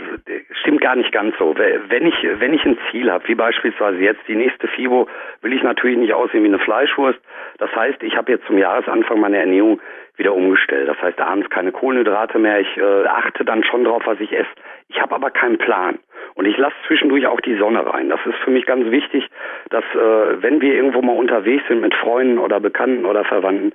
stimmt 0.61 0.83
gar 0.83 0.95
nicht 0.95 1.11
ganz 1.11 1.35
so. 1.39 1.55
Wenn 1.57 2.07
ich, 2.07 2.14
wenn 2.22 2.53
ich 2.53 2.64
ein 2.66 2.76
Ziel 2.91 3.11
habe, 3.11 3.26
wie 3.28 3.35
beispielsweise 3.35 3.99
jetzt 3.99 4.20
die 4.28 4.37
nächste 4.37 4.68
FIBO, 4.68 5.09
will 5.41 5.55
ich 5.55 5.62
natürlich 5.62 5.97
nicht 5.97 6.12
aussehen 6.12 6.45
wie 6.45 6.49
eine 6.49 6.59
Fleischwurst. 6.59 7.18
Das 7.59 7.74
heißt, 7.74 8.03
ich 8.03 8.14
habe 8.14 8.33
jetzt 8.33 8.47
zum 8.47 8.59
Jahresanfang 8.59 9.20
meine 9.20 9.39
Ernährung 9.39 9.81
wieder 10.16 10.35
umgestellt. 10.35 10.87
Das 10.87 11.01
heißt, 11.01 11.18
abends 11.18 11.49
keine 11.49 11.72
Kohlenhydrate 11.72 12.39
mehr. 12.39 12.61
Ich 12.61 12.76
äh, 12.76 13.07
achte 13.07 13.45
dann 13.45 13.64
schon 13.64 13.85
drauf, 13.85 14.03
was 14.05 14.20
ich 14.20 14.33
esse. 14.33 14.51
Ich 14.89 15.01
habe 15.01 15.14
aber 15.14 15.31
keinen 15.31 15.57
Plan. 15.57 15.99
Und 16.35 16.47
ich 16.47 16.57
lasse 16.57 16.74
zwischendurch 16.87 17.26
auch 17.26 17.41
die 17.41 17.57
Sonne 17.57 17.85
rein. 17.87 18.09
Das 18.09 18.20
ist 18.26 18.37
für 18.45 18.51
mich 18.51 18.66
ganz 18.66 18.91
wichtig, 18.91 19.28
dass 19.70 19.85
äh, 19.95 20.43
wenn 20.43 20.61
wir 20.61 20.74
irgendwo 20.74 21.03
mal 21.03 21.16
unterwegs 21.16 21.64
sind 21.68 21.81
mit 21.81 21.95
Freunden 21.95 22.39
oder 22.39 22.61
Bekannten 22.61 23.05
oder 23.05 23.24
Verwandten, 23.24 23.72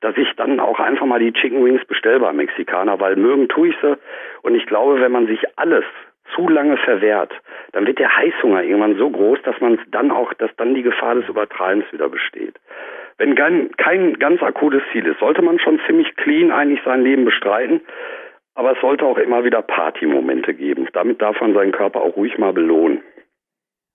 dass 0.00 0.16
ich 0.16 0.28
dann 0.36 0.60
auch 0.60 0.80
einfach 0.80 1.06
mal 1.06 1.20
die 1.20 1.32
Chicken 1.32 1.64
Wings 1.64 1.84
bestelle 1.84 2.20
beim 2.20 2.36
Mexikaner, 2.36 3.00
weil 3.00 3.16
mögen 3.16 3.48
tue 3.48 3.68
ich 3.68 3.76
sie. 3.82 3.96
Und 4.42 4.54
ich 4.54 4.66
glaube, 4.66 5.00
wenn 5.00 5.12
man 5.12 5.26
sich 5.26 5.40
alles 5.56 5.84
zu 6.34 6.48
lange 6.48 6.76
verwehrt, 6.76 7.32
dann 7.72 7.86
wird 7.86 7.98
der 7.98 8.14
Heißhunger 8.16 8.62
irgendwann 8.62 8.96
so 8.96 9.10
groß, 9.10 9.40
dass 9.42 9.60
man 9.60 9.78
dann 9.90 10.10
auch, 10.10 10.32
dass 10.34 10.54
dann 10.56 10.74
die 10.74 10.82
Gefahr 10.82 11.14
des 11.14 11.28
Übertreibens 11.28 11.90
wieder 11.92 12.08
besteht. 12.08 12.54
Wenn 13.18 13.34
kein, 13.34 13.70
kein 13.76 14.18
ganz 14.18 14.42
akutes 14.42 14.82
Ziel 14.92 15.06
ist, 15.06 15.18
sollte 15.18 15.42
man 15.42 15.58
schon 15.58 15.80
ziemlich 15.86 16.14
clean 16.16 16.52
eigentlich 16.52 16.80
sein 16.84 17.02
Leben 17.02 17.24
bestreiten. 17.24 17.80
Aber 18.58 18.72
es 18.72 18.80
sollte 18.80 19.04
auch 19.04 19.18
immer 19.18 19.44
wieder 19.44 19.62
Partymomente 19.62 20.52
geben. 20.52 20.88
Damit 20.92 21.22
darf 21.22 21.40
man 21.40 21.54
seinen 21.54 21.70
Körper 21.70 22.00
auch 22.00 22.16
ruhig 22.16 22.36
mal 22.38 22.52
belohnen. 22.52 23.04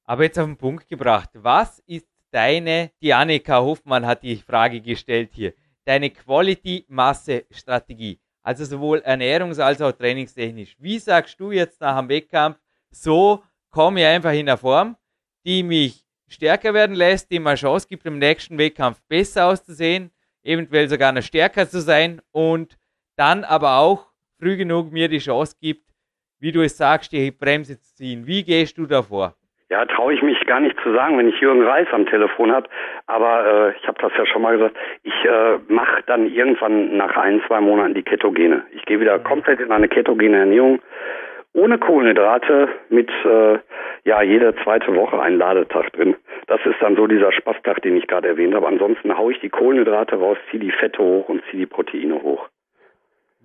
Aber 0.05 0.24
jetzt 0.24 0.39
auf 0.39 0.45
den 0.45 0.55
Punkt 0.55 0.88
gebracht. 0.88 1.32
Was 1.34 1.80
ist 1.80 2.07
deine, 2.32 2.91
die 3.01 3.14
Annika 3.14 3.59
Hoffmann 3.59 4.05
hat 4.05 4.24
die 4.24 4.38
Frage 4.38 4.80
gestellt 4.80 5.32
hier, 5.34 5.51
deine 5.84 6.11
Quality-Masse-Strategie? 6.11 8.22
Also 8.41 8.64
sowohl 8.64 8.99
ernährungs- 8.99 9.59
als 9.59 9.82
auch 9.82 9.91
trainingstechnisch. 9.91 10.78
Wie 10.80 10.97
sagst 10.97 11.38
du 11.41 11.51
jetzt 11.51 11.82
nach 11.82 11.99
dem 11.99 12.07
Wettkampf, 12.07 12.57
so 12.89 13.43
komme 13.70 13.99
ich 13.99 14.05
einfach 14.05 14.32
in 14.32 14.45
der 14.45 14.55
Form, 14.55 14.95
die 15.45 15.64
mich 15.64 16.05
stärker 16.30 16.74
werden 16.74 16.95
lässt, 16.95 17.30
die 17.32 17.39
mir 17.39 17.49
eine 17.49 17.57
Chance 17.57 17.86
gibt, 17.89 18.05
im 18.05 18.18
nächsten 18.18 18.57
Wettkampf 18.57 19.01
besser 19.09 19.47
auszusehen, 19.47 20.09
eventuell 20.41 20.88
sogar 20.88 21.11
noch 21.11 21.22
stärker 21.22 21.68
zu 21.68 21.82
sein 21.82 22.22
und 22.32 22.78
dann 23.18 23.43
aber 23.43 23.80
auch 23.80 24.12
früh 24.43 24.57
genug 24.57 24.91
mir 24.91 25.07
die 25.07 25.19
Chance 25.19 25.55
gibt, 25.61 25.83
wie 26.39 26.51
du 26.51 26.61
es 26.61 26.77
sagst, 26.77 27.13
die 27.13 27.31
Bremse 27.31 27.79
zu 27.79 27.95
ziehen. 27.95 28.27
Wie 28.27 28.43
gehst 28.43 28.77
du 28.77 28.85
davor? 28.85 29.33
Ja, 29.69 29.85
traue 29.85 30.13
ich 30.13 30.21
mich 30.21 30.39
gar 30.45 30.59
nicht 30.59 30.77
zu 30.83 30.93
sagen, 30.93 31.17
wenn 31.17 31.29
ich 31.29 31.39
Jürgen 31.39 31.63
Reis 31.63 31.87
am 31.93 32.05
Telefon 32.05 32.51
habe. 32.51 32.67
Aber 33.07 33.45
äh, 33.45 33.77
ich 33.79 33.87
habe 33.87 33.97
das 34.01 34.11
ja 34.17 34.25
schon 34.25 34.41
mal 34.41 34.55
gesagt. 34.57 34.75
Ich 35.03 35.13
äh, 35.25 35.57
mache 35.67 36.03
dann 36.05 36.27
irgendwann 36.29 36.97
nach 36.97 37.15
ein, 37.15 37.41
zwei 37.47 37.61
Monaten 37.61 37.93
die 37.93 38.03
Ketogene. 38.03 38.63
Ich 38.75 38.85
gehe 38.85 38.99
wieder 38.99 39.17
komplett 39.19 39.61
in 39.61 39.71
eine 39.71 39.87
ketogene 39.87 40.37
Ernährung. 40.37 40.79
Ohne 41.53 41.77
Kohlenhydrate 41.77 42.67
mit 42.89 43.09
äh, 43.25 43.59
ja 44.03 44.21
jede 44.21 44.53
zweite 44.63 44.93
Woche 44.95 45.19
ein 45.21 45.37
Ladetag 45.37 45.91
drin. 45.93 46.15
Das 46.47 46.59
ist 46.65 46.81
dann 46.81 46.95
so 46.95 47.07
dieser 47.07 47.31
Spaßtag, 47.31 47.81
den 47.81 47.95
ich 47.95 48.07
gerade 48.07 48.27
erwähnt 48.27 48.53
habe. 48.53 48.67
Ansonsten 48.67 49.17
haue 49.17 49.31
ich 49.31 49.39
die 49.39 49.49
Kohlenhydrate 49.49 50.17
raus, 50.17 50.37
ziehe 50.51 50.61
die 50.61 50.71
Fette 50.71 51.01
hoch 51.01 51.29
und 51.29 51.41
ziehe 51.49 51.61
die 51.61 51.73
Proteine 51.73 52.21
hoch. 52.21 52.49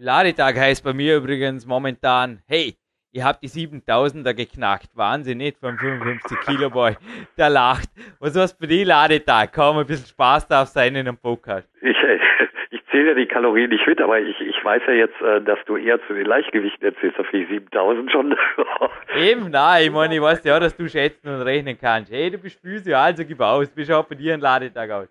Ladetag 0.00 0.56
heißt 0.56 0.84
bei 0.84 0.92
mir 0.92 1.16
übrigens 1.16 1.66
momentan, 1.66 2.40
hey, 2.46 2.76
Ihr 3.10 3.24
habt 3.24 3.42
die 3.42 3.48
7000er 3.48 4.34
geknackt. 4.34 4.94
Wahnsinn, 4.94 5.38
nicht 5.38 5.58
vom 5.58 5.78
55 5.78 6.40
Kilo 6.40 6.68
Boy. 6.68 6.94
Der 7.38 7.48
lacht. 7.48 7.88
Was 8.20 8.36
hast 8.36 8.56
du 8.56 8.64
für 8.64 8.68
die 8.68 8.84
Ladetag? 8.84 9.50
Kaum 9.52 9.78
ein 9.78 9.86
bisschen 9.86 10.06
Spaß 10.06 10.46
darf 10.46 10.68
sein 10.68 10.94
in 10.94 11.08
einem 11.08 11.16
Podcast. 11.16 11.66
Ich, 11.80 11.96
ich 12.70 12.80
zähle 12.90 13.08
ja 13.08 13.14
die 13.14 13.26
Kalorien 13.26 13.70
nicht 13.70 13.86
mit, 13.86 13.98
aber 14.02 14.20
ich, 14.20 14.38
ich 14.42 14.62
weiß 14.62 14.82
ja 14.86 14.92
jetzt, 14.92 15.18
äh, 15.22 15.40
dass 15.40 15.58
du 15.64 15.78
eher 15.78 15.98
zu 16.06 16.12
den 16.12 16.26
Leichtgewichten 16.26 16.84
erzählst. 16.84 17.18
Da 17.18 17.24
finde 17.24 17.46
ich 17.46 17.48
7000 17.48 18.12
schon. 18.12 18.36
Eben, 19.16 19.50
nein, 19.50 19.86
ich 19.86 19.90
meine, 19.90 20.14
ich 20.14 20.20
weiß 20.20 20.44
ja, 20.44 20.60
dass 20.60 20.76
du 20.76 20.86
schätzen 20.86 21.28
und 21.28 21.40
rechnen 21.40 21.78
kannst. 21.80 22.12
Hey, 22.12 22.30
du 22.30 22.36
bist 22.36 22.60
Physio, 22.60 22.98
also 22.98 23.24
gib 23.24 23.40
aus. 23.40 23.74
Wie 23.74 23.86
schaut 23.86 24.10
bei 24.10 24.16
dir 24.16 24.34
ein 24.34 24.40
Ladetag 24.40 24.90
aus? 24.90 25.08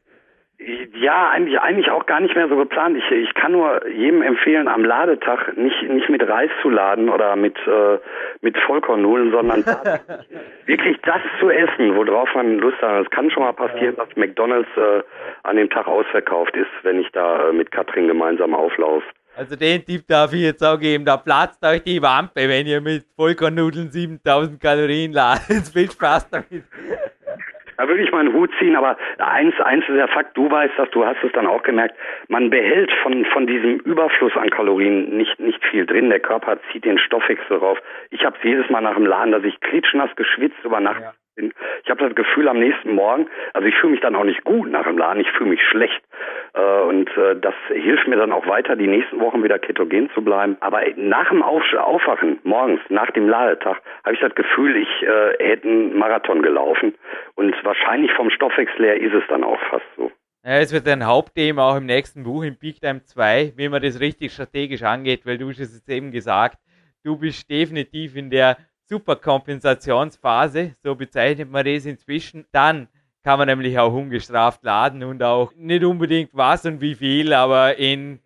Ja, 0.59 1.29
eigentlich, 1.29 1.59
eigentlich 1.59 1.91
auch 1.91 2.07
gar 2.07 2.19
nicht 2.19 2.35
mehr 2.35 2.47
so 2.49 2.55
geplant. 2.55 2.97
Ich, 2.97 3.11
ich 3.11 3.33
kann 3.35 3.51
nur 3.51 3.87
jedem 3.87 4.23
empfehlen, 4.23 4.67
am 4.67 4.83
Ladetag 4.83 5.55
nicht, 5.55 5.83
nicht 5.83 6.09
mit 6.09 6.27
Reis 6.27 6.49
zu 6.63 6.71
laden 6.71 7.09
oder 7.09 7.35
mit, 7.35 7.55
äh, 7.67 7.99
mit 8.41 8.57
Vollkornnudeln, 8.65 9.31
sondern 9.31 9.63
wirklich 10.65 10.97
das 11.03 11.21
zu 11.39 11.51
essen, 11.51 11.95
worauf 11.95 12.33
man 12.33 12.57
Lust 12.57 12.81
hat. 12.81 13.05
Es 13.05 13.11
kann 13.11 13.29
schon 13.29 13.43
mal 13.43 13.53
passieren, 13.53 13.95
dass 13.97 14.07
McDonalds 14.15 14.69
äh, 14.77 15.03
an 15.43 15.57
dem 15.57 15.69
Tag 15.69 15.87
ausverkauft 15.87 16.55
ist, 16.55 16.71
wenn 16.81 17.01
ich 17.01 17.11
da 17.11 17.49
äh, 17.49 17.53
mit 17.53 17.71
Katrin 17.71 18.07
gemeinsam 18.07 18.55
auflaufe. 18.55 19.05
Also 19.35 19.55
den 19.55 19.85
Tipp 19.85 20.07
darf 20.07 20.33
ich 20.33 20.41
jetzt 20.41 20.63
auch 20.63 20.79
geben, 20.79 21.05
da 21.05 21.17
platzt 21.17 21.63
euch 21.63 21.83
die 21.83 22.01
Wampe, 22.01 22.49
wenn 22.49 22.65
ihr 22.65 22.81
mit 22.81 23.05
Vollkornnudeln 23.15 23.91
7000 23.91 24.59
Kalorien 24.59 25.13
ladet. 25.13 25.67
Viel 25.73 25.91
Spaß 25.91 26.31
damit. 26.31 26.63
Da 27.77 27.87
würde 27.87 28.01
ich 28.01 28.11
meinen 28.11 28.33
Hut 28.33 28.51
ziehen, 28.59 28.75
aber 28.75 28.97
eins, 29.19 29.59
eins 29.61 29.87
ist 29.87 29.95
der 29.95 30.07
Fakt, 30.07 30.35
du 30.35 30.49
weißt 30.49 30.73
das, 30.77 30.89
du 30.91 31.05
hast 31.05 31.23
es 31.23 31.31
dann 31.33 31.47
auch 31.47 31.63
gemerkt, 31.63 31.95
man 32.27 32.49
behält 32.49 32.91
von, 33.03 33.23
von 33.25 33.47
diesem 33.47 33.79
Überfluss 33.79 34.35
an 34.35 34.49
Kalorien 34.49 35.15
nicht, 35.15 35.39
nicht 35.39 35.63
viel 35.63 35.85
drin. 35.85 36.09
Der 36.09 36.19
Körper 36.19 36.57
zieht 36.71 36.85
den 36.85 36.97
Stoffwechsel 36.97 37.57
rauf. 37.57 37.77
Ich 38.09 38.25
habe 38.25 38.35
jedes 38.41 38.69
Mal 38.69 38.81
nach 38.81 38.95
dem 38.95 39.05
Laden, 39.05 39.31
dass 39.31 39.43
ich 39.43 39.59
klitschnass 39.59 40.09
geschwitzt 40.15 40.63
über 40.63 40.79
Nacht 40.79 41.01
ja 41.01 41.13
bin. 41.37 41.53
Ich 41.83 41.89
habe 41.89 42.03
das 42.03 42.15
Gefühl 42.15 42.49
am 42.49 42.59
nächsten 42.59 42.93
Morgen, 42.93 43.27
also 43.53 43.67
ich 43.67 43.75
fühle 43.75 43.91
mich 43.91 44.01
dann 44.01 44.15
auch 44.15 44.25
nicht 44.25 44.43
gut 44.43 44.69
nach 44.69 44.85
dem 44.85 44.97
Laden, 44.97 45.21
ich 45.21 45.31
fühle 45.31 45.51
mich 45.51 45.61
schlecht. 45.61 46.01
Äh, 46.53 46.81
und 46.81 47.09
äh, 47.15 47.39
das 47.39 47.53
hilft 47.69 48.07
mir 48.07 48.17
dann 48.17 48.33
auch 48.33 48.45
weiter, 48.47 48.75
die 48.75 48.87
nächsten 48.87 49.21
Wochen 49.21 49.43
wieder 49.43 49.59
ketogen 49.59 50.09
zu 50.13 50.21
bleiben. 50.21 50.57
Aber 50.59 50.81
nach 50.97 51.29
dem 51.29 51.41
Auf 51.41 51.63
Aufwachen, 51.73 52.39
morgens, 52.43 52.81
nach 52.89 53.11
dem 53.11 53.29
Ladetag, 53.29 53.77
habe 54.03 54.13
ich 54.13 54.19
das 54.19 54.35
Gefühl, 54.35 54.75
ich 54.75 55.03
äh, 55.03 55.37
hätte 55.39 55.67
einen 55.67 55.97
Marathon 55.97 56.41
gelaufen. 56.41 56.95
Und 57.35 57.55
wahrscheinlich 57.63 58.11
vom 58.13 58.29
Stoffwechsel 58.29 58.85
her 58.85 58.99
ist 58.99 59.13
es 59.13 59.23
dann 59.29 59.43
auch 59.43 59.59
fast 59.69 59.85
so. 59.95 60.11
Ja, 60.43 60.59
es 60.59 60.73
wird 60.73 60.87
ein 60.87 61.05
Hauptthema 61.05 61.71
auch 61.71 61.77
im 61.77 61.85
nächsten 61.85 62.23
Buch, 62.23 62.43
im 62.43 62.57
Peak 62.57 62.79
Time 62.79 63.03
2, 63.03 63.53
wie 63.57 63.69
man 63.69 63.81
das 63.81 63.99
richtig 63.99 64.31
strategisch 64.31 64.83
angeht, 64.83 65.25
weil 65.25 65.37
du 65.37 65.49
hast 65.49 65.59
es 65.59 65.75
jetzt 65.75 65.89
eben 65.89 66.11
gesagt, 66.11 66.57
du 67.03 67.17
bist 67.17 67.49
definitiv 67.49 68.15
in 68.15 68.29
der 68.29 68.57
Superkompensationsphase, 68.89 70.75
so 70.83 70.95
bezeichnet 70.95 71.49
man 71.51 71.65
das 71.65 71.85
inzwischen. 71.85 72.45
Dann 72.51 72.87
kann 73.23 73.39
man 73.39 73.47
nämlich 73.47 73.77
auch 73.77 73.93
ungestraft 73.93 74.63
laden 74.63 75.03
und 75.03 75.21
auch 75.21 75.53
nicht 75.55 75.83
unbedingt 75.83 76.29
was 76.33 76.65
und 76.65 76.79
wie 76.79 76.95
viel, 76.95 77.33
aber 77.33 77.77
in 77.77 78.19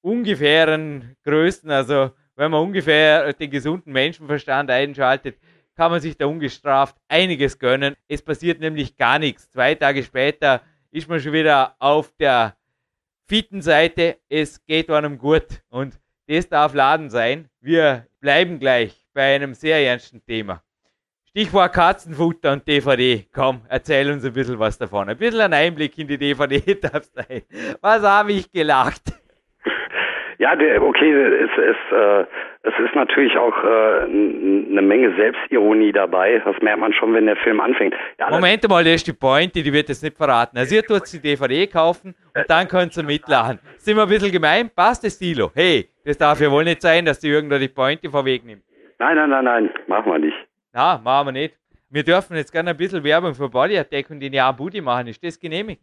ungefähren 0.00 1.16
Größen, 1.24 1.70
also 1.70 2.10
wenn 2.34 2.50
man 2.50 2.62
ungefähr 2.62 3.32
den 3.32 3.50
gesunden 3.50 3.92
Menschenverstand 3.92 4.70
einschaltet, 4.70 5.38
kann 5.76 5.92
man 5.92 6.00
sich 6.00 6.16
da 6.16 6.26
ungestraft 6.26 6.96
einiges 7.06 7.58
gönnen. 7.58 7.94
Es 8.08 8.20
passiert 8.20 8.58
nämlich 8.58 8.96
gar 8.96 9.20
nichts. 9.20 9.50
Zwei 9.50 9.76
Tage 9.76 10.02
später 10.02 10.62
ist 10.90 11.08
man 11.08 11.20
schon 11.20 11.32
wieder 11.32 11.76
auf 11.78 12.12
der 12.18 12.56
fitten 13.26 13.62
Seite. 13.62 14.16
Es 14.28 14.64
geht 14.66 14.90
einem 14.90 15.18
gut 15.18 15.62
und 15.68 16.00
das 16.26 16.48
darf 16.48 16.74
Laden 16.74 17.10
sein. 17.10 17.48
Wir 17.60 18.06
bleiben 18.20 18.58
gleich 18.58 18.97
bei 19.12 19.34
einem 19.34 19.54
sehr 19.54 19.78
ernsten 19.84 20.24
Thema. 20.24 20.62
Stichwort 21.28 21.72
Katzenfutter 21.72 22.52
und 22.52 22.66
DVD. 22.66 23.26
Komm, 23.32 23.60
erzähl 23.68 24.10
uns 24.10 24.24
ein 24.24 24.32
bisschen 24.32 24.58
was 24.58 24.78
davon. 24.78 25.08
Ein 25.08 25.16
bisschen 25.16 25.40
ein 25.40 25.52
Einblick 25.52 25.96
in 25.98 26.08
die 26.08 26.18
DVD 26.18 26.74
darfst 26.82 27.14
sein. 27.14 27.42
Was 27.80 28.02
habe 28.02 28.32
ich 28.32 28.50
gelacht? 28.50 29.02
Ja, 30.38 30.52
okay, 30.52 31.12
es 31.12 31.50
ist, 31.58 31.92
äh, 31.92 32.20
es 32.62 32.74
ist 32.84 32.94
natürlich 32.94 33.36
auch 33.36 33.64
äh, 33.64 34.04
eine 34.04 34.82
Menge 34.82 35.14
Selbstironie 35.16 35.90
dabei. 35.90 36.40
Das 36.44 36.54
merkt 36.62 36.78
man 36.78 36.92
schon, 36.92 37.12
wenn 37.12 37.26
der 37.26 37.36
Film 37.36 37.60
anfängt. 37.60 37.94
Ja, 38.20 38.30
Moment 38.30 38.68
mal, 38.68 38.84
das 38.84 38.94
ist 38.94 39.08
die 39.08 39.12
Pointe, 39.12 39.62
die 39.62 39.72
wird 39.72 39.88
jetzt 39.88 40.02
nicht 40.02 40.16
verraten. 40.16 40.56
Also 40.56 40.76
ihr 40.76 40.84
tut 40.84 41.12
die 41.12 41.20
DVD 41.20 41.66
kaufen 41.66 42.14
und 42.36 42.44
dann 42.48 42.68
könnt 42.68 42.96
ihr 42.96 43.02
mitlachen. 43.02 43.58
Sind 43.78 43.96
wir 43.96 44.04
ein 44.04 44.08
bisschen 44.08 44.30
gemein? 44.30 44.70
Passt 44.74 45.04
das, 45.04 45.16
Stilo? 45.16 45.50
Hey, 45.54 45.88
das 46.04 46.16
darf 46.16 46.40
ja 46.40 46.50
wohl 46.50 46.62
nicht 46.62 46.82
sein, 46.82 47.04
dass 47.04 47.18
die 47.18 47.28
irgendwo 47.28 47.58
die 47.58 47.68
Pointe 47.68 48.08
vorwegnimmt. 48.08 48.62
Nein, 48.98 49.16
nein, 49.16 49.30
nein, 49.30 49.44
nein, 49.44 49.70
machen 49.86 50.12
wir 50.12 50.18
nicht. 50.18 50.36
Na, 50.72 50.98
machen 50.98 51.28
wir 51.28 51.32
nicht. 51.32 51.56
Wir 51.88 52.02
dürfen 52.02 52.36
jetzt 52.36 52.52
gerne 52.52 52.70
ein 52.70 52.76
bisschen 52.76 53.02
Werbung 53.04 53.34
für 53.34 53.48
Body 53.48 53.78
Attack 53.78 54.10
und 54.10 54.20
den 54.20 54.32
Jahr 54.32 54.54
Booty 54.54 54.80
machen. 54.80 55.06
Ist 55.06 55.22
das 55.24 55.38
genehmigt? 55.38 55.82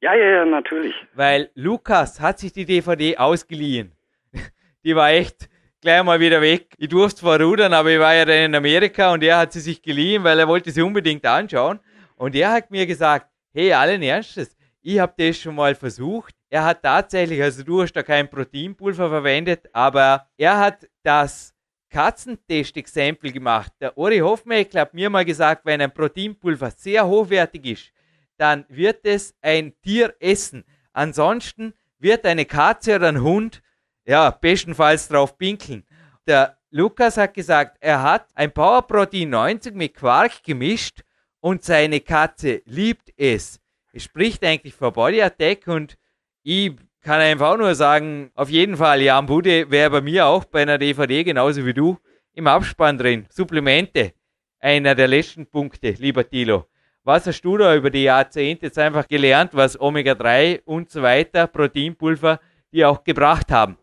Ja, 0.00 0.14
ja, 0.14 0.30
ja, 0.30 0.44
natürlich. 0.44 0.94
Weil 1.14 1.50
Lukas 1.54 2.20
hat 2.20 2.38
sich 2.38 2.52
die 2.52 2.64
DVD 2.64 3.16
ausgeliehen. 3.18 3.92
Die 4.84 4.96
war 4.96 5.10
echt 5.10 5.48
gleich 5.80 6.02
mal 6.02 6.18
wieder 6.18 6.40
weg. 6.40 6.74
Ich 6.78 6.88
durfte 6.88 7.20
zwar 7.20 7.40
rudern, 7.40 7.72
aber 7.72 7.90
ich 7.90 7.98
war 7.98 8.14
ja 8.14 8.24
dann 8.24 8.44
in 8.44 8.54
Amerika 8.54 9.12
und 9.12 9.22
er 9.22 9.38
hat 9.38 9.52
sie 9.52 9.60
sich 9.60 9.82
geliehen, 9.82 10.24
weil 10.24 10.38
er 10.38 10.48
wollte 10.48 10.70
sie 10.70 10.82
unbedingt 10.82 11.26
anschauen. 11.26 11.80
Und 12.16 12.34
er 12.34 12.52
hat 12.52 12.70
mir 12.70 12.86
gesagt, 12.86 13.26
hey, 13.52 13.72
allen 13.72 14.02
Ernstes, 14.02 14.56
ich 14.80 14.98
habe 14.98 15.12
das 15.16 15.38
schon 15.38 15.54
mal 15.54 15.74
versucht. 15.74 16.34
Er 16.48 16.64
hat 16.64 16.82
tatsächlich, 16.82 17.42
also 17.42 17.62
du 17.62 17.82
hast 17.82 17.92
da 17.92 18.02
kein 18.02 18.28
Proteinpulver 18.28 19.08
verwendet, 19.08 19.68
aber 19.72 20.26
er 20.36 20.58
hat 20.58 20.88
das 21.02 21.51
Katzentest-Exempel 21.92 23.30
gemacht. 23.30 23.72
Der 23.80 23.96
Ori 23.96 24.18
Hofmeckler 24.18 24.80
hat 24.80 24.94
mir 24.94 25.10
mal 25.10 25.24
gesagt, 25.24 25.64
wenn 25.66 25.80
ein 25.80 25.92
Proteinpulver 25.92 26.70
sehr 26.70 27.06
hochwertig 27.06 27.66
ist, 27.66 27.92
dann 28.38 28.64
wird 28.68 29.04
es 29.04 29.34
ein 29.42 29.74
Tier 29.82 30.14
essen. 30.18 30.64
Ansonsten 30.92 31.74
wird 31.98 32.24
eine 32.26 32.46
Katze 32.46 32.96
oder 32.96 33.08
ein 33.08 33.22
Hund, 33.22 33.62
ja, 34.04 34.30
bestenfalls 34.30 35.08
drauf 35.08 35.36
pinkeln. 35.38 35.84
Der 36.26 36.58
Lukas 36.70 37.18
hat 37.18 37.34
gesagt, 37.34 37.76
er 37.80 38.02
hat 38.02 38.26
ein 38.34 38.50
Powerprotein 38.50 39.28
90 39.28 39.74
mit 39.74 39.94
Quark 39.94 40.42
gemischt 40.42 41.02
und 41.40 41.62
seine 41.62 42.00
Katze 42.00 42.62
liebt 42.64 43.12
es. 43.16 43.60
Es 43.92 44.04
spricht 44.04 44.42
eigentlich 44.42 44.74
vor 44.74 44.92
Body 44.92 45.20
Attack 45.20 45.66
und 45.66 45.98
ich 46.42 46.72
kann 47.02 47.20
einfach 47.20 47.56
nur 47.56 47.74
sagen, 47.74 48.30
auf 48.34 48.48
jeden 48.48 48.76
Fall, 48.76 49.02
Jan 49.02 49.26
Bude 49.26 49.70
wäre 49.70 49.90
bei 49.90 50.00
mir 50.00 50.26
auch 50.26 50.44
bei 50.44 50.62
einer 50.62 50.78
DVD 50.78 51.24
genauso 51.24 51.66
wie 51.66 51.74
du 51.74 51.98
im 52.34 52.46
Abspann 52.46 52.98
drin. 52.98 53.26
Supplemente. 53.30 54.12
einer 54.60 54.94
der 54.94 55.08
letzten 55.08 55.50
Punkte, 55.50 55.94
lieber 55.98 56.28
Tilo. 56.28 56.66
Was 57.04 57.26
hast 57.26 57.42
du 57.42 57.56
da 57.56 57.74
über 57.74 57.90
die 57.90 58.04
Jahrzehnte 58.04 58.66
jetzt 58.66 58.78
einfach 58.78 59.08
gelernt, 59.08 59.50
was 59.54 59.80
Omega-3 59.80 60.60
und 60.64 60.88
so 60.88 61.02
weiter, 61.02 61.48
Proteinpulver, 61.48 62.38
die 62.72 62.84
auch 62.84 63.02
gebracht 63.02 63.50
haben? 63.50 63.76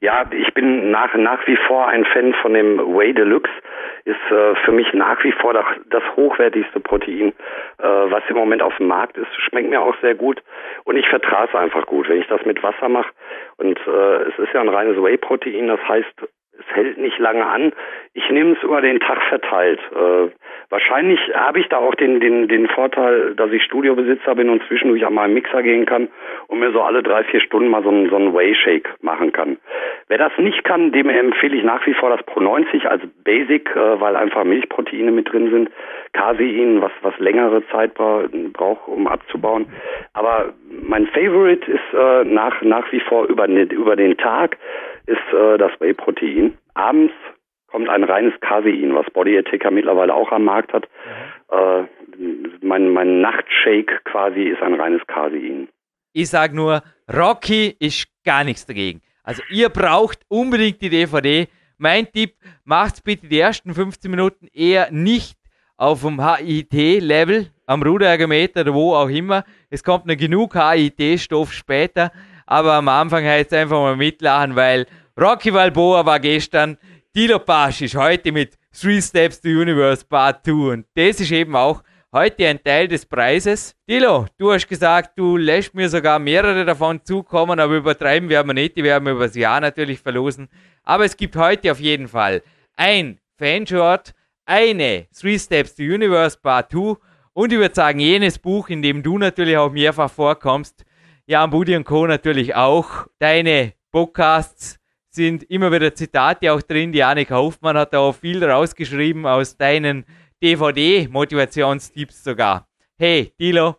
Ja, 0.00 0.24
ich 0.30 0.54
bin 0.54 0.92
nach, 0.92 1.12
nach 1.16 1.44
wie 1.48 1.58
vor 1.66 1.88
ein 1.88 2.04
Fan 2.04 2.32
von 2.42 2.54
dem 2.54 2.78
Whey 2.78 3.12
Deluxe. 3.12 3.50
Ist 4.06 4.30
äh, 4.30 4.54
für 4.64 4.70
mich 4.70 4.92
nach 4.94 5.22
wie 5.24 5.32
vor 5.32 5.52
das, 5.52 6.02
hochwertigste 6.14 6.78
Protein, 6.78 7.34
äh, 7.78 7.82
was 7.82 8.22
im 8.28 8.36
Moment 8.36 8.62
auf 8.62 8.76
dem 8.76 8.86
Markt 8.86 9.18
ist. 9.18 9.26
Schmeckt 9.48 9.68
mir 9.68 9.82
auch 9.82 9.96
sehr 10.00 10.14
gut 10.14 10.40
und 10.84 10.96
ich 10.96 11.08
vertrage 11.08 11.48
es 11.52 11.58
einfach 11.58 11.84
gut, 11.86 12.08
wenn 12.08 12.20
ich 12.20 12.28
das 12.28 12.44
mit 12.44 12.62
Wasser 12.62 12.88
mache. 12.88 13.10
Und 13.56 13.78
äh, 13.84 14.22
es 14.28 14.38
ist 14.38 14.52
ja 14.54 14.60
ein 14.60 14.68
reines 14.68 14.96
Whey-Protein, 14.96 15.66
das 15.66 15.80
heißt, 15.88 16.28
es 16.58 16.74
hält 16.74 16.98
nicht 16.98 17.18
lange 17.18 17.46
an. 17.46 17.72
Ich 18.14 18.28
nehme 18.30 18.52
es 18.52 18.62
über 18.62 18.80
den 18.80 19.00
Tag 19.00 19.22
verteilt. 19.28 19.80
Äh, 19.92 20.30
wahrscheinlich 20.70 21.20
habe 21.34 21.60
ich 21.60 21.68
da 21.68 21.78
auch 21.78 21.94
den, 21.94 22.20
den, 22.20 22.48
den 22.48 22.68
Vorteil, 22.68 23.34
dass 23.34 23.50
ich 23.52 23.62
Studiobesitzer 23.64 24.34
bin 24.34 24.48
und 24.48 24.62
zwischendurch 24.66 25.04
an 25.06 25.14
meinen 25.14 25.34
Mixer 25.34 25.62
gehen 25.62 25.86
kann 25.86 26.08
und 26.48 26.58
mir 26.58 26.72
so 26.72 26.82
alle 26.82 27.02
drei, 27.02 27.24
vier 27.24 27.40
Stunden 27.40 27.68
mal 27.68 27.82
so 27.82 27.90
einen, 27.90 28.08
so 28.08 28.16
einen 28.16 28.34
Whey-Shake 28.34 28.88
machen 29.02 29.32
kann. 29.32 29.58
Wer 30.08 30.18
das 30.18 30.32
nicht 30.38 30.64
kann, 30.64 30.92
dem 30.92 31.08
empfehle 31.08 31.56
ich 31.56 31.64
nach 31.64 31.84
wie 31.86 31.94
vor 31.94 32.10
das 32.10 32.24
Pro 32.24 32.40
90 32.40 32.88
als 32.88 33.02
Basic, 33.24 33.68
äh, 33.74 34.00
weil 34.00 34.16
einfach 34.16 34.44
Milchproteine 34.44 35.10
mit 35.10 35.30
drin 35.30 35.50
sind. 35.50 35.70
Casein, 36.12 36.80
was, 36.80 36.92
was 37.02 37.18
längere 37.18 37.66
Zeit 37.68 37.94
bra 37.94 38.24
braucht, 38.52 38.88
um 38.88 39.06
abzubauen. 39.06 39.66
Aber 40.14 40.54
mein 40.70 41.06
Favorite 41.08 41.70
ist 41.70 41.92
äh, 41.92 42.24
nach, 42.24 42.62
nach 42.62 42.90
wie 42.92 43.00
vor 43.00 43.26
über, 43.26 43.46
über 43.46 43.96
den 43.96 44.16
Tag 44.16 44.56
ist 45.06 45.32
äh, 45.32 45.58
das 45.58 45.72
Whey-Protein. 45.80 46.45
Abends 46.74 47.12
kommt 47.68 47.88
ein 47.88 48.04
reines 48.04 48.32
Casein, 48.40 48.94
was 48.94 49.06
Body 49.12 49.38
Attacker 49.38 49.70
mittlerweile 49.70 50.14
auch 50.14 50.30
am 50.32 50.44
Markt 50.44 50.72
hat. 50.72 50.88
Mhm. 51.50 51.56
Äh, 51.56 52.66
mein, 52.66 52.90
mein 52.90 53.20
Nachtshake 53.20 54.00
quasi 54.04 54.42
ist 54.44 54.62
ein 54.62 54.74
reines 54.74 55.06
Casein. 55.06 55.68
Ich 56.12 56.30
sage 56.30 56.56
nur, 56.56 56.82
Rocky 57.12 57.76
ist 57.78 58.08
gar 58.24 58.44
nichts 58.44 58.64
dagegen. 58.64 59.02
Also 59.22 59.42
ihr 59.50 59.68
braucht 59.68 60.20
unbedingt 60.28 60.80
die 60.80 60.88
DVD. 60.88 61.46
Mein 61.78 62.10
Tipp, 62.10 62.34
macht's 62.64 63.02
bitte 63.02 63.26
die 63.28 63.38
ersten 63.38 63.74
15 63.74 64.10
Minuten 64.10 64.48
eher 64.54 64.90
nicht 64.90 65.36
auf 65.76 66.02
dem 66.02 66.22
HIT-Level, 66.24 67.48
am 67.66 67.82
Ruderergometer 67.82 68.62
oder 68.62 68.72
wo 68.72 68.94
auch 68.94 69.10
immer. 69.10 69.44
Es 69.68 69.84
kommt 69.84 70.06
noch 70.06 70.16
genug 70.16 70.54
HIT-Stoff 70.54 71.52
später 71.52 72.10
aber 72.46 72.74
am 72.74 72.88
Anfang 72.88 73.24
heißt 73.24 73.52
es 73.52 73.58
einfach 73.58 73.78
mal 73.78 73.96
mitlachen, 73.96 74.56
weil 74.56 74.86
Rocky 75.18 75.50
Balboa 75.50 76.04
war 76.04 76.20
gestern, 76.20 76.76
Dilo 77.14 77.38
Pasch 77.38 77.80
ist 77.80 77.94
heute 77.94 78.32
mit 78.32 78.58
Three 78.78 79.00
Steps 79.00 79.40
to 79.40 79.48
Universe 79.48 80.04
Part 80.04 80.44
2 80.44 80.52
und 80.52 80.86
das 80.94 81.20
ist 81.20 81.32
eben 81.32 81.56
auch 81.56 81.82
heute 82.12 82.46
ein 82.46 82.62
Teil 82.62 82.86
des 82.86 83.06
Preises. 83.06 83.74
Dilo, 83.88 84.26
du 84.36 84.52
hast 84.52 84.68
gesagt, 84.68 85.18
du 85.18 85.38
lässt 85.38 85.74
mir 85.74 85.88
sogar 85.88 86.18
mehrere 86.18 86.66
davon 86.66 87.02
zukommen, 87.02 87.58
aber 87.58 87.76
übertreiben 87.76 88.28
werden 88.28 88.48
wir 88.48 88.52
nicht, 88.52 88.76
die 88.76 88.84
werden 88.84 89.06
wir 89.06 89.14
übers 89.14 89.34
Jahr 89.34 89.58
natürlich 89.58 90.00
verlosen. 90.00 90.50
Aber 90.82 91.06
es 91.06 91.16
gibt 91.16 91.34
heute 91.36 91.72
auf 91.72 91.80
jeden 91.80 92.08
Fall 92.08 92.42
ein 92.76 93.18
Fanshort, 93.38 94.12
eine 94.44 95.06
Three 95.18 95.38
Steps 95.38 95.76
to 95.76 95.82
Universe 95.82 96.36
Part 96.38 96.72
2 96.72 96.96
und 97.32 97.52
ich 97.54 97.58
würde 97.58 97.74
sagen, 97.74 98.00
jenes 98.00 98.38
Buch, 98.38 98.68
in 98.68 98.82
dem 98.82 99.02
du 99.02 99.16
natürlich 99.16 99.56
auch 99.56 99.72
mehrfach 99.72 100.10
vorkommst, 100.10 100.84
ja, 101.24 101.46
Budi 101.46 101.74
und 101.74 101.84
Co. 101.84 102.06
natürlich 102.06 102.54
auch. 102.54 103.06
Deine 103.18 103.72
Podcasts 103.90 104.78
sind 105.16 105.42
immer 105.50 105.72
wieder 105.72 105.92
Zitate 105.94 106.52
auch 106.52 106.62
drin. 106.62 106.92
Die 106.92 107.02
Annika 107.02 107.36
Hoffmann 107.36 107.76
hat 107.76 107.92
da 107.92 107.98
auch 107.98 108.14
viel 108.14 108.44
rausgeschrieben 108.44 109.26
aus 109.26 109.56
deinen 109.56 110.04
DVD-Motivationstipps 110.42 112.22
sogar. 112.22 112.68
Hey, 112.98 113.32
Dilo, 113.40 113.76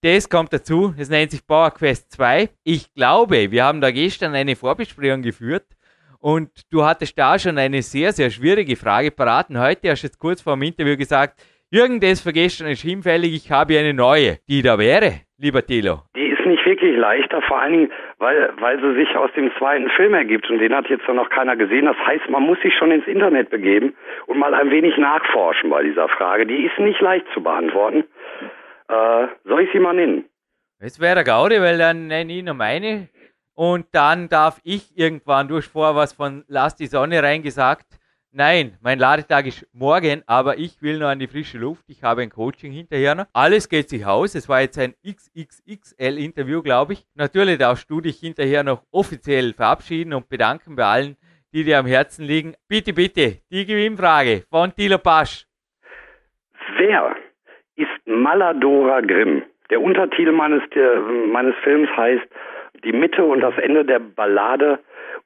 das 0.00 0.28
kommt 0.28 0.52
dazu. 0.52 0.94
Es 0.96 1.10
nennt 1.10 1.32
sich 1.32 1.46
Power 1.46 1.72
Quest 1.72 2.12
2. 2.12 2.48
Ich 2.64 2.94
glaube, 2.94 3.50
wir 3.50 3.64
haben 3.64 3.80
da 3.80 3.90
gestern 3.90 4.34
eine 4.34 4.56
Vorbesprechung 4.56 5.20
geführt 5.22 5.66
und 6.20 6.50
du 6.70 6.84
hattest 6.84 7.18
da 7.18 7.38
schon 7.38 7.58
eine 7.58 7.82
sehr, 7.82 8.12
sehr 8.12 8.30
schwierige 8.30 8.76
Frage 8.76 9.10
paraten. 9.10 9.58
Heute 9.58 9.90
hast 9.90 10.02
du 10.02 10.06
jetzt 10.06 10.18
kurz 10.18 10.40
vor 10.40 10.54
dem 10.54 10.62
Interview 10.62 10.96
gesagt, 10.96 11.42
Jürgen, 11.70 12.00
das 12.00 12.20
für 12.20 12.32
gestern 12.32 12.68
ist 12.68 12.80
hinfällig, 12.82 13.34
ich 13.34 13.50
habe 13.50 13.78
eine 13.78 13.92
neue. 13.92 14.38
Die 14.48 14.62
da 14.62 14.78
wäre, 14.78 15.22
lieber 15.36 15.66
Tilo. 15.66 16.04
Die 16.16 16.27
nicht 16.48 16.64
wirklich 16.66 16.96
leichter, 16.96 17.40
vor 17.42 17.60
allen 17.60 17.72
Dingen, 17.72 17.92
weil, 18.18 18.50
weil 18.58 18.80
sie 18.80 18.94
sich 18.94 19.16
aus 19.16 19.30
dem 19.36 19.50
zweiten 19.58 19.88
Film 19.90 20.14
ergibt 20.14 20.50
und 20.50 20.58
den 20.58 20.74
hat 20.74 20.88
jetzt 20.88 21.06
noch 21.08 21.30
keiner 21.30 21.56
gesehen. 21.56 21.86
Das 21.86 21.96
heißt, 21.98 22.28
man 22.28 22.42
muss 22.42 22.60
sich 22.60 22.74
schon 22.76 22.90
ins 22.90 23.06
Internet 23.06 23.50
begeben 23.50 23.94
und 24.26 24.38
mal 24.38 24.54
ein 24.54 24.70
wenig 24.70 24.96
nachforschen 24.96 25.70
bei 25.70 25.82
dieser 25.82 26.08
Frage. 26.08 26.46
Die 26.46 26.64
ist 26.64 26.78
nicht 26.78 27.00
leicht 27.00 27.26
zu 27.32 27.42
beantworten. 27.42 28.04
Äh, 28.88 29.26
soll 29.44 29.62
ich 29.62 29.72
sie 29.72 29.78
mal 29.78 29.94
nennen? 29.94 30.24
Es 30.80 31.00
wäre 31.00 31.24
Gaudi, 31.24 31.60
weil 31.60 31.78
dann 31.78 32.06
nenne 32.06 32.32
ich 32.32 32.42
noch 32.42 32.54
meine 32.54 33.08
und 33.54 33.86
dann 33.92 34.28
darf 34.28 34.60
ich 34.62 34.96
irgendwann, 34.96 35.48
durch 35.48 35.66
vor 35.66 35.96
was 35.96 36.12
von 36.12 36.44
Lass 36.46 36.76
die 36.76 36.86
Sonne 36.86 37.20
reingesagt, 37.22 37.97
Nein, 38.38 38.78
mein 38.80 39.00
Ladetag 39.00 39.46
ist 39.46 39.66
morgen, 39.74 40.22
aber 40.28 40.58
ich 40.58 40.80
will 40.80 41.00
nur 41.00 41.08
an 41.08 41.18
die 41.18 41.26
frische 41.26 41.58
Luft. 41.58 41.82
Ich 41.88 42.04
habe 42.04 42.22
ein 42.22 42.30
Coaching 42.30 42.70
hinterher 42.70 43.16
noch. 43.16 43.26
Alles 43.32 43.68
geht 43.68 43.88
sich 43.88 44.06
aus. 44.06 44.36
Es 44.36 44.48
war 44.48 44.60
jetzt 44.60 44.78
ein 44.78 44.94
XXXL-Interview, 45.04 46.62
glaube 46.62 46.92
ich. 46.92 47.04
Natürlich 47.16 47.58
darfst 47.58 47.90
du 47.90 48.00
dich 48.00 48.20
hinterher 48.20 48.62
noch 48.62 48.84
offiziell 48.92 49.54
verabschieden 49.54 50.14
und 50.14 50.28
bedanken 50.28 50.76
bei 50.76 50.84
allen, 50.84 51.16
die 51.52 51.64
dir 51.64 51.80
am 51.80 51.86
Herzen 51.86 52.24
liegen. 52.24 52.54
Bitte, 52.68 52.92
bitte, 52.92 53.38
die 53.50 53.66
Gewinnfrage 53.66 54.44
von 54.48 54.72
Tilo 54.72 54.98
Pasch. 54.98 55.44
Wer 56.76 57.16
ist 57.74 58.06
Maladora 58.06 59.00
Grimm? 59.00 59.42
Der 59.68 59.80
Untertitel 59.80 60.30
meines, 60.30 60.62
der, 60.76 61.00
meines 61.00 61.56
Films 61.64 61.88
heißt 61.96 62.28
Die 62.84 62.92
Mitte 62.92 63.24
und 63.24 63.40
das 63.40 63.58
Ende 63.58 63.84
der 63.84 63.98
Ballade 63.98 64.78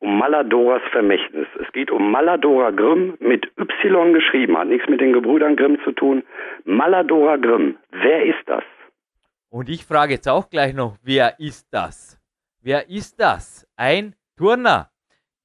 um 0.03 0.19
Maladoras 0.19 0.83
Vermächtnis. 0.91 1.47
Es 1.61 1.73
geht 1.73 1.91
um 1.91 2.11
Maladora 2.11 2.71
Grimm 2.71 3.17
mit 3.21 3.47
Y 3.57 4.13
geschrieben, 4.13 4.59
hat 4.59 4.67
nichts 4.67 4.89
mit 4.89 5.01
den 5.01 5.13
Gebrüdern 5.13 5.57
Grimm 5.57 5.79
zu 5.85 5.93
tun. 5.93 6.25
Maladora 6.65 7.37
Grimm, 7.37 7.79
wer 7.93 8.25
ist 8.25 8.43
das? 8.47 8.65
Und 9.49 9.69
ich 9.69 9.85
frage 9.87 10.15
jetzt 10.15 10.29
auch 10.29 10.51
gleich 10.51 10.75
noch, 10.75 10.97
wer 11.03 11.39
ist 11.39 11.69
das? 11.71 12.21
Wer 12.61 12.89
ist 12.89 13.21
das? 13.21 13.67
Ein 13.77 14.15
Turner, 14.37 14.91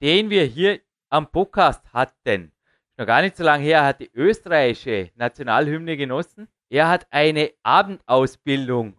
den 0.01 0.29
wir 0.29 0.43
hier 0.43 0.79
am 1.09 1.31
Podcast 1.31 1.93
hatten. 1.93 2.51
Noch 2.97 3.05
gar 3.05 3.21
nicht 3.21 3.38
so 3.38 3.43
lange 3.43 3.63
her, 3.63 3.85
hat 3.85 3.99
die 3.99 4.09
österreichische 4.13 5.11
Nationalhymne 5.15 5.97
genossen. 5.97 6.47
Er 6.69 6.89
hat 6.89 7.05
eine 7.11 7.51
Abendausbildung 7.61 8.97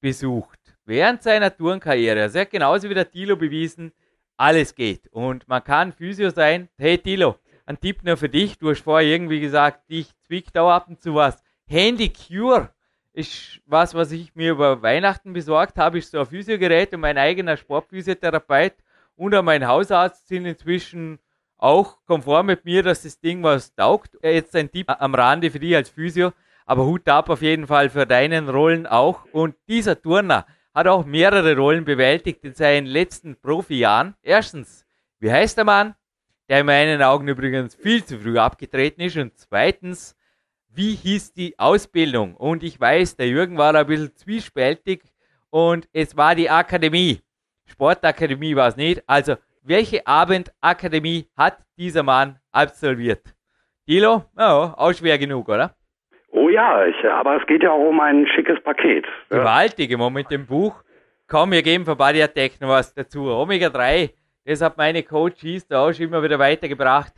besucht 0.00 0.58
während 0.86 1.22
seiner 1.22 1.54
Turnkarriere. 1.54 2.22
Also 2.22 2.38
er 2.38 2.42
hat 2.42 2.50
genauso 2.50 2.88
wie 2.88 2.94
der 2.94 3.10
Tilo 3.10 3.36
bewiesen, 3.36 3.92
alles 4.40 4.74
geht. 4.74 5.06
Und 5.12 5.46
man 5.48 5.62
kann 5.62 5.92
Physio 5.92 6.30
sein. 6.30 6.68
Hey 6.78 6.96
Tilo, 6.96 7.36
ein 7.66 7.78
Tipp 7.78 8.02
nur 8.02 8.16
für 8.16 8.30
dich. 8.30 8.58
Du 8.58 8.70
hast 8.70 8.80
vorher 8.80 9.06
irgendwie 9.06 9.38
gesagt, 9.38 9.90
dich 9.90 10.10
zwickt 10.26 10.56
auch 10.56 10.70
ab 10.70 10.88
und 10.88 11.02
zu 11.02 11.14
was. 11.14 11.42
Handy 11.66 12.10
Cure 12.10 12.70
ist 13.12 13.60
was, 13.66 13.94
was 13.94 14.12
ich 14.12 14.34
mir 14.34 14.52
über 14.52 14.80
Weihnachten 14.80 15.34
besorgt 15.34 15.76
habe. 15.76 15.98
Ist 15.98 16.12
so 16.12 16.20
ein 16.20 16.26
Physiogerät 16.26 16.94
und 16.94 17.00
mein 17.00 17.18
eigener 17.18 17.58
Sportphysiotherapeut 17.58 18.74
und 19.14 19.34
auch 19.34 19.42
mein 19.42 19.66
Hausarzt 19.66 20.28
sind 20.28 20.46
inzwischen 20.46 21.18
auch 21.58 21.98
konform 22.06 22.46
mit 22.46 22.64
mir, 22.64 22.82
dass 22.82 23.02
das 23.02 23.20
Ding 23.20 23.42
was 23.42 23.74
taugt. 23.74 24.16
Jetzt 24.22 24.56
ein 24.56 24.70
Tipp 24.70 24.86
am 24.88 25.14
Rande 25.14 25.50
für 25.50 25.60
dich 25.60 25.76
als 25.76 25.90
Physio. 25.90 26.32
Aber 26.64 26.86
Hut 26.86 27.06
ab 27.08 27.28
auf 27.28 27.42
jeden 27.42 27.66
Fall 27.66 27.90
für 27.90 28.06
deinen 28.06 28.48
Rollen 28.48 28.86
auch. 28.86 29.26
Und 29.32 29.54
dieser 29.68 30.00
Turner, 30.00 30.46
hat 30.74 30.86
auch 30.86 31.04
mehrere 31.04 31.56
Rollen 31.56 31.84
bewältigt 31.84 32.44
in 32.44 32.54
seinen 32.54 32.86
letzten 32.86 33.36
Profijahren. 33.40 34.14
Erstens, 34.22 34.86
wie 35.18 35.30
heißt 35.30 35.56
der 35.56 35.64
Mann, 35.64 35.94
der 36.48 36.60
in 36.60 36.66
meinen 36.66 37.02
Augen 37.02 37.28
übrigens 37.28 37.74
viel 37.74 38.04
zu 38.04 38.18
früh 38.18 38.38
abgetreten 38.38 39.00
ist? 39.02 39.16
Und 39.16 39.36
zweitens, 39.36 40.16
wie 40.68 40.94
hieß 40.94 41.32
die 41.32 41.58
Ausbildung? 41.58 42.36
Und 42.36 42.62
ich 42.62 42.78
weiß, 42.78 43.16
der 43.16 43.28
Jürgen 43.28 43.58
war 43.58 43.74
ein 43.74 43.86
bisschen 43.86 44.14
zwiespältig 44.16 45.02
und 45.50 45.88
es 45.92 46.16
war 46.16 46.34
die 46.34 46.48
Akademie. 46.48 47.20
Sportakademie 47.66 48.54
war 48.54 48.68
es 48.68 48.76
nicht. 48.76 49.02
Also, 49.06 49.36
welche 49.62 50.06
Abendakademie 50.06 51.28
hat 51.36 51.58
dieser 51.76 52.02
Mann 52.02 52.38
absolviert? 52.50 53.34
Dilo? 53.86 54.24
Ja, 54.38 54.74
auch 54.76 54.92
schwer 54.92 55.18
genug, 55.18 55.48
oder? 55.48 55.74
Oh 56.32 56.48
ja, 56.48 56.86
ich, 56.86 57.04
aber 57.04 57.40
es 57.40 57.46
geht 57.46 57.62
ja 57.62 57.72
auch 57.72 57.88
um 57.88 58.00
ein 58.00 58.26
schickes 58.26 58.60
Paket. 58.62 59.06
Gewaltig 59.28 59.90
immer 59.90 60.10
mit 60.10 60.30
dem 60.30 60.46
Buch. 60.46 60.82
Komm, 61.28 61.52
wir 61.52 61.62
geben 61.62 61.84
von 61.84 61.96
Body 61.96 62.22
Attack 62.22 62.60
noch 62.60 62.68
was 62.68 62.94
dazu. 62.94 63.26
Omega 63.26 63.68
3, 63.68 64.10
das 64.44 64.62
hat 64.62 64.76
meine 64.76 65.02
Coaches 65.02 65.66
da 65.66 65.86
auch 65.86 65.92
schon 65.92 66.06
immer 66.06 66.22
wieder 66.22 66.38
weitergebracht. 66.38 67.12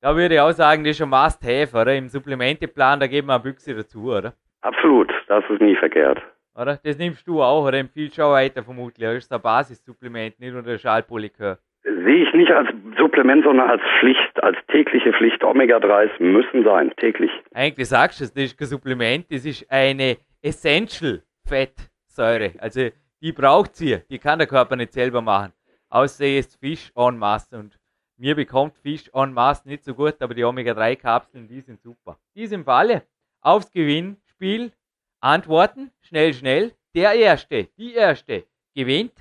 Da 0.00 0.14
würde 0.16 0.34
ich 0.34 0.40
auch 0.40 0.52
sagen, 0.52 0.84
das 0.84 0.92
ist 0.92 0.98
schon 0.98 1.08
Must-Have, 1.08 1.76
oder? 1.76 1.94
Im 1.94 2.08
Supplementeplan, 2.08 3.00
da 3.00 3.06
geben 3.06 3.28
wir 3.28 3.34
eine 3.34 3.42
Büchse 3.42 3.74
dazu, 3.74 4.12
oder? 4.12 4.34
Absolut, 4.60 5.10
das 5.28 5.44
ist 5.48 5.60
nie 5.60 5.76
verkehrt. 5.76 6.20
Oder? 6.54 6.78
Das 6.82 6.98
nimmst 6.98 7.26
du 7.26 7.42
auch, 7.42 7.66
oder? 7.66 7.78
Empfiehlst 7.78 8.18
du 8.18 8.22
auch 8.22 8.32
weiter 8.32 8.62
vermutlich. 8.62 9.06
Das 9.06 9.16
ist 9.16 9.32
ein 9.32 9.40
Basissupplement, 9.40 10.38
nicht 10.38 10.52
nur 10.52 10.62
der 10.62 10.78
Schalpolikör. 10.78 11.58
Sehe 11.84 12.26
ich 12.26 12.32
nicht 12.34 12.50
als 12.50 12.68
Supplement, 12.98 13.44
sondern 13.44 13.68
als 13.68 13.82
Pflicht, 14.00 14.42
als 14.42 14.56
tägliche 14.68 15.12
Pflicht. 15.12 15.44
Omega-3s 15.44 16.10
müssen 16.18 16.64
sein, 16.64 16.92
täglich. 16.96 17.30
Eigentlich 17.52 17.88
sagst 17.88 18.20
du 18.20 18.24
es, 18.24 18.32
das 18.32 18.44
ist 18.44 18.58
kein 18.58 18.68
Supplement, 18.68 19.30
das 19.30 19.44
ist 19.44 19.70
eine 19.70 20.16
Essential 20.42 21.22
Fettsäure. 21.46 22.52
Also 22.58 22.88
die 23.20 23.32
braucht 23.32 23.76
sie, 23.76 23.98
die 24.10 24.18
kann 24.18 24.38
der 24.38 24.48
Körper 24.48 24.76
nicht 24.76 24.92
selber 24.92 25.20
machen. 25.20 25.52
Außer 25.90 26.24
jetzt 26.24 26.58
Fisch 26.58 26.90
en 26.96 27.18
masse. 27.18 27.56
Und 27.56 27.78
mir 28.16 28.34
bekommt 28.34 28.76
Fisch 28.78 29.10
en 29.12 29.32
masse 29.32 29.68
nicht 29.68 29.84
so 29.84 29.94
gut, 29.94 30.20
aber 30.20 30.34
die 30.34 30.44
Omega-3-Kapseln, 30.44 31.46
die 31.46 31.60
sind 31.60 31.80
super. 31.80 32.18
In 32.34 32.42
diesem 32.42 32.64
Falle 32.64 33.02
aufs 33.40 33.70
Gewinnspiel 33.70 34.72
antworten, 35.20 35.90
schnell, 36.00 36.32
schnell. 36.34 36.72
Der 36.94 37.12
Erste, 37.14 37.68
die 37.76 37.94
Erste 37.94 38.44
gewinnt. 38.74 39.12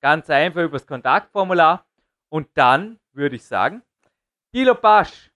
Ganz 0.00 0.30
einfach 0.30 0.62
übers 0.62 0.86
Kontaktformular. 0.86 1.84
Und 2.30 2.48
dann 2.54 2.98
würde 3.12 3.36
ich 3.36 3.44
sagen, 3.44 3.82
Dilo 4.54 4.74
Pasch, 4.74 5.30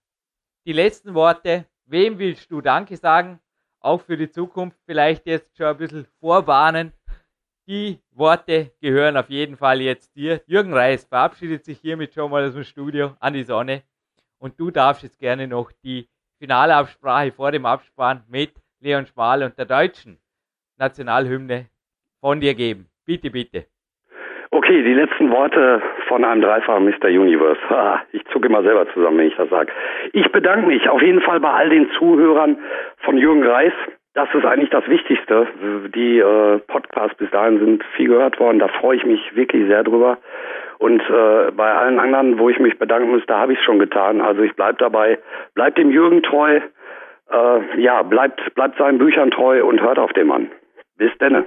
die 0.66 0.72
letzten 0.72 1.14
Worte. 1.14 1.66
Wem 1.86 2.18
willst 2.18 2.50
du 2.50 2.60
Danke 2.60 2.96
sagen? 2.96 3.40
Auch 3.80 4.00
für 4.00 4.16
die 4.16 4.30
Zukunft 4.30 4.78
vielleicht 4.86 5.26
jetzt 5.26 5.56
schon 5.56 5.66
ein 5.66 5.76
bisschen 5.76 6.06
vorwarnen. 6.20 6.92
Die 7.66 8.00
Worte 8.12 8.72
gehören 8.80 9.16
auf 9.16 9.28
jeden 9.28 9.56
Fall 9.56 9.80
jetzt 9.80 10.14
dir. 10.16 10.40
Jürgen 10.46 10.72
Reis 10.72 11.04
verabschiedet 11.04 11.64
sich 11.64 11.80
hiermit 11.80 12.14
schon 12.14 12.30
mal 12.30 12.46
aus 12.46 12.54
dem 12.54 12.64
Studio 12.64 13.16
an 13.20 13.34
die 13.34 13.44
Sonne. 13.44 13.82
Und 14.38 14.58
du 14.58 14.70
darfst 14.70 15.02
jetzt 15.02 15.18
gerne 15.18 15.46
noch 15.46 15.70
die 15.84 16.08
Finalabsprache 16.38 17.32
vor 17.32 17.52
dem 17.52 17.66
Abspann 17.66 18.24
mit 18.28 18.52
Leon 18.80 19.06
Schmal 19.06 19.42
und 19.42 19.56
der 19.58 19.66
deutschen 19.66 20.18
Nationalhymne 20.76 21.66
von 22.20 22.40
dir 22.40 22.54
geben. 22.54 22.88
Bitte, 23.04 23.30
bitte. 23.30 23.66
Okay, 24.50 24.82
die 24.82 24.94
letzten 24.94 25.30
Worte 25.30 25.80
von 26.12 26.24
einem 26.26 26.42
dreifachen 26.42 26.84
Mr. 26.84 27.06
Universe. 27.06 27.58
Ich 28.12 28.22
zucke 28.26 28.48
immer 28.48 28.62
selber 28.62 28.86
zusammen, 28.92 29.16
wenn 29.16 29.28
ich 29.28 29.36
das 29.36 29.48
sage. 29.48 29.72
Ich 30.12 30.30
bedanke 30.30 30.66
mich 30.66 30.86
auf 30.86 31.00
jeden 31.00 31.22
Fall 31.22 31.40
bei 31.40 31.48
all 31.48 31.70
den 31.70 31.90
Zuhörern 31.92 32.58
von 32.98 33.16
Jürgen 33.16 33.42
Reis. 33.42 33.72
Das 34.12 34.28
ist 34.34 34.44
eigentlich 34.44 34.68
das 34.68 34.86
Wichtigste. 34.88 35.46
Die 35.94 36.18
äh, 36.18 36.58
Podcasts 36.66 37.16
bis 37.16 37.30
dahin 37.30 37.60
sind 37.60 37.82
viel 37.96 38.08
gehört 38.08 38.38
worden. 38.38 38.58
Da 38.58 38.68
freue 38.68 38.98
ich 38.98 39.06
mich 39.06 39.34
wirklich 39.34 39.66
sehr 39.68 39.84
drüber. 39.84 40.18
Und 40.76 41.00
äh, 41.00 41.50
bei 41.52 41.72
allen 41.72 41.98
anderen, 41.98 42.38
wo 42.38 42.50
ich 42.50 42.58
mich 42.58 42.78
bedanken 42.78 43.10
muss, 43.10 43.22
da 43.26 43.38
habe 43.38 43.54
ich 43.54 43.58
es 43.58 43.64
schon 43.64 43.78
getan. 43.78 44.20
Also 44.20 44.42
ich 44.42 44.54
bleibe 44.54 44.76
dabei. 44.76 45.18
Bleibt 45.54 45.78
dem 45.78 45.90
Jürgen 45.90 46.22
treu. 46.22 46.60
Äh, 47.30 47.80
ja, 47.80 48.02
bleibt, 48.02 48.54
bleibt 48.54 48.76
seinen 48.76 48.98
Büchern 48.98 49.30
treu 49.30 49.64
und 49.64 49.80
hört 49.80 49.98
auf 49.98 50.12
den 50.12 50.26
Mann. 50.26 50.50
Bis 50.98 51.16
denne. 51.16 51.46